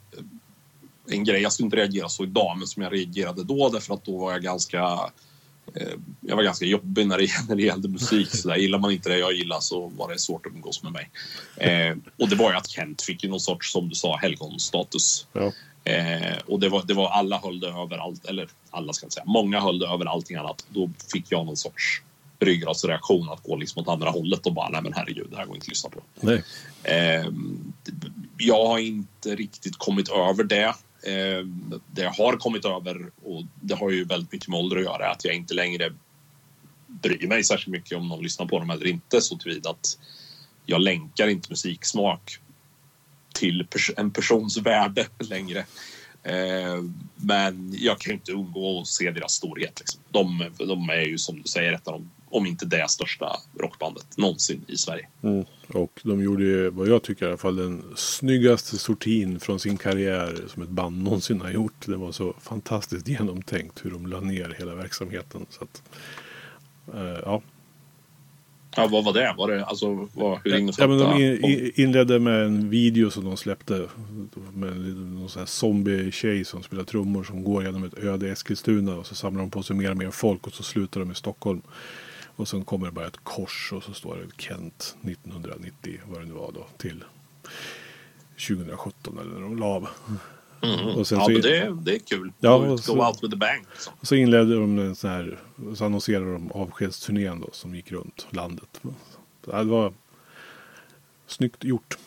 en 1.07 1.23
grej, 1.23 1.41
jag 1.41 1.53
skulle 1.53 1.65
inte 1.65 1.77
reagera 1.77 2.09
så 2.09 2.23
idag, 2.23 2.57
men 2.57 2.67
som 2.67 2.83
jag 2.83 2.93
reagerade 2.93 3.43
då 3.43 3.69
därför 3.69 3.93
att 3.93 4.05
då 4.05 4.17
var 4.17 4.31
jag 4.31 4.41
ganska 4.41 4.79
eh, 5.75 5.93
jag 6.21 6.35
var 6.35 6.43
ganska 6.43 6.65
jobbig 6.65 7.07
när 7.07 7.17
det, 7.17 7.29
när 7.49 7.55
det 7.55 7.63
gällde 7.63 7.87
musik. 7.87 8.35
Så 8.35 8.47
där, 8.47 8.55
gillar 8.55 8.79
man 8.79 8.91
inte 8.91 9.09
det 9.09 9.17
jag 9.17 9.33
gillar 9.33 9.59
så 9.59 9.87
var 9.87 10.11
det 10.11 10.19
svårt 10.19 10.45
att 10.45 10.51
umgås 10.51 10.83
med 10.83 10.91
mig. 10.91 11.09
Eh, 11.57 11.97
och 12.19 12.29
det 12.29 12.35
var 12.35 12.51
ju 12.51 12.57
att 12.57 12.69
Kent 12.69 13.01
fick 13.01 13.23
ju 13.23 13.29
någon 13.29 13.39
sorts, 13.39 13.71
som 13.71 13.89
du 13.89 13.95
sa, 13.95 14.17
helgonstatus. 14.17 15.27
Ja. 15.33 15.51
Eh, 15.91 16.37
och 16.45 16.59
det 16.59 16.69
var, 16.69 16.83
det 16.83 16.93
var 16.93 17.09
alla 17.09 17.39
höll 17.39 17.59
det 17.59 17.67
över 17.67 17.97
allt, 17.97 18.25
eller 18.25 18.47
alla 18.69 18.93
ska 18.93 19.05
jag 19.05 19.13
säga, 19.13 19.23
många 19.25 19.59
höll 19.59 19.79
det 19.79 19.87
över 19.87 20.05
allting 20.05 20.37
annat. 20.37 20.65
Då 20.69 20.89
fick 21.11 21.31
jag 21.31 21.45
någon 21.45 21.57
sorts 21.57 22.01
ryggradsreaktion 22.39 23.29
att 23.29 23.43
gå 23.43 23.55
liksom 23.55 23.81
åt 23.81 23.87
andra 23.87 24.09
hållet 24.09 24.45
och 24.45 24.53
bara, 24.53 24.69
nej 24.69 24.81
men 24.81 24.93
herregud, 24.93 25.27
det 25.31 25.37
här 25.37 25.45
går 25.45 25.55
inte 25.55 25.65
att 25.65 25.69
lyssna 25.69 25.89
på. 25.89 26.01
Nej. 26.21 26.43
Eh, 26.83 27.25
jag 28.37 28.67
har 28.67 28.79
inte 28.79 29.35
riktigt 29.35 29.77
kommit 29.77 30.09
över 30.09 30.43
det. 30.43 30.75
Eh, 31.05 31.45
det 31.91 32.01
jag 32.01 32.11
har 32.11 32.37
kommit 32.37 32.65
över, 32.65 33.11
och 33.23 33.43
det 33.61 33.75
har 33.75 33.91
ju 33.91 34.05
väldigt 34.05 34.31
mycket 34.31 34.47
med 34.47 34.59
ålder 34.59 34.77
att 34.77 34.83
göra, 34.83 35.11
att 35.11 35.25
jag 35.25 35.35
inte 35.35 35.53
längre 35.53 35.93
bryr 36.87 37.27
mig 37.27 37.43
särskilt 37.43 37.71
mycket 37.71 37.97
om 37.97 38.07
någon 38.07 38.23
lyssnar 38.23 38.45
på 38.45 38.59
dem 38.59 38.69
eller 38.69 38.87
inte 38.87 39.21
så 39.21 39.37
tillvida 39.37 39.69
att 39.69 39.99
jag 40.65 40.81
länkar 40.81 41.27
inte 41.27 41.49
musiksmak 41.49 42.39
till 43.33 43.67
pers 43.69 43.91
en 43.97 44.11
persons 44.11 44.57
värde 44.57 45.07
längre. 45.19 45.65
Eh, 46.23 46.83
men 47.15 47.73
jag 47.79 47.99
kan 47.99 48.11
ju 48.11 48.15
inte 48.15 48.31
undgå 48.31 48.81
att 48.81 48.87
se 48.87 49.11
deras 49.11 49.33
storhet. 49.33 49.79
Liksom. 49.79 50.01
De, 50.11 50.51
de 50.57 50.89
är 50.89 51.05
ju 51.05 51.17
som 51.17 51.41
du 51.41 51.47
säger 51.47 51.73
ett 51.73 51.87
av 51.87 51.93
de, 51.93 52.11
om 52.35 52.45
inte 52.45 52.65
det 52.65 52.89
största 52.89 53.35
rockbandet 53.59 54.17
någonsin 54.17 54.65
i 54.67 54.77
Sverige. 54.77 55.07
Mm. 55.21 55.45
Och 55.67 55.99
de 56.03 56.23
gjorde 56.23 56.43
ju, 56.43 56.69
vad 56.69 56.87
jag 56.87 57.03
tycker 57.03 57.25
i 57.25 57.27
alla 57.27 57.37
fall, 57.37 57.55
den 57.55 57.83
snyggaste 57.95 58.77
sortin 58.77 59.39
från 59.39 59.59
sin 59.59 59.77
karriär 59.77 60.45
som 60.47 60.63
ett 60.63 60.69
band 60.69 61.03
någonsin 61.03 61.41
har 61.41 61.49
gjort. 61.49 61.85
Det 61.85 61.95
var 61.95 62.11
så 62.11 62.33
fantastiskt 62.41 63.07
genomtänkt 63.07 63.85
hur 63.85 63.91
de 63.91 64.07
la 64.07 64.19
ner 64.19 64.55
hela 64.59 64.75
verksamheten. 64.75 65.45
Så 65.49 65.63
att, 65.63 65.83
eh, 66.93 67.19
ja. 67.25 67.41
Ja, 68.77 68.87
vad 68.87 69.05
var 69.05 69.13
det? 69.13 69.33
Var 69.37 69.51
det 69.51 69.65
alltså, 69.65 70.07
vad, 70.13 70.39
hur 70.43 70.51
Ja, 70.77 70.87
men 70.87 70.97
de 70.97 71.21
in, 71.21 71.45
in, 71.45 71.71
inledde 71.75 72.19
med 72.19 72.45
en 72.45 72.69
video 72.69 73.09
som 73.11 73.25
de 73.25 73.37
släppte. 73.37 73.87
Med 74.53 74.77
någon 74.77 75.29
sån 75.29 75.39
här 75.39 75.47
zombie-tjej 75.47 76.45
som 76.45 76.63
spelar 76.63 76.83
trummor 76.83 77.23
som 77.23 77.43
går 77.43 77.63
genom 77.63 77.83
ett 77.83 77.97
öde 77.97 78.31
Eskilstuna. 78.31 78.95
Och 78.95 79.05
så 79.05 79.15
samlar 79.15 79.41
de 79.41 79.49
på 79.49 79.63
sig 79.63 79.75
mer 79.75 79.91
och 79.91 79.97
mer 79.97 80.11
folk 80.11 80.47
och 80.47 80.53
så 80.53 80.63
slutar 80.63 80.99
de 80.99 81.11
i 81.11 81.15
Stockholm. 81.15 81.61
Och 82.35 82.47
sen 82.47 82.65
kommer 82.65 82.85
det 82.85 82.91
bara 82.91 83.07
ett 83.07 83.23
kors 83.23 83.73
och 83.73 83.83
så 83.83 83.93
står 83.93 84.15
det 84.15 84.41
Kent 84.43 84.95
1990, 85.03 85.99
vad 86.07 86.21
det 86.21 86.25
nu 86.25 86.33
var 86.33 86.51
då, 86.51 86.67
till 86.77 87.03
2017 88.47 89.17
eller 89.19 89.31
när 89.33 89.41
de 89.41 89.57
la 89.57 89.65
av. 89.65 89.87
Mm. 90.63 90.85
Och 90.95 91.07
sen 91.07 91.19
ja, 91.19 91.25
så- 91.25 91.31
det, 91.31 91.77
det 91.81 91.95
är 91.95 91.99
kul. 91.99 92.31
Ja, 92.39 92.57
Go, 92.57 92.77
så- 92.77 93.07
out 93.07 93.23
with 93.23 93.31
the 93.31 93.37
bang. 93.37 93.65
Liksom. 93.71 93.93
Och 93.99 94.07
så 94.07 94.15
inledde 94.15 94.55
de 94.55 94.79
en 94.79 94.95
sån 94.95 95.09
här, 95.09 95.39
så 95.75 95.85
annonserade 95.85 96.33
de 96.33 96.51
avskedsturnén 96.51 97.39
då 97.41 97.49
som 97.51 97.75
gick 97.75 97.91
runt 97.91 98.27
landet. 98.29 98.81
Så 99.45 99.51
det 99.51 99.63
var 99.63 99.93
snyggt 101.27 101.63
gjort. 101.63 101.97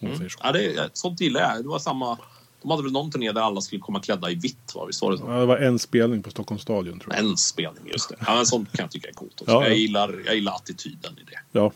Säger 0.00 0.28
så. 0.28 0.38
Ja, 0.42 0.52
det, 0.52 0.90
sånt 0.92 1.20
gillar 1.20 1.40
jag. 1.40 1.64
Det 1.64 1.68
var 1.68 1.78
samma... 1.78 2.18
De 2.62 2.70
hade 2.70 2.82
väl 2.82 2.92
någon 2.92 3.10
turné 3.10 3.32
där 3.32 3.40
alla 3.40 3.60
skulle 3.60 3.80
komma 3.80 4.00
klädda 4.00 4.30
i 4.30 4.34
vitt, 4.34 4.72
va? 4.74 4.84
Visst 4.86 5.02
var 5.02 5.12
det 5.12 5.18
så? 5.18 5.24
Ja, 5.28 5.40
det 5.40 5.46
var 5.46 5.56
en 5.56 5.78
spelning 5.78 6.22
på 6.22 6.30
Stockholms 6.30 6.62
stadion 6.62 7.00
tror 7.00 7.14
jag. 7.14 7.24
En 7.24 7.36
spelning, 7.36 7.82
just 7.92 8.08
det. 8.08 8.16
Ja, 8.26 8.34
men 8.34 8.46
sånt 8.46 8.72
kan 8.72 8.82
jag 8.82 8.90
tycka 8.90 9.08
är 9.08 9.12
coolt. 9.12 9.40
Också. 9.40 9.52
Ja, 9.52 9.62
ja. 9.62 9.68
Jag, 9.68 9.76
gillar, 9.76 10.22
jag 10.26 10.34
gillar 10.34 10.52
attityden 10.52 11.18
i 11.18 11.30
det. 11.30 11.38
Ja. 11.52 11.72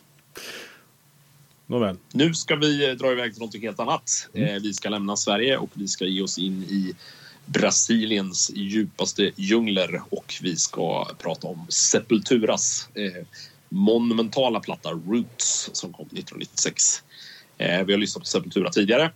Nåväl. 1.67 1.97
Nu 2.13 2.35
ska 2.35 2.57
vi 2.57 2.91
eh, 2.91 2.95
dra 2.95 3.13
iväg 3.13 3.33
till 3.33 3.43
något 3.43 3.63
helt 3.63 3.81
annat. 3.81 4.29
Mm. 4.35 4.49
Eh, 4.49 4.63
vi 4.63 4.75
ska 4.75 4.89
lämna 4.89 5.17
Sverige 5.17 5.57
och 5.57 5.71
vi 5.73 5.89
ska 5.89 6.05
ge 6.05 6.23
oss 6.23 6.39
in 6.39 6.63
i 6.63 6.95
Brasiliens 7.47 8.51
djupaste 8.55 9.31
djungler 9.37 10.03
och 10.11 10.35
vi 10.43 10.57
ska 10.57 11.09
prata 11.19 11.47
om 11.49 11.67
Sepulturas 11.69 12.89
eh, 12.95 13.27
monumentala 13.69 14.61
platta 14.61 14.91
Roots 14.91 15.71
som 15.73 15.93
kom 15.93 16.07
1996. 16.07 17.03
Eh, 17.59 17.85
vi 17.85 17.93
har 17.93 17.99
lyssnat 17.99 18.23
på 18.23 18.27
Sepultura 18.27 18.71
tidigare 18.71 19.11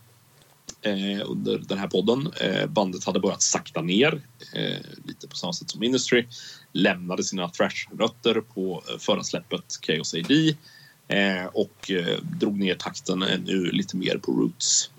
eh, 0.83 1.31
under 1.31 1.59
den 1.59 1.79
här 1.79 1.89
podden. 1.89 2.33
Eh, 2.41 2.67
bandet 2.67 3.05
hade 3.05 3.21
börjat 3.21 3.43
sakta 3.43 3.83
ner, 3.83 4.23
eh, 4.55 4.79
lite 5.05 5.29
på 5.29 5.37
samma 5.37 5.53
sätt 5.53 5.71
som 5.71 5.83
Industry, 5.83 6.27
Lämnade 6.73 7.25
sina 7.25 7.49
thrash-rötter 7.49 8.41
på 8.41 8.83
eh, 8.89 8.99
förra 8.99 9.23
släppet 9.23 9.79
Chaos 9.87 10.15
AD 10.15 10.57
eh, 11.09 11.47
och 11.47 11.91
eh, 11.91 12.19
drog 12.23 12.59
ner 12.59 12.75
takten 12.75 13.23
eh, 13.23 13.35
ännu 13.35 13.71
lite 13.71 13.97
mer 13.97 14.19
på 14.19 14.33
Roots. 14.33 14.91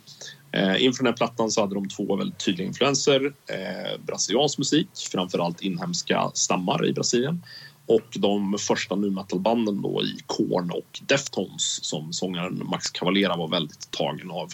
Eh, 0.51 0.83
inför 0.83 1.03
den 1.03 1.11
här 1.11 1.17
plattan 1.17 1.51
så 1.51 1.61
hade 1.61 1.75
de 1.75 1.89
två 1.89 2.15
väldigt 2.15 2.39
tydliga 2.39 2.67
influenser. 2.67 3.33
Eh, 3.47 3.99
brasiliansk 4.05 4.57
musik, 4.57 4.89
framförallt 5.11 5.61
inhemska 5.61 6.31
stammar 6.33 6.85
i 6.85 6.93
Brasilien 6.93 7.41
och 7.85 8.07
de 8.15 8.57
första 8.59 8.95
nu 8.95 9.09
metal-banden 9.09 9.81
då 9.81 10.03
i 10.03 10.17
Korn 10.25 10.71
och 10.71 10.99
Deftones 11.07 11.83
som 11.83 12.13
sångaren 12.13 12.61
Max 12.65 12.89
Cavalera 12.89 13.35
var 13.35 13.47
väldigt 13.47 13.91
tagen 13.91 14.31
av. 14.31 14.49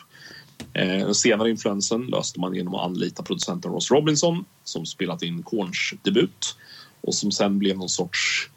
Eh, 0.78 1.06
den 1.06 1.16
senare 1.16 1.50
influensen 1.50 2.02
löste 2.02 2.40
man 2.40 2.56
genom 2.56 2.76
att 2.76 2.86
anlita 2.86 3.24
producenten 3.24 3.72
Ross 3.72 3.92
Robinson 3.92 4.46
som 4.64 4.86
spelat 4.86 5.24
in 5.24 5.44
Korns 5.44 5.94
debut 6.04 6.56
och 7.02 7.16
som 7.16 7.32
sen 7.32 7.60
blev 7.60 7.78
någon 7.78 7.90
sorts 7.90 8.50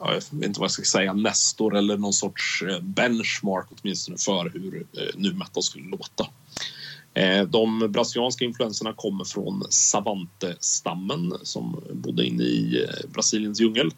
jag 0.00 0.14
vet 0.14 0.32
inte 0.32 0.60
vad 0.60 0.64
jag 0.64 0.70
ska 0.70 0.82
säga, 0.82 1.12
nestor 1.12 1.76
eller 1.76 1.96
någon 1.96 2.12
sorts 2.12 2.62
eh, 2.62 2.80
benchmark 2.80 3.66
åtminstone 3.70 4.18
för 4.18 4.50
hur 4.54 4.86
eh, 4.92 5.08
nu 5.16 5.32
metal 5.32 5.62
skulle 5.62 5.88
låta. 5.88 6.26
De 7.48 7.92
brasilianska 7.92 8.44
influenserna 8.44 8.92
kommer 8.92 9.24
från 9.24 9.62
Savante-stammen 9.70 11.32
som 11.42 11.84
bodde 11.92 12.26
inne 12.26 12.42
i 12.42 12.86
Brasiliens 13.12 13.60
djungel. 13.60 13.90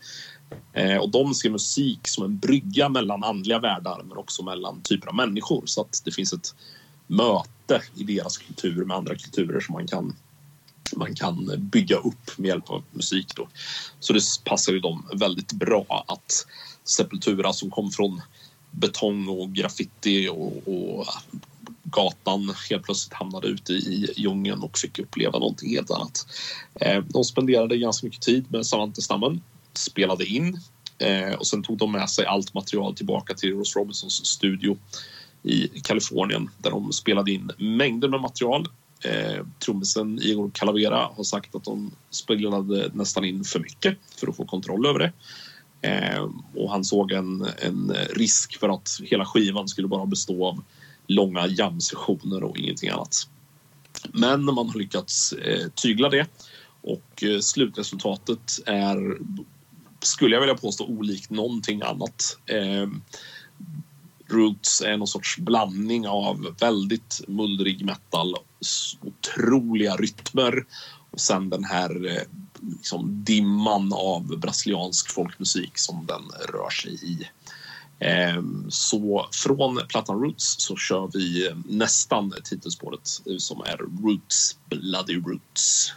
Och 1.00 1.10
de 1.10 1.34
ser 1.34 1.50
musik 1.50 2.08
som 2.08 2.24
en 2.24 2.38
brygga 2.38 2.88
mellan 2.88 3.24
andliga 3.24 3.58
världar 3.58 4.02
men 4.08 4.16
också 4.16 4.42
mellan 4.42 4.82
typer 4.82 5.08
av 5.08 5.14
människor 5.14 5.62
så 5.66 5.80
att 5.80 6.02
det 6.04 6.10
finns 6.10 6.32
ett 6.32 6.54
möte 7.06 7.82
i 7.94 8.04
deras 8.04 8.38
kultur 8.38 8.84
med 8.84 8.96
andra 8.96 9.14
kulturer 9.14 9.60
som 9.60 9.72
man 9.72 9.86
kan 9.86 10.16
man 10.96 11.14
kan 11.14 11.52
bygga 11.58 11.96
upp 11.96 12.38
med 12.38 12.48
hjälp 12.48 12.70
av 12.70 12.82
musik. 12.90 13.32
Då. 13.36 13.48
Så 14.00 14.12
det 14.12 14.20
passar 14.44 14.72
ju 14.72 14.80
dem 14.80 15.06
väldigt 15.14 15.52
bra 15.52 16.04
att 16.08 16.46
Sepultura 16.84 17.52
som 17.52 17.70
kom 17.70 17.90
från 17.90 18.20
betong 18.70 19.28
och 19.28 19.52
graffiti 19.52 20.28
och, 20.28 20.68
och 20.68 21.06
gatan 21.82 22.54
helt 22.70 22.84
plötsligt 22.84 23.14
hamnade 23.14 23.48
ute 23.48 23.72
i 23.72 24.12
djungeln 24.16 24.62
och 24.62 24.78
fick 24.78 24.98
uppleva 24.98 25.38
någonting 25.38 25.70
helt 25.70 25.90
annat. 25.90 26.26
Eh, 26.80 27.04
de 27.08 27.24
spenderade 27.24 27.78
ganska 27.78 28.06
mycket 28.06 28.22
tid 28.22 28.44
med 28.48 28.66
Savantestammen, 28.66 29.42
spelade 29.72 30.26
in 30.26 30.60
eh, 30.98 31.32
och 31.32 31.46
sen 31.46 31.62
tog 31.62 31.78
de 31.78 31.92
med 31.92 32.10
sig 32.10 32.26
allt 32.26 32.54
material 32.54 32.94
tillbaka 32.94 33.34
till 33.34 33.54
Ross 33.54 33.76
Robinsons 33.76 34.26
studio 34.26 34.78
i 35.46 35.80
Kalifornien 35.84 36.50
där 36.58 36.70
de 36.70 36.92
spelade 36.92 37.32
in 37.32 37.50
mängder 37.58 38.08
med 38.08 38.20
material 38.20 38.68
Eh, 39.04 39.46
trummisen 39.58 40.18
Igor 40.22 40.50
Calavera 40.54 41.10
har 41.16 41.24
sagt 41.24 41.54
att 41.54 41.64
de 41.64 41.90
spelade 42.10 42.90
nästan 42.94 43.24
in 43.24 43.44
för 43.44 43.60
mycket 43.60 43.98
för 44.16 44.28
att 44.28 44.36
få 44.36 44.44
kontroll 44.44 44.86
över 44.86 44.98
det. 44.98 45.12
Eh, 45.88 46.30
och 46.54 46.70
han 46.70 46.84
såg 46.84 47.12
en, 47.12 47.46
en 47.58 47.96
risk 48.10 48.60
för 48.60 48.68
att 48.68 49.00
hela 49.04 49.24
skivan 49.24 49.68
skulle 49.68 49.88
bara 49.88 50.06
bestå 50.06 50.46
av 50.46 50.64
långa 51.06 51.46
jam-sessioner 51.46 52.44
och 52.44 52.58
ingenting 52.58 52.90
annat. 52.90 53.28
Men 54.12 54.44
man 54.44 54.68
har 54.68 54.78
lyckats 54.78 55.32
eh, 55.32 55.68
tygla 55.68 56.08
det 56.08 56.26
och 56.80 57.22
eh, 57.22 57.40
slutresultatet 57.40 58.52
är, 58.66 59.18
skulle 60.00 60.36
jag 60.36 60.40
vilja 60.40 60.56
påstå, 60.56 60.86
olikt 60.86 61.30
någonting 61.30 61.82
annat. 61.82 62.38
Eh, 62.46 62.88
Roots 64.28 64.80
är 64.80 64.96
någon 64.96 65.06
sorts 65.06 65.38
blandning 65.38 66.08
av 66.08 66.54
väldigt 66.60 67.20
mullrig 67.28 67.84
metal, 67.84 68.34
otroliga 69.02 69.96
rytmer 69.96 70.64
och 71.10 71.20
sen 71.20 71.50
den 71.50 71.64
här 71.64 72.06
eh, 72.06 72.22
liksom, 72.76 73.24
dimman 73.24 73.92
av 73.92 74.38
brasiliansk 74.38 75.10
folkmusik 75.10 75.78
som 75.78 76.06
den 76.06 76.22
rör 76.52 76.70
sig 76.70 76.92
i. 76.92 77.28
Ehm, 77.98 78.66
så 78.68 79.28
från 79.32 79.80
plattan 79.88 80.20
Roots 80.22 80.56
så 80.58 80.76
kör 80.76 81.10
vi 81.12 81.50
nästan 81.64 82.34
titelspåret 82.44 83.08
som 83.38 83.60
är 83.60 83.76
Roots, 83.76 84.58
Bloody 84.68 85.14
Roots. 85.14 85.92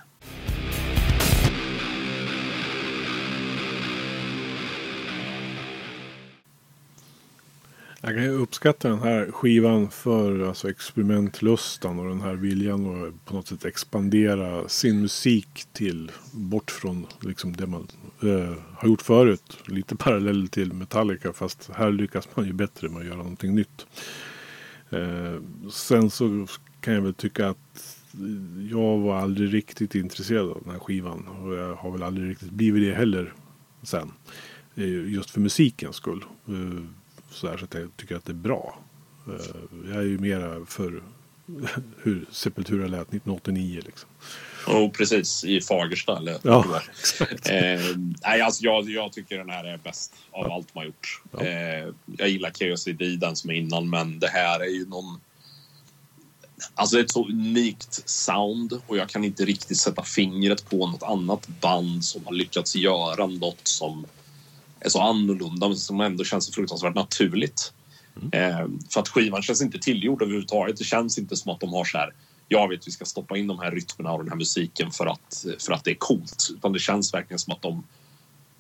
Jag 8.09 8.15
kan 8.15 8.23
ju 8.23 8.31
uppskatta 8.31 8.89
den 8.89 8.99
här 8.99 9.31
skivan 9.31 9.89
för 9.89 10.47
alltså, 10.47 10.69
experimentlustan 10.69 11.99
och 11.99 12.09
den 12.09 12.21
här 12.21 12.33
viljan 12.33 13.05
att 13.07 13.25
på 13.25 13.33
något 13.33 13.47
sätt 13.47 13.65
expandera 13.65 14.67
sin 14.67 15.01
musik 15.01 15.65
till 15.73 16.11
bort 16.31 16.71
från 16.71 17.05
liksom, 17.21 17.55
det 17.55 17.67
man 17.67 17.87
eh, 18.23 18.53
har 18.77 18.87
gjort 18.87 19.01
förut. 19.01 19.57
Lite 19.65 19.95
parallell 19.95 20.47
till 20.47 20.73
Metallica 20.73 21.33
fast 21.33 21.69
här 21.73 21.91
lyckas 21.91 22.27
man 22.35 22.45
ju 22.45 22.53
bättre 22.53 22.89
med 22.89 22.99
att 22.99 23.05
göra 23.05 23.17
någonting 23.17 23.55
nytt. 23.55 23.85
Eh, 24.89 25.41
sen 25.71 26.09
så 26.09 26.47
kan 26.81 26.93
jag 26.93 27.01
väl 27.01 27.13
tycka 27.13 27.49
att 27.49 28.05
jag 28.71 28.97
var 28.99 29.15
aldrig 29.15 29.53
riktigt 29.53 29.95
intresserad 29.95 30.49
av 30.49 30.61
den 30.63 30.71
här 30.71 30.79
skivan 30.79 31.27
och 31.27 31.55
jag 31.55 31.75
har 31.75 31.91
väl 31.91 32.03
aldrig 32.03 32.29
riktigt 32.29 32.51
blivit 32.51 32.89
det 32.89 32.95
heller 32.95 33.33
sen. 33.83 34.11
Eh, 34.75 35.11
just 35.13 35.29
för 35.29 35.39
musikens 35.39 35.95
skull. 35.95 36.25
Eh, 36.47 36.83
Eh, 37.29 37.35
så, 37.35 37.47
här, 37.47 37.57
så 37.57 37.65
att 37.65 37.73
jag 37.73 37.97
tycker 37.97 38.15
att 38.15 38.25
det 38.25 38.31
är 38.31 38.33
bra. 38.33 38.79
Eh, 39.27 39.91
jag 39.93 39.97
är 39.97 40.07
ju 40.07 40.17
mera 40.17 40.65
för 40.65 41.03
hur 42.03 42.25
Sepultura 42.31 42.87
lät 42.87 43.07
1989 43.07 43.81
liksom. 43.85 44.09
Oh, 44.67 44.91
precis, 44.91 45.43
i 45.43 45.61
Fagersta. 45.61 46.17
Eller, 46.17 46.39
ja, 46.43 46.65
eh, 47.45 47.81
nej, 48.23 48.41
alltså, 48.41 48.63
jag, 48.63 48.89
jag 48.89 49.11
tycker 49.11 49.37
den 49.37 49.49
här 49.49 49.63
är 49.63 49.77
bäst 49.77 50.13
av 50.31 50.47
ja. 50.47 50.55
allt 50.55 50.75
man 50.75 50.85
gjort. 50.85 51.21
Ja. 51.31 51.45
Eh, 51.45 51.93
jag 52.17 52.29
gillar 52.29 52.49
KOCD, 52.49 53.19
den 53.19 53.35
som 53.35 53.49
är 53.49 53.53
innan, 53.53 53.89
men 53.89 54.19
det 54.19 54.27
här 54.27 54.59
är 54.59 54.69
ju 54.69 54.85
någon... 54.85 55.21
Alltså 56.75 56.99
ett 56.99 57.11
så 57.11 57.27
unikt 57.27 58.09
sound 58.09 58.81
och 58.87 58.97
jag 58.97 59.09
kan 59.09 59.23
inte 59.23 59.45
riktigt 59.45 59.77
sätta 59.77 60.03
fingret 60.03 60.69
på 60.69 60.87
något 60.87 61.03
annat 61.03 61.47
band 61.47 62.05
som 62.05 62.25
har 62.25 62.33
lyckats 62.33 62.75
göra 62.75 63.27
något 63.27 63.67
som 63.67 64.05
är 64.79 64.89
så 64.89 65.01
annorlunda 65.01 65.67
men 65.67 65.77
som 65.77 66.01
ändå 66.01 66.23
känns 66.23 66.45
så 66.45 66.51
fruktansvärt 66.51 66.95
naturligt. 66.95 67.73
Mm. 68.21 68.29
Eh, 68.33 68.67
för 68.89 69.01
att 69.01 69.09
skivan 69.09 69.41
känns 69.41 69.61
inte 69.61 69.79
tillgjord 69.79 70.21
överhuvudtaget. 70.21 70.77
Det 70.77 70.83
känns 70.83 71.17
inte 71.17 71.35
som 71.35 71.51
att 71.51 71.59
de 71.59 71.73
har 71.73 71.85
så 71.85 71.97
här 71.97 72.13
jag 72.51 72.69
vet 72.69 72.87
vi 72.87 72.91
ska 72.91 73.05
stoppa 73.05 73.37
in 73.37 73.47
de 73.47 73.59
här 73.59 73.71
rytmerna 73.71 74.11
och 74.11 74.19
den 74.19 74.29
här 74.29 74.37
musiken 74.37 74.91
för 74.91 75.05
att, 75.05 75.45
för 75.59 75.73
att 75.73 75.83
det 75.83 75.91
är 75.91 75.95
coolt. 75.95 76.49
Utan 76.53 76.73
det 76.73 76.79
känns 76.79 77.13
verkligen 77.13 77.39
som 77.39 77.53
att 77.53 77.61
de 77.61 77.83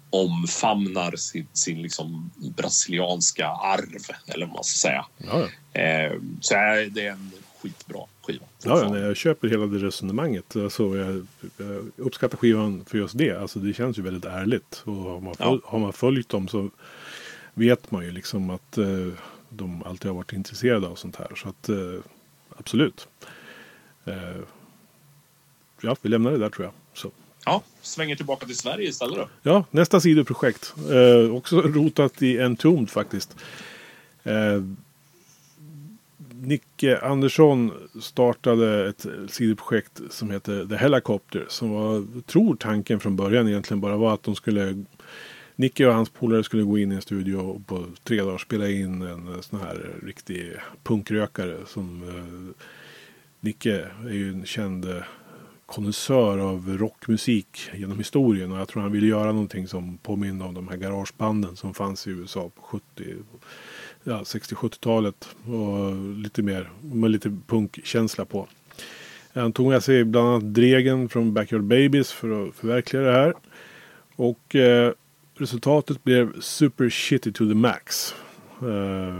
omfamnar 0.09 1.15
sin, 1.15 1.47
sin 1.53 1.81
liksom 1.81 2.31
brasilianska 2.37 3.47
arv, 3.47 4.05
eller 4.27 4.45
vad 4.45 4.55
man 4.55 4.63
ska 4.63 4.87
säga. 4.87 5.05
Ja. 5.17 5.39
Eh, 5.81 6.13
så 6.41 6.53
det 6.91 7.05
är 7.05 7.11
en 7.11 7.31
skitbra 7.61 7.99
skiva. 8.33 8.45
Ja, 8.63 8.97
jag 8.97 9.17
köper 9.17 9.47
hela 9.47 9.65
det 9.65 9.77
resonemanget. 9.77 10.55
Alltså, 10.55 10.97
jag, 10.97 11.27
jag 11.57 11.91
uppskattar 11.95 12.37
skivan 12.37 12.85
för 12.85 12.97
just 12.97 13.17
det. 13.17 13.31
Alltså, 13.41 13.59
det 13.59 13.73
känns 13.73 13.97
ju 13.97 14.01
väldigt 14.01 14.25
ärligt. 14.25 14.81
Och 14.85 14.93
har 14.95 15.21
man, 15.21 15.35
föl- 15.35 15.59
ja. 15.63 15.69
har 15.69 15.79
man 15.79 15.93
följt 15.93 16.29
dem 16.29 16.47
så 16.47 16.69
vet 17.53 17.91
man 17.91 18.05
ju 18.05 18.11
liksom 18.11 18.49
att 18.49 18.77
eh, 18.77 19.07
de 19.49 19.83
alltid 19.83 20.11
har 20.11 20.15
varit 20.15 20.33
intresserade 20.33 20.87
av 20.87 20.95
sånt 20.95 21.15
här. 21.15 21.27
Så 21.35 21.49
att 21.49 21.69
eh, 21.69 21.75
absolut. 22.57 23.07
Eh, 24.05 24.13
ja, 25.81 25.95
vi 26.01 26.09
lämnar 26.09 26.31
det 26.31 26.37
där 26.37 26.49
tror 26.49 26.65
jag. 26.65 26.73
Så. 26.93 27.11
Ja, 27.45 27.61
svänger 27.81 28.15
tillbaka 28.15 28.45
till 28.45 28.57
Sverige 28.57 28.89
istället 28.89 29.15
då. 29.15 29.27
Ja, 29.41 29.65
nästa 29.71 29.99
sidoprojekt. 29.99 30.73
Eh, 30.89 31.35
också 31.35 31.61
rotat 31.61 32.21
i 32.21 32.39
Entombed 32.39 32.89
faktiskt. 32.89 33.35
Nicke 36.41 36.97
Andersson 36.97 37.71
startade 38.01 38.89
ett 38.89 39.05
sidoprojekt 39.27 40.01
som 40.09 40.31
heter 40.31 40.65
The 40.65 40.75
Helicopter. 40.75 41.45
Som 41.47 41.71
var, 41.71 42.21
tror 42.21 42.55
tanken 42.55 42.99
från 42.99 43.15
början 43.15 43.47
egentligen 43.47 43.81
bara 43.81 43.97
var 43.97 44.13
att 44.13 44.23
de 44.23 44.35
skulle 44.35 44.85
Nicke 45.55 45.87
och 45.87 45.93
hans 45.93 46.09
polare 46.09 46.43
skulle 46.43 46.63
gå 46.63 46.77
in 46.77 46.91
i 46.91 46.95
en 46.95 47.01
studio 47.01 47.35
och 47.35 47.67
på 47.67 47.85
tre 48.03 48.21
dagar 48.21 48.37
spela 48.37 48.69
in 48.69 49.01
en 49.01 49.43
sån 49.43 49.59
här 49.59 49.95
riktig 50.03 50.53
punkrökare. 50.83 51.57
Som 51.67 52.03
eh, 52.03 52.63
Nicke 53.39 53.87
är 54.05 54.13
ju 54.13 54.29
en 54.29 54.45
känd 54.45 54.85
eh, 54.85 55.03
konnässör 55.65 56.37
av 56.37 56.77
rockmusik 56.77 57.69
genom 57.73 57.97
historien. 57.97 58.51
Och 58.51 58.59
jag 58.59 58.67
tror 58.67 58.81
han 58.81 58.91
ville 58.91 59.07
göra 59.07 59.31
någonting 59.31 59.67
som 59.67 59.97
påminner 59.97 60.45
om 60.45 60.53
de 60.53 60.67
här 60.67 60.77
garagebanden 60.77 61.55
som 61.55 61.73
fanns 61.73 62.07
i 62.07 62.09
USA 62.09 62.51
på 62.55 62.61
70 62.61 62.81
ja, 64.03 64.21
60-70-talet. 64.21 65.35
Och 65.45 65.95
lite 66.17 66.41
mer, 66.41 66.69
med 66.81 67.11
lite 67.11 67.37
punkkänsla 67.47 68.25
på. 68.25 68.47
Han 69.33 69.53
tog 69.53 69.69
med 69.69 69.83
sig 69.83 70.03
bland 70.03 70.27
annat 70.27 70.53
Dregen 70.53 71.09
från 71.09 71.33
Backyard 71.33 71.63
Babies 71.63 72.11
för 72.11 72.47
att 72.47 72.55
förverkliga 72.55 73.01
det 73.01 73.11
här. 73.11 73.33
Och 74.15 74.55
eh, 74.55 74.93
resultatet 75.35 76.03
blev 76.03 76.41
Super 76.41 76.89
Shitty 76.89 77.31
to 77.31 77.47
the 77.47 77.55
Max. 77.55 78.15
Eh, 78.61 79.17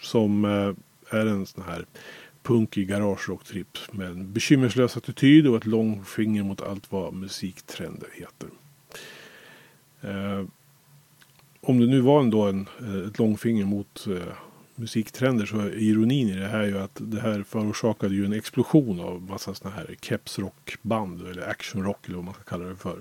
som 0.00 0.44
eh, 0.44 1.18
är 1.18 1.26
en 1.26 1.46
sån 1.46 1.64
här 1.64 1.86
punkig 2.42 2.88
garagerock-tripp 2.88 3.78
med 3.92 4.06
en 4.06 4.32
bekymmerslös 4.32 4.96
attityd 4.96 5.46
och 5.46 5.56
ett 5.56 5.66
långfinger 5.66 6.42
mot 6.42 6.60
allt 6.60 6.92
vad 6.92 7.14
musiktrender 7.14 8.08
heter. 8.12 8.48
Eh, 10.00 10.46
om 11.66 11.80
det 11.80 11.86
nu 11.86 12.00
var 12.00 12.20
ändå 12.20 12.42
en, 12.42 12.68
eh, 12.80 13.08
ett 13.08 13.18
långfinger 13.18 13.64
mot 13.64 14.06
eh, 14.06 14.34
musiktrender 14.74 15.46
så 15.46 15.58
är 15.58 15.82
ironin 15.82 16.28
i 16.28 16.36
det 16.36 16.46
här 16.46 16.64
ju 16.64 16.78
att 16.78 17.00
det 17.00 17.20
här 17.20 17.42
förorsakade 17.42 18.14
ju 18.14 18.24
en 18.24 18.32
explosion 18.32 19.00
av 19.00 19.22
massa 19.22 19.54
sådana 19.54 19.76
här 19.76 19.96
kepsrockband 20.00 21.26
eller 21.28 21.48
actionrock 21.48 22.06
eller 22.06 22.16
vad 22.16 22.24
man 22.24 22.34
ska 22.34 22.42
kalla 22.42 22.64
det 22.64 22.76
för. 22.76 22.96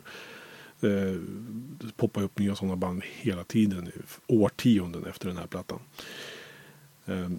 Eh, 0.82 1.16
det 1.80 1.98
poppar 1.98 2.24
upp 2.24 2.40
nya 2.40 2.56
sådana 2.56 2.76
band 2.76 3.04
hela 3.06 3.44
tiden, 3.44 3.92
årtionden 4.28 5.06
efter 5.06 5.28
den 5.28 5.38
här 5.38 5.48
plattan. 5.48 5.80
Eh, 7.06 7.30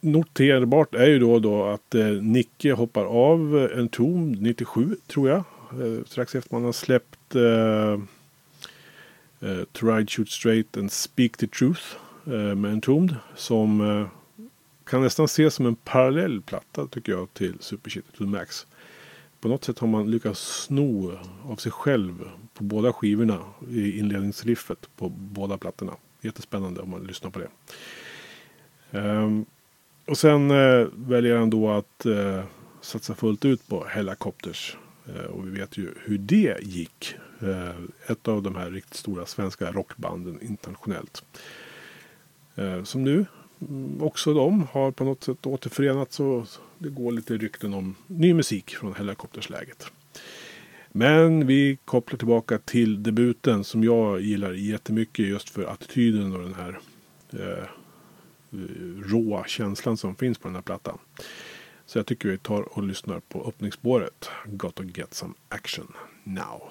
noterbart 0.00 0.94
är 0.94 1.06
ju 1.06 1.18
då, 1.18 1.38
då 1.38 1.64
att 1.64 1.94
eh, 1.94 2.06
Nicke 2.06 2.72
hoppar 2.72 3.04
av 3.04 3.68
en 3.74 3.88
tom 3.88 4.32
97 4.32 4.96
tror 5.06 5.28
jag. 5.28 5.44
Eh, 5.70 6.04
strax 6.06 6.34
efter 6.34 6.54
man 6.54 6.64
har 6.64 6.72
släppt 6.72 7.34
eh, 7.34 7.98
eh, 9.40 9.64
To 9.72 9.86
Ride 9.86 10.10
Shoot 10.10 10.30
Straight 10.30 10.76
and 10.76 10.92
Speak 10.92 11.36
the 11.36 11.46
Truth 11.46 11.82
eh, 12.26 12.54
med 12.54 12.72
Entombed. 12.72 13.16
Som 13.34 13.80
eh, 13.80 14.08
kan 14.84 15.02
nästan 15.02 15.24
ses 15.24 15.54
som 15.54 15.66
en 15.66 15.76
parallell 15.76 16.42
platta 16.42 16.86
tycker 16.86 17.12
jag 17.12 17.34
till 17.34 17.54
Super 17.60 17.90
Shit 17.90 18.12
to 18.12 18.24
the 18.24 18.30
Max. 18.30 18.66
På 19.40 19.48
något 19.48 19.64
sätt 19.64 19.78
har 19.78 19.88
man 19.88 20.10
lyckats 20.10 20.64
sno 20.64 21.18
av 21.44 21.56
sig 21.56 21.72
själv 21.72 22.30
på 22.54 22.64
båda 22.64 22.92
skivorna 22.92 23.38
i 23.70 23.98
inledningsriffet 23.98 24.88
på 24.96 25.08
båda 25.08 25.58
plattorna. 25.58 25.92
Jättespännande 26.20 26.80
om 26.80 26.90
man 26.90 27.04
lyssnar 27.04 27.30
på 27.30 27.38
det. 27.38 27.48
Um, 28.98 29.44
och 30.06 30.18
sen 30.18 30.50
uh, 30.50 30.88
väljer 30.94 31.36
han 31.36 31.50
då 31.50 31.70
att 31.70 32.06
uh, 32.06 32.42
satsa 32.80 33.14
fullt 33.14 33.44
ut 33.44 33.68
på 33.68 33.84
Helicopters. 33.84 34.76
Uh, 35.08 35.24
och 35.24 35.46
vi 35.46 35.50
vet 35.50 35.78
ju 35.78 35.94
hur 36.04 36.18
det 36.18 36.56
gick. 36.62 37.14
Eh, 37.42 37.76
ett 38.06 38.28
av 38.28 38.42
de 38.42 38.56
här 38.56 38.70
riktigt 38.70 38.94
stora 38.96 39.26
svenska 39.26 39.72
rockbanden 39.72 40.42
internationellt. 40.42 41.24
Eh, 42.54 42.82
som 42.82 43.04
nu 43.04 43.26
mm, 43.60 44.02
också 44.02 44.34
de 44.34 44.66
har 44.72 44.90
på 44.90 45.04
något 45.04 45.24
sätt 45.24 45.46
återförenats 45.46 46.20
och 46.20 46.46
det 46.78 46.88
går 46.88 47.12
lite 47.12 47.36
rykten 47.36 47.74
om 47.74 47.94
ny 48.06 48.34
musik 48.34 48.70
från 48.70 48.94
Helikoptersläget. 48.94 49.92
Men 50.92 51.46
vi 51.46 51.78
kopplar 51.84 52.18
tillbaka 52.18 52.58
till 52.58 53.02
debuten 53.02 53.64
som 53.64 53.84
jag 53.84 54.20
gillar 54.20 54.52
jättemycket 54.52 55.26
just 55.26 55.50
för 55.50 55.64
attityden 55.64 56.32
och 56.36 56.42
den 56.42 56.54
här 56.54 56.78
eh, 57.32 57.64
råa 59.04 59.44
känslan 59.44 59.96
som 59.96 60.16
finns 60.16 60.38
på 60.38 60.48
den 60.48 60.54
här 60.54 60.62
plattan. 60.62 60.98
Så 61.86 61.98
jag 61.98 62.06
tycker 62.06 62.28
vi 62.28 62.38
tar 62.38 62.78
och 62.78 62.82
lyssnar 62.82 63.20
på 63.20 63.48
öppningsspåret. 63.48 64.30
Got 64.46 64.74
to 64.74 64.82
get 64.82 65.14
some 65.14 65.34
action 65.48 65.92
now. 66.24 66.62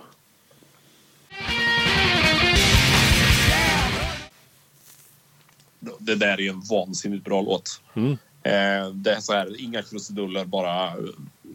Det 5.99 6.15
där 6.15 6.33
är 6.33 6.41
ju 6.41 6.49
en 6.49 6.61
vansinnigt 6.61 7.23
bra 7.23 7.41
låt. 7.41 7.81
Mm. 7.93 8.11
Eh, 8.43 8.89
det 8.93 9.11
är 9.11 9.19
så 9.19 9.33
här, 9.33 9.61
inga 9.61 9.81
krusiduller, 9.81 10.45
bara 10.45 10.93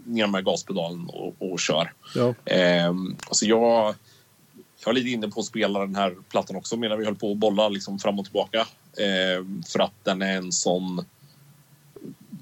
ner 0.05 0.27
med 0.27 0.45
gaspedalen 0.45 1.07
och, 1.09 1.35
och 1.39 1.61
kör. 1.61 1.93
Ja. 2.15 2.35
Eh, 2.45 2.95
alltså 3.29 3.47
jag, 3.47 3.95
jag 4.85 4.91
är 4.91 4.93
lite 4.93 5.09
inne 5.09 5.29
på 5.29 5.41
att 5.41 5.47
spela 5.47 5.81
den 5.81 5.95
här 5.95 6.15
plattan 6.29 6.57
också 6.57 6.77
medan 6.77 6.99
vi 6.99 7.05
höll 7.05 7.15
på 7.15 7.33
att 7.33 7.39
bolla 7.39 7.69
liksom 7.69 7.99
fram 7.99 8.19
och 8.19 8.25
tillbaka. 8.25 8.59
Eh, 8.97 9.45
för 9.73 9.81
att 9.81 9.95
den 10.03 10.23
är 10.23 10.37
en 10.37 10.53
sån... 10.53 11.05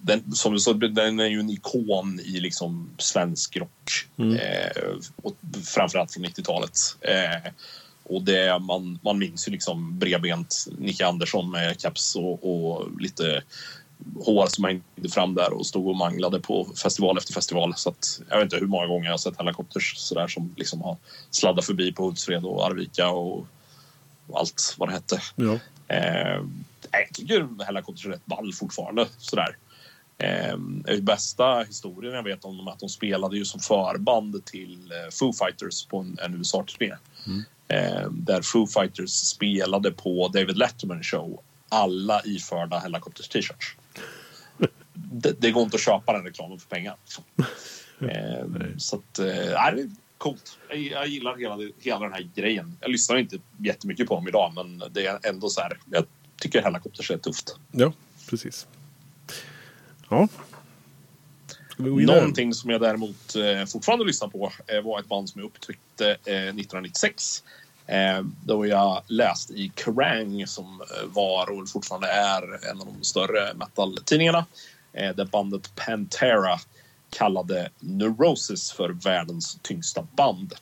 den, 0.02 0.32
som 0.32 0.58
sa, 0.58 0.72
den 0.72 1.20
är 1.20 1.26
ju 1.26 1.40
en 1.40 1.50
ikon 1.50 2.20
i 2.20 2.40
liksom 2.40 2.90
svensk 2.98 3.56
rock. 3.56 4.06
Mm. 4.16 4.36
Eh, 4.36 4.82
och 5.22 5.36
framförallt 5.64 6.12
från 6.12 6.24
90-talet. 6.24 6.78
Eh, 7.00 7.52
och 8.02 8.22
det, 8.22 8.58
man, 8.58 8.98
man 9.02 9.18
minns 9.18 9.48
ju 9.48 9.52
liksom 9.52 9.98
bredbent 9.98 10.66
Nicke 10.78 11.06
Andersson 11.06 11.50
med 11.50 11.80
keps 11.80 12.16
och, 12.16 12.44
och 12.44 13.00
lite 13.00 13.42
hår 14.24 14.46
som 14.46 14.64
hängde 14.64 15.08
fram 15.10 15.34
där 15.34 15.52
och 15.52 15.66
stod 15.66 15.86
och 15.88 15.96
manglade 15.96 16.40
på 16.40 16.68
festival 16.82 17.18
efter 17.18 17.32
festival. 17.32 17.74
Så 17.76 17.88
att, 17.88 18.20
jag 18.28 18.36
vet 18.36 18.44
inte 18.44 18.56
hur 18.56 18.66
många 18.66 18.86
gånger 18.86 19.04
jag 19.04 19.12
har 19.12 19.18
sett 19.18 19.38
helikopters 19.38 19.96
sådär 19.96 20.28
som 20.28 20.54
liksom 20.56 20.82
har 20.82 20.96
sladdat 21.30 21.64
förbi 21.64 21.92
på 21.92 22.04
Hultsfred 22.04 22.44
och 22.44 22.66
Arvika 22.66 23.08
och, 23.08 23.46
och 24.26 24.38
allt 24.38 24.74
vad 24.78 24.88
det 24.88 24.92
hette. 24.92 25.22
Ja. 25.36 25.58
Eh, 25.88 26.42
jag 26.92 27.14
tycker 27.14 27.64
Hellacopters 27.64 28.06
är 28.06 28.10
rätt 28.10 28.26
ball 28.26 28.52
fortfarande. 28.52 29.06
Sådär. 29.18 29.56
Eh, 30.18 30.56
bästa 31.00 31.62
historien 31.62 32.14
jag 32.14 32.22
vet 32.22 32.44
om 32.44 32.56
dem 32.56 32.68
är 32.68 32.72
att 32.72 32.78
de 32.78 32.88
spelade 32.88 33.36
ju 33.36 33.44
som 33.44 33.60
förband 33.60 34.44
till 34.44 34.92
eh, 34.92 35.10
Foo 35.12 35.32
Fighters 35.32 35.86
på 35.86 35.98
en, 35.98 36.18
en 36.22 36.34
USA-turné. 36.34 36.94
Mm. 37.26 37.44
Eh, 37.68 38.10
där 38.10 38.42
Foo 38.42 38.66
Fighters 38.66 39.10
spelade 39.10 39.90
på 39.90 40.28
David 40.28 40.56
Letterman 40.56 41.02
show. 41.02 41.40
Alla 41.68 42.22
iförda 42.24 42.78
Hellacopters 42.78 43.28
t-shirts. 43.28 43.76
det, 44.92 45.40
det 45.40 45.50
går 45.50 45.62
inte 45.62 45.74
att 45.74 45.82
köpa 45.82 46.12
den 46.12 46.24
reklamen 46.24 46.58
för 46.58 46.68
pengar. 46.68 46.96
Eh, 48.00 48.46
så 48.76 48.96
att, 48.96 49.18
eh, 49.18 49.26
nej, 49.26 49.72
det 49.74 49.82
är 49.82 49.90
coolt. 50.18 50.58
Jag, 50.68 50.78
jag 50.78 51.08
gillar 51.08 51.36
hela, 51.36 51.58
hela 51.80 52.00
den 52.00 52.12
här 52.12 52.30
grejen. 52.34 52.76
Jag 52.80 52.90
lyssnar 52.90 53.16
inte 53.16 53.38
jättemycket 53.58 54.08
på 54.08 54.14
dem 54.14 54.28
idag, 54.28 54.52
men 54.54 54.82
det 54.90 55.06
är 55.06 55.18
ändå 55.22 55.48
så 55.48 55.60
här. 55.60 55.78
Jag 55.90 56.04
tycker 56.40 56.62
Hellacopters 56.62 57.10
är 57.10 57.18
tufft. 57.18 57.56
Ja, 57.72 57.92
precis. 58.30 58.66
Ja. 60.08 60.28
Någonting 61.78 62.54
som 62.54 62.70
jag 62.70 62.80
däremot 62.80 63.36
eh, 63.36 63.66
fortfarande 63.66 64.04
lyssnar 64.04 64.28
på 64.28 64.52
eh, 64.66 64.80
var 64.80 65.00
ett 65.00 65.06
band 65.08 65.28
som 65.28 65.40
jag 65.40 65.46
upptäckte 65.46 66.10
eh, 66.10 66.34
1996. 66.34 67.42
Eh, 67.86 68.22
då 68.44 68.66
jag 68.66 69.02
läste 69.06 69.52
i 69.52 69.72
Kerrang 69.76 70.46
som 70.46 70.80
eh, 70.80 71.06
var 71.06 71.50
och 71.50 71.68
fortfarande 71.68 72.08
är 72.08 72.70
en 72.70 72.80
av 72.80 72.86
de 72.86 73.04
större 73.04 73.54
metal-tidningarna. 73.54 74.46
Eh, 74.92 75.14
där 75.14 75.24
bandet 75.24 75.74
Pantera 75.74 76.58
kallade 77.10 77.70
Neurosis 77.80 78.72
för 78.72 78.88
världens 78.88 79.58
tyngsta 79.62 80.06
band. 80.16 80.54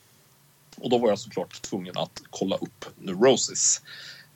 Och 0.77 0.91
då 0.91 0.99
var 0.99 1.09
jag 1.09 1.19
såklart 1.19 1.63
tvungen 1.63 1.99
att 1.99 2.23
kolla 2.31 2.57
upp 2.57 2.85
Neurosis. 2.99 3.83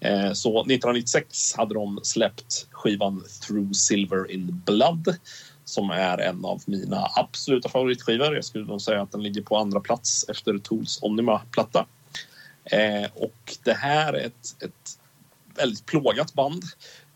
Eh, 0.00 0.32
Så 0.32 0.60
1996 0.60 1.54
hade 1.56 1.74
de 1.74 2.00
släppt 2.02 2.66
skivan 2.80 3.24
Through 3.46 3.72
Silver 3.72 4.30
in 4.30 4.62
Blood 4.66 5.16
som 5.64 5.90
är 5.90 6.18
en 6.18 6.44
av 6.44 6.62
mina 6.66 7.08
absoluta 7.14 7.68
favoritskivor. 7.68 8.34
Jag 8.34 8.44
skulle 8.44 8.64
nog 8.64 8.80
säga 8.80 9.02
att 9.02 9.12
den 9.12 9.22
ligger 9.22 9.42
på 9.42 9.56
andra 9.56 9.80
plats 9.80 10.24
efter 10.28 10.58
Tools 10.58 11.02
Omnima-platta. 11.02 11.86
Eh, 12.64 13.10
och 13.14 13.56
det 13.64 13.72
här 13.72 14.12
är 14.12 14.26
ett, 14.26 14.62
ett 14.64 14.98
väldigt 15.54 15.86
plågat 15.86 16.34
band. 16.34 16.62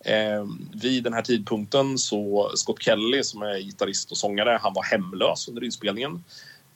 Eh, 0.05 0.47
vid 0.83 1.05
den 1.05 1.13
här 1.13 1.23
tidpunkten 1.23 1.99
så 1.99 2.51
Scott 2.55 2.83
Kelly 2.83 3.23
som 3.23 3.43
är 3.43 3.59
gitarrist 3.59 4.11
och 4.11 4.17
sångare, 4.17 4.59
han 4.63 4.75
var 4.75 4.83
hemlös 4.83 5.49
under 5.49 5.65
inspelningen. 5.65 6.25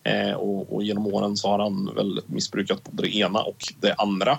Eh, 0.02 0.32
och, 0.32 0.74
och 0.74 0.82
genom 0.82 1.06
åren 1.06 1.36
så 1.36 1.48
har 1.48 1.58
han 1.58 1.94
väl 1.94 2.20
missbrukat 2.26 2.84
både 2.84 3.02
det 3.02 3.16
ena 3.16 3.40
och 3.40 3.74
det 3.80 3.94
andra. 3.94 4.38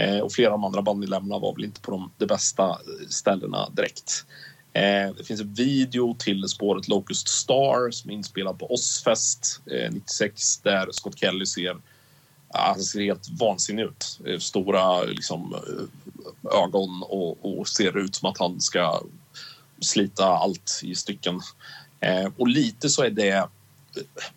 Eh, 0.00 0.18
och 0.18 0.32
flera 0.32 0.52
av 0.52 0.60
de 0.60 0.64
andra 0.64 0.82
bandmedlemmarna 0.82 1.38
var 1.38 1.54
väl 1.54 1.64
inte 1.64 1.80
på 1.80 1.90
de, 1.90 2.10
de 2.18 2.26
bästa 2.26 2.68
eh, 2.68 3.08
ställena 3.08 3.70
direkt. 3.70 4.24
Eh, 4.72 5.14
det 5.16 5.24
finns 5.24 5.40
en 5.40 5.54
video 5.54 6.16
till 6.18 6.48
spåret 6.48 6.88
Locust 6.88 7.28
Star 7.28 7.90
som 7.90 8.10
är 8.10 8.14
inspelad 8.14 8.58
på 8.58 8.74
Ozzfest 8.74 9.60
eh, 9.66 9.92
96 9.92 10.58
där 10.58 10.88
Scott 10.92 11.18
Kelly 11.18 11.46
ser 11.46 11.76
han 12.52 12.80
ser 12.80 13.00
helt 13.00 13.28
vansinnig 13.40 13.82
ut. 13.82 14.20
Eh, 14.26 14.38
stora 14.38 15.02
liksom, 15.02 15.54
eh, 15.54 16.62
ögon 16.62 17.02
och, 17.02 17.58
och 17.58 17.68
ser 17.68 17.98
ut 17.98 18.14
som 18.14 18.30
att 18.30 18.38
han 18.38 18.60
ska 18.60 19.02
slita 19.80 20.24
allt 20.24 20.80
i 20.82 20.94
stycken. 20.94 21.40
Eh, 22.00 22.28
och 22.36 22.48
lite 22.48 22.88
så 22.88 23.02
är 23.02 23.10
det 23.10 23.48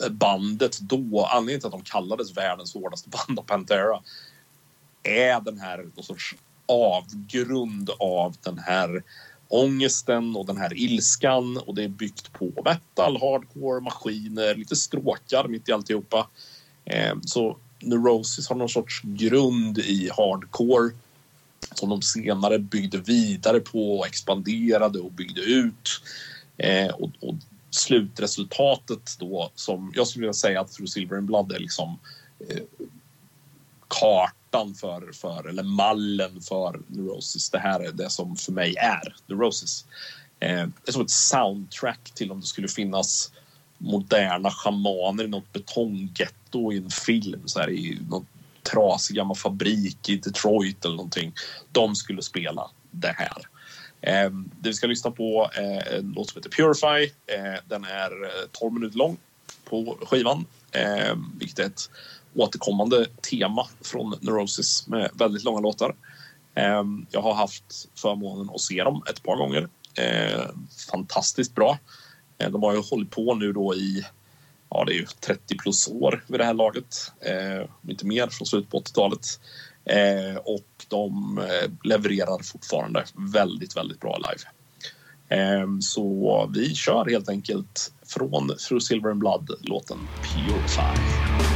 bandet 0.10 0.80
då, 0.80 1.26
anledningen 1.26 1.60
till 1.60 1.68
att 1.68 1.74
de 1.74 1.82
kallades 1.82 2.38
världens 2.38 2.74
hårdaste 2.74 3.10
band 3.10 3.40
av 3.40 3.44
Pantera 3.44 4.00
är 5.04 5.42
den 5.42 5.60
här 5.60 5.78
någon 5.96 6.06
sorts 6.06 6.36
avgrund 6.66 7.90
av 8.00 8.36
den 8.44 8.60
här 8.60 9.04
ångesten 9.48 10.36
och 10.36 10.46
den 10.46 10.58
här 10.58 10.74
ilskan 10.74 11.58
och 11.58 11.76
det 11.76 11.84
är 11.84 11.88
byggt 11.88 12.34
på 12.34 12.52
metal, 12.66 13.18
hardcore, 13.22 13.82
maskiner, 13.82 14.56
lite 14.56 14.76
stråkar 14.76 15.48
mitt 15.48 15.70
i 15.70 15.72
alltihopa. 15.72 16.28
Eh, 16.86 17.16
så 17.26 17.58
Neurosis 17.80 18.50
har 18.50 18.56
någon 18.56 18.70
sorts 18.70 19.02
grund 19.04 19.78
i 19.80 20.10
hardcore 20.18 20.92
som 21.76 21.90
de 21.90 22.02
senare 22.02 22.60
byggde 22.60 22.98
vidare 22.98 23.60
på 23.60 24.00
och 24.00 24.08
expanderade 24.08 25.00
och 25.00 25.12
byggde 25.12 25.42
ut. 25.42 25.90
Eh, 26.58 26.88
och, 26.88 27.10
och 27.20 27.36
slutresultatet 27.70 29.16
då 29.20 29.52
som 29.56 29.92
jag 29.96 30.08
skulle 30.08 30.22
vilja 30.22 30.34
säga 30.34 30.62
att 30.62 30.72
Through 30.72 30.90
Silver 30.90 31.18
and 31.18 31.28
Blood 31.28 31.52
är 31.52 31.60
liksom 31.60 32.00
eh, 32.50 32.64
för, 34.82 35.12
för, 35.12 35.48
eller 35.48 35.64
mallen 35.64 36.42
för 36.42 36.80
Neurosis. 36.88 37.50
Det 37.50 37.60
här 37.60 37.80
är 37.80 37.92
det 37.92 38.10
som 38.10 38.36
för 38.36 38.52
mig 38.52 38.76
är 38.76 39.16
Neurosis. 39.28 39.86
Eh, 40.40 40.68
det 40.68 40.88
är 40.88 40.92
som 40.92 41.02
ett 41.02 41.10
soundtrack 41.10 42.12
till 42.14 42.32
om 42.32 42.40
det 42.40 42.48
skulle 42.48 42.68
finnas 42.68 43.32
moderna 43.78 44.52
schamaner 44.52 45.24
i 45.24 45.28
något 45.28 45.54
betonggetto 45.54 46.74
i 46.74 46.78
en 46.78 46.90
film 46.90 47.42
så 47.46 47.60
här, 47.60 47.70
i 47.70 48.00
någon 48.10 48.26
trasig 48.64 49.16
gammal 49.16 49.36
fabrik 49.36 50.10
i 50.10 50.16
Detroit 50.18 50.86
eller 50.86 50.96
någonting. 50.96 51.34
De 51.72 51.96
skulle 51.96 52.22
spela 52.22 52.70
det 52.92 53.16
här. 53.18 53.48
Eh, 54.02 54.32
det 54.60 54.70
vi 54.70 54.74
ska 54.74 54.88
lyssna 54.88 55.12
på 55.12 55.50
är 55.54 55.98
en 55.98 56.14
låt 56.16 56.30
som 56.30 56.40
heter 56.40 56.50
Purify. 56.50 57.12
Eh, 57.28 57.60
den 57.68 57.84
är 57.84 58.26
eh, 58.26 58.48
12 58.52 58.74
minuter 58.74 58.98
lång 58.98 59.18
på 59.66 59.98
skivan, 60.02 60.46
eh, 60.72 61.16
vilket 61.40 61.60
är 61.60 61.66
ett 61.66 61.90
återkommande 62.36 63.06
tema 63.30 63.68
från 63.82 64.16
Neurosis 64.22 64.88
med 64.88 65.10
väldigt 65.14 65.44
långa 65.44 65.60
låtar. 65.60 65.96
Ehm, 66.56 67.06
jag 67.12 67.22
har 67.22 67.34
haft 67.34 67.90
förmånen 67.96 68.50
att 68.56 68.62
se 68.62 68.84
dem 68.84 69.04
ett 69.10 69.24
par 69.24 69.38
gånger. 69.38 69.70
Ehm, 69.96 70.68
fantastiskt 70.92 71.56
bra. 71.56 71.78
Ehm, 72.38 72.52
de 72.52 72.64
har 72.64 72.74
ju 72.74 72.82
hållit 72.82 73.10
på 73.12 73.36
nu 73.36 73.54
då 73.54 73.76
i 73.76 74.06
ja, 74.70 74.84
det 74.86 74.94
är 74.94 74.98
ju 74.98 75.06
30 75.20 75.58
plus 75.58 75.88
år 75.88 76.24
vid 76.28 76.40
det 76.40 76.46
här 76.46 76.54
laget. 76.54 77.12
om 77.84 77.90
inte 77.90 78.06
mer 78.06 78.28
från 78.28 78.46
slutet 78.46 78.72
på 78.72 78.80
80-talet. 78.80 79.40
Och 80.44 80.86
de 80.88 81.38
eh, 81.38 81.72
levererar 81.84 82.44
fortfarande 82.44 83.06
väldigt, 83.34 83.78
väldigt 83.78 84.00
bra 84.00 84.18
live. 84.18 84.50
Så 85.82 86.50
vi 86.54 86.76
kör 86.76 87.10
helt 87.10 87.30
enkelt 87.30 87.92
från 88.06 88.48
Through 88.48 88.82
Silver 88.82 89.10
and 89.10 89.20
Blood 89.20 89.50
låten 89.62 89.98
Purify. 90.22 91.53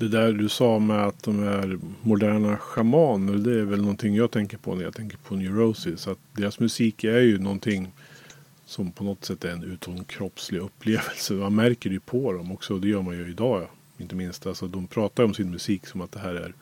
Det 0.00 0.08
där 0.08 0.32
du 0.32 0.48
sa 0.48 0.78
med 0.78 1.06
att 1.06 1.22
de 1.22 1.42
är 1.42 1.78
moderna 2.02 2.56
schamaner. 2.56 3.34
Det 3.34 3.60
är 3.60 3.64
väl 3.64 3.80
någonting 3.80 4.14
jag 4.14 4.30
tänker 4.30 4.56
på 4.56 4.74
när 4.74 4.84
jag 4.84 4.94
tänker 4.94 5.16
på 5.16 5.34
Neurosis. 5.34 6.08
Att 6.08 6.18
deras 6.32 6.58
musik 6.58 7.04
är 7.04 7.20
ju 7.20 7.38
någonting 7.38 7.92
som 8.66 8.92
på 8.92 9.04
något 9.04 9.24
sätt 9.24 9.44
är 9.44 9.50
en 9.50 9.62
utomkroppslig 9.62 10.58
upplevelse. 10.58 11.34
Man 11.34 11.54
märker 11.54 11.90
det 11.90 11.94
ju 11.94 12.00
på 12.00 12.32
dem 12.32 12.52
också. 12.52 12.74
Och 12.74 12.80
det 12.80 12.88
gör 12.88 13.02
man 13.02 13.14
ju 13.14 13.30
idag. 13.30 13.68
Inte 13.98 14.14
minst. 14.14 14.46
Alltså, 14.46 14.66
de 14.66 14.86
pratar 14.86 15.24
om 15.24 15.34
sin 15.34 15.50
musik 15.50 15.86
som 15.86 16.00
att 16.00 16.12
det 16.12 16.20
här 16.20 16.34
är. 16.34 16.54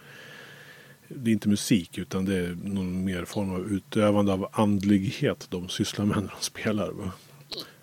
Det 1.08 1.30
är 1.30 1.32
inte 1.32 1.48
musik 1.48 1.98
utan 1.98 2.24
det 2.24 2.36
är 2.36 2.58
någon 2.64 3.04
mer 3.04 3.24
form 3.24 3.54
av 3.54 3.72
utövande 3.72 4.32
av 4.32 4.48
andlighet 4.52 5.46
de 5.50 5.68
sysslar 5.68 6.04
med 6.04 6.16
när 6.16 6.34
de 6.38 6.44
spelar. 6.44 6.90
Va? 6.90 7.12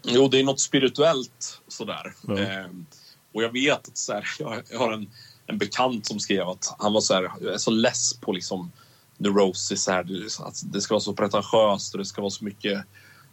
Jo, 0.04 0.28
det 0.28 0.40
är 0.40 0.44
något 0.44 0.60
spirituellt 0.60 1.62
sådär. 1.68 2.14
Ja. 2.28 2.40
Eh, 2.40 2.66
och 3.32 3.44
jag 3.44 3.52
vet 3.52 3.88
att 3.88 3.98
så 3.98 4.14
här, 4.14 4.26
jag, 4.40 4.64
jag 4.72 4.80
har 4.80 4.94
en, 4.94 5.08
en 5.48 5.58
bekant 5.58 6.06
som 6.06 6.20
skrev 6.20 6.48
att 6.50 6.76
han 6.80 6.94
var 6.94 7.02
så 7.02 7.14
här, 7.14 7.32
jag 7.42 7.54
är 7.54 7.58
så 7.58 7.72
less 7.72 8.14
på 8.14 8.32
liksom 8.32 8.72
neurosis. 9.18 9.88
Här, 9.88 10.04
det, 10.04 10.40
att 10.46 10.64
det 10.74 10.82
ska 10.82 10.94
vara 10.94 11.02
så 11.02 11.14
pretentiöst 11.14 11.94
och 11.94 11.98
det 12.00 12.06
ska 12.06 12.22
vara 12.22 12.32
så 12.32 12.46
mycket 12.46 12.84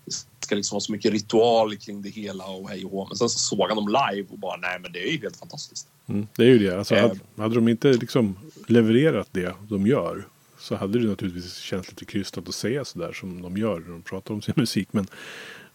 det 0.05 0.45
ska 0.47 0.55
liksom 0.55 0.75
vara 0.77 0.81
så 0.81 0.93
mycket 0.93 1.13
ritual 1.13 1.77
kring 1.77 2.03
det 2.03 2.09
hela 2.09 2.47
och 2.47 2.69
hej 2.69 2.85
och 2.85 2.91
hå. 2.91 3.07
Men 3.09 3.17
sen 3.17 3.29
så 3.29 3.39
såg 3.39 3.69
han 3.69 3.77
dem 3.77 3.89
live 3.89 4.29
och 4.31 4.39
bara 4.39 4.57
nej 4.57 4.79
men 4.81 4.93
det 4.93 5.09
är 5.09 5.13
ju 5.13 5.19
helt 5.21 5.37
fantastiskt. 5.37 5.89
Mm, 6.07 6.27
det 6.37 6.43
är 6.43 6.47
ju 6.47 6.59
det. 6.59 6.79
Alltså, 6.79 6.95
Eh. 6.95 7.03
hade, 7.03 7.21
hade 7.37 7.55
de 7.55 7.69
inte 7.69 7.93
liksom 7.93 8.37
levererat 8.67 9.29
det 9.33 9.55
de 9.69 9.87
gör. 9.87 10.29
Så 10.59 10.77
hade 10.77 10.99
det 11.03 11.09
naturligtvis 11.09 11.57
känts 11.57 11.89
lite 11.89 12.05
krystat 12.05 12.49
att 12.49 12.55
säga 12.55 12.85
sådär 12.85 13.13
som 13.13 13.43
de 13.43 13.57
gör 13.57 13.81
när 13.81 13.91
de 13.91 14.03
pratar 14.03 14.35
om 14.35 14.43
sin 14.43 14.55
musik. 14.61 14.89
Men 14.93 15.07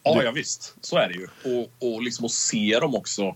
Ja, 0.04 0.16
Det- 0.20 0.24
ja 0.26 0.32
visst. 0.32 0.76
Så 0.82 0.98
är 0.98 1.08
det 1.08 1.14
ju. 1.14 1.28
Och, 1.60 1.72
och 1.94 2.02
liksom 2.04 2.26
att 2.26 2.32
se 2.32 2.80
dem 2.80 2.96
också. 2.96 3.36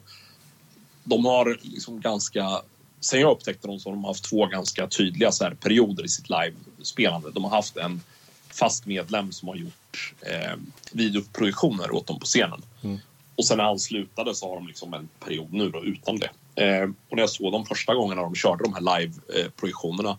De 1.03 1.25
har 1.25 1.59
liksom 1.63 2.01
ganska... 2.01 2.61
Sen 3.01 3.21
jag 3.21 3.31
upptäckte 3.31 3.67
dem 3.67 3.79
så 3.79 3.89
har 3.89 3.95
de 3.95 4.03
haft 4.03 4.23
två 4.23 4.45
ganska 4.45 4.87
tydliga 4.87 5.31
så 5.31 5.43
här 5.43 5.53
perioder 5.53 6.05
i 6.05 6.09
sitt 6.09 6.29
live-spelande. 6.29 7.31
De 7.31 7.43
har 7.43 7.51
haft 7.51 7.77
en 7.77 8.01
fast 8.49 8.85
medlem 8.85 9.31
som 9.31 9.47
har 9.47 9.55
gjort 9.55 10.13
eh, 10.21 10.55
videoprojektioner 10.91 11.91
åt 11.91 12.07
dem 12.07 12.19
på 12.19 12.25
scenen. 12.25 12.61
Mm. 12.83 12.99
Och 13.35 13.45
sen 13.45 13.57
när 13.57 13.63
han 13.63 13.79
slutade 13.79 14.35
så 14.35 14.49
har 14.49 14.55
de 14.55 14.67
liksom 14.67 14.93
en 14.93 15.09
period 15.19 15.53
nu 15.53 15.69
då 15.69 15.83
utan 15.83 16.19
det. 16.19 16.29
Eh, 16.63 16.83
och 16.83 17.15
när 17.15 17.19
jag 17.19 17.29
såg 17.29 17.51
dem 17.51 17.65
första 17.65 17.95
gången 17.95 18.17
när 18.17 18.23
de 18.23 18.35
körde 18.35 18.63
de 18.63 18.73
här 18.73 18.99
live-projektionerna, 18.99 20.17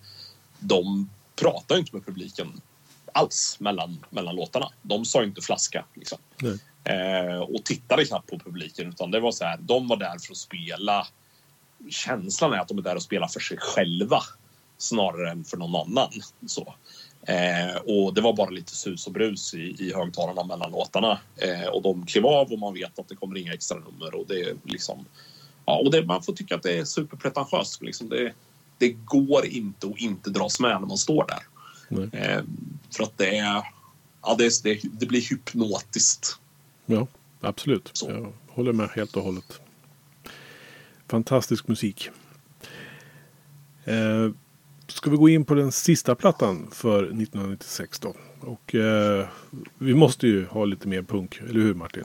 de 0.59 1.11
pratade 1.37 1.81
inte 1.81 1.97
med 1.97 2.07
publiken 2.07 2.61
alls 3.13 3.57
mellan, 3.61 4.05
mellan 4.11 4.37
låtarna. 4.37 4.69
De 4.83 5.05
sa 5.05 5.25
inte 5.25 5.41
flaska 5.41 5.85
liksom. 5.95 6.19
Eh, 6.85 7.39
och 7.39 7.65
tittade 7.65 8.05
knappt 8.05 8.31
på 8.31 8.39
publiken 8.39 8.89
utan 8.89 9.11
det 9.11 9.21
var 9.21 9.33
så 9.33 9.45
här, 9.45 9.59
de 9.61 9.89
var 9.89 9.97
där 9.97 10.19
för 10.19 10.33
att 10.33 10.37
spela. 10.37 11.07
Känslan 11.91 12.53
är 12.53 12.59
att 12.59 12.69
de 12.69 12.79
är 12.79 12.83
där 12.83 12.97
och 12.97 13.03
spelar 13.03 13.29
för 13.29 13.41
sig 13.41 13.59
själva 13.61 14.23
snarare 14.79 15.31
än 15.31 15.45
för 15.45 15.57
någon 15.57 15.77
annan. 15.77 16.11
Så. 16.47 16.75
Eh, 17.27 17.77
och 17.77 18.15
det 18.15 18.21
var 18.21 18.37
bara 18.37 18.51
lite 18.51 18.75
sus 18.75 19.07
och 19.07 19.13
brus 19.13 19.55
i, 19.55 19.77
i 19.79 19.93
högtalarna 19.95 20.45
mellan 20.45 20.71
låtarna. 20.71 21.21
Eh, 21.37 21.67
och 21.67 21.83
de 21.83 22.07
klev 22.07 22.27
av 22.27 22.53
och 22.53 22.59
man 22.59 22.75
vet 22.75 22.99
att 22.99 23.09
det 23.09 23.17
kommer 23.17 23.37
inga 23.37 23.55
extra 23.55 23.79
nummer. 23.79 24.15
Och 24.15 24.25
det 24.29 24.41
är 24.41 24.57
liksom, 24.65 25.05
ja, 25.67 25.79
och 25.79 25.91
det, 25.91 26.07
man 26.07 26.23
får 26.23 26.33
tycka 26.33 26.55
att 26.55 26.63
det 26.63 26.79
är 26.79 26.85
superpretentiöst. 26.85 27.83
Liksom 27.83 28.09
det, 28.09 28.33
det 28.79 28.89
går 28.89 29.47
inte 29.47 29.87
att 29.87 29.99
inte 29.99 30.31
dras 30.31 30.61
med 30.61 30.81
när 30.81 30.89
man 30.89 30.99
står 30.99 31.27
där. 31.29 31.43
Eh, 32.13 32.43
för 32.97 33.03
att 33.05 33.19
det 33.19 33.39
är, 33.39 33.63
ja, 34.23 34.35
det, 34.39 34.63
det, 34.63 34.81
det 34.83 35.07
blir 35.07 35.31
hypnotiskt. 35.31 36.39
Ja, 36.87 37.07
absolut. 37.41 38.03
Jag 38.09 38.33
håller 38.49 38.73
med 38.73 38.89
helt 38.89 39.17
och 39.17 39.23
hållet. 39.23 39.61
Fantastisk 41.12 41.68
musik. 41.68 42.10
Eh, 43.84 44.30
ska 44.86 45.10
vi 45.10 45.16
gå 45.16 45.28
in 45.28 45.44
på 45.44 45.55
den 45.55 45.72
sista 45.72 46.14
plattan 46.14 46.68
för 46.72 47.02
1996 47.02 47.98
då? 47.98 48.14
Och 48.40 48.74
eh, 48.74 49.26
vi 49.78 49.94
måste 49.94 50.26
ju 50.26 50.47
ha 50.47 50.64
lite 50.64 50.89
mer 50.89 51.02
punk, 51.02 51.40
eller 51.40 51.60
hur 51.60 51.74
Martin? 51.74 52.05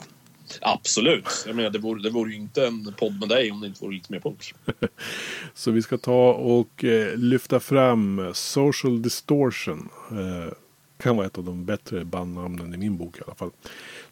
Absolut. 0.62 1.44
Jag 1.46 1.56
menar, 1.56 1.70
det, 1.70 1.80
vore, 1.80 2.04
det 2.04 2.10
vore 2.10 2.32
ju 2.32 2.38
inte 2.38 2.68
en 2.68 2.94
podd 3.00 3.20
med 3.20 3.30
dig 3.30 3.52
om 3.52 3.62
det 3.62 3.68
inte 3.68 3.84
vore 3.84 3.96
lite 3.96 4.12
mer 4.12 4.20
punk. 4.20 4.54
Så 5.54 5.72
vi 5.72 5.82
ska 5.82 5.98
ta 5.98 6.34
och 6.34 6.84
eh, 6.84 7.18
lyfta 7.18 7.60
fram 7.60 8.32
Social 8.34 9.02
Distortion. 9.02 9.90
Eh, 10.12 10.54
kan 10.98 11.18
vara 11.18 11.28
ett 11.28 11.38
av 11.38 11.44
de 11.44 11.66
bättre 11.66 12.06
bandnamnen 12.06 12.74
i 12.74 12.78
min 12.78 12.98
bok 12.98 13.18
i 13.18 13.22
alla 13.26 13.36
fall. 13.36 13.52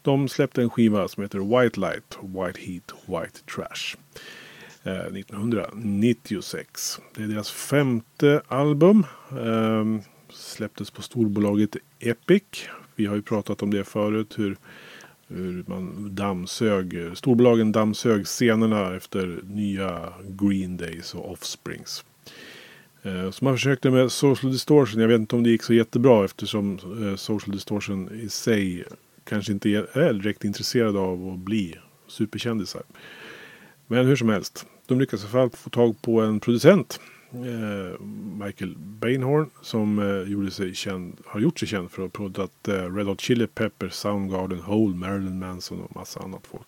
De 0.02 0.28
släppte 0.28 0.62
en 0.62 0.70
skiva 0.70 1.08
som 1.08 1.22
heter 1.22 1.38
White 1.38 1.80
Light, 1.80 2.18
White 2.22 2.60
Heat, 2.60 2.92
White 3.06 3.40
Trash. 3.54 3.96
Eh, 4.86 5.06
1996. 5.06 7.00
Det 7.14 7.22
är 7.22 7.26
deras 7.26 7.50
femte 7.50 8.42
album. 8.48 9.06
Ehm, 9.30 10.00
släpptes 10.30 10.90
på 10.90 11.02
storbolaget 11.02 11.76
Epic. 11.98 12.42
Vi 12.96 13.06
har 13.06 13.16
ju 13.16 13.22
pratat 13.22 13.62
om 13.62 13.70
det 13.70 13.84
förut. 13.84 14.34
Hur, 14.38 14.56
hur 15.28 15.64
man 15.66 16.14
dammsög, 16.14 17.10
storbolagen 17.14 17.72
dammsög 17.72 18.26
scenerna 18.26 18.96
efter 18.96 19.40
nya 19.44 20.12
Green 20.28 20.76
Days 20.76 21.14
och 21.14 21.32
Offsprings. 21.32 22.04
Eh, 23.02 23.30
så 23.30 23.44
man 23.44 23.54
försökte 23.54 23.90
med 23.90 24.12
Social 24.12 24.52
Distortion. 24.52 25.00
Jag 25.00 25.08
vet 25.08 25.20
inte 25.20 25.36
om 25.36 25.42
det 25.42 25.50
gick 25.50 25.62
så 25.62 25.74
jättebra 25.74 26.24
eftersom 26.24 26.78
eh, 27.02 27.16
Social 27.16 27.54
Distortion 27.54 28.10
i 28.20 28.28
sig 28.28 28.84
kanske 29.24 29.52
inte 29.52 29.70
är 29.70 30.12
direkt 30.12 30.44
intresserade 30.44 30.98
av 30.98 31.28
att 31.28 31.38
bli 31.38 31.76
superkändisar. 32.08 32.82
Men 33.86 34.06
hur 34.06 34.16
som 34.16 34.28
helst. 34.28 34.66
De 34.86 34.98
lyckades 35.00 35.22
i 35.24 35.26
alla 35.26 35.32
fall 35.32 35.50
få 35.58 35.70
tag 35.70 36.02
på 36.02 36.20
en 36.20 36.40
producent. 36.40 37.00
eh, 37.32 38.00
Michael 38.44 38.74
Bainhorn. 38.78 39.50
Som 39.62 39.98
eh, 39.98 40.32
gjorde 40.32 40.50
sig 40.50 40.74
känd, 40.74 41.16
har 41.26 41.40
gjort 41.40 41.58
sig 41.58 41.68
känd 41.68 41.90
för 41.90 42.02
att 42.02 42.16
ha 42.16 42.18
proddat 42.18 42.68
eh, 42.68 42.94
Red 42.94 43.06
Hot 43.06 43.20
Chili 43.20 43.46
Peppers, 43.46 43.92
Soundgarden, 43.92 44.60
Hole, 44.60 44.96
Marilyn 44.96 45.38
Manson 45.38 45.80
och 45.82 45.96
massa 45.96 46.20
annat 46.20 46.46
folk. 46.46 46.66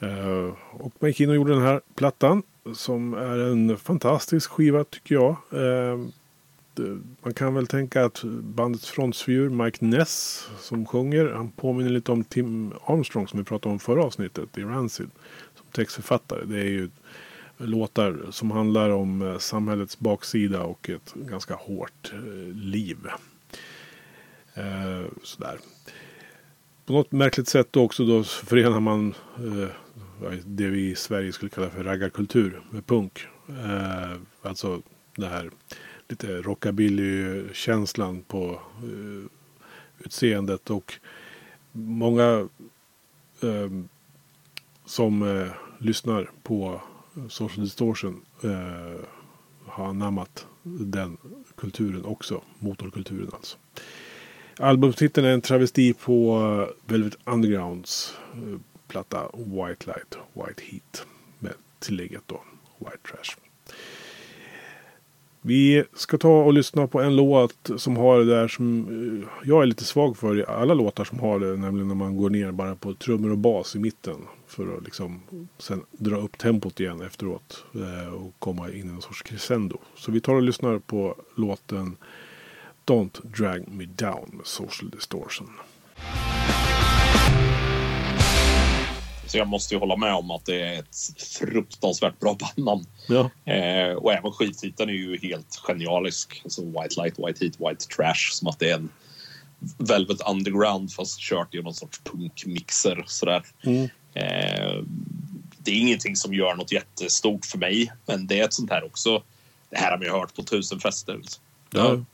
Eh, 0.00 0.54
och 0.70 0.92
man 0.98 1.10
gick 1.10 1.20
in 1.20 1.28
och 1.28 1.34
gjorde 1.34 1.52
den 1.52 1.62
här 1.62 1.80
plattan. 1.94 2.42
Som 2.74 3.14
är 3.14 3.38
en 3.38 3.76
fantastisk 3.76 4.50
skiva 4.50 4.84
tycker 4.84 5.14
jag. 5.14 5.30
Eh, 5.52 5.98
det- 6.74 6.98
man 7.22 7.34
kan 7.34 7.54
väl 7.54 7.66
tänka 7.66 8.04
att 8.04 8.24
bandets 8.42 8.90
frontfigur 8.90 9.48
Mike 9.50 9.84
Ness 9.84 10.48
som 10.60 10.86
sjunger. 10.86 11.26
Han 11.30 11.50
påminner 11.50 11.90
lite 11.90 12.12
om 12.12 12.24
Tim 12.24 12.72
Armstrong 12.86 13.28
som 13.28 13.38
vi 13.38 13.44
pratade 13.44 13.72
om 13.72 13.78
förra 13.78 14.04
avsnittet 14.04 14.58
i 14.58 14.62
Rancid. 14.62 15.10
Textförfattare. 15.72 16.44
Det 16.44 16.58
är 16.58 16.64
ju 16.64 16.90
låtar 17.56 18.26
som 18.30 18.50
handlar 18.50 18.90
om 18.90 19.22
eh, 19.22 19.38
samhällets 19.38 19.98
baksida 19.98 20.62
och 20.62 20.90
ett 20.90 21.14
ganska 21.14 21.54
hårt 21.54 22.12
eh, 22.12 22.54
liv. 22.54 22.98
Eh, 24.54 25.04
sådär. 25.22 25.58
På 26.86 26.92
något 26.92 27.12
märkligt 27.12 27.48
sätt 27.48 27.68
då 27.70 27.82
också 27.82 28.06
då 28.06 28.24
förenar 28.24 28.80
man 28.80 29.14
eh, 29.36 29.68
det 30.44 30.66
vi 30.66 30.90
i 30.90 30.94
Sverige 30.94 31.32
skulle 31.32 31.50
kalla 31.50 31.70
för 31.70 31.84
raggarkultur 31.84 32.62
med 32.70 32.86
punk. 32.86 33.26
Eh, 33.48 34.16
alltså 34.42 34.82
det 35.16 35.26
här 35.26 35.50
lite 36.08 36.42
rockabilly-känslan 36.42 38.22
på 38.22 38.60
eh, 38.82 39.30
utseendet 39.98 40.70
och 40.70 40.94
många 41.72 42.48
eh, 43.42 43.70
som 44.90 45.22
eh, 45.22 45.52
lyssnar 45.78 46.30
på 46.42 46.80
eh, 47.16 47.28
Social 47.28 47.64
Distortion 47.64 48.20
eh, 48.42 49.04
har 49.66 49.86
anammat 49.86 50.46
den 50.62 51.16
kulturen 51.56 52.04
också. 52.04 52.42
Motorkulturen 52.58 53.30
alltså. 53.32 53.56
Albumtiteln 54.58 55.26
är 55.26 55.30
en 55.30 55.40
travesti 55.40 55.94
på 55.94 56.40
eh, 56.40 56.92
Velvet 56.92 57.18
Undergrounds 57.24 58.14
eh, 58.34 58.60
platta 58.88 59.30
White 59.34 59.86
Light, 59.86 60.18
White 60.32 60.62
Heat. 60.62 61.06
Med 61.38 61.54
tillägget 61.78 62.22
då 62.26 62.42
White 62.78 62.98
Trash. 63.10 63.49
Vi 65.42 65.84
ska 65.94 66.18
ta 66.18 66.42
och 66.42 66.52
lyssna 66.52 66.86
på 66.86 67.00
en 67.00 67.16
låt 67.16 67.70
som 67.76 67.96
har 67.96 68.18
det 68.18 68.24
där 68.24 68.48
som 68.48 68.78
eh, 69.22 69.28
jag 69.48 69.62
är 69.62 69.66
lite 69.66 69.84
svag 69.84 70.16
för 70.16 70.38
i 70.38 70.44
alla 70.46 70.74
låtar 70.74 71.04
som 71.04 71.20
har 71.20 71.40
det. 71.40 71.56
Nämligen 71.56 71.88
när 71.88 71.94
man 71.94 72.16
går 72.16 72.30
ner 72.30 72.52
bara 72.52 72.74
på 72.74 72.94
trummor 72.94 73.30
och 73.30 73.38
bas 73.38 73.76
i 73.76 73.78
mitten. 73.78 74.16
För 74.46 74.76
att 74.76 74.84
liksom 74.84 75.20
sen 75.58 75.82
dra 75.90 76.16
upp 76.16 76.38
tempot 76.38 76.80
igen 76.80 77.00
efteråt. 77.00 77.64
Eh, 77.74 78.14
och 78.14 78.34
komma 78.38 78.70
in 78.70 78.90
i 78.90 78.94
en 78.94 79.02
sorts 79.02 79.22
crescendo. 79.22 79.78
Så 79.96 80.12
vi 80.12 80.20
tar 80.20 80.34
och 80.34 80.42
lyssnar 80.42 80.78
på 80.78 81.14
låten 81.34 81.96
Don't 82.86 83.36
Drag 83.38 83.68
Me 83.68 83.84
Down 83.84 84.30
med 84.32 84.46
Social 84.46 84.90
Distortion. 84.90 85.48
Så 89.30 89.38
jag 89.38 89.48
måste 89.48 89.74
ju 89.74 89.80
hålla 89.80 89.96
med 89.96 90.14
om 90.14 90.30
att 90.30 90.44
det 90.44 90.60
är 90.60 90.78
ett 90.78 90.96
fruktansvärt 91.38 92.20
bra 92.20 92.36
bandnamn. 92.40 92.86
Ja. 93.08 93.52
Eh, 93.52 93.92
och 93.92 94.12
även 94.12 94.32
skittiteln 94.32 94.90
är 94.90 94.94
ju 94.94 95.18
helt 95.18 95.56
genialisk. 95.56 96.40
Alltså 96.44 96.64
White 96.64 97.02
Light, 97.02 97.18
White 97.18 97.44
Heat, 97.44 97.54
White 97.58 97.86
Trash. 97.96 98.32
Som 98.32 98.48
att 98.48 98.58
det 98.58 98.70
är 98.70 98.74
en 98.74 98.88
Velvet 99.78 100.20
Underground 100.30 100.92
fast 100.92 101.20
kört 101.20 101.54
i 101.54 101.62
någon 101.62 101.74
sorts 101.74 102.00
punkmixer. 102.04 103.04
Sådär. 103.06 103.42
Mm. 103.62 103.88
Eh, 104.14 104.84
det 105.58 105.70
är 105.70 105.80
ingenting 105.80 106.16
som 106.16 106.34
gör 106.34 106.54
något 106.54 106.72
jättestort 106.72 107.44
för 107.44 107.58
mig. 107.58 107.92
Men 108.06 108.26
det 108.26 108.40
är 108.40 108.44
ett 108.44 108.54
sånt 108.54 108.70
här 108.70 108.84
också. 108.84 109.22
Det 109.70 109.76
här 109.76 109.90
har 109.90 109.98
man 109.98 110.06
ju 110.06 110.12
hört 110.12 110.34
på 110.34 110.42
tusen 110.42 110.80
fester. 110.80 111.16
Liksom. 111.16 111.42
Ja. 111.70 112.04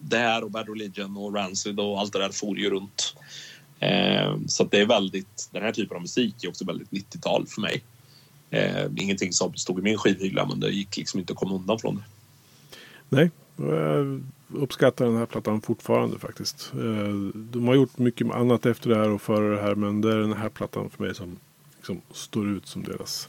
Det 0.00 0.18
här 0.18 0.44
och 0.44 0.50
Bad 0.50 0.68
Religion 0.68 1.16
och 1.16 1.34
Rancid 1.34 1.80
och 1.80 2.00
allt 2.00 2.12
det 2.12 2.18
där 2.18 2.32
for 2.32 2.58
ju 2.58 2.70
runt. 2.70 3.16
Eh, 3.80 4.36
så 4.46 4.62
att 4.62 4.70
det 4.70 4.80
är 4.80 4.86
väldigt, 4.86 5.48
den 5.52 5.62
här 5.62 5.72
typen 5.72 5.96
av 5.96 6.02
musik 6.02 6.44
är 6.44 6.48
också 6.48 6.64
väldigt 6.64 6.90
90-tal 6.90 7.46
för 7.46 7.60
mig. 7.60 7.82
Eh, 8.50 8.86
ingenting 8.96 9.32
som 9.32 9.54
stod 9.54 9.78
i 9.78 9.82
min 9.82 9.98
skivhylla 9.98 10.46
men 10.46 10.60
det 10.60 10.70
gick 10.70 10.96
liksom 10.96 11.20
inte 11.20 11.32
att 11.32 11.38
komma 11.38 11.54
undan 11.54 11.78
från 11.78 11.96
det. 11.96 12.02
Nej, 13.08 13.30
jag 13.56 14.22
uppskattar 14.54 15.04
den 15.04 15.16
här 15.16 15.26
plattan 15.26 15.60
fortfarande 15.60 16.18
faktiskt. 16.18 16.72
Eh, 16.74 17.14
De 17.34 17.68
har 17.68 17.74
gjort 17.74 17.98
mycket 17.98 18.30
annat 18.30 18.66
efter 18.66 18.90
det 18.90 18.96
här 18.96 19.10
och 19.10 19.22
före 19.22 19.54
det 19.54 19.62
här. 19.62 19.74
Men 19.74 20.00
det 20.00 20.12
är 20.12 20.16
den 20.16 20.32
här 20.32 20.48
plattan 20.48 20.90
för 20.90 21.04
mig 21.04 21.14
som 21.14 21.36
liksom 21.76 22.00
står 22.12 22.48
ut 22.48 22.66
som 22.66 22.82
deras 22.82 23.28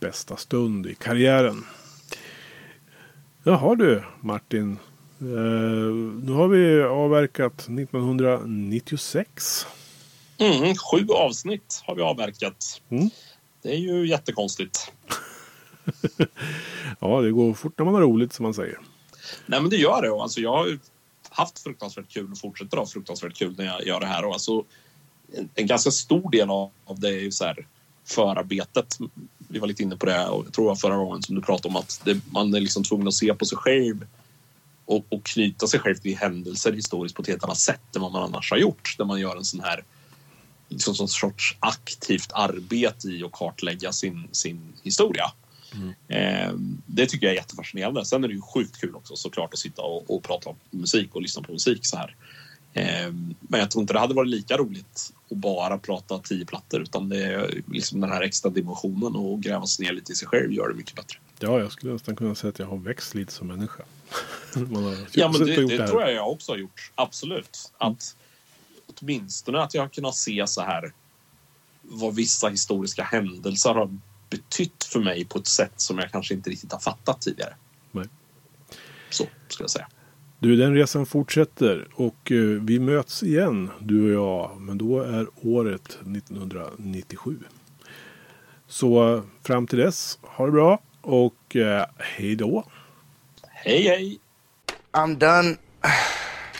bästa 0.00 0.36
stund 0.36 0.86
i 0.86 0.94
karriären. 0.94 1.64
Jaha 3.42 3.74
du 3.74 4.02
Martin. 4.20 4.78
Eh, 5.20 5.26
Nu 6.22 6.32
har 6.32 6.48
vi 6.48 6.82
avverkat 6.82 7.68
1996. 7.68 9.66
Mm, 10.38 10.74
sju 10.76 11.06
avsnitt 11.08 11.82
har 11.86 11.94
vi 11.94 12.02
avverkat. 12.02 12.80
Mm. 12.88 13.10
Det 13.62 13.68
är 13.68 13.78
ju 13.78 14.08
jättekonstigt. 14.08 14.92
Ja, 17.00 17.20
det 17.20 17.30
går 17.30 17.54
fort 17.54 17.78
när 17.78 17.84
man 17.84 17.94
har 17.94 18.00
roligt 18.00 18.32
som 18.32 18.42
man 18.42 18.54
säger. 18.54 18.78
Nej 19.46 19.60
men 19.60 19.70
det 19.70 19.76
gör 19.76 20.02
det. 20.02 20.10
Alltså, 20.10 20.40
jag 20.40 20.52
har 20.52 20.78
haft 21.30 21.58
fruktansvärt 21.58 22.08
kul 22.08 22.32
och 22.32 22.38
fortsätter 22.38 22.76
ha 22.76 22.86
fruktansvärt 22.86 23.34
kul 23.34 23.54
när 23.58 23.64
jag 23.64 23.86
gör 23.86 24.00
det 24.00 24.06
här. 24.06 24.24
Och 24.24 24.32
alltså, 24.32 24.64
en, 25.32 25.48
en 25.54 25.66
ganska 25.66 25.90
stor 25.90 26.30
del 26.30 26.50
av, 26.50 26.70
det 26.96 27.08
är 27.08 27.20
ju 27.20 27.30
så 27.30 27.44
här 27.44 27.66
förarbetet. 28.04 28.98
Vi 29.38 29.58
var 29.58 29.66
lite 29.68 29.82
inne 29.82 29.96
på 29.96 30.06
det 30.06 30.26
och 30.26 30.44
jag 30.46 30.52
tror 30.52 30.64
var 30.64 30.76
förra 30.76 30.96
gången 30.96 31.22
som 31.22 31.34
du 31.34 31.42
pratade 31.42 31.68
om 31.68 31.76
att 31.76 32.00
det, 32.04 32.20
man 32.30 32.54
är 32.54 32.60
liksom 32.60 32.84
tvungen 32.84 33.08
att 33.08 33.14
se 33.14 33.34
på 33.34 33.44
sig 33.44 33.58
själv 33.58 34.06
och, 34.88 35.06
och 35.08 35.24
knyta 35.24 35.66
sig 35.66 35.80
själv 35.80 35.94
till 35.94 36.16
händelser 36.16 36.72
historiskt 36.72 37.16
på 37.16 37.22
ett 37.22 37.28
helt 37.28 37.44
annat 37.44 37.58
sätt 37.58 37.96
än 37.96 38.02
vad 38.02 38.12
man 38.12 38.22
annars 38.22 38.50
har 38.50 38.58
gjort. 38.58 38.94
Där 38.98 39.04
man 39.04 39.20
gör 39.20 39.36
en 39.36 39.44
sån 39.44 39.60
här 39.60 39.84
liksom 40.68 40.94
som 40.94 41.08
sorts 41.08 41.56
aktivt 41.60 42.32
arbete 42.32 43.08
i 43.08 43.24
att 43.24 43.32
kartlägga 43.32 43.92
sin, 43.92 44.28
sin 44.32 44.72
historia. 44.82 45.24
Mm. 45.74 45.94
Eh, 46.08 46.52
det 46.86 47.06
tycker 47.06 47.26
jag 47.26 47.32
är 47.32 47.36
jättefascinerande. 47.36 48.04
Sen 48.04 48.24
är 48.24 48.28
det 48.28 48.34
ju 48.34 48.40
sjukt 48.40 48.80
kul 48.80 48.94
också 48.94 49.16
såklart 49.16 49.52
att 49.52 49.58
sitta 49.58 49.82
och, 49.82 50.10
och 50.10 50.22
prata 50.22 50.50
om 50.50 50.56
musik 50.70 51.14
och 51.14 51.22
lyssna 51.22 51.42
på 51.42 51.52
musik 51.52 51.86
så 51.86 51.96
här. 51.96 52.16
Eh, 52.72 53.12
men 53.40 53.60
jag 53.60 53.70
tror 53.70 53.82
inte 53.82 53.92
det 53.92 54.00
hade 54.00 54.14
varit 54.14 54.30
lika 54.30 54.56
roligt 54.56 55.12
att 55.30 55.36
bara 55.36 55.78
prata 55.78 56.18
tio 56.18 56.44
plattor 56.46 56.80
utan 56.80 57.08
det 57.08 57.24
är 57.24 57.62
liksom 57.66 58.00
den 58.00 58.10
här 58.10 58.22
extra 58.22 58.50
dimensionen 58.50 59.16
och 59.16 59.42
gräva 59.42 59.66
sig 59.66 59.86
ner 59.86 59.92
lite 59.92 60.12
i 60.12 60.14
sig 60.14 60.28
själv 60.28 60.52
gör 60.52 60.68
det 60.68 60.74
mycket 60.74 60.94
bättre. 60.94 61.18
Ja, 61.38 61.58
jag 61.58 61.72
skulle 61.72 61.92
nästan 61.92 62.16
kunna 62.16 62.34
säga 62.34 62.48
att 62.48 62.58
jag 62.58 62.66
har 62.66 62.76
växt 62.76 63.14
lite 63.14 63.32
som 63.32 63.46
människa. 63.46 63.82
Ja, 65.12 65.28
men 65.32 65.46
det, 65.46 65.66
det 65.66 65.86
tror 65.88 66.02
jag 66.02 66.12
jag 66.12 66.30
också 66.30 66.52
har 66.52 66.56
gjort. 66.56 66.92
Absolut. 66.94 67.72
Att 67.78 68.16
åtminstone 68.86 69.62
att 69.62 69.74
jag 69.74 69.82
har 69.82 69.88
kunnat 69.88 70.14
se 70.14 70.46
så 70.46 70.60
här 70.60 70.92
vad 71.82 72.14
vissa 72.14 72.48
historiska 72.48 73.02
händelser 73.02 73.74
har 73.74 73.98
betytt 74.30 74.84
för 74.84 75.00
mig 75.00 75.24
på 75.24 75.38
ett 75.38 75.46
sätt 75.46 75.72
som 75.76 75.98
jag 75.98 76.12
kanske 76.12 76.34
inte 76.34 76.50
riktigt 76.50 76.72
har 76.72 76.80
fattat 76.80 77.20
tidigare. 77.20 77.54
Nej. 77.92 78.06
Så 79.10 79.24
skulle 79.48 79.64
jag 79.64 79.70
säga. 79.70 79.88
Du, 80.38 80.56
den 80.56 80.74
resan 80.74 81.06
fortsätter 81.06 81.88
och 81.94 82.32
eh, 82.32 82.38
vi 82.38 82.78
möts 82.78 83.22
igen, 83.22 83.70
du 83.80 84.16
och 84.16 84.24
jag. 84.24 84.60
Men 84.60 84.78
då 84.78 85.00
är 85.00 85.26
året 85.42 85.88
1997. 85.88 87.38
Så 88.66 89.14
eh, 89.14 89.22
fram 89.42 89.66
till 89.66 89.78
dess, 89.78 90.18
ha 90.22 90.46
det 90.46 90.52
bra 90.52 90.82
och 91.00 91.56
eh, 91.56 91.86
hej 91.98 92.36
då. 92.36 92.64
Hej, 93.64 93.82
hej. 93.88 94.20
I'm 94.94 95.16
done. 95.18 95.58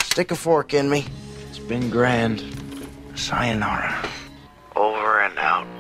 Stick 0.03 0.33
a 0.33 0.35
fork 0.35 0.75
in 0.75 0.91
me. 0.91 1.07
It's 1.49 1.61
been 1.61 1.91
grand. 1.91 2.43
Sayonara. 3.15 3.95
Over 4.75 5.20
and 5.20 5.39
out. 5.39 5.78